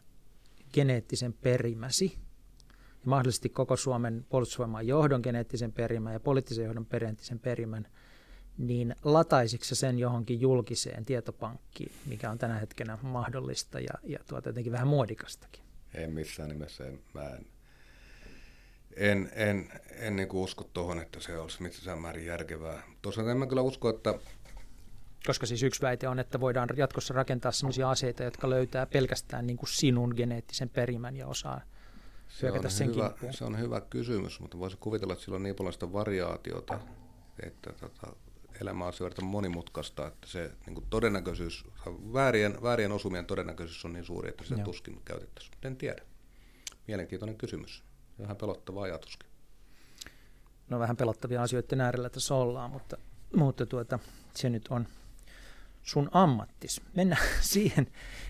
geneettisen 0.72 1.32
perimäsi, 1.32 2.18
ja 2.72 3.04
mahdollisesti 3.04 3.48
koko 3.48 3.76
Suomen 3.76 4.26
puolustusvoiman 4.28 4.86
johdon 4.86 5.20
geneettisen 5.20 5.72
perimän 5.72 6.12
ja 6.12 6.20
poliittisen 6.20 6.64
johdon 6.64 6.86
geneettisen 6.90 7.38
perimän, 7.38 7.88
niin 8.58 8.96
lataisitko 9.04 9.74
sen 9.74 9.98
johonkin 9.98 10.40
julkiseen 10.40 11.04
tietopankkiin, 11.04 11.92
mikä 12.06 12.30
on 12.30 12.38
tänä 12.38 12.58
hetkenä 12.58 12.98
mahdollista 13.02 13.80
ja, 13.80 13.94
ja 14.04 14.18
tuota 14.28 14.48
jotenkin 14.48 14.72
vähän 14.72 14.88
muodikastakin? 14.88 15.62
En 15.94 16.12
missään 16.12 16.48
nimessä. 16.48 16.86
En, 16.86 17.00
mä 17.14 17.22
en, 17.22 17.46
en, 18.96 19.30
en, 19.34 19.72
en 19.90 20.16
niin 20.16 20.28
usko 20.32 20.70
tuohon, 20.72 21.00
että 21.00 21.20
se 21.20 21.38
olisi 21.38 21.62
missään 21.62 21.98
määrin 21.98 22.26
järkevää. 22.26 22.82
Tosiaan 23.02 23.30
en 23.30 23.36
mä 23.36 23.46
kyllä 23.46 23.62
usko, 23.62 23.88
että 23.88 24.14
Koska 25.26 25.46
siis 25.46 25.62
yksi 25.62 25.82
väite 25.82 26.08
on, 26.08 26.18
että 26.18 26.40
voidaan 26.40 26.68
jatkossa 26.76 27.14
rakentaa 27.14 27.52
sellaisia 27.52 27.90
aseita, 27.90 28.22
jotka 28.22 28.50
löytää 28.50 28.86
pelkästään 28.86 29.46
niin 29.46 29.56
kuin 29.56 29.68
sinun 29.68 30.14
geneettisen 30.16 30.68
perimän 30.68 31.16
ja 31.16 31.26
osaa 31.26 31.60
se 32.28 32.50
on, 32.50 32.70
sen 32.70 32.94
hyvä, 32.94 33.12
se 33.30 33.44
on 33.44 33.58
hyvä 33.58 33.80
kysymys, 33.80 34.40
mutta 34.40 34.58
voisi 34.58 34.76
kuvitella, 34.80 35.12
että 35.12 35.24
sillä 35.24 35.36
on 35.36 35.42
niin 35.42 35.54
paljon 35.54 35.72
sitä 35.72 35.92
variaatiota, 35.92 36.80
että 37.42 37.72
tota, 37.72 38.16
elämä 38.60 38.86
on 38.86 38.92
sen 38.92 39.24
monimutkaista, 39.24 40.06
että 40.06 40.26
se 40.26 40.52
niin 40.66 40.74
kuin 40.74 40.86
todennäköisyys, 40.90 41.64
väärien, 42.12 42.62
väärien 42.62 42.92
osumien 42.92 43.26
todennäköisyys 43.26 43.84
on 43.84 43.92
niin 43.92 44.04
suuri, 44.04 44.28
että 44.28 44.44
sitä 44.44 44.60
Joo. 44.60 44.64
tuskin 44.64 45.02
käytettäisiin. 45.04 45.54
En 45.62 45.76
tiedä. 45.76 46.02
Mielenkiintoinen 46.86 47.36
kysymys. 47.36 47.84
Vähän 48.18 48.36
pelottava 48.36 48.82
ajatuskin. 48.82 49.30
No 50.68 50.78
vähän 50.78 50.96
pelottavia 50.96 51.42
asioiden 51.42 51.80
äärellä 51.80 52.10
tässä 52.10 52.34
ollaan, 52.34 52.70
mutta, 52.70 52.96
mutta 53.36 53.66
tuota, 53.66 53.98
se 54.34 54.50
nyt 54.50 54.68
on 54.68 54.88
sun 55.88 56.08
ammattis. 56.12 56.80
Mennään 56.94 57.22
siihen 57.40 57.86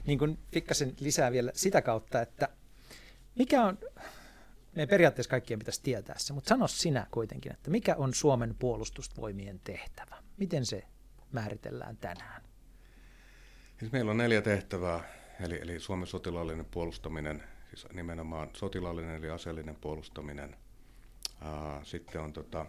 niin 0.06 0.18
kuin 0.18 0.39
pikkasen 0.51 0.94
lisää 1.01 1.32
vielä 1.32 1.52
sitä 1.55 1.82
kautta, 1.82 2.22
että 2.22 2.48
mikä 3.35 3.64
on, 3.64 3.78
me 4.76 4.86
periaatteessa 4.86 5.30
kaikkien 5.30 5.59
pitäisi 5.59 5.82
tietää 5.82 6.18
se, 6.18 6.32
mutta 6.32 6.48
sano 6.48 6.68
sinä 6.68 7.06
kuitenkin, 7.10 7.52
että 7.52 7.70
mikä 7.70 7.94
on 7.97 8.14
Suomen 8.14 8.55
puolustusvoimien 8.59 9.60
tehtävä? 9.64 10.16
Miten 10.36 10.66
se 10.66 10.85
määritellään 11.32 11.97
tänään? 11.97 12.43
Siis 13.78 13.93
meillä 13.93 14.10
on 14.10 14.16
neljä 14.16 14.43
tehtävää, 14.43 15.05
eli, 15.40 15.59
eli 15.62 15.80
Suomen 15.80 16.06
sotilaallinen 16.06 16.64
puolustaminen, 16.64 17.43
siis 17.68 17.86
nimenomaan 17.93 18.51
sotilaallinen 18.55 19.16
eli 19.16 19.30
aseellinen 19.30 19.76
puolustaminen. 19.76 20.56
Sitten 21.82 22.20
on 22.20 22.32
tota, 22.32 22.66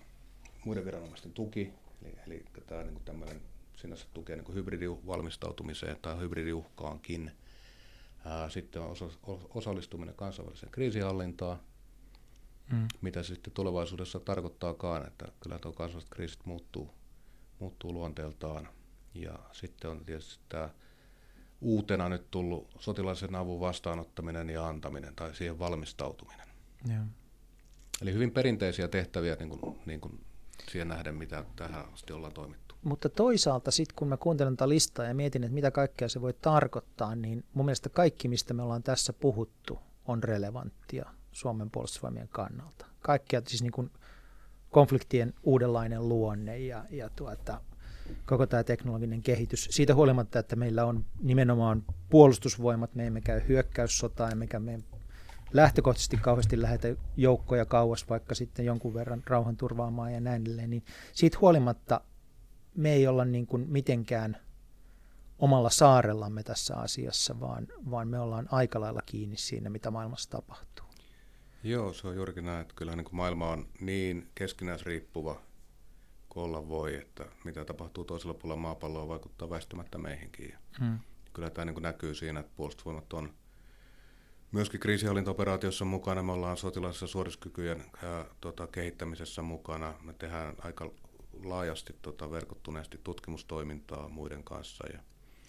muiden 0.66 0.86
viranomaisten 0.86 1.34
tuki, 1.34 1.74
eli, 2.02 2.16
eli 2.28 2.46
tämä 2.68 2.84
niin 2.84 3.02
tämmöinen 3.06 3.42
sinänsä 3.82 4.08
tukee 4.14 4.36
niin 4.36 4.56
hybridivalmistautumiseen 4.56 5.98
tai 6.02 6.20
hybridiuhkaankin. 6.20 7.32
Sitten 8.50 8.82
on 8.82 8.90
osa, 8.90 9.06
osallistuminen 9.50 10.16
kansainväliseen 10.16 10.72
kriisihallintaan, 10.72 11.60
mm. 12.72 12.88
mitä 13.02 13.24
se 13.24 13.34
sitten 13.34 13.54
tulevaisuudessa 13.54 14.20
tarkoittaakaan, 14.20 15.08
että 15.08 15.32
kyllä 15.40 15.60
tuo 15.60 15.72
kansalliset 15.72 16.10
kriisit 16.14 16.46
muuttuu, 16.46 16.94
muuttuu 17.60 17.94
luonteeltaan. 17.94 18.70
Ja 19.14 19.40
sitten 19.52 19.92
on 19.92 20.06
tietysti 20.06 20.44
tämä 20.50 20.70
uutena 21.62 22.10
nyt 22.10 22.32
tullut 22.32 22.76
sotilaisen 22.80 23.36
avun 23.36 23.60
vastaanottaminen 23.60 24.50
ja 24.50 24.68
antaminen 24.68 25.16
tai 25.16 25.36
siihen 25.36 25.60
valmistautuminen. 25.60 26.48
Ja. 26.88 27.02
Eli 28.02 28.14
hyvin 28.14 28.32
perinteisiä 28.32 28.88
tehtäviä 28.88 29.36
niin 29.36 29.50
kuin, 29.50 29.80
niin 29.86 30.02
kuin 30.02 30.26
siihen 30.72 30.88
nähden, 30.88 31.16
mitä 31.16 31.46
tähän 31.56 31.94
asti 31.94 32.14
ollaan 32.14 32.34
toimittu. 32.34 32.69
Mutta 32.84 33.10
toisaalta 33.10 33.72
sitten 33.72 33.96
kun 33.96 34.08
mä 34.08 34.18
kuuntelen 34.18 34.56
tätä 34.56 34.70
listaa 34.70 35.06
ja 35.06 35.14
mietin, 35.14 35.44
että 35.44 35.54
mitä 35.54 35.72
kaikkea 35.72 36.10
se 36.10 36.22
voi 36.22 36.34
tarkoittaa, 36.34 37.16
niin 37.16 37.44
mun 37.54 37.66
mielestä 37.66 37.90
kaikki, 37.90 38.28
mistä 38.28 38.54
me 38.54 38.64
ollaan 38.64 38.84
tässä 38.84 39.14
puhuttu, 39.14 39.80
on 40.06 40.24
relevanttia 40.24 41.10
Suomen 41.32 41.72
puolustusvoimien 41.72 42.30
kannalta. 42.32 42.86
Kaikkia 43.00 43.42
siis 43.48 43.62
niin 43.62 43.72
kuin 43.72 43.92
konfliktien 44.70 45.34
uudenlainen 45.44 46.10
luonne 46.10 46.60
ja, 46.60 46.86
ja 46.90 47.10
tuota, 47.16 47.62
koko 48.26 48.48
tämä 48.48 48.64
teknologinen 48.64 49.22
kehitys. 49.22 49.68
Siitä 49.72 49.96
huolimatta, 49.96 50.40
että 50.40 50.56
meillä 50.56 50.86
on 50.86 51.06
nimenomaan 51.22 51.84
puolustusvoimat, 52.10 52.96
me 52.96 53.08
emme 53.08 53.22
käy 53.22 53.42
hyökkäyssotaa, 53.48 54.30
emmekä 54.30 54.60
me 54.60 54.80
lähtökohtaisesti 55.54 56.18
kauheasti 56.18 56.62
lähetä 56.62 56.88
joukkoja 57.18 57.66
kauas, 57.66 58.10
vaikka 58.10 58.36
sitten 58.36 58.66
jonkun 58.66 58.94
verran 58.94 59.24
rauhan 59.26 59.58
turvaamaan 59.58 60.14
ja 60.14 60.20
näin 60.20 60.42
edelleen, 60.42 60.70
niin 60.70 60.84
siitä 61.14 61.38
huolimatta 61.42 62.02
me 62.80 62.94
ei 62.94 63.08
olla 63.08 63.26
niin 63.26 63.48
kuin 63.48 63.66
mitenkään 63.70 64.38
omalla 65.40 65.70
saarellamme 65.70 66.44
tässä 66.44 66.76
asiassa, 66.76 67.40
vaan, 67.40 67.68
vaan 67.92 68.08
me 68.08 68.20
ollaan 68.20 68.48
aika 68.52 68.80
lailla 68.80 69.02
kiinni 69.06 69.38
siinä, 69.38 69.70
mitä 69.70 69.92
maailmassa 69.92 70.30
tapahtuu. 70.30 70.86
Joo, 71.64 71.94
se 71.94 72.08
on 72.08 72.16
juurikin 72.16 72.46
näin, 72.46 72.62
että 72.62 72.74
kyllä 72.76 72.96
niin 72.96 73.06
kuin 73.06 73.16
maailma 73.16 73.50
on 73.50 73.68
niin 73.82 74.30
keskinäisriippuva 74.36 75.42
kuin 76.30 76.44
olla 76.44 76.68
voi, 76.68 76.96
että 76.96 77.26
mitä 77.44 77.66
tapahtuu 77.66 78.06
toisella 78.06 78.34
puolella 78.34 78.62
maapalloa 78.62 79.08
vaikuttaa 79.08 79.50
väistämättä 79.50 79.98
meihinkin. 79.98 80.54
Hmm. 80.80 81.00
Kyllä 81.34 81.50
tämä 81.50 81.66
niin 81.66 81.74
kuin 81.74 81.84
näkyy 81.84 82.16
siinä, 82.16 82.40
että 82.40 82.52
puolustusvoimat 82.56 83.14
on 83.14 83.34
myöskin 84.52 84.80
kriisihallintaoperaatiossa 84.80 85.86
mukana. 85.86 86.24
Me 86.24 86.32
ollaan 86.32 86.58
sotilaisessa 86.58 87.08
suoriskykyjen 87.08 87.84
ää, 88.04 88.26
tota, 88.42 88.68
kehittämisessä 88.68 89.42
mukana. 89.42 89.94
Me 90.02 90.14
tehdään 90.14 90.56
aika 90.62 90.92
laajasti 91.44 91.96
tota, 92.02 92.32
verkottuneesti 92.32 93.00
tutkimustoimintaa 93.04 94.10
muiden 94.10 94.44
kanssa. 94.44 94.88
Ja 94.94 95.00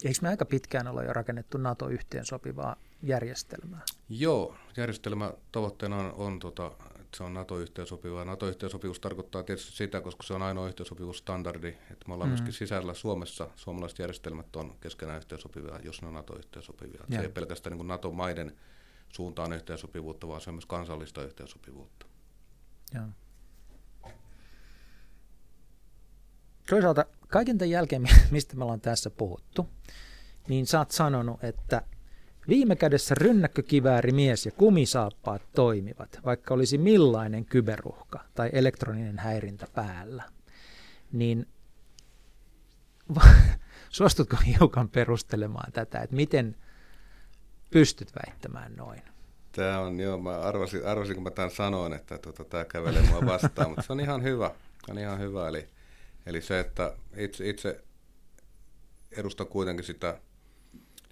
Eikö 0.05 0.19
me 0.21 0.29
aika 0.29 0.45
pitkään 0.45 0.87
olla 0.87 1.03
jo 1.03 1.13
rakennettu 1.13 1.57
NATO-yhteen 1.57 2.25
sopivaa 2.25 2.75
järjestelmää? 3.03 3.81
Joo, 4.09 4.55
järjestelmä 4.77 5.33
tavoitteena 5.51 5.97
on, 5.97 6.13
on 6.13 6.39
tota, 6.39 6.71
että 6.95 7.17
se 7.17 7.23
on 7.23 7.33
NATO-yhteensopiva. 7.33 8.25
NATO-yhteensopivuus 8.25 8.99
tarkoittaa 8.99 9.43
tietysti 9.43 9.71
sitä, 9.71 10.01
koska 10.01 10.23
se 10.23 10.33
on 10.33 10.41
ainoa 10.41 10.67
yhteensopivuusstandardi, 10.67 11.67
että 11.67 12.07
me 12.07 12.13
ollaan 12.13 12.29
mm. 12.29 12.31
myöskin 12.31 12.53
sisällä 12.53 12.93
Suomessa, 12.93 13.49
suomalaiset 13.55 13.99
järjestelmät 13.99 14.55
on 14.55 14.75
keskenään 14.81 15.17
yhteensopivia, 15.17 15.79
jos 15.83 16.01
ne 16.01 16.07
on 16.07 16.13
NATO-yhteensopivia. 16.13 17.03
Se 17.09 17.21
ei 17.21 17.29
pelkästään 17.29 17.77
niin 17.77 17.87
NATO-maiden 17.87 18.57
suuntaan 19.09 19.53
yhteensopivuutta, 19.53 20.27
vaan 20.27 20.41
se 20.41 20.49
on 20.49 20.53
myös 20.53 20.65
kansallista 20.65 21.23
yhteensopivuutta. 21.23 22.05
Joo. 22.93 23.05
Toisaalta 26.69 27.05
kaiken 27.27 27.57
tämän 27.57 27.69
jälkeen, 27.69 28.03
mistä 28.31 28.55
me 28.55 28.63
ollaan 28.63 28.81
tässä 28.81 29.09
puhuttu, 29.09 29.69
niin 30.47 30.67
sä 30.67 30.79
oot 30.79 30.91
sanonut, 30.91 31.43
että 31.43 31.81
viime 32.47 32.75
kädessä 32.75 33.15
rynnäkkökiväärimies 33.15 34.45
ja 34.45 34.51
kumisaappaat 34.51 35.41
toimivat, 35.55 36.19
vaikka 36.25 36.53
olisi 36.53 36.77
millainen 36.77 37.45
kyberuhka 37.45 38.19
tai 38.35 38.49
elektroninen 38.53 39.19
häirintä 39.19 39.67
päällä. 39.73 40.23
Niin 41.11 41.47
suostutko 43.89 44.37
hiukan 44.47 44.89
perustelemaan 44.89 45.71
tätä, 45.71 45.99
että 45.99 46.15
miten 46.15 46.55
pystyt 47.69 48.11
väittämään 48.25 48.75
noin? 48.75 49.01
Tämä 49.51 49.79
on, 49.79 49.99
joo, 49.99 50.17
mä 50.17 50.39
arvasin, 50.39 50.85
arvasin 50.85 51.15
kun 51.15 51.23
mä 51.23 51.31
tämän 51.31 51.51
sanoin, 51.51 51.93
että 51.93 52.17
tota, 52.17 52.43
tämä 52.43 52.65
kävelee 52.65 53.01
mua 53.01 53.25
vastaan, 53.25 53.69
mutta 53.69 53.81
se 53.81 53.93
on 53.93 53.99
ihan 53.99 54.23
hyvä. 54.23 54.51
On 54.89 54.97
ihan 54.97 55.19
hyvä, 55.19 55.47
eli 55.47 55.67
Eli 56.25 56.41
se, 56.41 56.59
että 56.59 56.97
itse, 57.17 57.49
itse 57.49 57.83
edustan 59.11 59.47
kuitenkin 59.47 59.85
sitä 59.85 60.21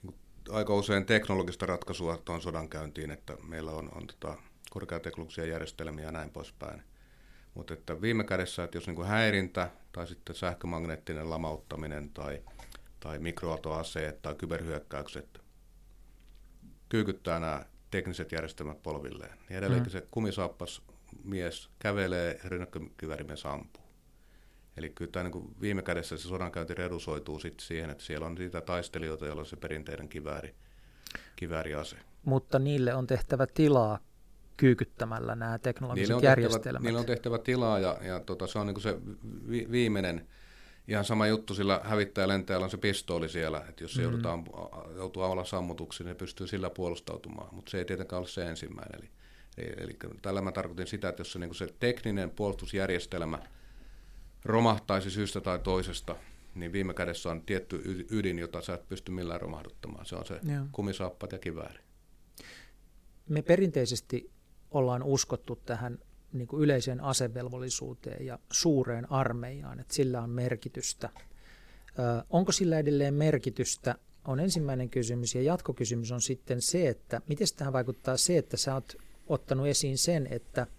niin 0.04 0.16
aika 0.50 0.74
usein 0.76 1.06
teknologista 1.06 1.66
ratkaisua 1.66 2.18
tuon 2.18 2.42
sodan 2.42 2.70
käyntiin, 2.70 3.12
että 3.12 3.38
meillä 3.48 3.72
on, 3.72 3.90
on 3.96 4.08
tota, 4.08 4.38
korkeateknologisia 4.70 5.46
järjestelmiä 5.46 6.06
ja 6.06 6.12
näin 6.12 6.30
poispäin. 6.30 6.84
Mutta 7.54 7.74
että 7.74 8.02
viime 8.02 8.24
kädessä, 8.24 8.64
että 8.64 8.78
jos 8.78 8.88
niin 8.88 9.06
häirintä 9.06 9.70
tai 9.92 10.08
sitten 10.08 10.36
sähkömagneettinen 10.36 11.30
lamauttaminen 11.30 12.10
tai, 12.10 12.42
tai 13.00 13.20
mikroatoaseet 13.20 14.22
tai 14.22 14.36
kyberhyökkäykset 14.36 15.42
kyykyttää 16.90 17.40
nämä 17.40 17.66
tekniset 17.92 18.32
järjestelmät 18.32 18.84
polvilleen, 18.84 19.38
niin 19.50 19.58
edelleenkin 19.58 19.94
mm. 19.94 20.00
se 20.00 20.08
kumisaappas 20.12 20.82
mies 21.24 21.70
kävelee 21.80 22.40
ja 22.44 22.50
rynnäkkökiväärimies 22.50 23.46
ampuu. 23.46 23.79
Eli 24.80 24.90
kyllä 24.90 25.12
tämä 25.12 25.30
niin 25.30 25.56
viime 25.62 25.82
kädessä 25.82 26.18
se 26.18 26.28
sodankäynti 26.28 26.74
redusoituu 26.74 27.40
sitten 27.40 27.66
siihen, 27.66 27.90
että 27.90 28.04
siellä 28.04 28.28
on 28.28 28.36
niitä 28.36 28.62
taistelijoita, 28.62 29.26
joilla 29.26 29.42
on 29.42 29.46
se 29.46 29.56
perinteinen 29.56 30.10
kivääri, 30.10 30.56
kivääriase. 31.36 31.96
Mutta 32.24 32.60
niille 32.60 32.94
on 32.94 33.08
tehtävä 33.08 33.48
tilaa 33.48 34.00
kyykyttämällä 34.58 35.36
nämä 35.36 35.60
teknologiset 35.60 36.10
niille 36.10 36.28
järjestelmät. 36.28 36.64
Tehtävä, 36.64 36.80
niille 36.84 37.00
on 37.00 37.06
tehtävä 37.06 37.38
tilaa 37.38 37.80
ja, 37.80 37.98
ja 38.02 38.20
tota, 38.20 38.48
se 38.48 38.60
on 38.60 38.68
niin 38.68 38.82
se 38.82 38.98
vi, 39.50 39.68
viimeinen 39.72 40.28
ihan 40.88 41.06
sama 41.06 41.28
juttu, 41.28 41.54
sillä 41.54 41.82
hävittäjä 41.84 42.28
lentäjällä 42.28 42.64
on 42.64 42.70
se 42.72 42.78
pistooli 42.78 43.30
siellä, 43.30 43.66
että 43.70 43.84
jos 43.84 43.94
se 43.94 44.02
mm. 44.02 44.04
joudutaan, 44.04 44.46
joutuu 44.96 45.24
olla 45.24 45.46
sammutuksi, 45.46 46.04
niin 46.04 46.16
pystyy 46.16 46.48
sillä 46.48 46.70
puolustautumaan, 46.70 47.56
mutta 47.56 47.72
se 47.72 47.78
ei 47.78 47.86
tietenkään 47.86 48.20
ole 48.20 48.28
se 48.28 48.50
ensimmäinen. 48.50 49.00
Eli, 49.00 49.10
eli, 49.58 49.74
eli 49.78 49.98
tällä 50.22 50.42
mä 50.42 50.52
tarkoitin 50.52 50.88
sitä, 50.88 51.10
että 51.10 51.22
jos 51.22 51.32
se, 51.32 51.40
niin 51.40 51.56
se 51.56 51.68
tekninen 51.80 52.30
puolustusjärjestelmä– 52.30 53.40
romahtaisi 54.46 55.12
syystä 55.12 55.42
tai 55.42 55.60
toisesta, 55.60 56.16
niin 56.56 56.72
viime 56.72 56.94
kädessä 56.94 57.32
on 57.32 57.42
tietty 57.42 58.06
ydin, 58.12 58.40
jota 58.40 58.62
sä 58.62 58.74
et 58.74 58.88
pysty 58.88 59.12
millään 59.12 59.42
romahduttamaan. 59.42 60.06
Se 60.06 60.16
on 60.16 60.26
se 60.26 60.34
Joo. 60.34 60.66
kumisaappat 60.72 61.32
ja 61.32 61.40
kivääri. 61.40 61.80
Me 63.30 63.42
perinteisesti 63.42 64.32
ollaan 64.72 65.04
uskottu 65.04 65.56
tähän 65.56 66.00
niin 66.34 66.48
kuin 66.48 66.64
yleiseen 66.64 67.02
asevelvollisuuteen 67.02 68.26
ja 68.26 68.40
suureen 68.52 69.12
armeijaan, 69.12 69.80
että 69.80 69.94
sillä 69.94 70.22
on 70.22 70.30
merkitystä. 70.30 71.10
Ö, 72.00 72.24
onko 72.30 72.52
sillä 72.52 72.80
edelleen 72.80 73.14
merkitystä, 73.14 73.96
on 74.26 74.40
ensimmäinen 74.40 74.90
kysymys. 74.90 75.36
Ja 75.36 75.42
jatkokysymys 75.42 76.12
on 76.12 76.22
sitten 76.22 76.62
se, 76.62 76.88
että 76.88 77.22
miten 77.28 77.48
tähän 77.58 77.74
vaikuttaa 77.74 78.18
se, 78.18 78.38
että 78.38 78.58
sä 78.58 78.74
oot 78.74 78.96
ottanut 79.28 79.68
esiin 79.68 79.98
sen, 79.98 80.28
että– 80.32 80.68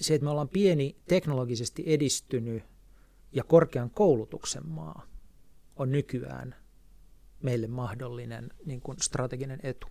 se, 0.00 0.14
että 0.14 0.24
me 0.24 0.30
ollaan 0.30 0.48
pieni 0.48 0.96
teknologisesti 1.08 1.82
edistynyt 1.86 2.62
ja 3.32 3.44
korkean 3.44 3.90
koulutuksen 3.90 4.68
maa, 4.68 5.06
on 5.76 5.92
nykyään 5.92 6.54
meille 7.42 7.66
mahdollinen 7.66 8.50
niin 8.64 8.80
kuin 8.80 8.98
strateginen 9.02 9.60
etu? 9.62 9.86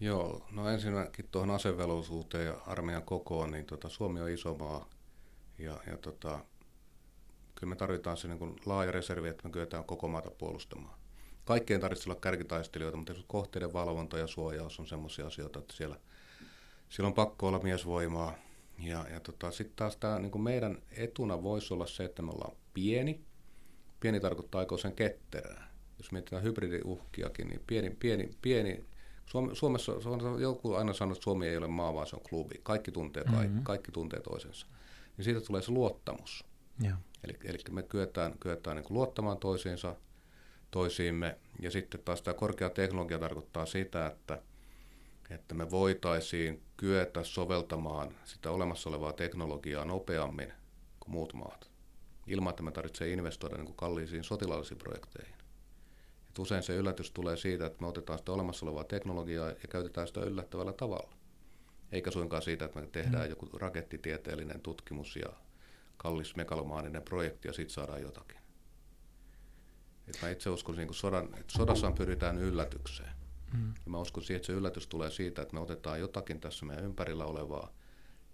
Joo, 0.00 0.46
no 0.50 0.68
ensinnäkin 0.68 1.28
tuohon 1.30 1.50
asevelvollisuuteen 1.50 2.46
ja 2.46 2.60
armeijan 2.66 3.02
kokoon, 3.02 3.50
niin 3.50 3.66
tota, 3.66 3.88
Suomi 3.88 4.20
on 4.20 4.30
iso 4.30 4.54
maa 4.54 4.88
ja, 5.58 5.80
ja 5.86 5.96
tota, 5.96 6.44
kyllä 7.54 7.70
me 7.70 7.76
tarvitaan 7.76 8.16
se 8.16 8.28
niin 8.28 8.56
laaja 8.66 8.92
reservi, 8.92 9.28
että 9.28 9.44
me 9.44 9.50
kyetään 9.50 9.84
koko 9.84 10.08
maata 10.08 10.30
puolustamaan. 10.30 10.98
Kaikkien 11.44 11.80
tarvitsee 11.80 12.10
olla 12.10 12.20
kärkitaistelijoita, 12.20 12.96
mutta 12.96 13.14
kohteiden 13.26 13.72
valvonta 13.72 14.18
ja 14.18 14.26
suojaus 14.26 14.80
on 14.80 14.86
sellaisia 14.86 15.26
asioita, 15.26 15.58
että 15.58 15.74
siellä, 15.76 15.96
siellä 16.88 17.08
on 17.08 17.14
pakko 17.14 17.48
olla 17.48 17.58
miesvoimaa. 17.58 18.34
Ja, 18.78 19.06
ja 19.12 19.20
tota, 19.20 19.50
sitten 19.50 19.76
taas 19.76 19.96
tämä 19.96 20.18
niin 20.18 20.42
meidän 20.42 20.78
etuna 20.90 21.42
voisi 21.42 21.74
olla 21.74 21.86
se, 21.86 22.04
että 22.04 22.22
me 22.22 22.30
ollaan 22.30 22.56
pieni. 22.74 23.20
Pieni 24.00 24.20
tarkoittaa 24.20 24.58
aikoisen 24.58 24.92
ketterää. 24.92 25.74
Jos 25.98 26.12
mietitään 26.12 26.42
hybridiuhkiakin, 26.42 27.48
niin 27.48 27.60
pieni, 27.66 27.90
pieni, 27.90 28.30
pieni 28.42 28.84
Suomessa 29.52 29.92
on 29.92 30.40
joku 30.40 30.74
aina 30.74 30.92
sanonut, 30.92 31.16
että 31.16 31.24
Suomi 31.24 31.46
ei 31.46 31.56
ole 31.56 31.66
maa, 31.66 31.94
vaan 31.94 32.06
se 32.06 32.16
on 32.16 32.22
klubi. 32.28 32.60
Kaikki 32.62 32.92
tuntee, 32.92 33.24
kaikki, 33.24 33.46
mm-hmm. 33.46 33.64
kaikki 33.64 33.92
tuntee 33.92 34.20
toisensa. 34.20 34.66
Niin 35.16 35.24
siitä 35.24 35.40
tulee 35.40 35.62
se 35.62 35.70
luottamus. 35.70 36.44
Yeah. 36.84 36.98
Eli, 37.24 37.38
eli 37.44 37.58
me 37.70 37.82
kyetään, 37.82 38.38
kyetään 38.38 38.76
niin 38.76 38.86
luottamaan 38.90 39.38
toisiinsa, 39.38 39.96
toisiimme. 40.70 41.38
Ja 41.60 41.70
sitten 41.70 42.00
taas 42.04 42.22
tämä 42.22 42.34
korkea 42.34 42.70
teknologia 42.70 43.18
tarkoittaa 43.18 43.66
sitä, 43.66 44.06
että, 44.06 44.42
että 45.30 45.54
me 45.54 45.70
voitaisiin 45.70 46.62
kyetä 46.76 47.24
soveltamaan 47.24 48.14
sitä 48.24 48.50
olemassa 48.50 48.90
olevaa 48.90 49.12
teknologiaa 49.12 49.84
nopeammin 49.84 50.52
kuin 51.00 51.12
muut 51.12 51.34
maat, 51.34 51.70
ilman 52.26 52.50
että 52.50 52.62
me 52.62 52.70
tarvitsee 52.70 53.12
investoida 53.12 53.56
niin 53.56 53.66
kuin 53.66 53.76
kalliisiin 53.76 54.24
sotilaallisiin 54.24 54.78
projekteihin. 54.78 55.34
Et 56.28 56.38
usein 56.38 56.62
se 56.62 56.76
yllätys 56.76 57.10
tulee 57.10 57.36
siitä, 57.36 57.66
että 57.66 57.80
me 57.80 57.86
otetaan 57.86 58.18
sitä 58.18 58.32
olemassa 58.32 58.66
olevaa 58.66 58.84
teknologiaa 58.84 59.48
ja 59.48 59.68
käytetään 59.70 60.06
sitä 60.06 60.20
yllättävällä 60.20 60.72
tavalla. 60.72 61.12
Eikä 61.92 62.10
suinkaan 62.10 62.42
siitä, 62.42 62.64
että 62.64 62.80
me 62.80 62.86
tehdään 62.86 63.24
mm. 63.24 63.30
joku 63.30 63.48
rakettitieteellinen 63.58 64.60
tutkimus 64.60 65.16
ja 65.16 65.28
kallis 65.96 66.36
megalomaaninen 66.36 67.02
projekti 67.02 67.48
ja 67.48 67.52
sitten 67.52 67.74
saadaan 67.74 68.02
jotakin. 68.02 68.38
Et 70.08 70.18
mä 70.22 70.30
itse 70.30 70.50
uskon, 70.50 70.80
että 70.80 70.94
sodan, 70.94 71.24
että 71.24 71.52
sodassa 71.52 71.92
pyritään 71.92 72.38
yllätykseen. 72.38 73.13
Mm. 73.54 73.68
Ja 73.68 73.90
mä 73.90 73.98
uskon 73.98 74.22
siihen, 74.22 74.36
että 74.36 74.46
se 74.46 74.52
yllätys 74.52 74.86
tulee 74.86 75.10
siitä, 75.10 75.42
että 75.42 75.54
me 75.54 75.60
otetaan 75.60 76.00
jotakin 76.00 76.40
tässä 76.40 76.66
meidän 76.66 76.84
ympärillä 76.84 77.24
olevaa, 77.24 77.72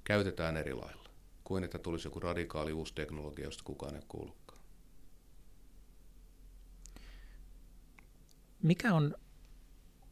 käytetään 0.04 0.56
eri 0.56 0.74
lailla, 0.74 1.10
kuin 1.44 1.64
että 1.64 1.78
tulisi 1.78 2.06
joku 2.06 2.20
radikaali 2.20 2.72
uusi 2.72 2.94
teknologia, 2.94 3.44
josta 3.44 3.64
kukaan 3.64 3.94
ei 3.94 4.02
kuulukaan. 4.08 4.60
Mikä 8.62 8.94
on 8.94 9.14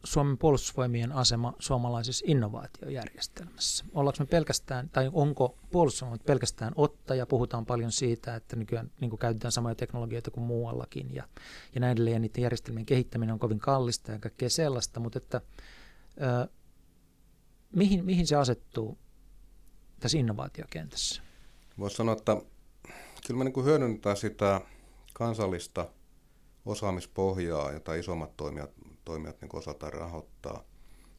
Suomen 0.05 0.39
puolustusvoimien 0.39 1.13
asema 1.13 1.53
suomalaisessa 1.59 2.25
innovaatiojärjestelmässä? 2.29 3.85
Ollaanko 3.95 4.17
me 4.21 4.27
pelkästään, 4.27 4.89
tai 4.89 5.11
onko 5.13 5.59
puolustusvoimat 5.71 6.25
pelkästään 6.27 6.73
ottaja? 6.77 7.27
Puhutaan 7.27 7.67
paljon 7.67 7.93
siitä, 7.93 8.37
että 8.37 8.57
nykyään 8.57 8.91
niin 9.01 9.11
kuin 9.11 9.21
käytetään 9.21 9.53
samoja 9.53 9.75
teknologioita 9.75 10.31
kuin 10.31 10.45
muuallakin 10.45 11.15
ja, 11.15 11.29
ja 11.75 11.81
näin 11.81 11.93
edelleen. 11.93 12.15
Ja 12.15 12.19
niiden 12.19 12.43
järjestelmien 12.43 12.87
kehittäminen 12.87 13.33
on 13.33 13.39
kovin 13.39 13.59
kallista 13.59 14.13
ja 14.13 14.19
kaikkea 14.19 14.51
sellaista, 14.51 15.01
mutta 15.01 15.19
että, 15.19 15.41
ö, 16.21 16.49
mihin, 17.73 18.05
mihin 18.05 18.27
se 18.27 18.37
asettuu 18.37 18.99
tässä 20.01 20.19
innovaatiokentässä? 20.19 21.23
Voisi 21.79 21.97
sanoa, 21.97 22.13
että 22.13 22.37
kyllä 23.27 23.39
me 23.39 23.45
niin 23.45 23.65
hyödynnetään 23.65 24.17
sitä 24.17 24.61
kansallista 25.13 25.89
osaamispohjaa, 26.67 27.73
jota 27.73 27.95
isommat 27.95 28.37
toimijat 28.37 28.71
toimijat 29.09 29.41
niin 29.41 29.57
osataan 29.57 29.93
rahoittaa. 29.93 30.65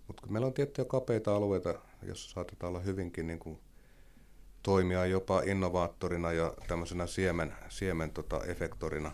Mutta 0.08 0.28
meillä 0.28 0.48
on 0.48 0.54
tiettyjä 0.54 0.86
kapeita 0.86 1.36
alueita, 1.36 1.76
joissa 2.04 2.32
saatetaan 2.32 2.70
olla 2.70 2.80
hyvinkin 2.80 3.28
niin 3.28 3.40
kuin 3.40 3.60
toimia 4.64 5.06
jopa 5.06 5.42
innovaattorina 5.42 6.32
ja 6.32 6.54
tämmöisenä 6.68 7.08
siemen, 7.08 7.56
siemen 7.70 8.12
tota, 8.12 8.44
efektorina. 8.44 9.12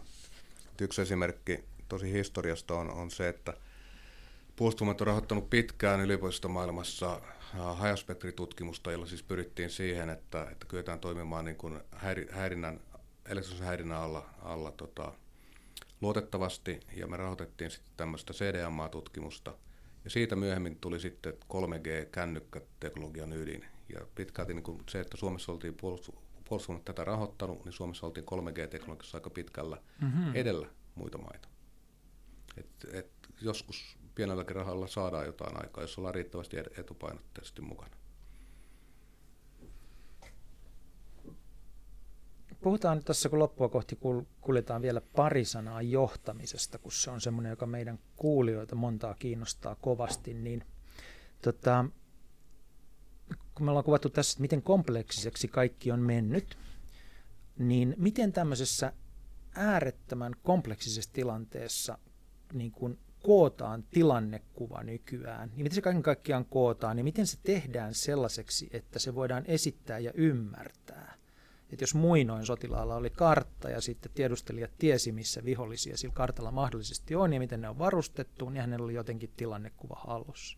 Yksi 0.81 1.01
esimerkki 1.01 1.63
tosi 1.89 2.13
historiasta 2.13 2.73
on, 2.75 2.91
on 2.91 3.11
se, 3.11 3.29
että 3.29 3.53
Puolustusvoimat 4.55 5.01
on 5.01 5.07
rahoittanut 5.07 5.49
pitkään 5.49 6.01
yliopistomaailmassa 6.01 7.21
hajaspektritutkimusta, 7.73 8.91
jolla 8.91 9.05
siis 9.05 9.23
pyrittiin 9.23 9.69
siihen, 9.69 10.09
että, 10.09 10.47
että 10.51 10.65
kyetään 10.67 10.99
toimimaan 10.99 11.45
niin 11.45 11.57
kuin 11.57 11.79
häirinnän, 12.31 12.79
häirinnän 13.61 13.97
alla, 13.97 14.29
alla 14.41 14.71
tota, 14.71 15.11
luotettavasti 16.05 16.79
ja 16.95 17.07
me 17.07 17.17
rahoitettiin 17.17 17.71
sitten 17.71 17.93
tämmöistä 17.97 18.33
CDMA-tutkimusta. 18.33 19.57
Ja 20.03 20.09
siitä 20.09 20.35
myöhemmin 20.35 20.77
tuli 20.81 20.99
sitten 20.99 21.33
3G-kännykkäteknologian 21.33 23.33
ydin. 23.33 23.65
Ja 23.93 24.07
pitkälti 24.15 24.53
niin 24.53 24.63
kuin 24.63 24.83
se, 24.89 24.99
että 24.99 25.17
Suomessa 25.17 25.51
oltiin 25.51 25.75
puolustusvoimat 25.75 26.85
tätä 26.85 27.03
rahoittanut, 27.03 27.65
niin 27.65 27.73
Suomessa 27.73 28.05
oltiin 28.05 28.25
3G-teknologiassa 28.25 29.17
aika 29.17 29.29
pitkällä 29.29 29.81
mm-hmm. 30.01 30.35
edellä 30.35 30.67
muita 30.95 31.17
maita. 31.17 31.47
Et, 32.57 32.67
et 32.93 33.11
joskus 33.41 33.97
pienelläkin 34.15 34.55
rahalla 34.55 34.87
saadaan 34.87 35.25
jotain 35.25 35.61
aikaa, 35.61 35.83
jos 35.83 35.97
ollaan 35.97 36.15
riittävästi 36.15 36.57
etupainotteisesti 36.77 37.61
mukana. 37.61 37.94
Puhutaan 42.65 42.97
nyt 42.97 43.05
tässä, 43.05 43.29
kun 43.29 43.39
loppua 43.39 43.69
kohti 43.69 43.99
kuljetaan 44.41 44.81
vielä 44.81 45.01
pari 45.01 45.45
sanaa 45.45 45.81
johtamisesta, 45.81 46.77
kun 46.77 46.91
se 46.91 47.11
on 47.11 47.21
semmoinen, 47.21 47.49
joka 47.49 47.65
meidän 47.65 47.99
kuulijoita 48.15 48.75
montaa 48.75 49.13
kiinnostaa 49.13 49.75
kovasti, 49.75 50.33
niin 50.33 50.65
tota, 51.41 51.85
kun 53.55 53.65
me 53.65 53.71
ollaan 53.71 53.83
kuvattu 53.83 54.09
tässä, 54.09 54.33
että 54.33 54.41
miten 54.41 54.61
kompleksiseksi 54.61 55.47
kaikki 55.47 55.91
on 55.91 55.99
mennyt, 55.99 56.57
niin 57.57 57.95
miten 57.97 58.31
tämmöisessä 58.33 58.93
äärettömän 59.55 60.33
kompleksisessa 60.43 61.13
tilanteessa 61.13 61.97
niin 62.53 62.71
kun 62.71 62.97
kootaan 63.23 63.83
tilannekuva 63.83 64.83
nykyään, 64.83 65.49
niin 65.49 65.63
miten 65.63 65.75
se 65.75 65.81
kaiken 65.81 66.03
kaikkiaan 66.03 66.45
kootaan, 66.45 66.95
niin 66.95 67.05
miten 67.05 67.27
se 67.27 67.37
tehdään 67.43 67.93
sellaiseksi, 67.93 68.69
että 68.73 68.99
se 68.99 69.15
voidaan 69.15 69.43
esittää 69.47 69.99
ja 69.99 70.11
ymmärtää 70.15 71.24
että 71.71 71.83
jos 71.83 71.95
muinoin 71.95 72.45
sotilaalla 72.45 72.95
oli 72.95 73.09
kartta 73.09 73.69
ja 73.69 73.81
sitten 73.81 74.11
tiedustelijat 74.15 74.71
tiesi, 74.77 75.11
missä 75.11 75.45
vihollisia 75.45 75.97
sillä 75.97 76.13
kartalla 76.13 76.51
mahdollisesti 76.51 77.15
on 77.15 77.33
ja 77.33 77.39
miten 77.39 77.61
ne 77.61 77.69
on 77.69 77.79
varustettu, 77.79 78.49
niin 78.49 78.61
hänellä 78.61 78.83
oli 78.83 78.93
jotenkin 78.93 79.31
tilannekuva 79.37 80.01
hallussa. 80.07 80.57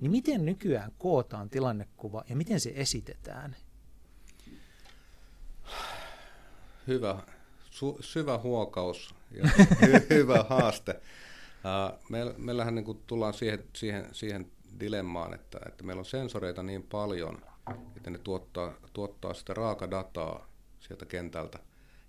Niin 0.00 0.10
miten 0.10 0.44
nykyään 0.44 0.92
kootaan 0.98 1.50
tilannekuva 1.50 2.24
ja 2.28 2.36
miten 2.36 2.60
se 2.60 2.72
esitetään? 2.74 3.56
Hyvä, 6.86 7.22
su- 7.70 7.98
syvä 8.00 8.38
huokaus 8.38 9.14
ja 9.30 9.44
hyvä 10.16 10.44
haaste. 10.48 11.00
Uh, 11.64 12.34
meillähän 12.36 12.74
niin 12.74 13.02
tullaan 13.06 13.34
siihen, 13.34 13.64
siihen, 13.72 14.08
siihen 14.12 14.52
dilemmaan, 14.80 15.34
että, 15.34 15.58
että 15.66 15.84
meillä 15.84 16.00
on 16.00 16.04
sensoreita 16.04 16.62
niin 16.62 16.82
paljon– 16.82 17.42
että 17.96 18.10
ne 18.10 18.18
tuottaa, 18.18 18.74
tuottaa 18.92 19.34
sitä 19.34 19.54
raakadataa 19.54 20.48
sieltä 20.80 21.06
kentältä 21.06 21.58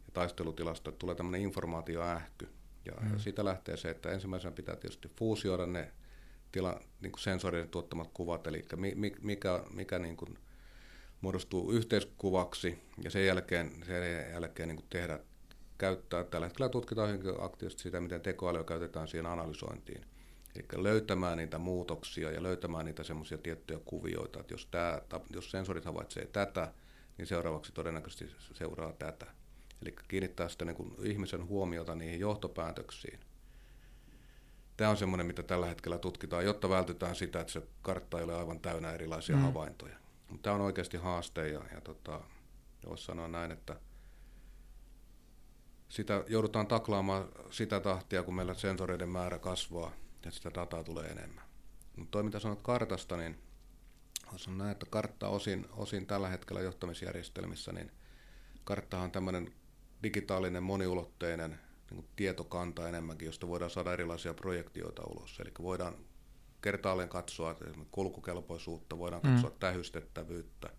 ja 0.06 0.11
taistelutilasta, 0.14 0.90
että 0.90 0.99
tulee 0.99 1.15
tämmöinen 1.15 1.41
informaatioähky. 1.41 2.49
Ja, 2.86 2.94
mm. 3.02 3.14
ja 3.14 3.19
siitä 3.19 3.45
lähtee 3.45 3.77
se, 3.77 3.90
että 3.90 4.11
ensimmäisenä 4.11 4.52
pitää 4.52 4.76
tietysti 4.76 5.07
fuusioida 5.07 5.65
ne 5.65 5.91
tila, 6.52 6.80
niin 7.02 7.11
kuin 7.11 7.22
sensorien 7.22 7.69
tuottamat 7.69 8.10
kuvat, 8.14 8.48
eli 8.48 8.65
mi, 8.76 9.15
mikä, 9.22 9.64
mikä 9.73 9.99
niin 9.99 10.18
kuin 10.18 10.40
muodostuu 11.22 11.72
yhteiskuvaksi, 11.72 12.80
ja 13.03 13.11
sen 13.11 13.26
jälkeen, 13.26 13.72
sen 13.86 14.32
jälkeen 14.32 14.69
niin 14.69 14.77
kuin 14.77 14.90
tehdä, 14.90 15.19
käyttää. 15.77 16.23
Tällä 16.23 16.48
hetkellä 16.48 16.69
tutkitaan 16.69 17.10
hyvin 17.10 17.34
aktiivisesti 17.40 17.84
sitä, 17.84 18.02
miten 18.02 18.22
tekoälyä 18.22 18.64
käytetään 18.64 19.07
siihen 19.07 19.26
analysointiin. 19.26 20.06
Eli 20.56 20.84
löytämään 20.84 21.38
niitä 21.38 21.57
muutoksia 21.57 22.32
ja 22.32 22.44
löytämään 22.44 22.86
niitä 22.86 23.03
semmoisia 23.03 23.38
tiettyjä 23.38 23.80
kuvioita, 23.86 24.40
että 24.40 24.53
jos, 24.53 24.65
tämä, 24.65 25.02
jos 25.30 25.52
sensorit 25.52 25.86
havaitsee 25.86 26.26
tätä, 26.26 26.73
niin 27.18 27.27
seuraavaksi 27.27 27.72
todennäköisesti 27.72 28.36
seuraa 28.53 28.94
tätä. 28.94 29.26
Eli 29.82 29.95
kiinnittää 30.07 30.49
sitä 30.49 30.65
niin 30.65 30.76
kuin 30.76 30.95
ihmisen 31.03 31.48
huomiota 31.48 31.95
niihin 31.95 32.19
johtopäätöksiin. 32.19 33.19
Tämä 34.77 34.90
on 34.90 34.98
semmoinen, 34.98 35.27
mitä 35.27 35.44
tällä 35.44 35.65
hetkellä 35.65 35.98
tutkitaan, 35.98 36.45
jotta 36.45 36.69
vältytään 36.69 37.15
sitä, 37.15 37.40
että 37.40 37.53
se 37.53 37.61
kartta 37.82 38.18
ei 38.18 38.23
ole 38.23 38.36
aivan 38.36 38.60
täynnä 38.60 38.91
erilaisia 38.91 39.36
mm. 39.36 39.41
havaintoja. 39.41 39.95
Mutta 40.30 40.44
tämä 40.44 40.56
on 40.56 40.61
oikeasti 40.61 40.98
haaste 40.98 41.48
ja, 41.48 41.61
ja 41.73 41.82
tota, 41.82 42.22
voisi 42.86 43.06
sanoa 43.06 43.27
näin, 43.27 43.52
että 43.52 43.80
sitä 45.90 46.23
joudutaan 46.27 46.68
taklaamaan 46.68 47.30
sitä 47.49 47.80
tahtia, 47.80 48.23
kun 48.23 48.36
meillä 48.36 48.53
sensoreiden 48.53 49.10
määrä 49.10 49.40
kasvaa– 49.40 49.91
että 50.27 50.38
sitä 50.38 50.52
dataa 50.53 50.84
tulee 50.84 51.07
enemmän. 51.07 51.43
Mutta 51.95 52.11
toi 52.11 52.23
mitä 52.23 52.39
sanot 52.39 52.61
kartasta, 52.61 53.18
niin 53.18 53.38
on 54.47 54.57
näin, 54.57 54.72
että 54.72 54.85
kartta 54.89 55.27
osin, 55.27 55.65
osin 55.72 56.06
tällä 56.06 56.30
hetkellä 56.30 56.61
johtamisjärjestelmissä, 56.61 57.72
niin 57.72 57.91
karttahan 58.64 59.06
on 59.06 59.11
tämmöinen 59.11 59.53
digitaalinen 60.03 60.64
moniulotteinen 60.64 61.52
niin 61.52 61.95
kuin 61.95 62.07
tietokanta 62.15 62.89
enemmänkin, 62.89 63.26
josta 63.26 63.47
voidaan 63.47 63.72
saada 63.72 63.93
erilaisia 63.93 64.34
projektioita 64.34 65.03
ulos. 65.03 65.39
Eli 65.39 65.52
voidaan 65.61 65.95
kertaalleen 66.61 67.10
katsoa 67.10 67.56
kulkukelpoisuutta, 67.91 68.97
voidaan 68.97 69.22
mm. 69.23 69.31
katsoa 69.31 69.52
tähystettävyyttä, 69.60 70.69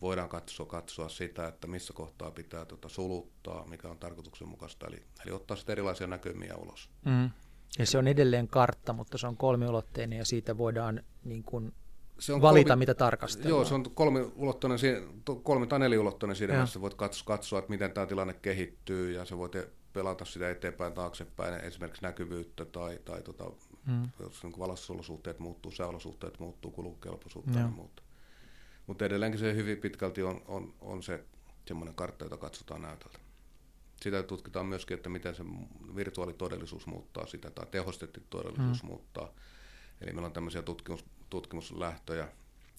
voidaan 0.00 0.28
katsoa, 0.28 0.66
katsoa 0.66 1.08
sitä, 1.08 1.48
että 1.48 1.66
missä 1.66 1.92
kohtaa 1.92 2.30
pitää 2.30 2.64
tota 2.64 2.88
suluttaa, 2.88 3.66
mikä 3.66 3.88
on 3.88 3.98
tarkoituksenmukaista, 3.98 4.86
eli, 4.86 5.02
eli 5.24 5.32
ottaa 5.32 5.56
sitten 5.56 5.72
erilaisia 5.72 6.06
näkymiä 6.06 6.56
ulos. 6.56 6.90
Mm. 7.04 7.30
Ja 7.78 7.86
se 7.86 7.98
on 7.98 8.08
edelleen 8.08 8.48
kartta, 8.48 8.92
mutta 8.92 9.18
se 9.18 9.26
on 9.26 9.36
kolmiulotteinen 9.36 10.18
ja 10.18 10.24
siitä 10.24 10.58
voidaan 10.58 11.02
niin 11.24 11.42
kuin 11.42 11.72
se 12.18 12.32
on 12.32 12.42
valita, 12.42 12.68
kolmi, 12.68 12.80
mitä 12.80 12.94
tarkastellaan. 12.94 13.50
Joo, 13.50 13.64
se 13.64 13.74
on 13.74 13.90
kolmiulotteinen, 13.94 14.78
kolmi- 15.42 15.66
tai 15.66 15.78
neliulotteinen 15.78 16.36
siinä 16.36 16.54
mielessä. 16.54 16.80
Voit 16.80 16.94
katsoa, 17.24 17.58
että 17.58 17.70
miten 17.70 17.92
tämä 17.92 18.06
tilanne 18.06 18.34
kehittyy 18.34 19.12
ja 19.12 19.24
se 19.24 19.38
voit 19.38 19.52
pelata 19.92 20.24
sitä 20.24 20.50
eteenpäin, 20.50 20.92
taaksepäin, 20.92 21.64
esimerkiksi 21.64 22.02
näkyvyyttä 22.02 22.64
tai, 22.64 22.98
tai 23.04 23.22
tota, 23.22 23.44
mm. 23.86 24.08
jos 24.20 24.42
niin 24.42 24.58
valaistusolosuhteet 24.58 25.38
muuttuu, 25.38 25.72
sääolosuhteet 25.72 26.38
muuttuu, 26.38 26.70
kulukelpoisuutta 26.70 27.58
ja 27.58 27.68
muuta. 27.68 28.02
Mutta 28.86 29.04
edelleenkin 29.04 29.40
se 29.40 29.54
hyvin 29.54 29.78
pitkälti 29.78 30.22
on, 30.22 30.42
on, 30.48 30.74
on 30.80 31.02
se 31.02 31.24
semmoinen 31.66 31.94
kartta, 31.94 32.24
jota 32.24 32.36
katsotaan 32.36 32.82
näytöltä. 32.82 33.18
Sitä 34.02 34.22
tutkitaan 34.22 34.66
myöskin, 34.66 34.96
että 34.96 35.08
miten 35.08 35.34
se 35.34 35.44
virtuaalitodellisuus 35.96 36.86
muuttaa 36.86 37.26
sitä 37.26 37.50
tai 37.50 37.66
tehostettu 37.70 38.20
todellisuus 38.30 38.82
mm. 38.82 38.86
muuttaa. 38.88 39.32
Eli 40.00 40.12
meillä 40.12 40.26
on 40.26 40.32
tämmöisiä 40.32 40.62
tutkimus, 40.62 41.04
tutkimuslähtöjä, 41.30 42.28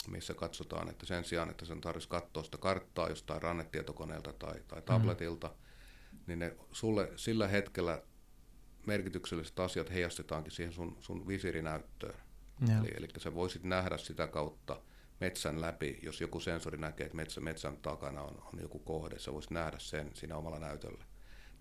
missä 0.07 0.33
katsotaan, 0.33 0.89
että 0.89 1.05
sen 1.05 1.23
sijaan, 1.23 1.49
että 1.49 1.65
sen 1.65 1.81
tarvitsisi 1.81 2.09
katsoa 2.09 2.43
sitä 2.43 2.57
karttaa 2.57 3.09
jostain 3.09 3.41
rannetietokoneelta 3.41 4.33
tai, 4.33 4.61
tai 4.67 4.81
tabletilta, 4.81 5.47
mm. 5.47 6.19
niin 6.27 6.39
ne 6.39 6.55
sulle 6.71 7.11
sillä 7.15 7.47
hetkellä 7.47 8.01
merkitykselliset 8.85 9.59
asiat 9.59 9.91
heijastetaankin 9.91 10.51
siihen 10.51 10.73
sun, 10.73 10.97
sun 10.99 11.27
visirinäyttöön. 11.27 12.19
Eli, 12.79 12.91
eli 12.97 13.07
sä 13.17 13.33
voisit 13.33 13.63
nähdä 13.63 13.97
sitä 13.97 14.27
kautta 14.27 14.81
metsän 15.19 15.61
läpi, 15.61 15.99
jos 16.03 16.21
joku 16.21 16.39
sensori 16.39 16.77
näkee, 16.77 17.05
että 17.05 17.15
metsä, 17.15 17.41
metsän 17.41 17.77
takana 17.77 18.21
on, 18.21 18.43
on 18.53 18.59
joku 18.61 18.79
kohde, 18.79 19.19
sä 19.19 19.33
voisit 19.33 19.51
nähdä 19.51 19.79
sen 19.79 20.11
siinä 20.13 20.37
omalla 20.37 20.59
näytöllä. 20.59 21.05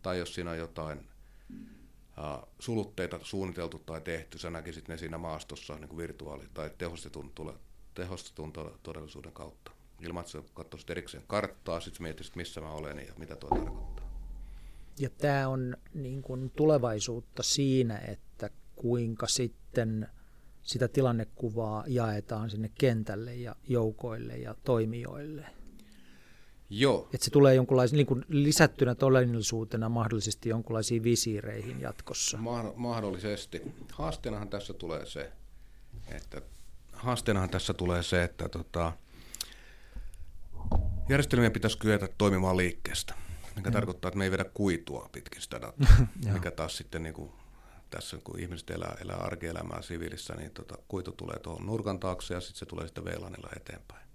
Tai 0.08 0.18
jos 0.18 0.34
siinä 0.34 0.50
on 0.50 0.58
jotain 0.58 0.98
uh, 0.98 2.48
sulutteita 2.58 3.18
suunniteltu 3.22 3.78
tai 3.78 4.00
tehty, 4.00 4.38
sä 4.38 4.50
näkisit 4.50 4.88
ne 4.88 4.96
siinä 4.96 5.18
maastossa 5.18 5.74
niin 5.74 5.88
kuin 5.88 5.98
virtuaali- 5.98 6.48
tai 6.54 6.70
tehostetun, 6.78 7.32
tule, 7.34 7.54
tehostetun 7.94 8.52
todellisuuden 8.82 9.32
kautta. 9.32 9.70
Ilman, 10.00 10.20
että 10.20 10.32
sä 10.32 10.42
katsoisit 10.54 10.90
erikseen 10.90 11.24
karttaa, 11.26 11.80
sitten 11.80 12.02
miettisit, 12.02 12.36
missä 12.36 12.60
mä 12.60 12.72
olen 12.72 12.98
ja 13.06 13.12
mitä 13.18 13.36
tuo 13.36 13.48
tarkoittaa. 13.50 14.10
Ja 14.98 15.10
tämä 15.10 15.48
on 15.48 15.76
niin 15.94 16.22
kuin 16.22 16.50
tulevaisuutta 16.50 17.42
siinä, 17.42 17.98
että 17.98 18.50
kuinka 18.76 19.26
sitten 19.26 20.08
sitä 20.62 20.88
tilannekuvaa 20.88 21.84
jaetaan 21.86 22.50
sinne 22.50 22.70
kentälle 22.78 23.34
ja 23.34 23.56
joukoille 23.68 24.38
ja 24.38 24.54
toimijoille. 24.64 25.57
Joo. 26.70 27.08
Että 27.14 27.24
se 27.24 27.30
tulee 27.30 27.54
jonkunlaisen 27.54 27.96
niin 27.96 28.06
kuin 28.06 28.24
lisättynä 28.28 28.94
todellisuutena 28.94 29.88
mahdollisesti 29.88 30.48
jonkunlaisiin 30.48 31.02
visiireihin 31.02 31.80
jatkossa. 31.80 32.38
Ma- 32.38 32.72
mahdollisesti. 32.76 33.62
Haasteenahan 33.92 34.48
tässä 34.48 34.74
tulee 34.74 35.06
se, 35.06 35.32
että 36.08 36.42
haasteenahan 36.92 37.50
tässä 37.50 37.74
tulee 37.74 38.02
se, 38.02 38.24
että 38.24 38.48
tota, 38.48 38.92
järjestelmien 41.08 41.52
pitäisi 41.52 41.78
kyetä 41.78 42.08
toimimaan 42.18 42.56
liikkeestä, 42.56 43.14
mikä 43.56 43.70
mm. 43.70 43.74
tarkoittaa, 43.74 44.08
että 44.08 44.18
me 44.18 44.24
ei 44.24 44.30
vedä 44.30 44.44
kuitua 44.44 45.08
pitkin 45.12 45.42
sitä 45.42 45.60
dataa, 45.60 46.06
mikä 46.32 46.50
taas 46.50 46.76
sitten 46.76 47.02
niin 47.02 47.14
kuin 47.14 47.32
tässä 47.90 48.18
kun 48.24 48.40
ihmiset 48.40 48.70
elää, 48.70 48.96
elää 49.00 49.16
arkielämää 49.16 49.82
siviilissä, 49.82 50.34
niin 50.34 50.50
tota, 50.50 50.74
kuitu 50.88 51.12
tulee 51.12 51.38
tuohon 51.38 51.66
nurkan 51.66 52.00
taakse 52.00 52.34
ja 52.34 52.40
sitten 52.40 52.58
se 52.58 52.66
tulee 52.66 52.86
sitten 52.86 53.04
VLANilla 53.04 53.48
eteenpäin. 53.56 54.07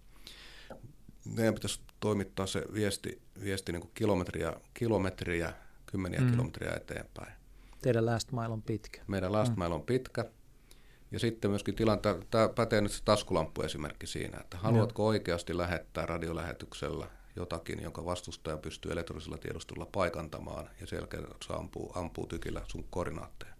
Meidän 1.25 1.53
pitäisi 1.53 1.79
toimittaa 1.99 2.45
se 2.45 2.63
viesti, 2.73 3.21
viesti 3.43 3.71
niin 3.71 3.81
kuin 3.81 3.91
kilometriä, 3.93 4.53
kilometriä, 4.73 5.53
kymmeniä 5.85 6.21
mm. 6.21 6.31
kilometriä 6.31 6.73
eteenpäin. 6.73 7.33
Teidän 7.81 8.05
last 8.05 8.31
mile 8.31 8.47
on 8.47 8.61
pitkä. 8.61 9.01
Meidän 9.07 9.31
last 9.31 9.55
mm. 9.55 9.63
mile 9.63 9.75
on 9.75 9.83
pitkä. 9.83 10.25
Ja 11.11 11.19
sitten 11.19 11.51
myöskin 11.51 11.75
tilanne, 11.75 12.01
tämä 12.31 12.49
pätee 12.49 12.81
nyt 12.81 12.91
se 12.91 13.03
taskulampu-esimerkki 13.03 14.07
siinä, 14.07 14.37
että 14.39 14.57
haluatko 14.57 15.07
oikeasti 15.07 15.57
lähettää 15.57 16.05
radiolähetyksellä 16.05 17.07
jotakin, 17.35 17.81
jonka 17.81 18.05
vastustaja 18.05 18.57
pystyy 18.57 18.91
elektronisella 18.91 19.37
tiedostolla 19.37 19.87
paikantamaan 19.91 20.69
ja 20.81 20.87
sen 20.87 20.97
jälkeen 20.97 21.27
se 21.47 21.53
ampuu, 21.53 21.91
ampuu 21.95 22.27
tykillä 22.27 22.61
sun 22.67 22.85
koordinaatteja 22.89 23.53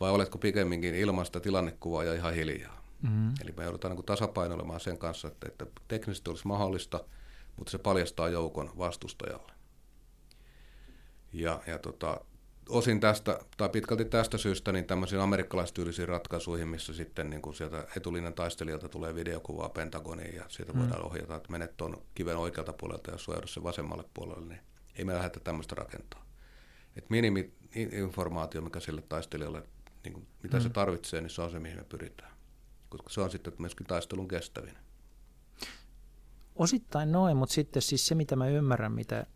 vai 0.00 0.10
oletko 0.10 0.38
pikemminkin 0.38 0.94
ilman 0.94 1.26
sitä 1.26 1.40
tilannekuvaa 1.40 2.04
ja 2.04 2.14
ihan 2.14 2.34
hiljaa. 2.34 2.85
Mm-hmm. 3.06 3.34
Eli 3.42 3.52
me 3.56 3.62
joudutaan 3.62 3.96
niin 3.96 4.06
tasapainoilemaan 4.06 4.80
sen 4.80 4.98
kanssa, 4.98 5.28
että, 5.28 5.48
että 5.48 5.66
teknisesti 5.88 6.30
olisi 6.30 6.46
mahdollista, 6.46 7.04
mutta 7.56 7.70
se 7.70 7.78
paljastaa 7.78 8.28
joukon 8.28 8.70
vastustajalle. 8.78 9.52
Ja, 11.32 11.60
ja 11.66 11.78
tota, 11.78 12.20
osin 12.68 13.00
tästä, 13.00 13.40
tai 13.56 13.68
pitkälti 13.68 14.04
tästä 14.04 14.38
syystä, 14.38 14.72
niin 14.72 14.84
tämmöisiin 14.84 15.20
amerikkalaistyylisiin 15.20 16.08
ratkaisuihin, 16.08 16.68
missä 16.68 16.94
sitten 16.94 17.30
niin 17.30 17.42
kuin 17.42 17.54
sieltä 17.54 17.86
etulinjan 17.96 18.34
taistelijalta 18.34 18.88
tulee 18.88 19.14
videokuvaa 19.14 19.68
Pentagoniin 19.68 20.34
ja 20.34 20.44
siitä 20.48 20.72
mm. 20.72 20.78
voidaan 20.78 21.04
ohjata, 21.04 21.36
että 21.36 21.52
menet 21.52 21.76
tuon 21.76 22.02
kiven 22.14 22.36
oikealta 22.36 22.72
puolelta 22.72 23.10
ja 23.10 23.18
suojaudu 23.18 23.46
sen 23.46 23.62
vasemmalle 23.62 24.04
puolelle, 24.14 24.46
niin 24.46 24.60
ei 24.94 25.04
me 25.04 25.14
lähdetä 25.14 25.40
tämmöistä 25.40 25.74
rakentaa. 25.74 26.26
Et 26.96 27.10
minimi 27.10 27.52
informaatio, 27.74 28.60
mikä 28.60 28.80
sille 28.80 29.02
taistelijalle 29.02 29.62
niin 30.04 30.12
kuin, 30.12 30.26
mitä 30.42 30.56
mm. 30.56 30.62
se 30.62 30.68
tarvitsee, 30.68 31.20
niin 31.20 31.30
se 31.30 31.42
on 31.42 31.50
se, 31.50 31.58
mihin 31.58 31.78
me 31.78 31.84
pyritään. 31.84 32.35
Koska 32.88 33.10
se 33.10 33.20
on 33.20 33.30
sitten 33.30 33.52
myöskin 33.58 33.86
taistelun 33.86 34.28
kestävin. 34.28 34.74
Osittain 36.56 37.12
noin, 37.12 37.36
mutta 37.36 37.54
sitten 37.54 37.82
siis 37.82 38.06
se, 38.06 38.14
mitä 38.14 38.36
mä 38.36 38.48
ymmärrän 38.48 38.92
mitä, 38.92 39.26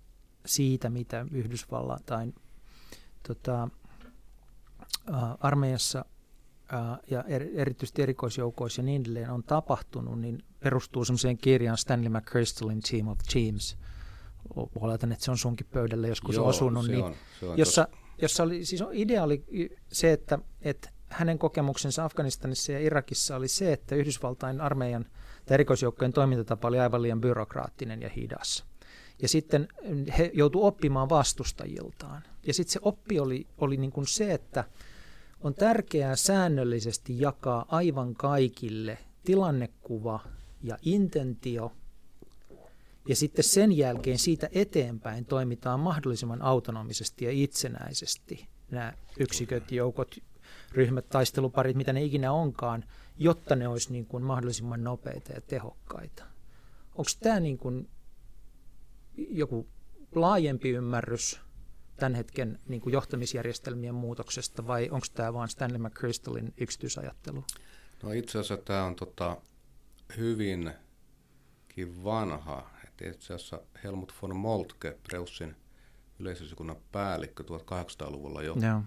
siitä, 0.46 0.90
mitä 0.90 1.26
Yhdysvaltain 1.32 2.34
tota, 3.28 3.68
äh, 5.14 5.22
armeijassa 5.40 6.04
äh, 6.74 6.98
ja 7.10 7.22
er, 7.22 7.42
erityisesti 7.54 8.02
erikoisjoukoissa 8.02 8.80
ja 8.80 8.84
niin 8.84 9.02
edelleen 9.02 9.30
on 9.30 9.42
tapahtunut, 9.42 10.20
niin 10.20 10.42
perustuu 10.60 11.04
semmoiseen 11.04 11.38
kirjaan 11.38 11.78
Stanley 11.78 12.08
McChrystalin 12.08 12.80
Team 12.90 13.08
of 13.08 13.18
Teams. 13.32 13.76
Oletan, 14.80 15.12
että 15.12 15.24
se 15.24 15.30
on 15.30 15.38
sunkin 15.38 15.66
pöydällä 15.72 16.08
joskus 16.08 16.34
Joo, 16.34 16.46
osunut. 16.46 16.86
Se 16.86 16.92
niin, 16.92 17.04
on, 17.04 17.14
se 17.40 17.46
on 17.46 17.58
jossa, 17.58 17.88
jossa 18.22 18.42
oli, 18.42 18.64
siis 18.64 18.82
idea 18.92 19.22
oli 19.22 19.44
se, 19.92 20.12
että, 20.12 20.38
että 20.62 20.90
hänen 21.10 21.38
kokemuksensa 21.38 22.04
Afganistanissa 22.04 22.72
ja 22.72 22.80
Irakissa 22.80 23.36
oli 23.36 23.48
se, 23.48 23.72
että 23.72 23.94
Yhdysvaltain 23.94 24.60
armeijan 24.60 25.06
tai 25.46 25.54
erikoisjoukkojen 25.54 26.12
toimintatapa 26.12 26.68
oli 26.68 26.78
aivan 26.78 27.02
liian 27.02 27.20
byrokraattinen 27.20 28.02
ja 28.02 28.08
hidas. 28.08 28.64
Ja 29.22 29.28
sitten 29.28 29.68
he 30.18 30.30
joutuivat 30.34 30.66
oppimaan 30.66 31.08
vastustajiltaan. 31.08 32.22
Ja 32.46 32.54
sitten 32.54 32.72
se 32.72 32.80
oppi 32.82 33.20
oli, 33.20 33.46
oli 33.58 33.76
niin 33.76 33.92
kuin 33.92 34.06
se, 34.06 34.34
että 34.34 34.64
on 35.40 35.54
tärkeää 35.54 36.16
säännöllisesti 36.16 37.20
jakaa 37.20 37.64
aivan 37.68 38.14
kaikille 38.14 38.98
tilannekuva 39.24 40.20
ja 40.62 40.78
intentio 40.82 41.72
ja 43.08 43.16
sitten 43.16 43.44
sen 43.44 43.72
jälkeen 43.72 44.18
siitä 44.18 44.48
eteenpäin 44.52 45.24
toimitaan 45.24 45.80
mahdollisimman 45.80 46.42
autonomisesti 46.42 47.24
ja 47.24 47.30
itsenäisesti 47.30 48.48
nämä 48.70 48.92
yksiköt, 49.18 49.72
joukot, 49.72 50.16
ryhmät, 50.72 51.08
taisteluparit, 51.08 51.76
mitä 51.76 51.92
ne 51.92 52.04
ikinä 52.04 52.32
onkaan, 52.32 52.84
jotta 53.18 53.56
ne 53.56 53.68
olisi 53.68 53.92
niin 53.92 54.06
kuin 54.06 54.24
mahdollisimman 54.24 54.84
nopeita 54.84 55.32
ja 55.32 55.40
tehokkaita. 55.40 56.24
Onko 56.90 57.10
tämä 57.20 57.40
niin 57.40 57.58
kuin 57.58 57.88
joku 59.16 59.68
laajempi 60.14 60.70
ymmärrys 60.70 61.40
tämän 61.96 62.14
hetken 62.14 62.58
niin 62.68 62.80
kuin 62.80 62.92
johtamisjärjestelmien 62.92 63.94
muutoksesta 63.94 64.66
vai 64.66 64.88
onko 64.90 65.06
tämä 65.14 65.34
vain 65.34 65.48
Stanley 65.48 65.78
McChrystalin 65.78 66.54
yksityisajattelu? 66.56 67.44
No 68.02 68.12
itse 68.12 68.38
asiassa 68.38 68.56
tämä 68.56 68.84
on 68.84 68.96
tota 68.96 69.36
hyvinkin 70.16 72.04
vanha 72.04 72.70
itse 73.08 73.34
asiassa 73.34 73.60
Helmut 73.84 74.14
von 74.22 74.36
Moltke, 74.36 74.98
Preussin 75.02 75.56
yleisösikunnan 76.18 76.76
päällikkö 76.92 77.42
1800-luvulla 77.42 78.42
jo 78.42 78.54
ajoi 78.62 78.82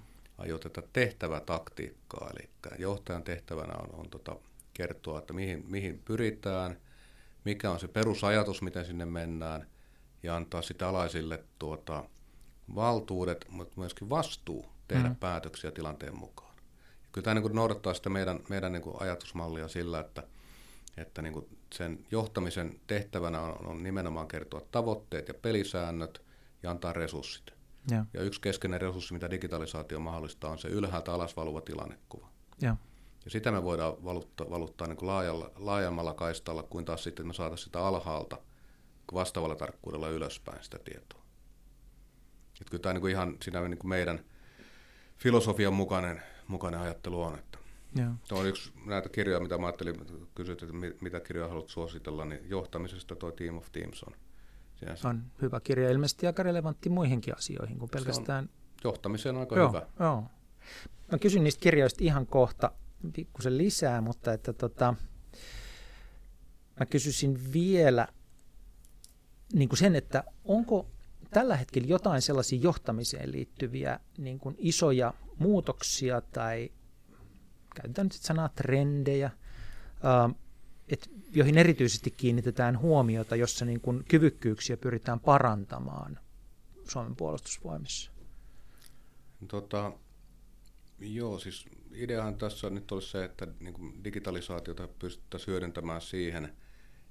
tätä 0.63 0.87
tehtävätaktiikkaa. 0.93 2.29
Eli 2.35 2.49
johtajan 2.79 3.23
tehtävänä 3.23 3.73
on, 3.73 3.99
on 3.99 4.09
tota, 4.09 4.35
kertoa, 4.73 5.19
että 5.19 5.33
mihin, 5.33 5.65
mihin 5.67 6.01
pyritään, 6.05 6.77
mikä 7.45 7.71
on 7.71 7.79
se 7.79 7.87
perusajatus, 7.87 8.61
miten 8.61 8.85
sinne 8.85 9.05
mennään, 9.05 9.67
ja 10.23 10.35
antaa 10.35 10.61
sitä 10.61 10.89
alaisille 10.89 11.43
tuota, 11.59 12.03
valtuudet, 12.75 13.45
mutta 13.49 13.73
myöskin 13.79 14.09
vastuu 14.09 14.65
tehdä 14.87 15.09
mm. 15.09 15.15
päätöksiä 15.15 15.71
tilanteen 15.71 16.17
mukaan. 16.17 16.55
Ja 17.03 17.09
kyllä 17.11 17.25
tämä 17.25 17.39
niin 17.39 17.55
noudattaa 17.55 17.93
sitä 17.93 18.09
meidän, 18.09 18.39
meidän 18.49 18.71
niin 18.71 18.83
ajatusmallia 18.99 19.67
sillä, 19.67 19.99
että, 19.99 20.23
että 20.97 21.21
niin 21.21 21.33
kuin 21.33 21.59
sen 21.73 22.05
johtamisen 22.11 22.79
tehtävänä 22.87 23.41
on, 23.41 23.67
on 23.67 23.83
nimenomaan 23.83 24.27
kertoa 24.27 24.61
tavoitteet 24.71 25.27
ja 25.27 25.33
pelisäännöt 25.33 26.21
ja 26.63 26.71
antaa 26.71 26.93
resurssit. 26.93 27.53
Ja. 27.91 28.05
ja 28.13 28.21
yksi 28.21 28.41
keskeinen 28.41 28.81
resurssi, 28.81 29.13
mitä 29.13 29.31
digitalisaatio 29.31 29.99
mahdollistaa, 29.99 30.51
on 30.51 30.57
se 30.57 30.67
ylhäältä 30.67 31.13
alas 31.13 31.35
valuva 31.35 31.61
tilannekuva. 31.61 32.29
Ja, 32.61 32.75
ja 33.25 33.31
sitä 33.31 33.51
me 33.51 33.63
voidaan 33.63 34.03
valuttaa, 34.03 34.49
valuttaa 34.49 34.87
niin 34.87 34.97
kuin 34.97 35.07
laajalla, 35.07 35.51
laajemmalla 35.55 36.13
kaistalla, 36.13 36.63
kuin 36.63 36.85
taas 36.85 37.03
sitten 37.03 37.27
me 37.27 37.33
saataisiin 37.33 37.65
sitä 37.65 37.79
alhaalta 37.79 38.37
vastaavalla 39.13 39.55
tarkkuudella 39.55 40.09
ylöspäin 40.09 40.63
sitä 40.63 40.79
tietoa. 40.79 41.21
Että 42.61 42.71
kyllä 42.71 42.81
tämä 42.81 42.93
niin 42.93 43.01
kuin 43.01 43.11
ihan 43.11 43.37
siinä 43.41 43.67
niin 43.67 43.77
kuin 43.77 43.89
meidän 43.89 44.25
filosofian 45.17 45.73
mukainen, 45.73 46.23
mukainen 46.47 46.79
ajattelu 46.79 47.21
on. 47.21 47.39
Että 47.39 47.57
ja. 47.95 48.11
Se 48.23 48.35
on 48.35 48.47
yksi 48.47 48.71
näitä 48.85 49.09
kirjoja, 49.09 49.39
mitä 49.39 49.57
mä 49.57 49.65
ajattelin, 49.65 50.27
kysyt, 50.35 50.63
että 50.63 50.75
mitä 51.01 51.19
kirjoja 51.19 51.49
haluat 51.49 51.69
suositella, 51.69 52.25
niin 52.25 52.49
johtamisesta 52.49 53.15
tuo 53.15 53.31
Team 53.31 53.57
of 53.57 53.71
Teams 53.71 54.03
on. 54.03 54.13
Sinänsä. 54.83 55.09
On 55.09 55.23
hyvä 55.41 55.59
kirja, 55.59 55.91
ilmeisesti 55.91 56.27
aika 56.27 56.43
relevantti 56.43 56.89
muihinkin 56.89 57.37
asioihin 57.37 57.79
kuin 57.79 57.89
pelkästään... 57.89 58.49
johtamiseen 58.83 59.37
aika 59.37 59.55
joo, 59.55 59.67
hyvä. 59.67 59.87
Joo. 59.99 60.23
Mä 61.11 61.17
kysyn 61.17 61.43
niistä 61.43 61.61
kirjoista 61.61 62.03
ihan 62.03 62.27
kohta 62.27 62.71
pikkusen 63.15 63.57
lisää, 63.57 64.01
mutta 64.01 64.33
että 64.33 64.53
tota, 64.53 64.95
mä 66.79 66.85
kysyisin 66.85 67.53
vielä 67.53 68.07
niin 69.53 69.69
kuin 69.69 69.79
sen, 69.79 69.95
että 69.95 70.23
onko 70.45 70.89
tällä 71.29 71.57
hetkellä 71.57 71.87
jotain 71.87 72.21
sellaisia 72.21 72.59
johtamiseen 72.61 73.31
liittyviä 73.31 73.99
niin 74.17 74.39
kuin 74.39 74.55
isoja 74.57 75.13
muutoksia 75.39 76.21
tai 76.21 76.71
käytetään 77.75 78.05
nyt 78.05 78.13
sanaa 78.13 78.49
trendejä, 78.49 79.25
äh, 79.25 80.35
et, 80.89 81.09
joihin 81.31 81.57
erityisesti 81.57 82.11
kiinnitetään 82.11 82.79
huomiota, 82.79 83.35
jossa 83.35 83.65
niin 83.65 83.81
kuin 83.81 84.03
kyvykkyyksiä 84.07 84.77
pyritään 84.77 85.19
parantamaan 85.19 86.19
Suomen 86.87 87.15
puolustusvoimissa? 87.15 88.11
Tota, 89.47 89.91
joo, 90.99 91.39
siis 91.39 91.65
ideahan 91.91 92.37
tässä 92.37 92.69
nyt 92.69 92.91
olisi 92.91 93.09
se, 93.09 93.23
että 93.23 93.47
niin 93.59 93.73
kuin 93.73 94.03
digitalisaatiota 94.03 94.87
pystyttäisiin 94.87 95.51
hyödyntämään 95.51 96.01
siihen, 96.01 96.55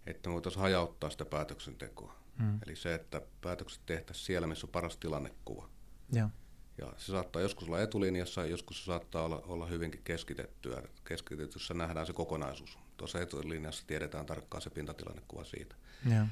että 0.06 0.28
me 0.28 0.32
voitaisiin 0.32 0.62
hajauttaa 0.62 1.10
sitä 1.10 1.24
päätöksentekoa. 1.24 2.16
Hmm. 2.38 2.58
Eli 2.66 2.76
se, 2.76 2.94
että 2.94 3.22
päätökset 3.40 3.86
tehtäisiin 3.86 4.26
siellä, 4.26 4.46
missä 4.46 4.66
on 4.66 4.70
paras 4.70 4.96
tilannekuva. 4.96 5.68
Ja. 6.12 6.30
Ja 6.78 6.92
se 6.96 7.12
saattaa 7.12 7.42
joskus 7.42 7.68
olla 7.68 7.80
etulinjassa, 7.80 8.46
joskus 8.46 8.78
se 8.78 8.84
saattaa 8.84 9.24
olla, 9.24 9.42
olla 9.46 9.66
hyvinkin 9.66 10.00
keskitettyä. 10.04 10.82
Keskitetyssä 11.04 11.74
nähdään 11.74 12.06
se 12.06 12.12
kokonaisuus. 12.12 12.78
Tuossa 13.02 13.20
etulinjassa 13.20 13.86
tiedetään 13.86 14.26
tarkkaan 14.26 14.62
se 14.62 14.70
pintatilannekuva 14.70 15.44
siitä. 15.44 15.74
Ja, 16.10 16.26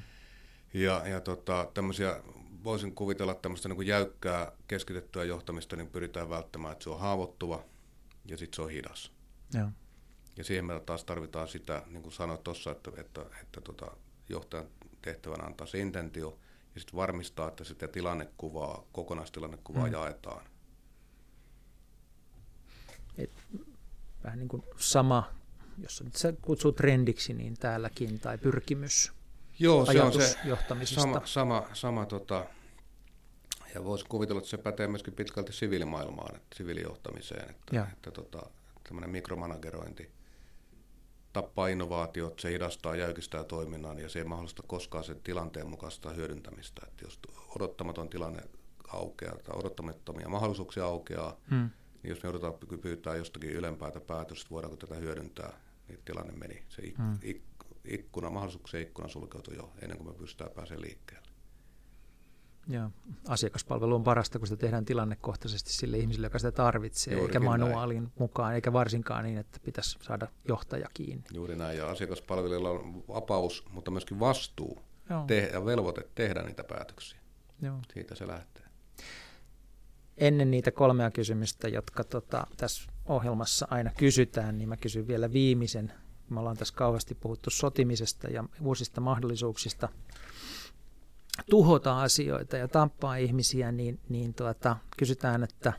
ja, 0.73 1.07
ja 1.07 1.21
tota, 1.21 1.71
tämmöisiä, 1.73 2.21
voisin 2.63 2.95
kuvitella 2.95 3.33
tämmöistä 3.33 3.69
niin 3.69 3.75
kuin 3.75 3.87
jäykkää 3.87 4.51
keskitettyä 4.67 5.23
johtamista, 5.23 5.75
niin 5.75 5.87
pyritään 5.87 6.29
välttämään, 6.29 6.71
että 6.71 6.83
se 6.83 6.89
on 6.89 6.99
haavoittuva 6.99 7.63
ja 8.25 8.37
sitten 8.37 8.55
se 8.55 8.61
on 8.61 8.69
hidas. 8.69 9.11
Ja. 9.53 9.71
ja 10.37 10.43
siihen 10.43 10.65
me 10.65 10.79
taas 10.79 11.03
tarvitaan 11.03 11.47
sitä, 11.47 11.83
niin 11.87 12.03
kuin 12.03 12.13
sanoit 12.13 12.43
tuossa, 12.43 12.71
että, 12.71 12.91
että, 12.97 13.21
että, 13.21 13.37
että 13.41 13.61
tota, 13.61 13.97
johtajan 14.29 14.67
tehtävänä 15.01 15.43
antaa 15.43 15.67
se 15.67 15.79
intentio– 15.79 16.37
ja 16.75 16.81
sitten 16.81 16.97
varmistaa, 16.97 17.47
että 17.47 17.63
sitä 17.63 17.87
tilannekuvaa, 17.87 18.83
kokonaistilannekuvaa 18.91 19.85
mm. 19.85 19.91
jaetaan. 19.91 20.45
Et, 23.17 23.31
vähän 24.23 24.39
niin 24.39 24.47
kuin 24.47 24.63
sama, 24.77 25.33
jos 25.81 26.03
nyt 26.03 26.15
se 26.15 26.33
kutsuu 26.41 26.71
trendiksi, 26.71 27.33
niin 27.33 27.53
täälläkin, 27.57 28.19
tai 28.19 28.37
pyrkimys 28.37 29.11
Joo, 29.59 29.85
se 29.85 30.01
on 30.01 30.13
se 30.13 30.37
sama, 30.85 31.21
sama, 31.25 31.67
sama 31.73 32.05
tota, 32.05 32.45
ja 33.75 33.83
voisi 33.83 34.05
kuvitella, 34.09 34.39
että 34.39 34.49
se 34.49 34.57
pätee 34.57 34.87
myöskin 34.87 35.13
pitkälti 35.13 35.53
siviilimaailmaan, 35.53 36.35
että 36.35 36.55
siviilijohtamiseen, 36.55 37.49
että, 37.49 37.87
että 37.93 38.11
tota, 38.11 38.49
tämmöinen 38.83 39.09
mikromanagerointi– 39.09 40.11
tappaa 41.33 41.67
innovaatiot, 41.67 42.39
se 42.39 42.51
hidastaa, 42.51 42.95
jäykistää 42.95 43.43
toiminnan 43.43 43.99
ja 43.99 44.09
se 44.09 44.19
ei 44.19 44.25
mahdollista 44.25 44.63
koskaan 44.67 45.03
sen 45.03 45.21
tilanteen 45.23 45.67
mukaista 45.67 46.09
hyödyntämistä. 46.09 46.81
Että 46.87 47.05
jos 47.05 47.19
odottamaton 47.55 48.09
tilanne 48.09 48.43
aukeaa 48.87 49.35
tai 49.35 49.55
odottamattomia 49.55 50.29
mahdollisuuksia 50.29 50.85
aukeaa, 50.85 51.37
hmm. 51.49 51.69
niin 52.03 52.09
jos 52.09 52.23
me 52.23 52.27
joudutaan 52.27 52.53
pyytää 52.81 53.15
jostakin 53.15 53.51
ylempäätä 53.51 53.99
päätöstä, 53.99 54.49
voidaanko 54.49 54.77
tätä 54.77 54.95
hyödyntää, 54.95 55.53
tilanne 56.05 56.33
meni. 56.33 56.63
Se 56.69 56.81
ik- 56.81 56.97
hmm. 56.97 57.19
ik- 57.23 57.65
ikkuna, 57.85 58.29
mahdollisuuksien 58.29 58.83
ikkuna 58.83 59.07
sulkeutui 59.07 59.55
jo 59.55 59.71
ennen 59.81 59.97
kuin 59.97 60.07
me 60.07 60.13
pystytään 60.13 60.51
pääsemään 60.55 60.81
liikkeelle. 60.81 61.27
Ja 62.67 62.91
asiakaspalvelu 63.27 63.95
on 63.95 64.03
parasta, 64.03 64.39
kun 64.39 64.47
sitä 64.47 64.59
tehdään 64.59 64.85
tilannekohtaisesti 64.85 65.73
sille 65.73 65.97
ihmiselle, 65.97 66.25
joka 66.25 66.39
sitä 66.39 66.51
tarvitsee, 66.51 67.13
Juurikin 67.13 67.41
eikä 67.41 67.49
manuaalin 67.49 68.03
näin. 68.03 68.13
mukaan, 68.19 68.55
eikä 68.55 68.73
varsinkaan 68.73 69.23
niin, 69.23 69.37
että 69.37 69.59
pitäisi 69.65 69.97
saada 70.01 70.27
johtaja 70.47 70.87
kiinni. 70.93 71.23
Juuri 71.33 71.55
näin, 71.55 71.77
ja 71.77 71.89
asiakaspalvelijalla 71.89 72.69
on 72.69 73.03
vapaus, 73.07 73.65
mutta 73.71 73.91
myöskin 73.91 74.19
vastuu 74.19 74.81
te- 75.27 75.49
ja 75.53 75.65
velvoite 75.65 76.07
tehdä 76.15 76.43
niitä 76.43 76.63
päätöksiä. 76.63 77.19
Joo. 77.61 77.79
Siitä 77.93 78.15
se 78.15 78.27
lähtee. 78.27 78.63
Ennen 80.17 80.51
niitä 80.51 80.71
kolmea 80.71 81.11
kysymystä, 81.11 81.67
jotka 81.67 82.03
tota, 82.03 82.47
tässä 82.57 82.90
ohjelmassa 83.05 83.67
aina 83.69 83.91
kysytään, 83.97 84.57
niin 84.57 84.69
mä 84.69 84.77
kysyn 84.77 85.07
vielä 85.07 85.33
viimeisen. 85.33 85.93
Me 86.29 86.39
ollaan 86.39 86.57
tässä 86.57 86.73
kauheasti 86.75 87.15
puhuttu 87.15 87.49
sotimisesta 87.49 88.27
ja 88.27 88.43
uusista 88.61 89.01
mahdollisuuksista 89.01 89.89
tuhota 91.49 92.01
asioita 92.01 92.57
ja 92.57 92.67
tappaa 92.67 93.15
ihmisiä, 93.15 93.71
niin, 93.71 93.99
niin 94.09 94.33
tuota, 94.33 94.77
kysytään, 94.97 95.43
että, 95.43 95.73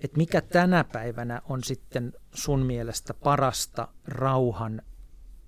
että 0.00 0.16
mikä 0.16 0.40
tänä 0.40 0.84
päivänä 0.84 1.42
on 1.48 1.64
sitten 1.64 2.12
sun 2.34 2.60
mielestä 2.60 3.14
parasta 3.14 3.88
rauhan 4.04 4.82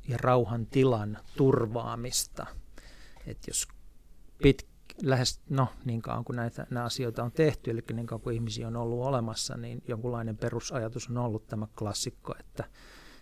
ja 0.09 0.16
rauhan 0.20 0.66
tilan 0.66 1.19
turvaamista. 1.36 2.47
Että 3.27 3.51
jos 3.51 3.69
pit, 4.43 4.66
lähes, 5.03 5.41
no 5.51 5.69
niin 5.85 6.03
kauan 6.03 6.25
kuin 6.25 6.37
näitä 6.37 6.66
nämä 6.70 6.85
asioita 6.85 7.25
on 7.25 7.33
tehty, 7.33 7.70
eli 7.70 7.81
niin 7.93 8.07
kauan 8.07 8.23
kuin 8.23 8.35
ihmisiä 8.35 8.69
on 8.69 8.77
ollut 8.77 9.07
olemassa, 9.07 9.57
niin 9.57 9.83
jonkunlainen 9.89 10.37
perusajatus 10.37 11.09
on 11.09 11.19
ollut 11.19 11.47
tämä 11.47 11.66
klassikko, 11.79 12.35
että 12.41 12.65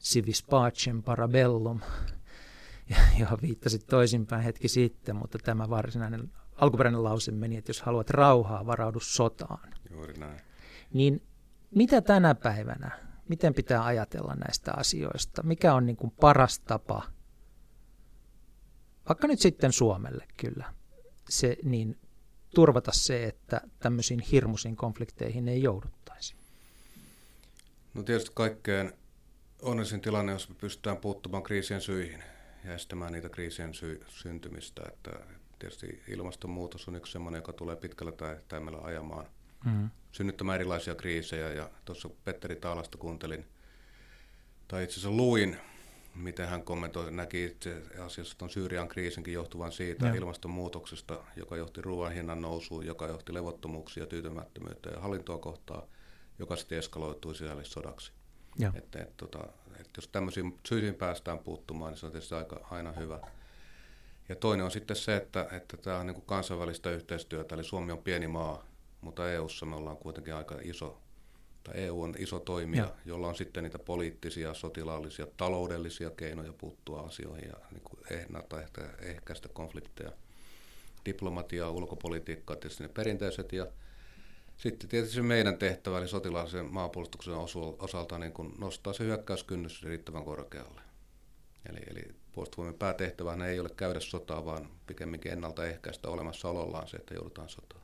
civis 0.01 0.43
pacem 0.43 1.03
parabellum, 1.03 1.81
johon 3.21 3.39
viittasit 3.43 3.87
toisinpäin 3.87 4.43
hetki 4.43 4.69
sitten, 4.69 5.17
mutta 5.17 5.39
tämä 5.39 5.71
varsinainen 5.71 6.33
alkuperäinen 6.57 7.05
lause 7.05 7.33
meni, 7.33 7.57
että 7.57 7.71
jos 7.71 7.83
haluat 7.83 8.11
rauhaa, 8.11 8.67
varaudu 8.67 9.01
sotaan. 9.01 9.75
Juuri 9.91 10.15
näin. 10.15 10.41
Niin 10.93 11.23
mitä 11.75 12.01
tänä 12.01 12.35
päivänä, 12.35 12.91
miten 13.29 13.55
pitää 13.55 13.85
ajatella 13.85 14.35
näistä 14.35 14.73
asioista? 14.77 15.43
Mikä 15.43 15.75
on 15.75 15.87
niin 15.87 15.97
kuin 15.97 16.11
paras 16.11 16.59
tapa, 16.59 17.03
vaikka 19.09 19.27
nyt 19.27 19.41
sitten 19.41 19.73
Suomelle 19.73 20.27
kyllä, 20.37 20.73
se, 21.29 21.57
niin 21.63 21.99
turvata 22.55 22.93
se, 22.93 23.25
että 23.25 23.61
tämmöisiin 23.79 24.21
hirmuisiin 24.21 24.77
konflikteihin 24.77 25.49
ei 25.49 25.63
jouduttaisi? 25.63 26.35
No 27.95 28.03
tietysti 28.03 28.31
kaikkein 28.35 28.93
onnellisin 29.63 30.01
tilanne, 30.01 30.33
jos 30.33 30.49
me 30.49 30.55
pystytään 30.55 30.97
puuttumaan 30.97 31.43
kriisien 31.43 31.81
syihin– 31.81 32.23
ja 32.67 32.75
estämään 32.75 33.13
niitä 33.13 33.29
kriisien 33.29 33.75
sy- 33.75 34.05
syntymistä. 34.09 34.83
Että 34.89 35.11
tietysti 35.59 36.03
ilmastonmuutos 36.09 36.89
on 36.89 36.97
yksi 36.97 37.13
sellainen, 37.13 37.39
joka 37.39 37.53
tulee 37.53 37.77
pitkällä 37.77 38.13
tähtäimellä 38.13 38.79
ajamaan, 38.79 39.27
mm. 39.65 39.91
synnyttämään 40.13 40.61
erilaisia 40.61 40.95
kriisejä. 40.95 41.53
Ja 41.53 41.71
tuossa 41.85 42.09
Petteri 42.25 42.57
Taalasta 42.57 42.99
kuuntelin, 42.99 43.47
tai 44.69 44.85
itse 44.85 44.95
asiassa 44.95 45.17
luin, 45.17 45.57
miten 46.17 46.49
hän 46.49 46.63
kommentoi, 46.63 47.11
näki 47.11 47.45
itse 47.45 47.83
asiassa 47.99 48.39
tuon 48.39 48.51
Syyrian 48.51 48.89
kriisinkin 48.89 49.35
johtuvan 49.35 49.73
siitä 49.73 50.07
ja. 50.07 50.15
ilmastonmuutoksesta, 50.15 51.25
joka 51.37 51.57
johti 51.57 51.83
ruoan 51.83 52.13
hinnan 52.13 52.41
nousuun, 52.41 52.87
joka 52.87 53.07
johti 53.07 53.35
levottomuuksia, 53.35 54.07
tyytymättömyyttä 54.07 54.91
ja 54.91 55.01
hallintoa 55.01 55.39
kohtaan, 55.39 55.83
joka 56.39 56.57
sitten 56.57 56.79
eskaloitui 56.79 57.35
sisällissodaksi. 57.35 58.13
Että, 58.75 59.03
et, 59.03 59.17
tota, 59.17 59.39
et 59.81 59.91
jos 59.97 60.09
tämmöisiin 60.09 60.59
syihin 60.69 60.95
päästään 60.95 61.39
puuttumaan, 61.39 61.93
niin 61.93 61.99
se 61.99 62.07
on 62.07 62.13
tietysti 62.13 62.35
aika, 62.35 62.61
aina 62.71 62.93
hyvä. 62.93 63.21
Ja 64.29 64.37
toinen 64.37 64.65
on 64.65 64.71
sitten 64.71 64.97
se, 64.97 65.17
että, 65.17 65.49
että 65.53 65.77
tämä 65.77 65.99
on 65.99 66.07
niin 66.07 66.15
kuin 66.15 66.27
kansainvälistä 66.27 66.91
yhteistyötä, 66.91 67.55
eli 67.55 67.65
Suomi 67.65 67.93
on 67.93 67.99
pieni 68.03 68.29
maa, 68.29 68.65
mutta 69.01 69.33
EU:ssa 69.33 69.67
me 69.67 69.77
ollaan 69.77 69.97
kuitenkin 69.97 70.35
aika 70.35 70.59
iso, 70.63 70.99
tai 71.67 71.83
EU 71.83 72.03
on 72.03 72.15
iso 72.19 72.41
toimija, 72.41 72.85
ja. 72.85 72.95
jolla 73.05 73.29
on 73.29 73.35
sitten 73.35 73.63
niitä 73.63 73.79
poliittisia, 73.79 74.55
sotilaallisia, 74.55 75.27
taloudellisia 75.37 76.11
keinoja 76.11 76.53
puuttua 76.53 77.01
asioihin 77.01 77.49
ja 77.49 77.57
niin 77.71 77.83
kuin 77.83 78.01
ehkäistä 79.01 79.49
konflikteja. 79.49 80.13
Diplomatia, 81.05 81.71
ulkopolitiikka 81.71 82.57
tietysti 82.57 82.83
ne 82.83 82.89
perinteiset 82.89 83.53
ja 83.53 83.67
sitten 84.57 84.89
tietysti 84.89 85.23
meidän 85.23 85.59
tehtävä, 85.59 85.99
eli 85.99 86.09
sotilaallisen 86.09 86.73
maanpuolustuksen 86.73 87.35
osalta 87.79 88.19
niin 88.19 88.33
kun 88.33 88.55
nostaa 88.59 88.93
se 88.93 89.05
hyökkäyskynnys 89.05 89.83
riittävän 89.83 90.25
korkealle. 90.25 90.81
Eli, 91.71 91.79
eli 91.91 92.03
puolustusvoimien 92.33 92.79
päätehtävänä 92.79 93.47
ei 93.47 93.61
ole 93.61 93.71
käydä 93.77 94.01
sotaa, 94.01 94.45
vaan 94.45 94.69
pikemminkin 94.87 95.33
ennaltaehkäistä 95.33 96.09
olemassaolollaan 96.09 96.89
se, 96.89 96.97
että 96.97 97.15
joudutaan 97.15 97.49
sotaan. 97.49 97.83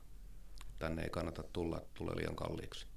tänne 0.79 1.03
ei 1.03 1.09
kannata 1.09 1.43
tulla, 1.53 1.81
tulee 1.93 2.15
liian 2.15 2.35
kalliiksi. 2.35 2.92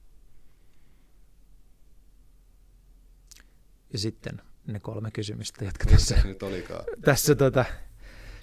Ja 3.92 3.98
sitten 3.98 4.40
ne 4.66 4.80
kolme 4.80 5.10
kysymystä, 5.10 5.64
jotka 5.64 5.84
tässä, 5.90 6.16
nyt 6.24 6.42
olikaan? 6.42 6.84
tässä 7.04 7.34
tota, 7.34 7.64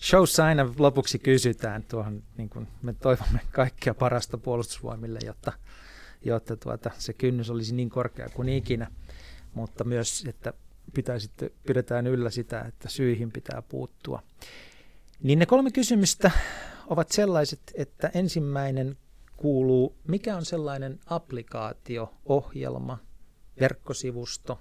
showssa 0.02 0.46
aina 0.46 0.74
lopuksi 0.78 1.20
kysytään 1.20 1.84
tuohon, 1.84 2.24
niin 2.38 2.50
kuin 2.50 2.68
me 2.82 2.94
toivomme 2.94 3.40
kaikkea 3.52 3.94
parasta 3.94 4.38
puolustusvoimille, 4.38 5.20
jotta, 5.26 5.54
jotta 6.26 6.58
tuota, 6.58 6.92
se 6.98 7.14
kynnys 7.14 7.50
olisi 7.50 7.76
niin 7.76 7.90
korkea 7.90 8.30
kuin 8.30 8.50
ikinä, 8.50 8.92
mutta 9.54 9.84
myös, 9.84 10.26
että 10.28 10.54
pitäisi, 10.94 11.32
pidetään 11.68 12.08
yllä 12.08 12.30
sitä, 12.30 12.62
että 12.62 12.90
syihin 12.90 13.32
pitää 13.32 13.62
puuttua. 13.62 14.24
Niin 15.24 15.40
ne 15.40 15.46
kolme 15.46 15.72
kysymystä 15.72 16.32
ovat 16.88 17.12
sellaiset, 17.12 17.60
että 17.74 18.12
ensimmäinen 18.14 18.98
kuuluu, 19.38 19.96
mikä 20.08 20.38
on 20.38 20.46
sellainen 20.46 21.00
applikaatio, 21.06 22.14
ohjelma, 22.26 22.98
verkkosivusto, 23.60 24.60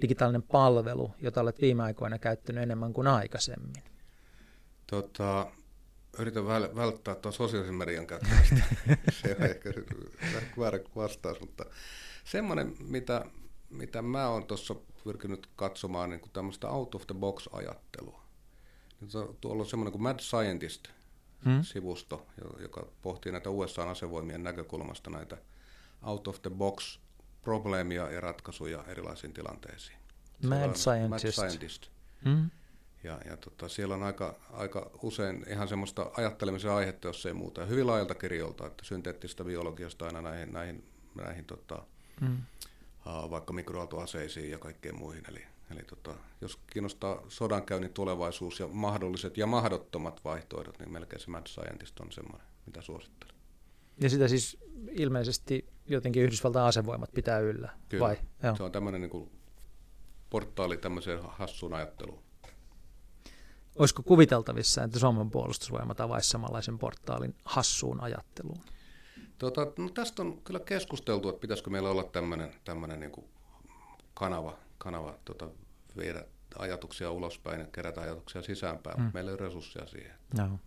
digitaalinen 0.00 0.42
palvelu, 0.42 1.14
jota 1.20 1.40
olet 1.40 1.60
viime 1.60 1.82
aikoina 1.82 2.18
käyttänyt 2.18 2.62
enemmän 2.62 2.92
kuin 2.92 3.06
aikaisemmin? 3.06 3.82
Tota, 4.86 5.50
yritän 6.18 6.46
väl, 6.46 6.68
välttää 6.76 7.14
tuon 7.14 7.32
sosiaalisen 7.32 7.74
median 7.74 8.06
käyttämistä. 8.06 8.56
se 9.22 9.36
on 9.40 9.46
ehkä 9.46 9.70
väärä 10.58 10.78
vastaus, 10.96 11.40
mutta 11.40 11.64
semmoinen, 12.24 12.76
mitä, 12.80 13.24
mitä 13.70 14.02
mä 14.02 14.28
oon 14.28 14.46
tuossa 14.46 14.74
pyrkinyt 15.04 15.48
katsomaan, 15.56 16.10
niin 16.10 16.20
kuin 16.20 16.32
tämmöistä 16.32 16.68
out 16.68 16.94
of 16.94 17.06
the 17.06 17.14
box 17.14 17.48
ajattelua. 17.52 18.22
Tuolla 19.40 19.62
on 19.62 19.68
semmoinen 19.68 19.92
kuin 19.92 20.02
Mad 20.02 20.20
Scientist-sivusto, 20.20 22.16
hmm. 22.16 22.62
joka 22.62 22.86
pohtii 23.02 23.32
näitä 23.32 23.50
USA-asevoimien 23.50 24.42
näkökulmasta 24.42 25.10
näitä 25.10 25.36
out 26.02 26.28
of 26.28 26.42
the 26.42 26.50
box 26.50 26.98
probleemia 27.42 28.10
ja 28.10 28.20
ratkaisuja 28.20 28.84
erilaisiin 28.86 29.32
tilanteisiin. 29.32 29.98
Mad 30.48 30.74
Scientist. 30.74 31.08
Mad 31.08 31.32
Scientist. 31.32 31.86
Hmm. 32.24 32.50
Ja, 33.04 33.18
ja 33.24 33.36
tota, 33.36 33.68
siellä 33.68 33.94
on 33.94 34.02
aika, 34.02 34.34
aika 34.52 34.90
usein 35.02 35.44
ihan 35.48 35.68
semmoista 35.68 36.10
ajattelemisen 36.16 36.70
aihetta, 36.70 37.08
jos 37.08 37.26
ei 37.26 37.32
muuta. 37.32 37.60
Ja 37.60 37.66
hyvin 37.66 37.86
laajalta 37.86 38.14
kirjolta, 38.14 38.66
että 38.66 38.84
synteettistä 38.84 39.44
biologiasta 39.44 40.06
aina 40.06 40.22
näihin, 40.22 40.52
näihin, 40.52 40.84
näihin 41.14 41.44
tota, 41.44 41.82
mm. 42.20 42.36
uh, 43.06 43.30
vaikka 43.30 43.52
mikroaaltoaseisiin 43.52 44.50
ja 44.50 44.58
kaikkeen 44.58 44.98
muihin. 44.98 45.24
Eli, 45.28 45.46
eli 45.70 45.82
tota, 45.82 46.14
jos 46.40 46.58
kiinnostaa 46.66 47.22
sodankäynnin 47.28 47.92
tulevaisuus 47.92 48.60
ja 48.60 48.68
mahdolliset 48.68 49.36
ja 49.36 49.46
mahdottomat 49.46 50.24
vaihtoehdot, 50.24 50.78
niin 50.78 50.92
melkein 50.92 51.20
se 51.20 51.30
Mad 51.30 51.46
Scientist 51.46 52.00
on 52.00 52.12
semmoinen, 52.12 52.46
mitä 52.66 52.82
suosittelen. 52.82 53.29
Ja 54.00 54.10
sitä 54.10 54.28
siis 54.28 54.58
ilmeisesti 54.90 55.68
jotenkin 55.86 56.22
Yhdysvaltain 56.22 56.66
asevoimat 56.66 57.10
pitää 57.14 57.38
yllä, 57.38 57.70
Kyllä. 57.88 58.04
vai? 58.04 58.16
Joo. 58.42 58.56
se 58.56 58.62
on 58.62 58.72
tämmöinen 58.72 59.00
niin 59.00 59.10
kuin 59.10 59.30
portaali 60.30 60.76
tämmöiseen 60.76 61.20
hassuun 61.22 61.74
ajatteluun. 61.74 62.22
Olisiko 63.78 64.02
kuviteltavissa, 64.02 64.84
että 64.84 64.98
Suomen 64.98 65.30
puolustusvoimat 65.30 66.00
avaisi 66.00 66.28
samanlaisen 66.28 66.78
portaalin 66.78 67.34
hassuun 67.44 68.00
ajatteluun? 68.00 68.60
Tota, 69.38 69.66
no 69.78 69.88
tästä 69.88 70.22
on 70.22 70.40
kyllä 70.44 70.60
keskusteltu, 70.60 71.28
että 71.28 71.40
pitäisikö 71.40 71.70
meillä 71.70 71.90
olla 71.90 72.04
tämmöinen, 72.04 72.54
tämmöinen 72.64 73.00
niin 73.00 73.12
kanava, 74.14 74.58
kanava 74.78 75.18
tota, 75.24 75.48
viedä 75.96 76.24
ajatuksia 76.58 77.10
ulospäin 77.10 77.60
ja 77.60 77.66
kerätä 77.66 78.00
ajatuksia 78.00 78.42
sisäänpäin, 78.42 78.96
hmm. 78.96 79.04
mutta 79.04 79.14
meillä 79.14 79.30
ei 79.30 79.34
ole 79.34 79.46
resursseja 79.46 79.86
siihen. 79.86 80.14
No. 80.38 80.58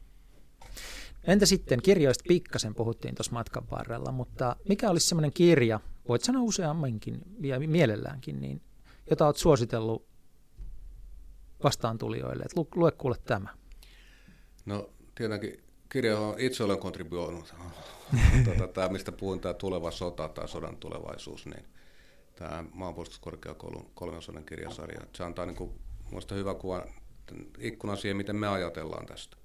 Entä 1.23 1.45
sitten, 1.45 1.81
kirjoista 1.81 2.23
pikkasen 2.27 2.75
puhuttiin 2.75 3.15
tuossa 3.15 3.33
matkan 3.33 3.63
varrella, 3.71 4.11
mutta 4.11 4.55
mikä 4.69 4.89
olisi 4.89 5.07
semmoinen 5.07 5.33
kirja, 5.33 5.79
voit 6.07 6.23
sanoa 6.23 6.41
useammankin 6.41 7.21
ja 7.41 7.59
mielelläänkin, 7.59 8.41
niin, 8.41 8.61
jota 9.09 9.25
olet 9.25 9.37
suositellut 9.37 10.07
vastaantulijoille, 11.63 12.43
että 12.43 12.79
lue 12.79 12.91
kuule 12.91 13.15
tämä? 13.25 13.49
No 14.65 14.89
tietenkin 15.15 15.63
kirja 15.89 16.19
on 16.19 16.35
itse 16.37 16.63
olen 16.63 16.79
kontribuoinut. 16.79 17.53
tuota, 18.45 18.67
tämä, 18.67 18.89
mistä 18.89 19.11
puhun, 19.11 19.39
tämä 19.39 19.53
tuleva 19.53 19.91
sota 19.91 20.29
tai 20.29 20.47
sodan 20.47 20.77
tulevaisuus, 20.77 21.45
niin 21.45 21.65
tämä 22.35 22.63
maanpuolustuskorkeakoulun 22.73 23.91
kolmiosainen 23.93 24.45
kirjasarja. 24.45 25.01
Se 25.15 25.23
antaa 25.23 25.45
niin 25.45 25.55
kuin, 25.55 25.71
minusta 26.09 26.35
hyvä 26.35 26.53
kuva 26.55 26.85
ikkuna 27.59 27.95
siihen, 27.95 28.17
miten 28.17 28.35
me 28.35 28.47
ajatellaan 28.47 29.05
tästä. 29.05 29.37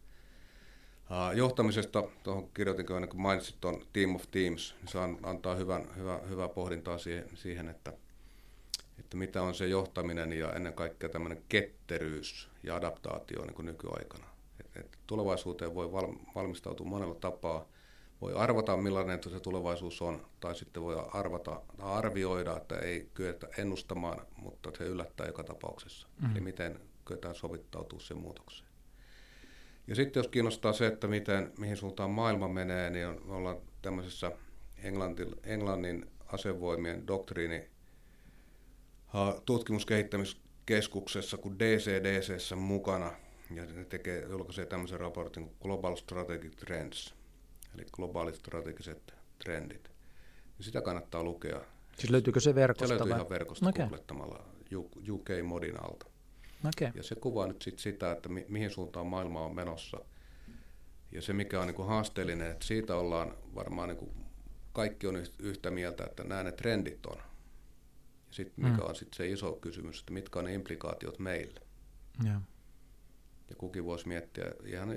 Johtamisesta, 1.34 2.04
tuohon 2.22 2.48
kirjoitinkin 2.54 2.94
aina, 2.94 3.06
kun 3.06 3.20
mainitsit 3.20 3.56
tuon 3.60 3.82
Team 3.92 4.14
of 4.14 4.22
Teams, 4.30 4.74
niin 4.80 4.88
se 4.88 4.98
antaa 5.22 5.54
hyvän, 5.54 5.96
hyvä, 5.96 6.20
hyvää 6.28 6.48
pohdintaa 6.48 6.98
siihen, 6.98 7.28
siihen 7.34 7.68
että– 7.68 7.92
että 9.08 9.16
mitä 9.16 9.42
on 9.42 9.54
se 9.54 9.66
johtaminen 9.66 10.32
ja 10.32 10.52
ennen 10.52 10.72
kaikkea 10.72 11.08
tämmöinen 11.08 11.42
ketteryys 11.48 12.48
ja 12.62 12.76
adaptaatio 12.76 13.44
niin 13.44 13.54
kuin 13.54 13.66
nykyaikana. 13.66 14.26
Et, 14.60 14.76
et 14.76 14.98
tulevaisuuteen 15.06 15.74
voi 15.74 15.92
val, 15.92 16.12
valmistautua 16.34 16.86
monella 16.86 17.14
tapaa. 17.14 17.68
Voi 18.20 18.32
arvata, 18.34 18.76
millainen 18.76 19.20
se 19.22 19.40
tulevaisuus 19.40 20.02
on, 20.02 20.26
tai 20.40 20.54
sitten 20.54 20.82
voi 20.82 20.96
arvata, 21.12 21.62
arvioida, 21.78 22.56
että 22.56 22.78
ei 22.78 23.10
kyetä 23.14 23.48
ennustamaan, 23.58 24.26
mutta 24.36 24.70
se 24.78 24.84
yllättää 24.84 25.26
joka 25.26 25.44
tapauksessa. 25.44 26.08
Mm. 26.22 26.32
Eli 26.32 26.40
miten 26.40 26.80
kyetään 27.04 27.34
sovittautua 27.34 28.00
sen 28.00 28.16
muutokseen. 28.16 28.67
Ja 29.88 29.94
sitten 29.94 30.20
jos 30.20 30.28
kiinnostaa 30.28 30.72
se, 30.72 30.86
että 30.86 31.06
miten, 31.06 31.52
mihin 31.58 31.76
suuntaan 31.76 32.10
maailma 32.10 32.48
menee, 32.48 32.90
niin 32.90 33.06
on, 33.06 33.22
ollaan 33.28 33.56
tämmöisessä 33.82 34.32
Englantin, 34.82 35.34
Englannin 35.44 36.10
asevoimien 36.26 37.06
doktriini 37.06 37.68
tutkimuskehittämiskeskuksessa 39.44 41.36
kuin 41.36 41.58
DCDCssä 41.58 42.56
mukana, 42.56 43.12
ja 43.54 43.66
ne 43.66 43.84
tekee, 43.84 44.26
julkaisee 44.30 44.66
tämmöisen 44.66 45.00
raportin 45.00 45.44
kuin 45.44 45.56
Global 45.62 45.96
Strategic 45.96 46.56
Trends, 46.56 47.14
eli 47.74 47.84
globaalit 47.92 48.34
strategiset 48.34 49.14
trendit. 49.44 49.90
Ja 50.58 50.64
sitä 50.64 50.80
kannattaa 50.80 51.22
lukea. 51.22 51.60
Siis 51.98 52.10
löytyykö 52.10 52.40
se 52.40 52.54
verkosta? 52.54 52.86
Se 52.86 52.98
löytyy 52.98 53.14
ihan 53.16 53.28
verkosta 53.28 53.68
okay. 53.68 53.82
googlettamalla 53.82 54.44
UK-modin 55.10 55.84
alta. 55.84 56.06
Okay. 56.64 56.90
Ja 56.94 57.02
se 57.02 57.14
kuvaa 57.14 57.46
nyt 57.46 57.62
sit 57.62 57.78
sitä, 57.78 58.12
että 58.12 58.28
mi- 58.28 58.46
mihin 58.48 58.70
suuntaan 58.70 59.06
maailma 59.06 59.44
on 59.44 59.54
menossa. 59.54 59.98
Ja 61.12 61.22
se, 61.22 61.32
mikä 61.32 61.60
on 61.60 61.66
niinku 61.66 61.82
haasteellinen, 61.82 62.50
että 62.50 62.66
siitä 62.66 62.96
ollaan 62.96 63.34
varmaan 63.54 63.88
niinku 63.88 64.14
kaikki 64.72 65.06
on 65.06 65.22
yhtä 65.38 65.70
mieltä, 65.70 66.04
että 66.04 66.24
nämä 66.24 66.42
ne 66.42 66.52
trendit 66.52 67.06
on. 67.06 67.18
Sitten 68.30 68.64
mikä 68.64 68.82
mm. 68.82 68.88
on 68.88 68.96
sitten 68.96 69.16
se 69.16 69.28
iso 69.28 69.52
kysymys, 69.52 70.00
että 70.00 70.12
mitkä 70.12 70.38
on 70.38 70.44
ne 70.44 70.54
implikaatiot 70.54 71.18
meille. 71.18 71.60
Ja, 72.24 72.40
ja 73.50 73.56
kukin 73.56 73.84
voisi 73.84 74.08
miettiä 74.08 74.52
ihan 74.64 74.90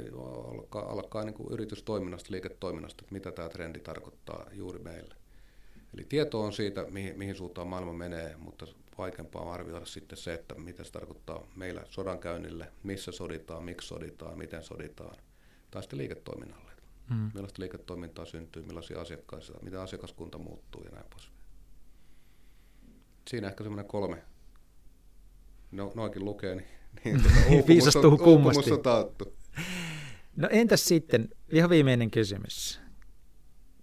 alkaa, 0.52 0.92
alkaa 0.92 1.24
niin 1.24 1.34
kuin 1.34 1.54
yritystoiminnasta, 1.54 2.32
liiketoiminnasta, 2.32 3.04
että 3.04 3.14
mitä 3.14 3.32
tämä 3.32 3.50
trendi 3.50 3.80
tarkoittaa 3.80 4.46
juuri 4.52 4.80
meille. 4.80 5.16
Eli 5.94 6.06
tieto 6.10 6.42
on 6.42 6.54
siitä, 6.54 6.86
mihin, 6.90 7.18
mihin 7.18 7.36
suuntaan 7.36 7.68
maailma 7.68 7.94
menee, 7.94 8.36
mutta 8.38 8.66
vaikeampaa 9.02 9.42
on 9.42 9.54
arvioida 9.54 9.86
sitten 9.86 10.18
se, 10.18 10.34
että 10.34 10.56
mitä 10.56 10.84
se 10.84 10.92
tarkoittaa 10.92 11.48
meillä 11.56 11.84
sodankäynnille, 11.90 12.72
missä 12.84 13.12
soditaan, 13.12 13.64
miksi 13.64 13.88
soditaan, 13.88 14.38
miten 14.38 14.64
soditaan, 14.64 15.16
tai 15.72 15.84
sitten 15.84 16.00
liiketoiminnalle. 16.00 16.72
Mm. 17.10 17.32
Millaista 17.34 17.62
liiketoimintaa 17.62 18.26
syntyy, 18.26 18.64
millaisia 18.64 19.02
asiakkaita, 19.02 19.54
miten 19.62 19.80
asiakaskunta 19.80 20.38
muuttuu 20.38 20.84
ja 20.84 20.92
näin 20.92 21.06
poispäin 21.10 21.42
siinä 23.30 23.48
ehkä 23.48 23.64
semmoinen 23.64 23.86
kolme. 23.86 24.24
No, 25.72 25.92
noikin 25.96 26.26
lukee, 26.26 26.56
niin, 26.56 26.68
niin 27.04 27.22
tuota, 27.22 27.68
viisastuu 27.68 28.18
kummasti. 28.18 28.72
On 28.72 28.82
taattu. 28.82 29.36
No 30.36 30.48
entäs 30.52 30.86
sitten, 30.86 31.30
ihan 31.50 31.70
viimeinen 31.70 32.12
kysymys. 32.12 32.82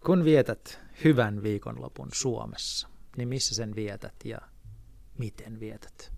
Kun 0.07 0.25
vietät 0.25 0.81
hyvän 1.05 1.43
viikonlopun 1.43 2.09
Suomessa, 2.13 2.89
niin 3.17 3.29
missä 3.29 3.55
sen 3.55 3.75
vietät 3.77 4.15
ja 4.25 4.39
miten 5.19 5.61
vietät? 5.61 6.13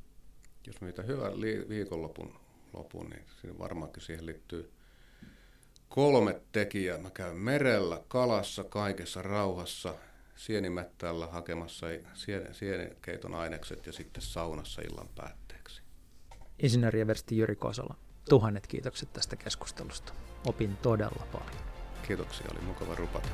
Jos 0.67 0.83
vietän 0.83 1.07
hyvän 1.07 1.41
li- 1.41 1.69
viikonlopun 1.69 2.41
lopun, 2.73 3.11
niin 3.11 3.25
siinä 3.41 3.59
varmaankin 3.59 4.03
siihen 4.03 4.27
liittyy 4.27 4.71
kolme 5.89 6.41
tekijää. 6.53 6.99
Mä 6.99 7.11
käyn 7.11 7.37
merellä, 7.37 8.03
kalassa, 8.09 8.65
kaikessa 8.65 9.23
rauhassa– 9.23 9.95
sienimättällä 10.41 11.27
hakemassa 11.27 11.87
sien, 12.15 12.55
sienikeiton 12.55 13.35
ainekset 13.35 13.87
ja 13.87 13.93
sitten 13.93 14.23
saunassa 14.23 14.83
illan 14.83 15.09
päätteeksi. 15.15 15.83
Insinööri 16.63 17.01
Eversti 17.01 17.39
Jyri 17.39 17.57
Kosola, 17.57 17.95
tuhannet 18.29 18.67
kiitokset 18.67 19.13
tästä 19.13 19.37
keskustelusta. 19.37 20.13
Opin 20.47 20.77
todella 20.77 21.27
paljon. 21.33 21.63
Kiitoksia, 22.07 22.47
oli 22.53 22.61
mukava 22.61 22.95
rupata. 22.95 23.29